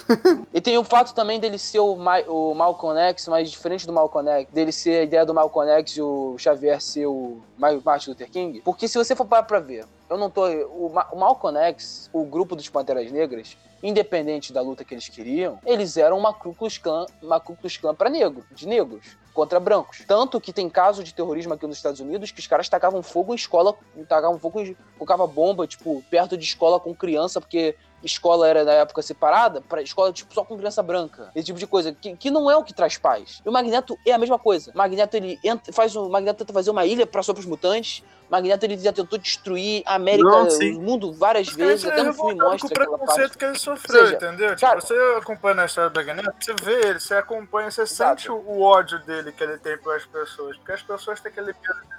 E 0.53 0.59
tem 0.61 0.77
o 0.77 0.83
fato 0.83 1.13
também 1.13 1.39
dele 1.39 1.57
ser 1.57 1.79
o, 1.79 1.95
Ma 1.95 2.19
o 2.27 2.53
Malcolm 2.53 2.99
X, 2.99 3.27
mas 3.27 3.49
diferente 3.51 3.85
do 3.85 3.93
Malcolm 3.93 4.29
X, 4.29 4.51
dele 4.51 4.71
ser 4.71 4.99
a 4.99 5.03
ideia 5.03 5.25
do 5.25 5.33
Malcolm 5.33 5.69
X 5.79 5.97
e 5.97 6.01
o 6.01 6.35
Xavier 6.37 6.81
ser 6.81 7.05
o 7.05 7.41
Ma- 7.57 7.79
Martin 7.83 8.11
Luther 8.11 8.29
King. 8.29 8.61
Porque 8.61 8.87
se 8.87 8.97
você 8.97 9.15
for 9.15 9.25
parar 9.25 9.43
pra 9.43 9.59
ver, 9.59 9.85
eu 10.09 10.17
não 10.17 10.29
tô. 10.29 10.45
O, 10.45 10.89
Ma 10.89 11.07
o 11.11 11.19
Malcolm 11.19 11.57
X, 11.57 12.09
o 12.13 12.23
grupo 12.25 12.55
dos 12.55 12.69
Panteras 12.69 13.11
Negras, 13.11 13.57
independente 13.81 14.53
da 14.53 14.61
luta 14.61 14.83
que 14.83 14.93
eles 14.93 15.09
queriam, 15.09 15.59
eles 15.65 15.97
eram 15.97 16.17
uma 16.17 16.33
Ku 16.33 16.53
Klux 16.53 16.81
uma 17.21 17.39
Ku 17.39 17.55
Klux 17.55 17.77
pra 17.97 18.09
negro, 18.09 18.45
de 18.51 18.67
negros. 18.67 19.17
Contra 19.33 19.59
brancos. 19.59 20.03
Tanto 20.07 20.39
que 20.39 20.53
tem 20.53 20.69
caso 20.69 21.03
de 21.03 21.11
terrorismo 21.11 21.55
aqui 21.55 21.65
nos 21.65 21.77
Estados 21.77 21.99
Unidos 21.99 22.31
que 22.31 22.39
os 22.39 22.45
caras 22.45 22.69
tacavam 22.69 23.01
fogo 23.01 23.33
em 23.33 23.35
escola, 23.35 23.75
tacavam 24.07 24.37
fogo, 24.37 24.61
colocava 24.95 25.25
bomba, 25.25 25.65
tipo, 25.65 26.03
perto 26.07 26.37
de 26.37 26.45
escola 26.45 26.79
com 26.79 26.93
criança, 26.93 27.41
porque 27.41 27.75
escola 28.03 28.47
era 28.47 28.63
na 28.63 28.73
época 28.73 29.01
separada 29.01 29.61
para 29.61 29.81
escola 29.81 30.11
tipo 30.11 30.33
só 30.33 30.43
com 30.43 30.57
criança 30.57 30.83
branca 30.83 31.31
esse 31.35 31.45
tipo 31.45 31.59
de 31.59 31.67
coisa 31.67 31.93
que, 31.93 32.15
que 32.15 32.29
não 32.31 32.49
é 32.49 32.55
o 32.55 32.63
que 32.63 32.73
traz 32.73 32.97
paz 32.97 33.41
e 33.45 33.49
o 33.49 33.51
Magneto 33.51 33.97
é 34.05 34.11
a 34.11 34.17
mesma 34.17 34.37
coisa 34.37 34.71
o 34.73 34.77
Magneto 34.77 35.15
ele 35.17 35.39
entra, 35.43 35.71
faz 35.73 35.95
um 35.95 36.03
o 36.05 36.09
Magneto 36.09 36.39
tenta 36.39 36.53
fazer 36.53 36.69
uma 36.71 36.85
ilha 36.85 37.05
para 37.07 37.23
sobre 37.23 37.39
os 37.41 37.45
mutantes 37.45 38.03
o 38.27 38.31
Magneto 38.31 38.65
ele 38.65 38.77
já 38.77 38.91
tentou 38.91 39.19
destruir 39.19 39.83
a 39.85 39.95
América 39.95 40.27
Não, 40.27 40.47
o 40.47 40.81
mundo 40.81 41.13
várias 41.13 41.47
Mas 41.47 41.55
vezes 41.55 41.85
até 41.85 42.03
no 42.03 42.13
filme 42.13 42.31
revoltado 42.33 42.59
com 42.59 42.67
mostra 42.67 42.67
o 42.67 42.87
preconceito 42.97 43.37
que 43.37 43.45
ele 43.45 43.59
sofreu, 43.59 44.05
seja, 44.05 44.15
entendeu? 44.15 44.49
Tipo, 44.55 44.61
cara- 44.61 44.81
você 44.81 44.93
acompanha 45.17 45.61
a 45.61 45.65
história 45.65 45.89
do 45.89 45.95
Magneto, 45.95 46.33
você 46.39 46.53
vê 46.63 46.87
ele, 46.87 46.99
você 46.99 47.15
acompanha, 47.15 47.69
você 47.69 47.81
Exato. 47.81 48.21
sente 48.21 48.31
o, 48.31 48.35
o 48.35 48.61
ódio 48.61 48.99
dele 49.05 49.31
que 49.31 49.43
ele 49.43 49.57
tem 49.57 49.77
pelas 49.77 50.05
pessoas. 50.05 50.57
Porque 50.57 50.71
as 50.71 50.81
pessoas 50.81 51.19
têm 51.19 51.31
aquele 51.31 51.47
medo. 51.47 51.92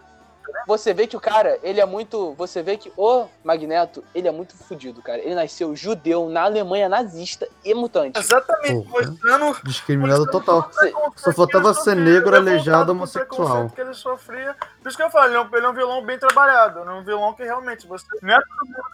Você 0.67 0.95
vê 0.95 1.07
que 1.07 1.17
o 1.17 1.21
cara 1.21 1.59
ele 1.63 1.81
é 1.81 1.87
muito 1.87 2.33
você 2.39 2.63
vê 2.63 2.77
que 2.77 2.93
o 2.97 3.27
Magneto 3.45 4.03
ele 4.15 4.27
é 4.29 4.31
muito 4.31 4.55
fudido 4.57 5.03
cara 5.03 5.19
ele 5.19 5.35
nasceu 5.35 5.75
judeu 5.77 6.29
na 6.29 6.43
Alemanha 6.45 6.89
nazista 6.89 7.47
e 7.65 7.75
mutante 7.75 8.19
Exatamente, 8.19 8.89
Porra. 8.89 9.07
mostrando 9.07 9.57
Discriminado 9.65 10.27
total. 10.27 10.71
Você- 10.73 10.93
Só 11.17 11.33
faltava 11.33 11.73
ser 11.75 11.95
negro, 11.97 12.35
aleijado, 12.37 12.93
homossexual. 12.93 13.69
que 13.71 13.81
ele 13.81 13.95
sofria. 13.95 14.57
Por 14.85 14.89
isso 14.91 14.99
que 14.99 15.03
eu 15.03 15.09
falo, 15.09 15.29
ele 15.29 15.37
é 15.37 15.41
um, 15.41 15.49
ele 15.57 15.65
é 15.65 15.69
um 15.71 15.73
vilão 15.73 16.05
bem 16.05 16.19
trabalhado. 16.19 16.81
Ele 16.81 16.91
é 16.91 16.93
um 16.93 17.03
vilão 17.03 17.33
que 17.33 17.43
realmente 17.43 17.87
você. 17.87 18.05
Não 18.21 18.35
é 18.35 18.39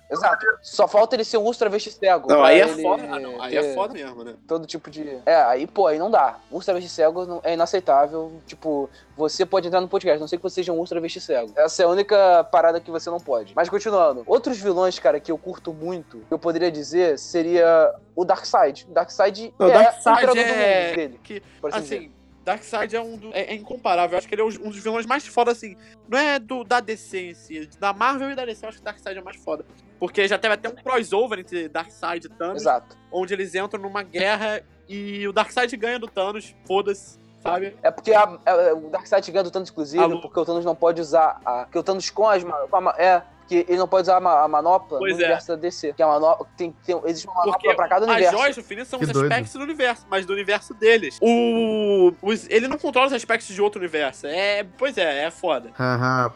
exato 0.08 0.46
só 0.62 0.86
falta 0.86 1.16
ele 1.16 1.24
ser 1.24 1.36
um 1.36 1.42
ultra 1.42 1.58
travesti 1.58 1.90
cego 1.90 2.28
Não, 2.28 2.44
aí 2.44 2.60
é 2.60 2.68
ele 2.68 2.80
foda. 2.80 3.02
ah, 3.10 3.18
não, 3.18 3.42
aí 3.42 3.56
é 3.56 3.74
foda 3.74 3.92
mesmo, 3.94 4.22
né? 4.22 4.34
todo 4.46 4.68
tipo 4.68 4.88
de. 4.88 5.18
É, 5.26 5.34
aí, 5.42 5.66
pô, 5.66 5.88
aí 5.88 5.98
não 5.98 6.08
dá. 6.08 6.36
Urso 6.48 6.66
travesti 6.66 6.88
cego 6.88 7.26
não- 7.26 7.40
é 7.42 7.54
inaceitável. 7.54 8.40
Tipo, 8.46 8.88
você 9.16 9.44
pode 9.44 9.66
entrar 9.66 9.80
no 9.80 9.88
podcast, 9.88 10.20
não 10.20 10.28
sei 10.28 10.38
que 10.38 10.42
você 10.44 10.54
seja 10.56 10.72
um 10.72 10.78
urso 10.78 10.94
travesti 10.94 11.20
cego. 11.20 11.52
Essa 11.56 11.82
é 11.82 11.86
a 11.86 11.88
única 11.88 12.44
parada 12.44 12.80
que 12.80 12.90
você 12.92 13.10
não 13.10 13.18
pode. 13.18 13.52
Mas 13.56 13.68
continuando. 13.68 14.22
Outros 14.28 14.58
vilões, 14.60 14.96
cara, 15.00 15.18
que 15.18 15.32
eu 15.32 15.38
curto 15.38 15.74
muito, 15.74 16.18
que 16.28 16.32
eu 16.32 16.38
poderia 16.38 16.70
dizer, 16.70 17.18
seria 17.18 17.92
o 18.14 18.24
Darkseid. 18.24 18.86
Darkseid 18.90 19.52
Não, 19.58 19.66
é 19.68 19.72
Darkseid 19.72 20.14
o 20.14 20.18
criador 20.20 20.34
do 20.36 20.40
é- 20.40 20.86
mundo 20.86 20.94
dele. 20.96 21.20
que, 21.24 21.40
por 21.60 21.70
assim 21.70 21.80
dizer. 21.82 21.96
Assim, 21.96 22.19
Darkseid 22.50 22.96
é 22.96 23.00
um 23.00 23.16
do, 23.16 23.32
é, 23.32 23.42
é 23.52 23.54
incomparável. 23.54 24.14
Eu 24.14 24.18
acho 24.18 24.28
que 24.28 24.34
ele 24.34 24.42
é 24.42 24.44
um 24.44 24.70
dos 24.70 24.78
vilões 24.82 25.06
mais 25.06 25.26
foda, 25.26 25.50
assim. 25.52 25.76
Não 26.08 26.18
é 26.18 26.38
do 26.38 26.64
da 26.64 26.80
DC 26.80 27.30
em 27.30 27.34
si. 27.34 27.68
Da 27.78 27.92
Marvel 27.92 28.30
e 28.30 28.34
da 28.34 28.44
DC, 28.44 28.64
eu 28.64 28.68
acho 28.68 28.78
que 28.78 28.84
Darkseid 28.84 29.18
é 29.18 29.22
mais 29.22 29.36
foda. 29.36 29.64
Porque 29.98 30.26
já 30.26 30.38
teve 30.38 30.54
até 30.54 30.68
um 30.68 30.74
crossover 30.74 31.38
entre 31.38 31.68
Darkseid 31.68 32.26
e 32.26 32.30
Thanos, 32.30 32.62
Exato. 32.62 32.96
onde 33.12 33.34
eles 33.34 33.54
entram 33.54 33.80
numa 33.82 34.02
guerra 34.02 34.62
e 34.88 35.26
o 35.28 35.32
Darkseid 35.32 35.76
ganha 35.76 35.98
do 35.98 36.08
Thanos, 36.08 36.54
foda-se, 36.66 37.18
sabe? 37.42 37.76
É 37.82 37.90
porque 37.90 38.12
a- 38.12 38.38
é- 38.46 38.72
o 38.72 38.88
Darkseid 38.90 39.30
ganha 39.30 39.44
do 39.44 39.50
Thanos, 39.50 39.70
inclusive, 39.70 40.20
porque 40.20 40.40
o 40.40 40.44
Thanos 40.44 40.64
não 40.64 40.74
pode 40.74 41.00
usar 41.00 41.40
a. 41.44 41.64
Porque 41.64 41.78
o 41.78 41.82
Thanos 41.82 42.08
com 42.10 42.26
as. 42.26 42.42
Com 42.42 42.88
a, 42.88 42.94
é. 42.98 43.22
Porque 43.50 43.66
ele 43.68 43.78
não 43.78 43.88
pode 43.88 44.02
usar 44.02 44.18
a, 44.18 44.20
ma- 44.20 44.44
a 44.44 44.46
manopla 44.46 44.96
Pois 45.00 45.12
no 45.16 45.20
é. 45.22 45.24
universo 45.24 45.48
da 45.48 45.56
DC. 45.56 45.92
Que 45.94 46.02
a 46.04 46.06
manopla. 46.06 46.46
Tem, 46.56 46.72
tem, 46.86 47.00
existe 47.06 47.26
uma 47.26 47.34
manopla 47.34 47.52
Porque 47.58 47.74
pra 47.74 47.88
cada 47.88 48.06
as 48.06 48.12
universo. 48.12 48.36
joias 48.38 48.54
do 48.54 48.60
infinito 48.60 48.86
são 48.88 48.98
Que 49.00 49.06
os 49.06 49.10
doido. 49.10 49.26
aspectos 49.26 49.52
do 49.54 49.60
universo, 49.62 50.06
mas 50.08 50.24
do 50.24 50.32
universo 50.32 50.72
deles. 50.74 51.18
O, 51.20 52.12
os- 52.22 52.48
ele 52.48 52.68
não 52.68 52.78
controla 52.78 53.08
os 53.08 53.12
aspectos 53.12 53.48
de 53.52 53.60
outro 53.60 53.80
universo. 53.80 54.28
É, 54.28 54.64
pois 54.78 54.96
é, 54.96 55.24
é 55.24 55.30
foda. 55.32 55.72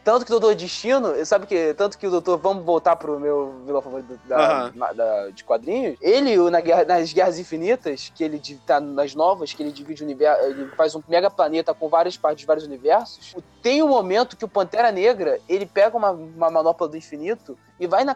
Tanto 0.03 0.27
que 0.27 0.32
o 0.32 0.41
Doutor 0.41 0.57
Destino, 0.57 1.24
sabe 1.24 1.47
que 1.47 1.73
tanto 1.74 1.97
que 1.97 2.07
o 2.07 2.11
Doutor, 2.11 2.36
vamos 2.36 2.65
voltar 2.65 2.97
pro 2.97 3.20
meu 3.20 3.62
vilão 3.65 3.81
favorito 3.81 4.19
da, 4.27 4.70
da- 4.70 5.31
de 5.31 5.45
quadrinhos. 5.45 5.97
Ele, 6.01 6.36
o- 6.41 6.51
na 6.51 6.61
guerra, 6.61 6.85
nas 6.85 7.12
Guerras 7.12 7.39
Infinitas, 7.39 8.11
que 8.12 8.24
ele 8.24 8.41
tá 8.66 8.81
nas 8.81 9.15
novas, 9.15 9.53
que 9.53 9.62
ele 9.62 9.70
divide 9.70 10.03
o 10.03 10.05
universo, 10.05 10.43
ele 10.47 10.66
faz 10.77 10.97
um 10.97 11.03
mega 11.09 11.31
planeta 11.31 11.73
com 11.73 11.89
várias 11.89 12.16
partes 12.16 12.41
de 12.41 12.47
vários 12.47 12.66
universos. 12.66 13.36
Tem 13.65 13.82
um 13.82 13.89
momento 13.89 14.36
que 14.36 14.45
o 14.45 14.49
Pantera 14.49 14.93
Negra, 14.93 15.41
ele 15.49 15.65
pega 15.65 15.97
uma, 15.97 16.11
uma 16.11 16.51
manopla 16.51 16.86
do 16.86 16.99
infinito 16.99 17.57
e 17.79 17.87
vai, 17.87 18.05
na, 18.05 18.15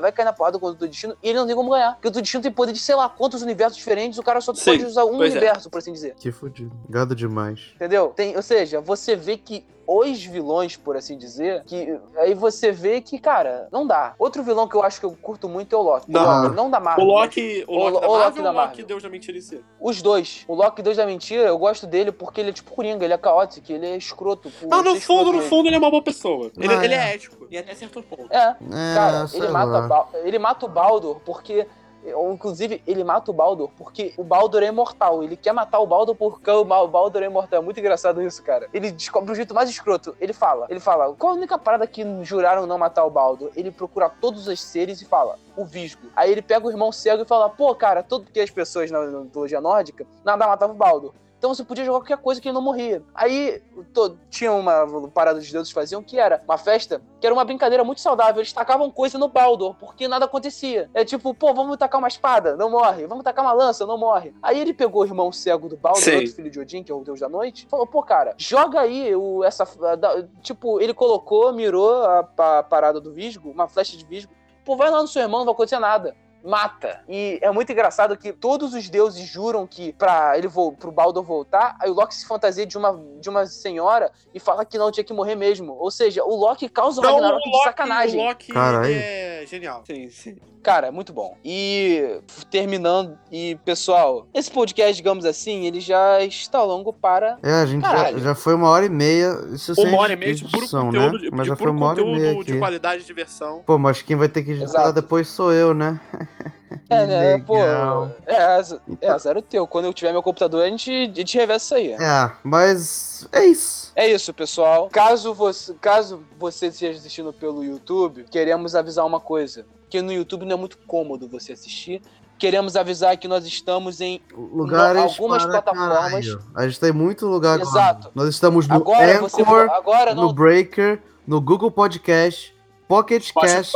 vai 0.00 0.12
cair 0.12 0.24
na 0.24 0.32
porrada 0.32 0.58
com 0.58 0.66
o 0.66 0.70
Doutor 0.70 0.88
Destino 0.88 1.16
e 1.22 1.28
ele 1.28 1.38
não 1.38 1.46
tem 1.46 1.54
como 1.56 1.70
ganhar. 1.70 1.92
Porque 1.94 2.08
o 2.08 2.10
Doutor 2.10 2.22
Destino 2.22 2.42
tem 2.42 2.52
poder 2.52 2.72
de 2.72 2.78
sei 2.78 2.94
lá 2.94 3.08
quantos 3.08 3.42
universos 3.42 3.76
diferentes, 3.76 4.18
o 4.18 4.22
cara 4.22 4.40
só 4.40 4.54
Sim, 4.54 4.72
pode 4.72 4.84
usar 4.86 5.04
um 5.04 5.16
pois 5.16 5.34
é. 5.34 5.38
universo, 5.38 5.70
por 5.70 5.78
assim 5.78 5.92
dizer. 5.92 6.14
Que 6.16 6.32
fudido. 6.32 6.72
Gado 6.88 7.14
demais. 7.14 7.60
Entendeu? 7.74 8.08
Tem, 8.16 8.36
ou 8.36 8.42
seja, 8.42 8.80
você 8.80 9.14
vê 9.16 9.36
que 9.36 9.64
os 9.86 10.24
vilões, 10.24 10.78
por 10.78 10.96
assim 10.96 11.14
dizer, 11.18 11.62
que 11.64 12.00
aí 12.16 12.32
você 12.32 12.72
vê 12.72 13.02
que, 13.02 13.18
cara, 13.18 13.68
não 13.70 13.86
dá. 13.86 14.14
Outro 14.18 14.42
vilão 14.42 14.66
que 14.66 14.74
eu 14.74 14.82
acho 14.82 14.98
que 14.98 15.04
eu 15.04 15.10
curto 15.20 15.46
muito 15.46 15.76
é 15.76 15.78
o 15.78 15.82
Loki. 15.82 16.10
Não. 16.10 16.22
O 16.22 16.42
Loki, 16.44 16.56
não 16.56 16.70
da 16.70 16.78
O 16.78 16.82
Marvel. 16.82 17.04
Loki, 17.04 17.64
o 17.68 17.72
O- 17.76 17.88
Loki 17.90 18.00
da 18.00 18.08
o 18.08 18.10
Loki 18.12 18.18
Marvel 18.22 18.42
da 18.44 18.48
ou 18.48 18.54
o 18.54 18.58
Loki 18.60 18.66
Marvel. 18.68 18.86
Deus 18.86 19.02
da 19.02 19.10
Mentira 19.10 19.36
em 19.36 19.40
si? 19.42 19.62
Os 19.78 20.00
dois. 20.00 20.42
O 20.48 20.54
Loki 20.54 20.80
Deus 20.80 20.96
da 20.96 21.04
Mentira, 21.04 21.42
eu 21.42 21.58
gosto 21.58 21.86
dele 21.86 22.10
porque 22.12 22.40
ele 22.40 22.48
é 22.48 22.52
tipo 22.54 22.70
Coringa, 22.72 23.04
ele 23.04 23.12
é 23.12 23.18
caótico, 23.18 23.70
ele 23.70 23.84
é 23.86 23.94
escroto. 23.98 24.50
Não, 24.62 24.78
no 24.82 24.84
fundo, 24.92 24.96
escroto 24.96 25.32
no 25.34 25.42
fundo, 25.42 25.66
ele 25.68 25.76
é 25.76 25.78
uma 25.78 25.90
boa 25.90 26.02
pessoa. 26.02 26.50
Ele, 26.56 26.72
Ah, 26.74 26.82
ele 26.82 26.94
é. 26.94 26.96
é 27.10 27.14
ético. 27.16 27.46
E 27.50 27.58
até 27.58 27.74
certo 27.74 28.02
ponto. 28.02 28.26
É, 28.32 28.56
É, 28.72 28.93
cara, 28.94 29.26
sei 29.28 29.40
ele 29.40 29.48
mata, 29.48 30.06
ele 30.18 30.38
mata 30.38 30.66
o 30.66 30.68
Baldur 30.68 31.20
porque. 31.24 31.66
ou, 32.14 32.32
Inclusive, 32.34 32.82
ele 32.86 33.02
mata 33.02 33.30
o 33.30 33.34
Baldur 33.34 33.70
porque 33.78 34.12
o 34.18 34.22
Baldur 34.24 34.62
é 34.62 34.66
imortal. 34.66 35.22
Ele 35.22 35.36
quer 35.36 35.52
matar 35.52 35.78
o 35.80 35.86
Baldur 35.86 36.14
porque 36.14 36.50
o 36.50 36.64
Ba- 36.64 36.82
o 36.82 36.88
Baldur 36.88 37.22
é 37.22 37.26
imortal. 37.26 37.60
É 37.60 37.62
muito 37.62 37.80
engraçado 37.80 38.20
isso, 38.22 38.42
cara. 38.42 38.68
Ele 38.74 38.90
descobre 38.90 39.32
o 39.32 39.34
jeito 39.34 39.54
mais 39.54 39.70
escroto. 39.70 40.14
Ele 40.20 40.32
fala, 40.34 40.66
ele 40.68 40.80
fala, 40.80 41.14
qual 41.14 41.32
a 41.32 41.36
única 41.36 41.56
parada 41.58 41.86
que 41.86 42.04
juraram 42.22 42.66
não 42.66 42.76
matar 42.76 43.04
o 43.04 43.10
Baldur? 43.10 43.50
Ele 43.56 43.70
procura 43.70 44.10
todos 44.10 44.46
os 44.46 44.60
seres 44.60 45.00
e 45.00 45.06
fala, 45.06 45.38
o 45.56 45.64
Visgo. 45.64 46.02
Aí 46.14 46.30
ele 46.30 46.42
pega 46.42 46.66
o 46.66 46.70
irmão 46.70 46.92
cego 46.92 47.22
e 47.22 47.26
fala, 47.26 47.48
pô, 47.48 47.74
cara, 47.74 48.02
todo 48.02 48.30
que 48.30 48.38
as 48.40 48.50
pessoas 48.50 48.90
na 48.90 49.00
na 49.06 49.20
mitologia 49.20 49.60
nórdica, 49.60 50.06
nada 50.24 50.46
matava 50.46 50.72
o 50.72 50.76
Baldur. 50.76 51.14
Então 51.44 51.54
você 51.54 51.62
podia 51.62 51.84
jogar 51.84 51.98
qualquer 51.98 52.16
coisa 52.16 52.40
que 52.40 52.48
ele 52.48 52.54
não 52.54 52.62
morria. 52.62 53.02
Aí 53.14 53.60
to- 53.92 54.16
tinha 54.30 54.50
uma 54.50 54.86
parada 55.10 55.38
dos 55.38 55.52
deuses 55.52 55.70
faziam 55.70 56.02
que 56.02 56.18
era 56.18 56.40
uma 56.48 56.56
festa, 56.56 57.02
que 57.20 57.26
era 57.26 57.34
uma 57.34 57.44
brincadeira 57.44 57.84
muito 57.84 58.00
saudável. 58.00 58.40
Eles 58.40 58.50
tacavam 58.50 58.90
coisa 58.90 59.18
no 59.18 59.28
Baldur, 59.28 59.74
porque 59.78 60.08
nada 60.08 60.24
acontecia. 60.24 60.88
É 60.94 61.04
tipo, 61.04 61.34
pô, 61.34 61.52
vamos 61.52 61.76
tacar 61.76 61.98
uma 61.98 62.08
espada, 62.08 62.56
não 62.56 62.70
morre. 62.70 63.06
Vamos 63.06 63.22
tacar 63.24 63.44
uma 63.44 63.52
lança, 63.52 63.84
não 63.84 63.98
morre. 63.98 64.32
Aí 64.42 64.58
ele 64.58 64.72
pegou 64.72 65.02
o 65.02 65.04
irmão 65.04 65.30
cego 65.30 65.68
do 65.68 65.76
Baldur, 65.76 66.00
Sim. 66.02 66.14
outro 66.16 66.32
filho 66.32 66.50
de 66.50 66.58
Odin, 66.58 66.82
que 66.82 66.90
é 66.90 66.94
o 66.94 67.04
deus 67.04 67.20
da 67.20 67.28
noite, 67.28 67.66
falou, 67.70 67.86
pô, 67.86 68.02
cara, 68.02 68.32
joga 68.38 68.80
aí 68.80 69.14
o, 69.14 69.44
essa. 69.44 69.64
a- 69.86 69.96
da- 69.96 70.22
tipo, 70.40 70.80
ele 70.80 70.94
colocou, 70.94 71.52
mirou 71.52 72.04
a, 72.06 72.22
pa- 72.22 72.62
parada 72.62 72.98
do 73.02 73.12
Visgo, 73.12 73.50
uma 73.50 73.68
flecha 73.68 73.98
de 73.98 74.04
Visgo. 74.06 74.32
Pô, 74.64 74.78
vai 74.78 74.88
lá 74.90 75.02
no 75.02 75.08
seu 75.08 75.20
irmão, 75.20 75.40
não 75.40 75.44
vai 75.44 75.52
acontecer 75.52 75.78
nada 75.78 76.16
mata. 76.44 77.02
E 77.08 77.38
é 77.40 77.50
muito 77.50 77.72
engraçado 77.72 78.16
que 78.16 78.32
todos 78.32 78.74
os 78.74 78.88
deuses 78.90 79.26
juram 79.26 79.66
que 79.66 79.92
pra 79.94 80.36
ele 80.36 80.46
vo 80.46 80.72
pro 80.72 80.92
Baldur 80.92 81.22
voltar, 81.24 81.76
aí 81.80 81.90
o 81.90 81.94
Loki 81.94 82.14
se 82.14 82.26
fantasia 82.26 82.66
de 82.66 82.76
uma, 82.76 83.00
de 83.18 83.30
uma 83.30 83.46
senhora 83.46 84.12
e 84.34 84.38
fala 84.38 84.64
que 84.64 84.76
não 84.76 84.92
tinha 84.92 85.02
que 85.02 85.12
morrer 85.14 85.34
mesmo. 85.34 85.72
Ou 85.72 85.90
seja, 85.90 86.22
o 86.22 86.36
Loki 86.36 86.68
causa 86.68 87.00
o 87.00 87.04
Então, 87.04 87.14
Ragnarok 87.14 87.48
o 87.48 87.50
de 87.50 87.64
sacanagem. 87.64 88.20
o 88.20 88.24
Loki 88.28 88.52
Caralho. 88.52 88.86
ele 88.90 89.33
é 89.44 89.46
genial. 89.46 89.82
Sim, 89.86 90.08
sim. 90.10 90.36
Cara, 90.62 90.90
muito 90.90 91.12
bom. 91.12 91.36
E 91.44 92.20
terminando, 92.50 93.18
e 93.30 93.56
pessoal, 93.64 94.26
esse 94.32 94.50
podcast, 94.50 94.96
digamos 94.96 95.24
assim, 95.24 95.66
ele 95.66 95.80
já 95.80 96.22
está 96.22 96.62
longo 96.62 96.92
para. 96.92 97.38
É, 97.42 97.52
a 97.52 97.66
gente 97.66 97.82
já, 97.82 98.18
já 98.18 98.34
foi 98.34 98.54
uma 98.54 98.68
hora 98.70 98.86
e 98.86 98.88
meia. 98.88 99.36
Isso 99.52 99.74
sem 99.74 99.86
Uma 99.86 99.98
hora 99.98 100.12
e 100.14 100.16
meia 100.16 100.34
de 100.34 100.44
puro 100.44 100.58
edição, 100.58 100.86
conteúdo, 100.86 101.12
né? 101.12 101.18
de, 101.18 101.30
Mas 101.30 101.42
de 101.42 101.48
já 101.48 101.56
foi 101.56 101.70
uma 101.70 101.86
hora 101.86 102.00
e 102.00 102.04
meia 102.04 102.16
conteúdo 102.16 102.44
de 102.46 102.52
aqui. 102.52 102.58
qualidade 102.58 103.02
e 103.02 103.06
diversão. 103.06 103.62
Pô, 103.66 103.78
mas 103.78 104.00
quem 104.02 104.16
vai 104.16 104.28
ter 104.28 104.42
que 104.42 104.52
editar 104.52 104.90
depois 104.90 105.28
sou 105.28 105.52
eu, 105.52 105.74
né? 105.74 106.00
É, 106.90 107.06
né? 107.06 107.38
Pô. 107.38 107.56
É, 107.58 108.62
é, 109.00 109.08
azar 109.08 109.36
o 109.36 109.42
teu. 109.42 109.66
Quando 109.66 109.86
eu 109.86 109.92
tiver 109.92 110.12
meu 110.12 110.22
computador, 110.22 110.62
a 110.62 110.68
gente, 110.68 110.90
a 110.90 111.14
gente 111.18 111.36
reveza 111.36 111.64
isso 111.64 111.74
aí. 111.74 111.92
É, 111.92 112.32
mas 112.42 113.28
é 113.32 113.44
isso. 113.44 113.92
É 113.96 114.08
isso, 114.10 114.32
pessoal. 114.34 114.88
Caso 114.90 115.32
você, 115.34 115.74
caso 115.80 116.22
você 116.38 116.66
esteja 116.66 116.98
assistindo 116.98 117.32
pelo 117.32 117.64
YouTube, 117.64 118.24
queremos 118.30 118.74
avisar 118.74 119.06
uma 119.06 119.20
coisa. 119.20 119.64
Que 119.88 120.02
no 120.02 120.12
YouTube 120.12 120.44
não 120.44 120.54
é 120.54 120.58
muito 120.58 120.78
cômodo 120.78 121.28
você 121.28 121.52
assistir. 121.52 122.02
Queremos 122.36 122.74
avisar 122.74 123.16
que 123.16 123.28
nós 123.28 123.46
estamos 123.46 124.00
em. 124.00 124.20
Lugares 124.34 125.00
algumas 125.02 125.44
plataformas- 125.46 126.26
caralho. 126.26 126.42
A 126.54 126.66
gente 126.66 126.80
tem 126.80 126.92
muito 126.92 127.26
lugar 127.26 127.60
agora. 127.60 127.68
Exato. 127.70 128.10
Nós 128.14 128.28
estamos 128.28 128.66
no 128.66 128.74
Agora 128.74 129.20
você. 129.20 129.42
Anchor, 129.42 129.70
Agora 129.70 130.14
no 130.14 130.22
não. 130.22 130.32
Breaker, 130.32 131.00
no 131.26 131.40
Google 131.40 131.70
Podcast, 131.70 132.53
Pocket 132.88 133.32
Cast. 133.32 133.72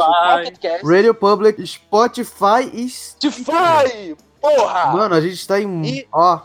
Radio 0.84 1.14
Public, 1.14 1.66
Spotify 1.66 2.70
e. 2.72 2.88
Spotify! 2.88 4.16
Porra! 4.40 4.86
Mano, 4.92 5.14
a 5.14 5.20
gente 5.20 5.46
tá 5.46 5.60
em. 5.60 5.84
E- 5.84 6.08
Ó, 6.12 6.40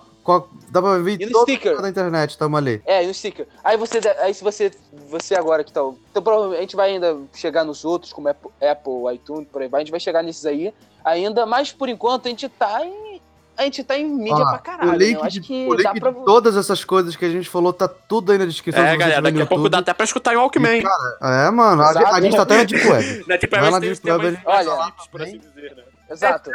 dá 0.70 0.82
pra 0.82 0.98
ver 1.00 1.22
E 1.22 1.30
todo 1.30 1.44
sticker? 1.44 1.82
da 1.82 1.90
internet, 1.90 2.38
tamo 2.38 2.58
ali. 2.58 2.82
É, 2.86 3.04
e 3.04 3.08
no 3.08 3.14
sticker. 3.14 3.48
Aí 3.64 3.78
você, 3.78 4.00
aí 4.22 4.34
se 4.34 4.44
você, 4.44 4.72
você 5.10 5.36
agora 5.36 5.64
que 5.64 5.72
tá, 5.72 5.82
então 6.10 6.24
provavelmente 6.24 6.58
a 6.58 6.62
gente 6.62 6.76
vai 6.76 6.92
ainda 6.92 7.20
chegar 7.34 7.64
nos 7.64 7.84
outros, 7.86 8.12
como 8.14 8.30
Apple, 8.30 8.50
Apple, 8.62 9.14
iTunes, 9.16 9.48
por 9.52 9.62
aí 9.62 9.68
vai, 9.68 9.82
a 9.82 9.84
gente 9.84 9.92
vai 9.92 10.00
chegar 10.00 10.24
nesses 10.24 10.46
aí 10.46 10.74
ainda, 11.04 11.46
mas 11.46 11.72
por 11.72 11.90
enquanto 11.90 12.26
a 12.28 12.30
gente 12.30 12.48
tá 12.50 12.86
em, 12.86 12.94
a 13.58 13.64
gente 13.64 13.84
tá 13.84 13.98
em 13.98 14.06
mídia 14.06 14.44
Ó, 14.44 14.50
pra 14.50 14.60
caralho, 14.60 14.90
o 14.90 14.92
né? 14.94 14.98
link, 14.98 15.16
Eu 15.16 15.24
acho 15.24 15.40
de, 15.40 15.42
que 15.42 15.68
o 15.68 15.74
link 15.74 16.00
pra... 16.00 16.12
de 16.12 16.26
todas 16.26 16.58
essas 16.58 16.84
coisas 16.84 17.16
que 17.16 17.24
a 17.26 17.30
gente 17.30 17.50
falou 17.50 17.72
tá 17.72 17.88
tudo 17.88 18.32
aí 18.32 18.38
na 18.38 18.46
descrição. 18.46 18.84
É, 18.84 18.98
galera, 18.98 19.22
daqui 19.22 19.42
a 19.42 19.46
pouco 19.46 19.70
dá 19.70 19.80
até 19.80 19.94
pra 19.94 20.04
escutar 20.04 20.34
em 20.34 20.38
Walkman. 20.38 20.84
É, 21.22 21.50
mano, 21.52 21.84
a, 21.84 21.92
Exato. 21.92 22.16
a 22.16 22.22
gente 22.22 22.36
tá 22.36 22.42
até 22.44 22.58
na 22.58 22.64
Deep 22.64 22.88
Web. 22.88 23.26
Né? 23.28 23.38
Temas 23.38 23.82
Discovery. 23.82 24.40
mais 24.46 24.68
Olha. 24.68 24.94
por 25.12 25.22
assim 25.22 25.38
dizer, 25.38 25.76
né? 25.76 25.84
Exato. 26.10 26.50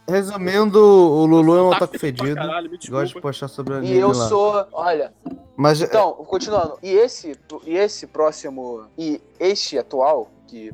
Resumindo, 0.07 0.77
o 0.79 1.25
Lulu 1.25 1.55
é 1.57 1.61
um 1.63 1.67
otaku 1.69 1.97
fedido. 1.97 2.35
caralho, 2.35 2.69
Gosta 2.89 3.05
de 3.15 3.21
postar 3.21 3.47
sobre 3.47 3.73
anime 3.75 3.95
E 3.95 3.97
eu 3.99 4.09
lá. 4.09 4.27
sou. 4.29 4.67
Olha, 4.71 5.13
Mas 5.57 5.81
é, 5.81 5.85
Então, 5.85 6.11
continuando. 6.15 6.77
E 6.83 6.91
esse, 6.91 7.33
e 7.65 7.77
esse 7.77 8.05
próximo. 8.07 8.87
E 8.97 9.21
este 9.39 9.77
atual, 9.79 10.29
que. 10.47 10.73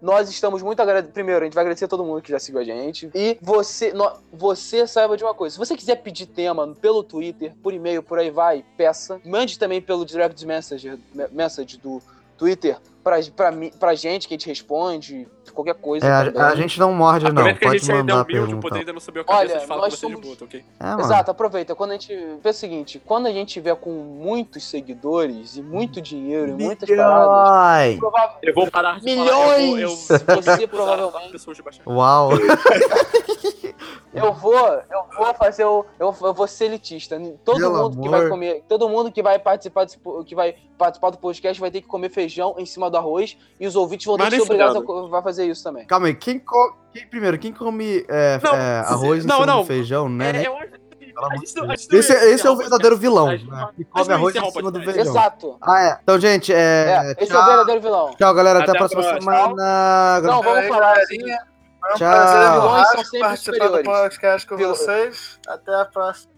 Nós 0.00 0.28
estamos 0.30 0.62
muito 0.62 0.80
agradecidos. 0.80 1.12
Primeiro, 1.14 1.42
a 1.42 1.44
gente 1.44 1.54
vai 1.54 1.62
agradecer 1.62 1.84
a 1.84 1.88
todo 1.88 2.04
mundo 2.04 2.22
que 2.22 2.30
já 2.30 2.38
seguiu 2.38 2.60
a 2.60 2.64
gente. 2.64 3.10
E 3.14 3.38
você, 3.42 3.92
no- 3.92 4.12
você 4.32 4.86
saiba 4.86 5.16
de 5.16 5.24
uma 5.24 5.34
coisa. 5.34 5.52
Se 5.54 5.58
você 5.58 5.76
quiser 5.76 5.96
pedir 5.96 6.26
tema 6.26 6.66
pelo 6.80 7.02
Twitter, 7.02 7.52
por 7.62 7.74
e-mail, 7.74 8.02
por 8.02 8.18
aí 8.18 8.30
vai, 8.30 8.64
peça. 8.76 9.20
Mande 9.24 9.58
também 9.58 9.80
pelo 9.82 10.04
direct 10.06 10.44
message, 10.46 10.98
me- 11.14 11.28
message 11.30 11.76
do 11.78 12.00
Twitter 12.38 12.78
pra, 13.06 13.18
pra, 13.36 13.52
mim- 13.52 13.70
pra 13.78 13.94
gente, 13.94 14.26
que 14.26 14.34
a 14.34 14.36
gente 14.36 14.48
responde. 14.48 15.28
Qualquer 15.54 15.74
coisa. 15.76 16.04
é, 16.04 16.10
a, 16.10 16.48
a 16.48 16.56
gente 16.56 16.78
não 16.78 16.92
morde, 16.92 17.24
não. 17.24 17.30
Aproveita 17.30 17.58
que 17.60 17.64
a 17.64 17.68
Pode 17.68 17.78
gente 17.78 17.90
ainda 17.92 18.12
é 18.12 18.14
mandar 18.16 18.20
a 18.20 18.24
humilde, 18.24 18.54
o 18.54 18.58
poder 18.60 18.78
ainda 18.80 18.92
não 18.92 19.00
subiu 19.00 19.22
a 19.22 19.24
cabeça 19.24 19.52
Olha, 19.52 19.60
de 19.60 19.66
falar 19.66 19.80
nós 19.82 19.94
com 19.94 19.96
você 20.00 20.06
de 20.08 20.12
somos- 20.12 20.26
boa, 20.26 20.36
ok? 20.42 20.64
É, 20.80 20.84
mano. 20.84 21.00
Exato, 21.00 21.30
aproveita. 21.30 21.74
Quando 21.76 21.90
a 21.90 21.94
gente. 21.94 22.12
Pensa 22.42 22.50
o 22.56 22.60
seguinte: 22.60 23.02
quando 23.06 23.26
a 23.26 23.32
gente 23.32 23.52
tiver 23.54 23.76
com 23.76 23.90
muitos 23.90 24.64
seguidores 24.64 25.56
e 25.56 25.62
muito 25.62 26.00
dinheiro 26.02 26.50
e 26.50 26.62
muitas 26.64 26.90
paradas. 26.90 27.96
Provável, 27.96 28.36
Eu 28.42 28.54
vou 28.54 28.70
parar 28.70 28.98
de 28.98 29.04
Milhões! 29.04 29.30
falar. 29.30 29.80
Eu 29.80 29.88
vou, 29.88 30.34
eu, 30.36 30.42
Você 30.42 30.66
provavelmente- 30.68 31.30
Pessoas 31.32 31.56
de 31.56 31.62
baixa- 31.62 31.82
Uau! 31.86 32.30
Eu 34.14 34.32
vou, 34.32 34.56
eu 34.58 35.04
vou 35.16 35.34
fazer 35.34 35.64
o. 35.64 35.84
Eu, 35.98 36.14
eu 36.22 36.32
vou 36.34 36.46
ser 36.46 36.66
elitista. 36.66 37.20
Todo 37.44 37.58
Pelo 37.58 37.74
mundo 37.82 38.00
que 38.00 38.08
amor. 38.08 38.20
vai 38.20 38.28
comer. 38.28 38.64
Todo 38.68 38.88
mundo 38.88 39.12
que 39.12 39.22
vai 39.22 39.38
participar 39.38 39.86
po- 40.02 40.24
que 40.24 40.34
vai 40.34 40.54
participar 40.78 41.10
do 41.10 41.18
podcast 41.18 41.60
vai 41.60 41.70
ter 41.70 41.80
que 41.82 41.86
comer 41.88 42.10
feijão 42.10 42.54
em 42.58 42.64
cima 42.66 42.90
do 42.90 42.96
arroz. 42.96 43.36
E 43.60 43.66
os 43.66 43.76
ouvintes 43.76 44.06
vão 44.06 44.16
ter 44.16 44.30
que 44.30 44.36
ser 44.36 44.42
obrigados 44.42 44.76
a, 45.12 45.18
a 45.18 45.22
fazer 45.22 45.46
isso 45.46 45.62
também. 45.62 45.86
Calma 45.86 46.06
aí, 46.06 46.14
quem 46.14 46.38
come. 46.38 46.74
Quem, 46.92 47.06
primeiro, 47.06 47.38
quem 47.38 47.52
come 47.52 48.04
é, 48.08 48.40
Não, 48.42 48.54
é, 48.54 48.78
arroz 48.80 49.24
em 49.24 49.28
não, 49.28 49.34
cima 49.36 49.46
não. 49.46 49.60
do 49.60 49.66
feijão, 49.66 50.08
né? 50.08 50.44
É, 50.44 50.46
eu 50.48 50.56
acho 50.56 50.72
Esse, 51.92 52.12
ia 52.12 52.24
esse 52.34 52.46
é 52.46 52.50
o 52.50 52.56
verdadeiro 52.56 52.96
vilão, 52.96 53.28
né? 53.28 53.68
Que 53.74 53.84
come 53.84 54.12
arroz 54.12 54.34
em 54.36 54.50
cima 54.50 54.70
do 54.70 54.82
feijão. 54.82 55.02
Exato. 55.02 55.56
Ah, 55.62 55.82
é. 55.82 55.98
Então, 56.02 56.18
gente, 56.20 56.52
é. 56.52 56.56
É, 57.18 57.22
esse 57.22 57.32
é 57.32 57.34
o 57.34 57.38
tchau. 57.38 57.46
verdadeiro 57.46 57.80
vilão. 57.80 58.10
Tchau, 58.18 58.34
galera. 58.34 58.58
Até, 58.60 58.70
Até 58.70 58.78
a 58.78 58.80
próxima 58.80 59.02
próxima. 59.02 59.32
semana. 59.32 60.20
Não, 60.22 60.42
vamos 60.42 60.68
falar 60.68 60.98
assim. 60.98 61.18
Um 61.92 61.96
Tchau. 61.96 62.42
enorme 62.42 62.86
são 62.86 63.04
sempre 63.04 63.18
participar 63.20 63.28
do 63.28 63.76
superiores. 63.76 63.86
podcast 63.86 64.46
com 64.46 64.56
vocês. 64.56 65.38
Até 65.46 65.74
a 65.74 65.84
próxima. 65.84 66.32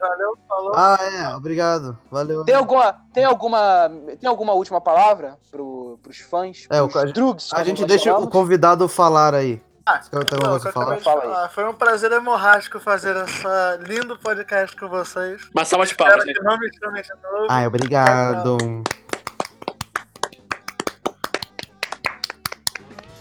Valeu, 0.00 0.38
falou. 0.48 0.72
Ah, 0.76 0.98
é. 1.00 1.34
Obrigado. 1.34 1.98
Valeu. 2.10 2.44
Tem 2.44 2.54
alguma, 2.54 2.92
tem 3.12 3.24
alguma, 3.24 3.90
tem 4.20 4.28
alguma 4.28 4.52
última 4.52 4.80
palavra 4.80 5.36
pro, 5.50 5.98
pros 6.02 6.18
fãs? 6.20 6.66
É, 6.70 6.80
o 6.80 6.88
pros 6.88 7.12
drugs, 7.12 7.52
A 7.52 7.64
gente 7.64 7.84
deixa 7.84 8.16
o 8.16 8.28
convidado 8.28 8.88
falar 8.88 9.34
aí. 9.34 9.60
Ah, 9.84 10.00
Não, 10.12 10.60
falar? 10.70 10.98
falar. 10.98 11.48
Foi 11.48 11.64
um 11.66 11.72
prazer 11.72 12.12
hemorrágico 12.12 12.78
fazer 12.78 13.16
esse 13.16 13.42
lindo 13.88 14.18
podcast 14.18 14.76
com 14.76 14.86
vocês. 14.86 15.40
Uma 15.54 15.64
salva 15.64 15.86
de 15.86 15.94
palmas, 15.94 16.24
Espero 16.26 16.44
não 16.44 16.58
me 16.58 16.70
chamem 16.78 17.02
de 17.02 17.08
novo. 17.22 17.46
Ai, 17.48 17.66
obrigado. 17.66 18.58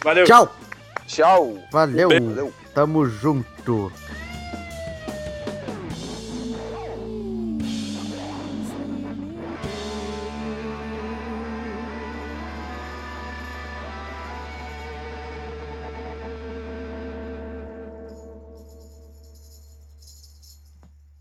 Valeu. 0.04 0.26
Tchau. 0.26 0.67
Tchau. 1.08 1.58
Valeu. 1.72 2.10
Valeu. 2.10 2.54
Tamo 2.74 3.06
junto. 3.06 3.92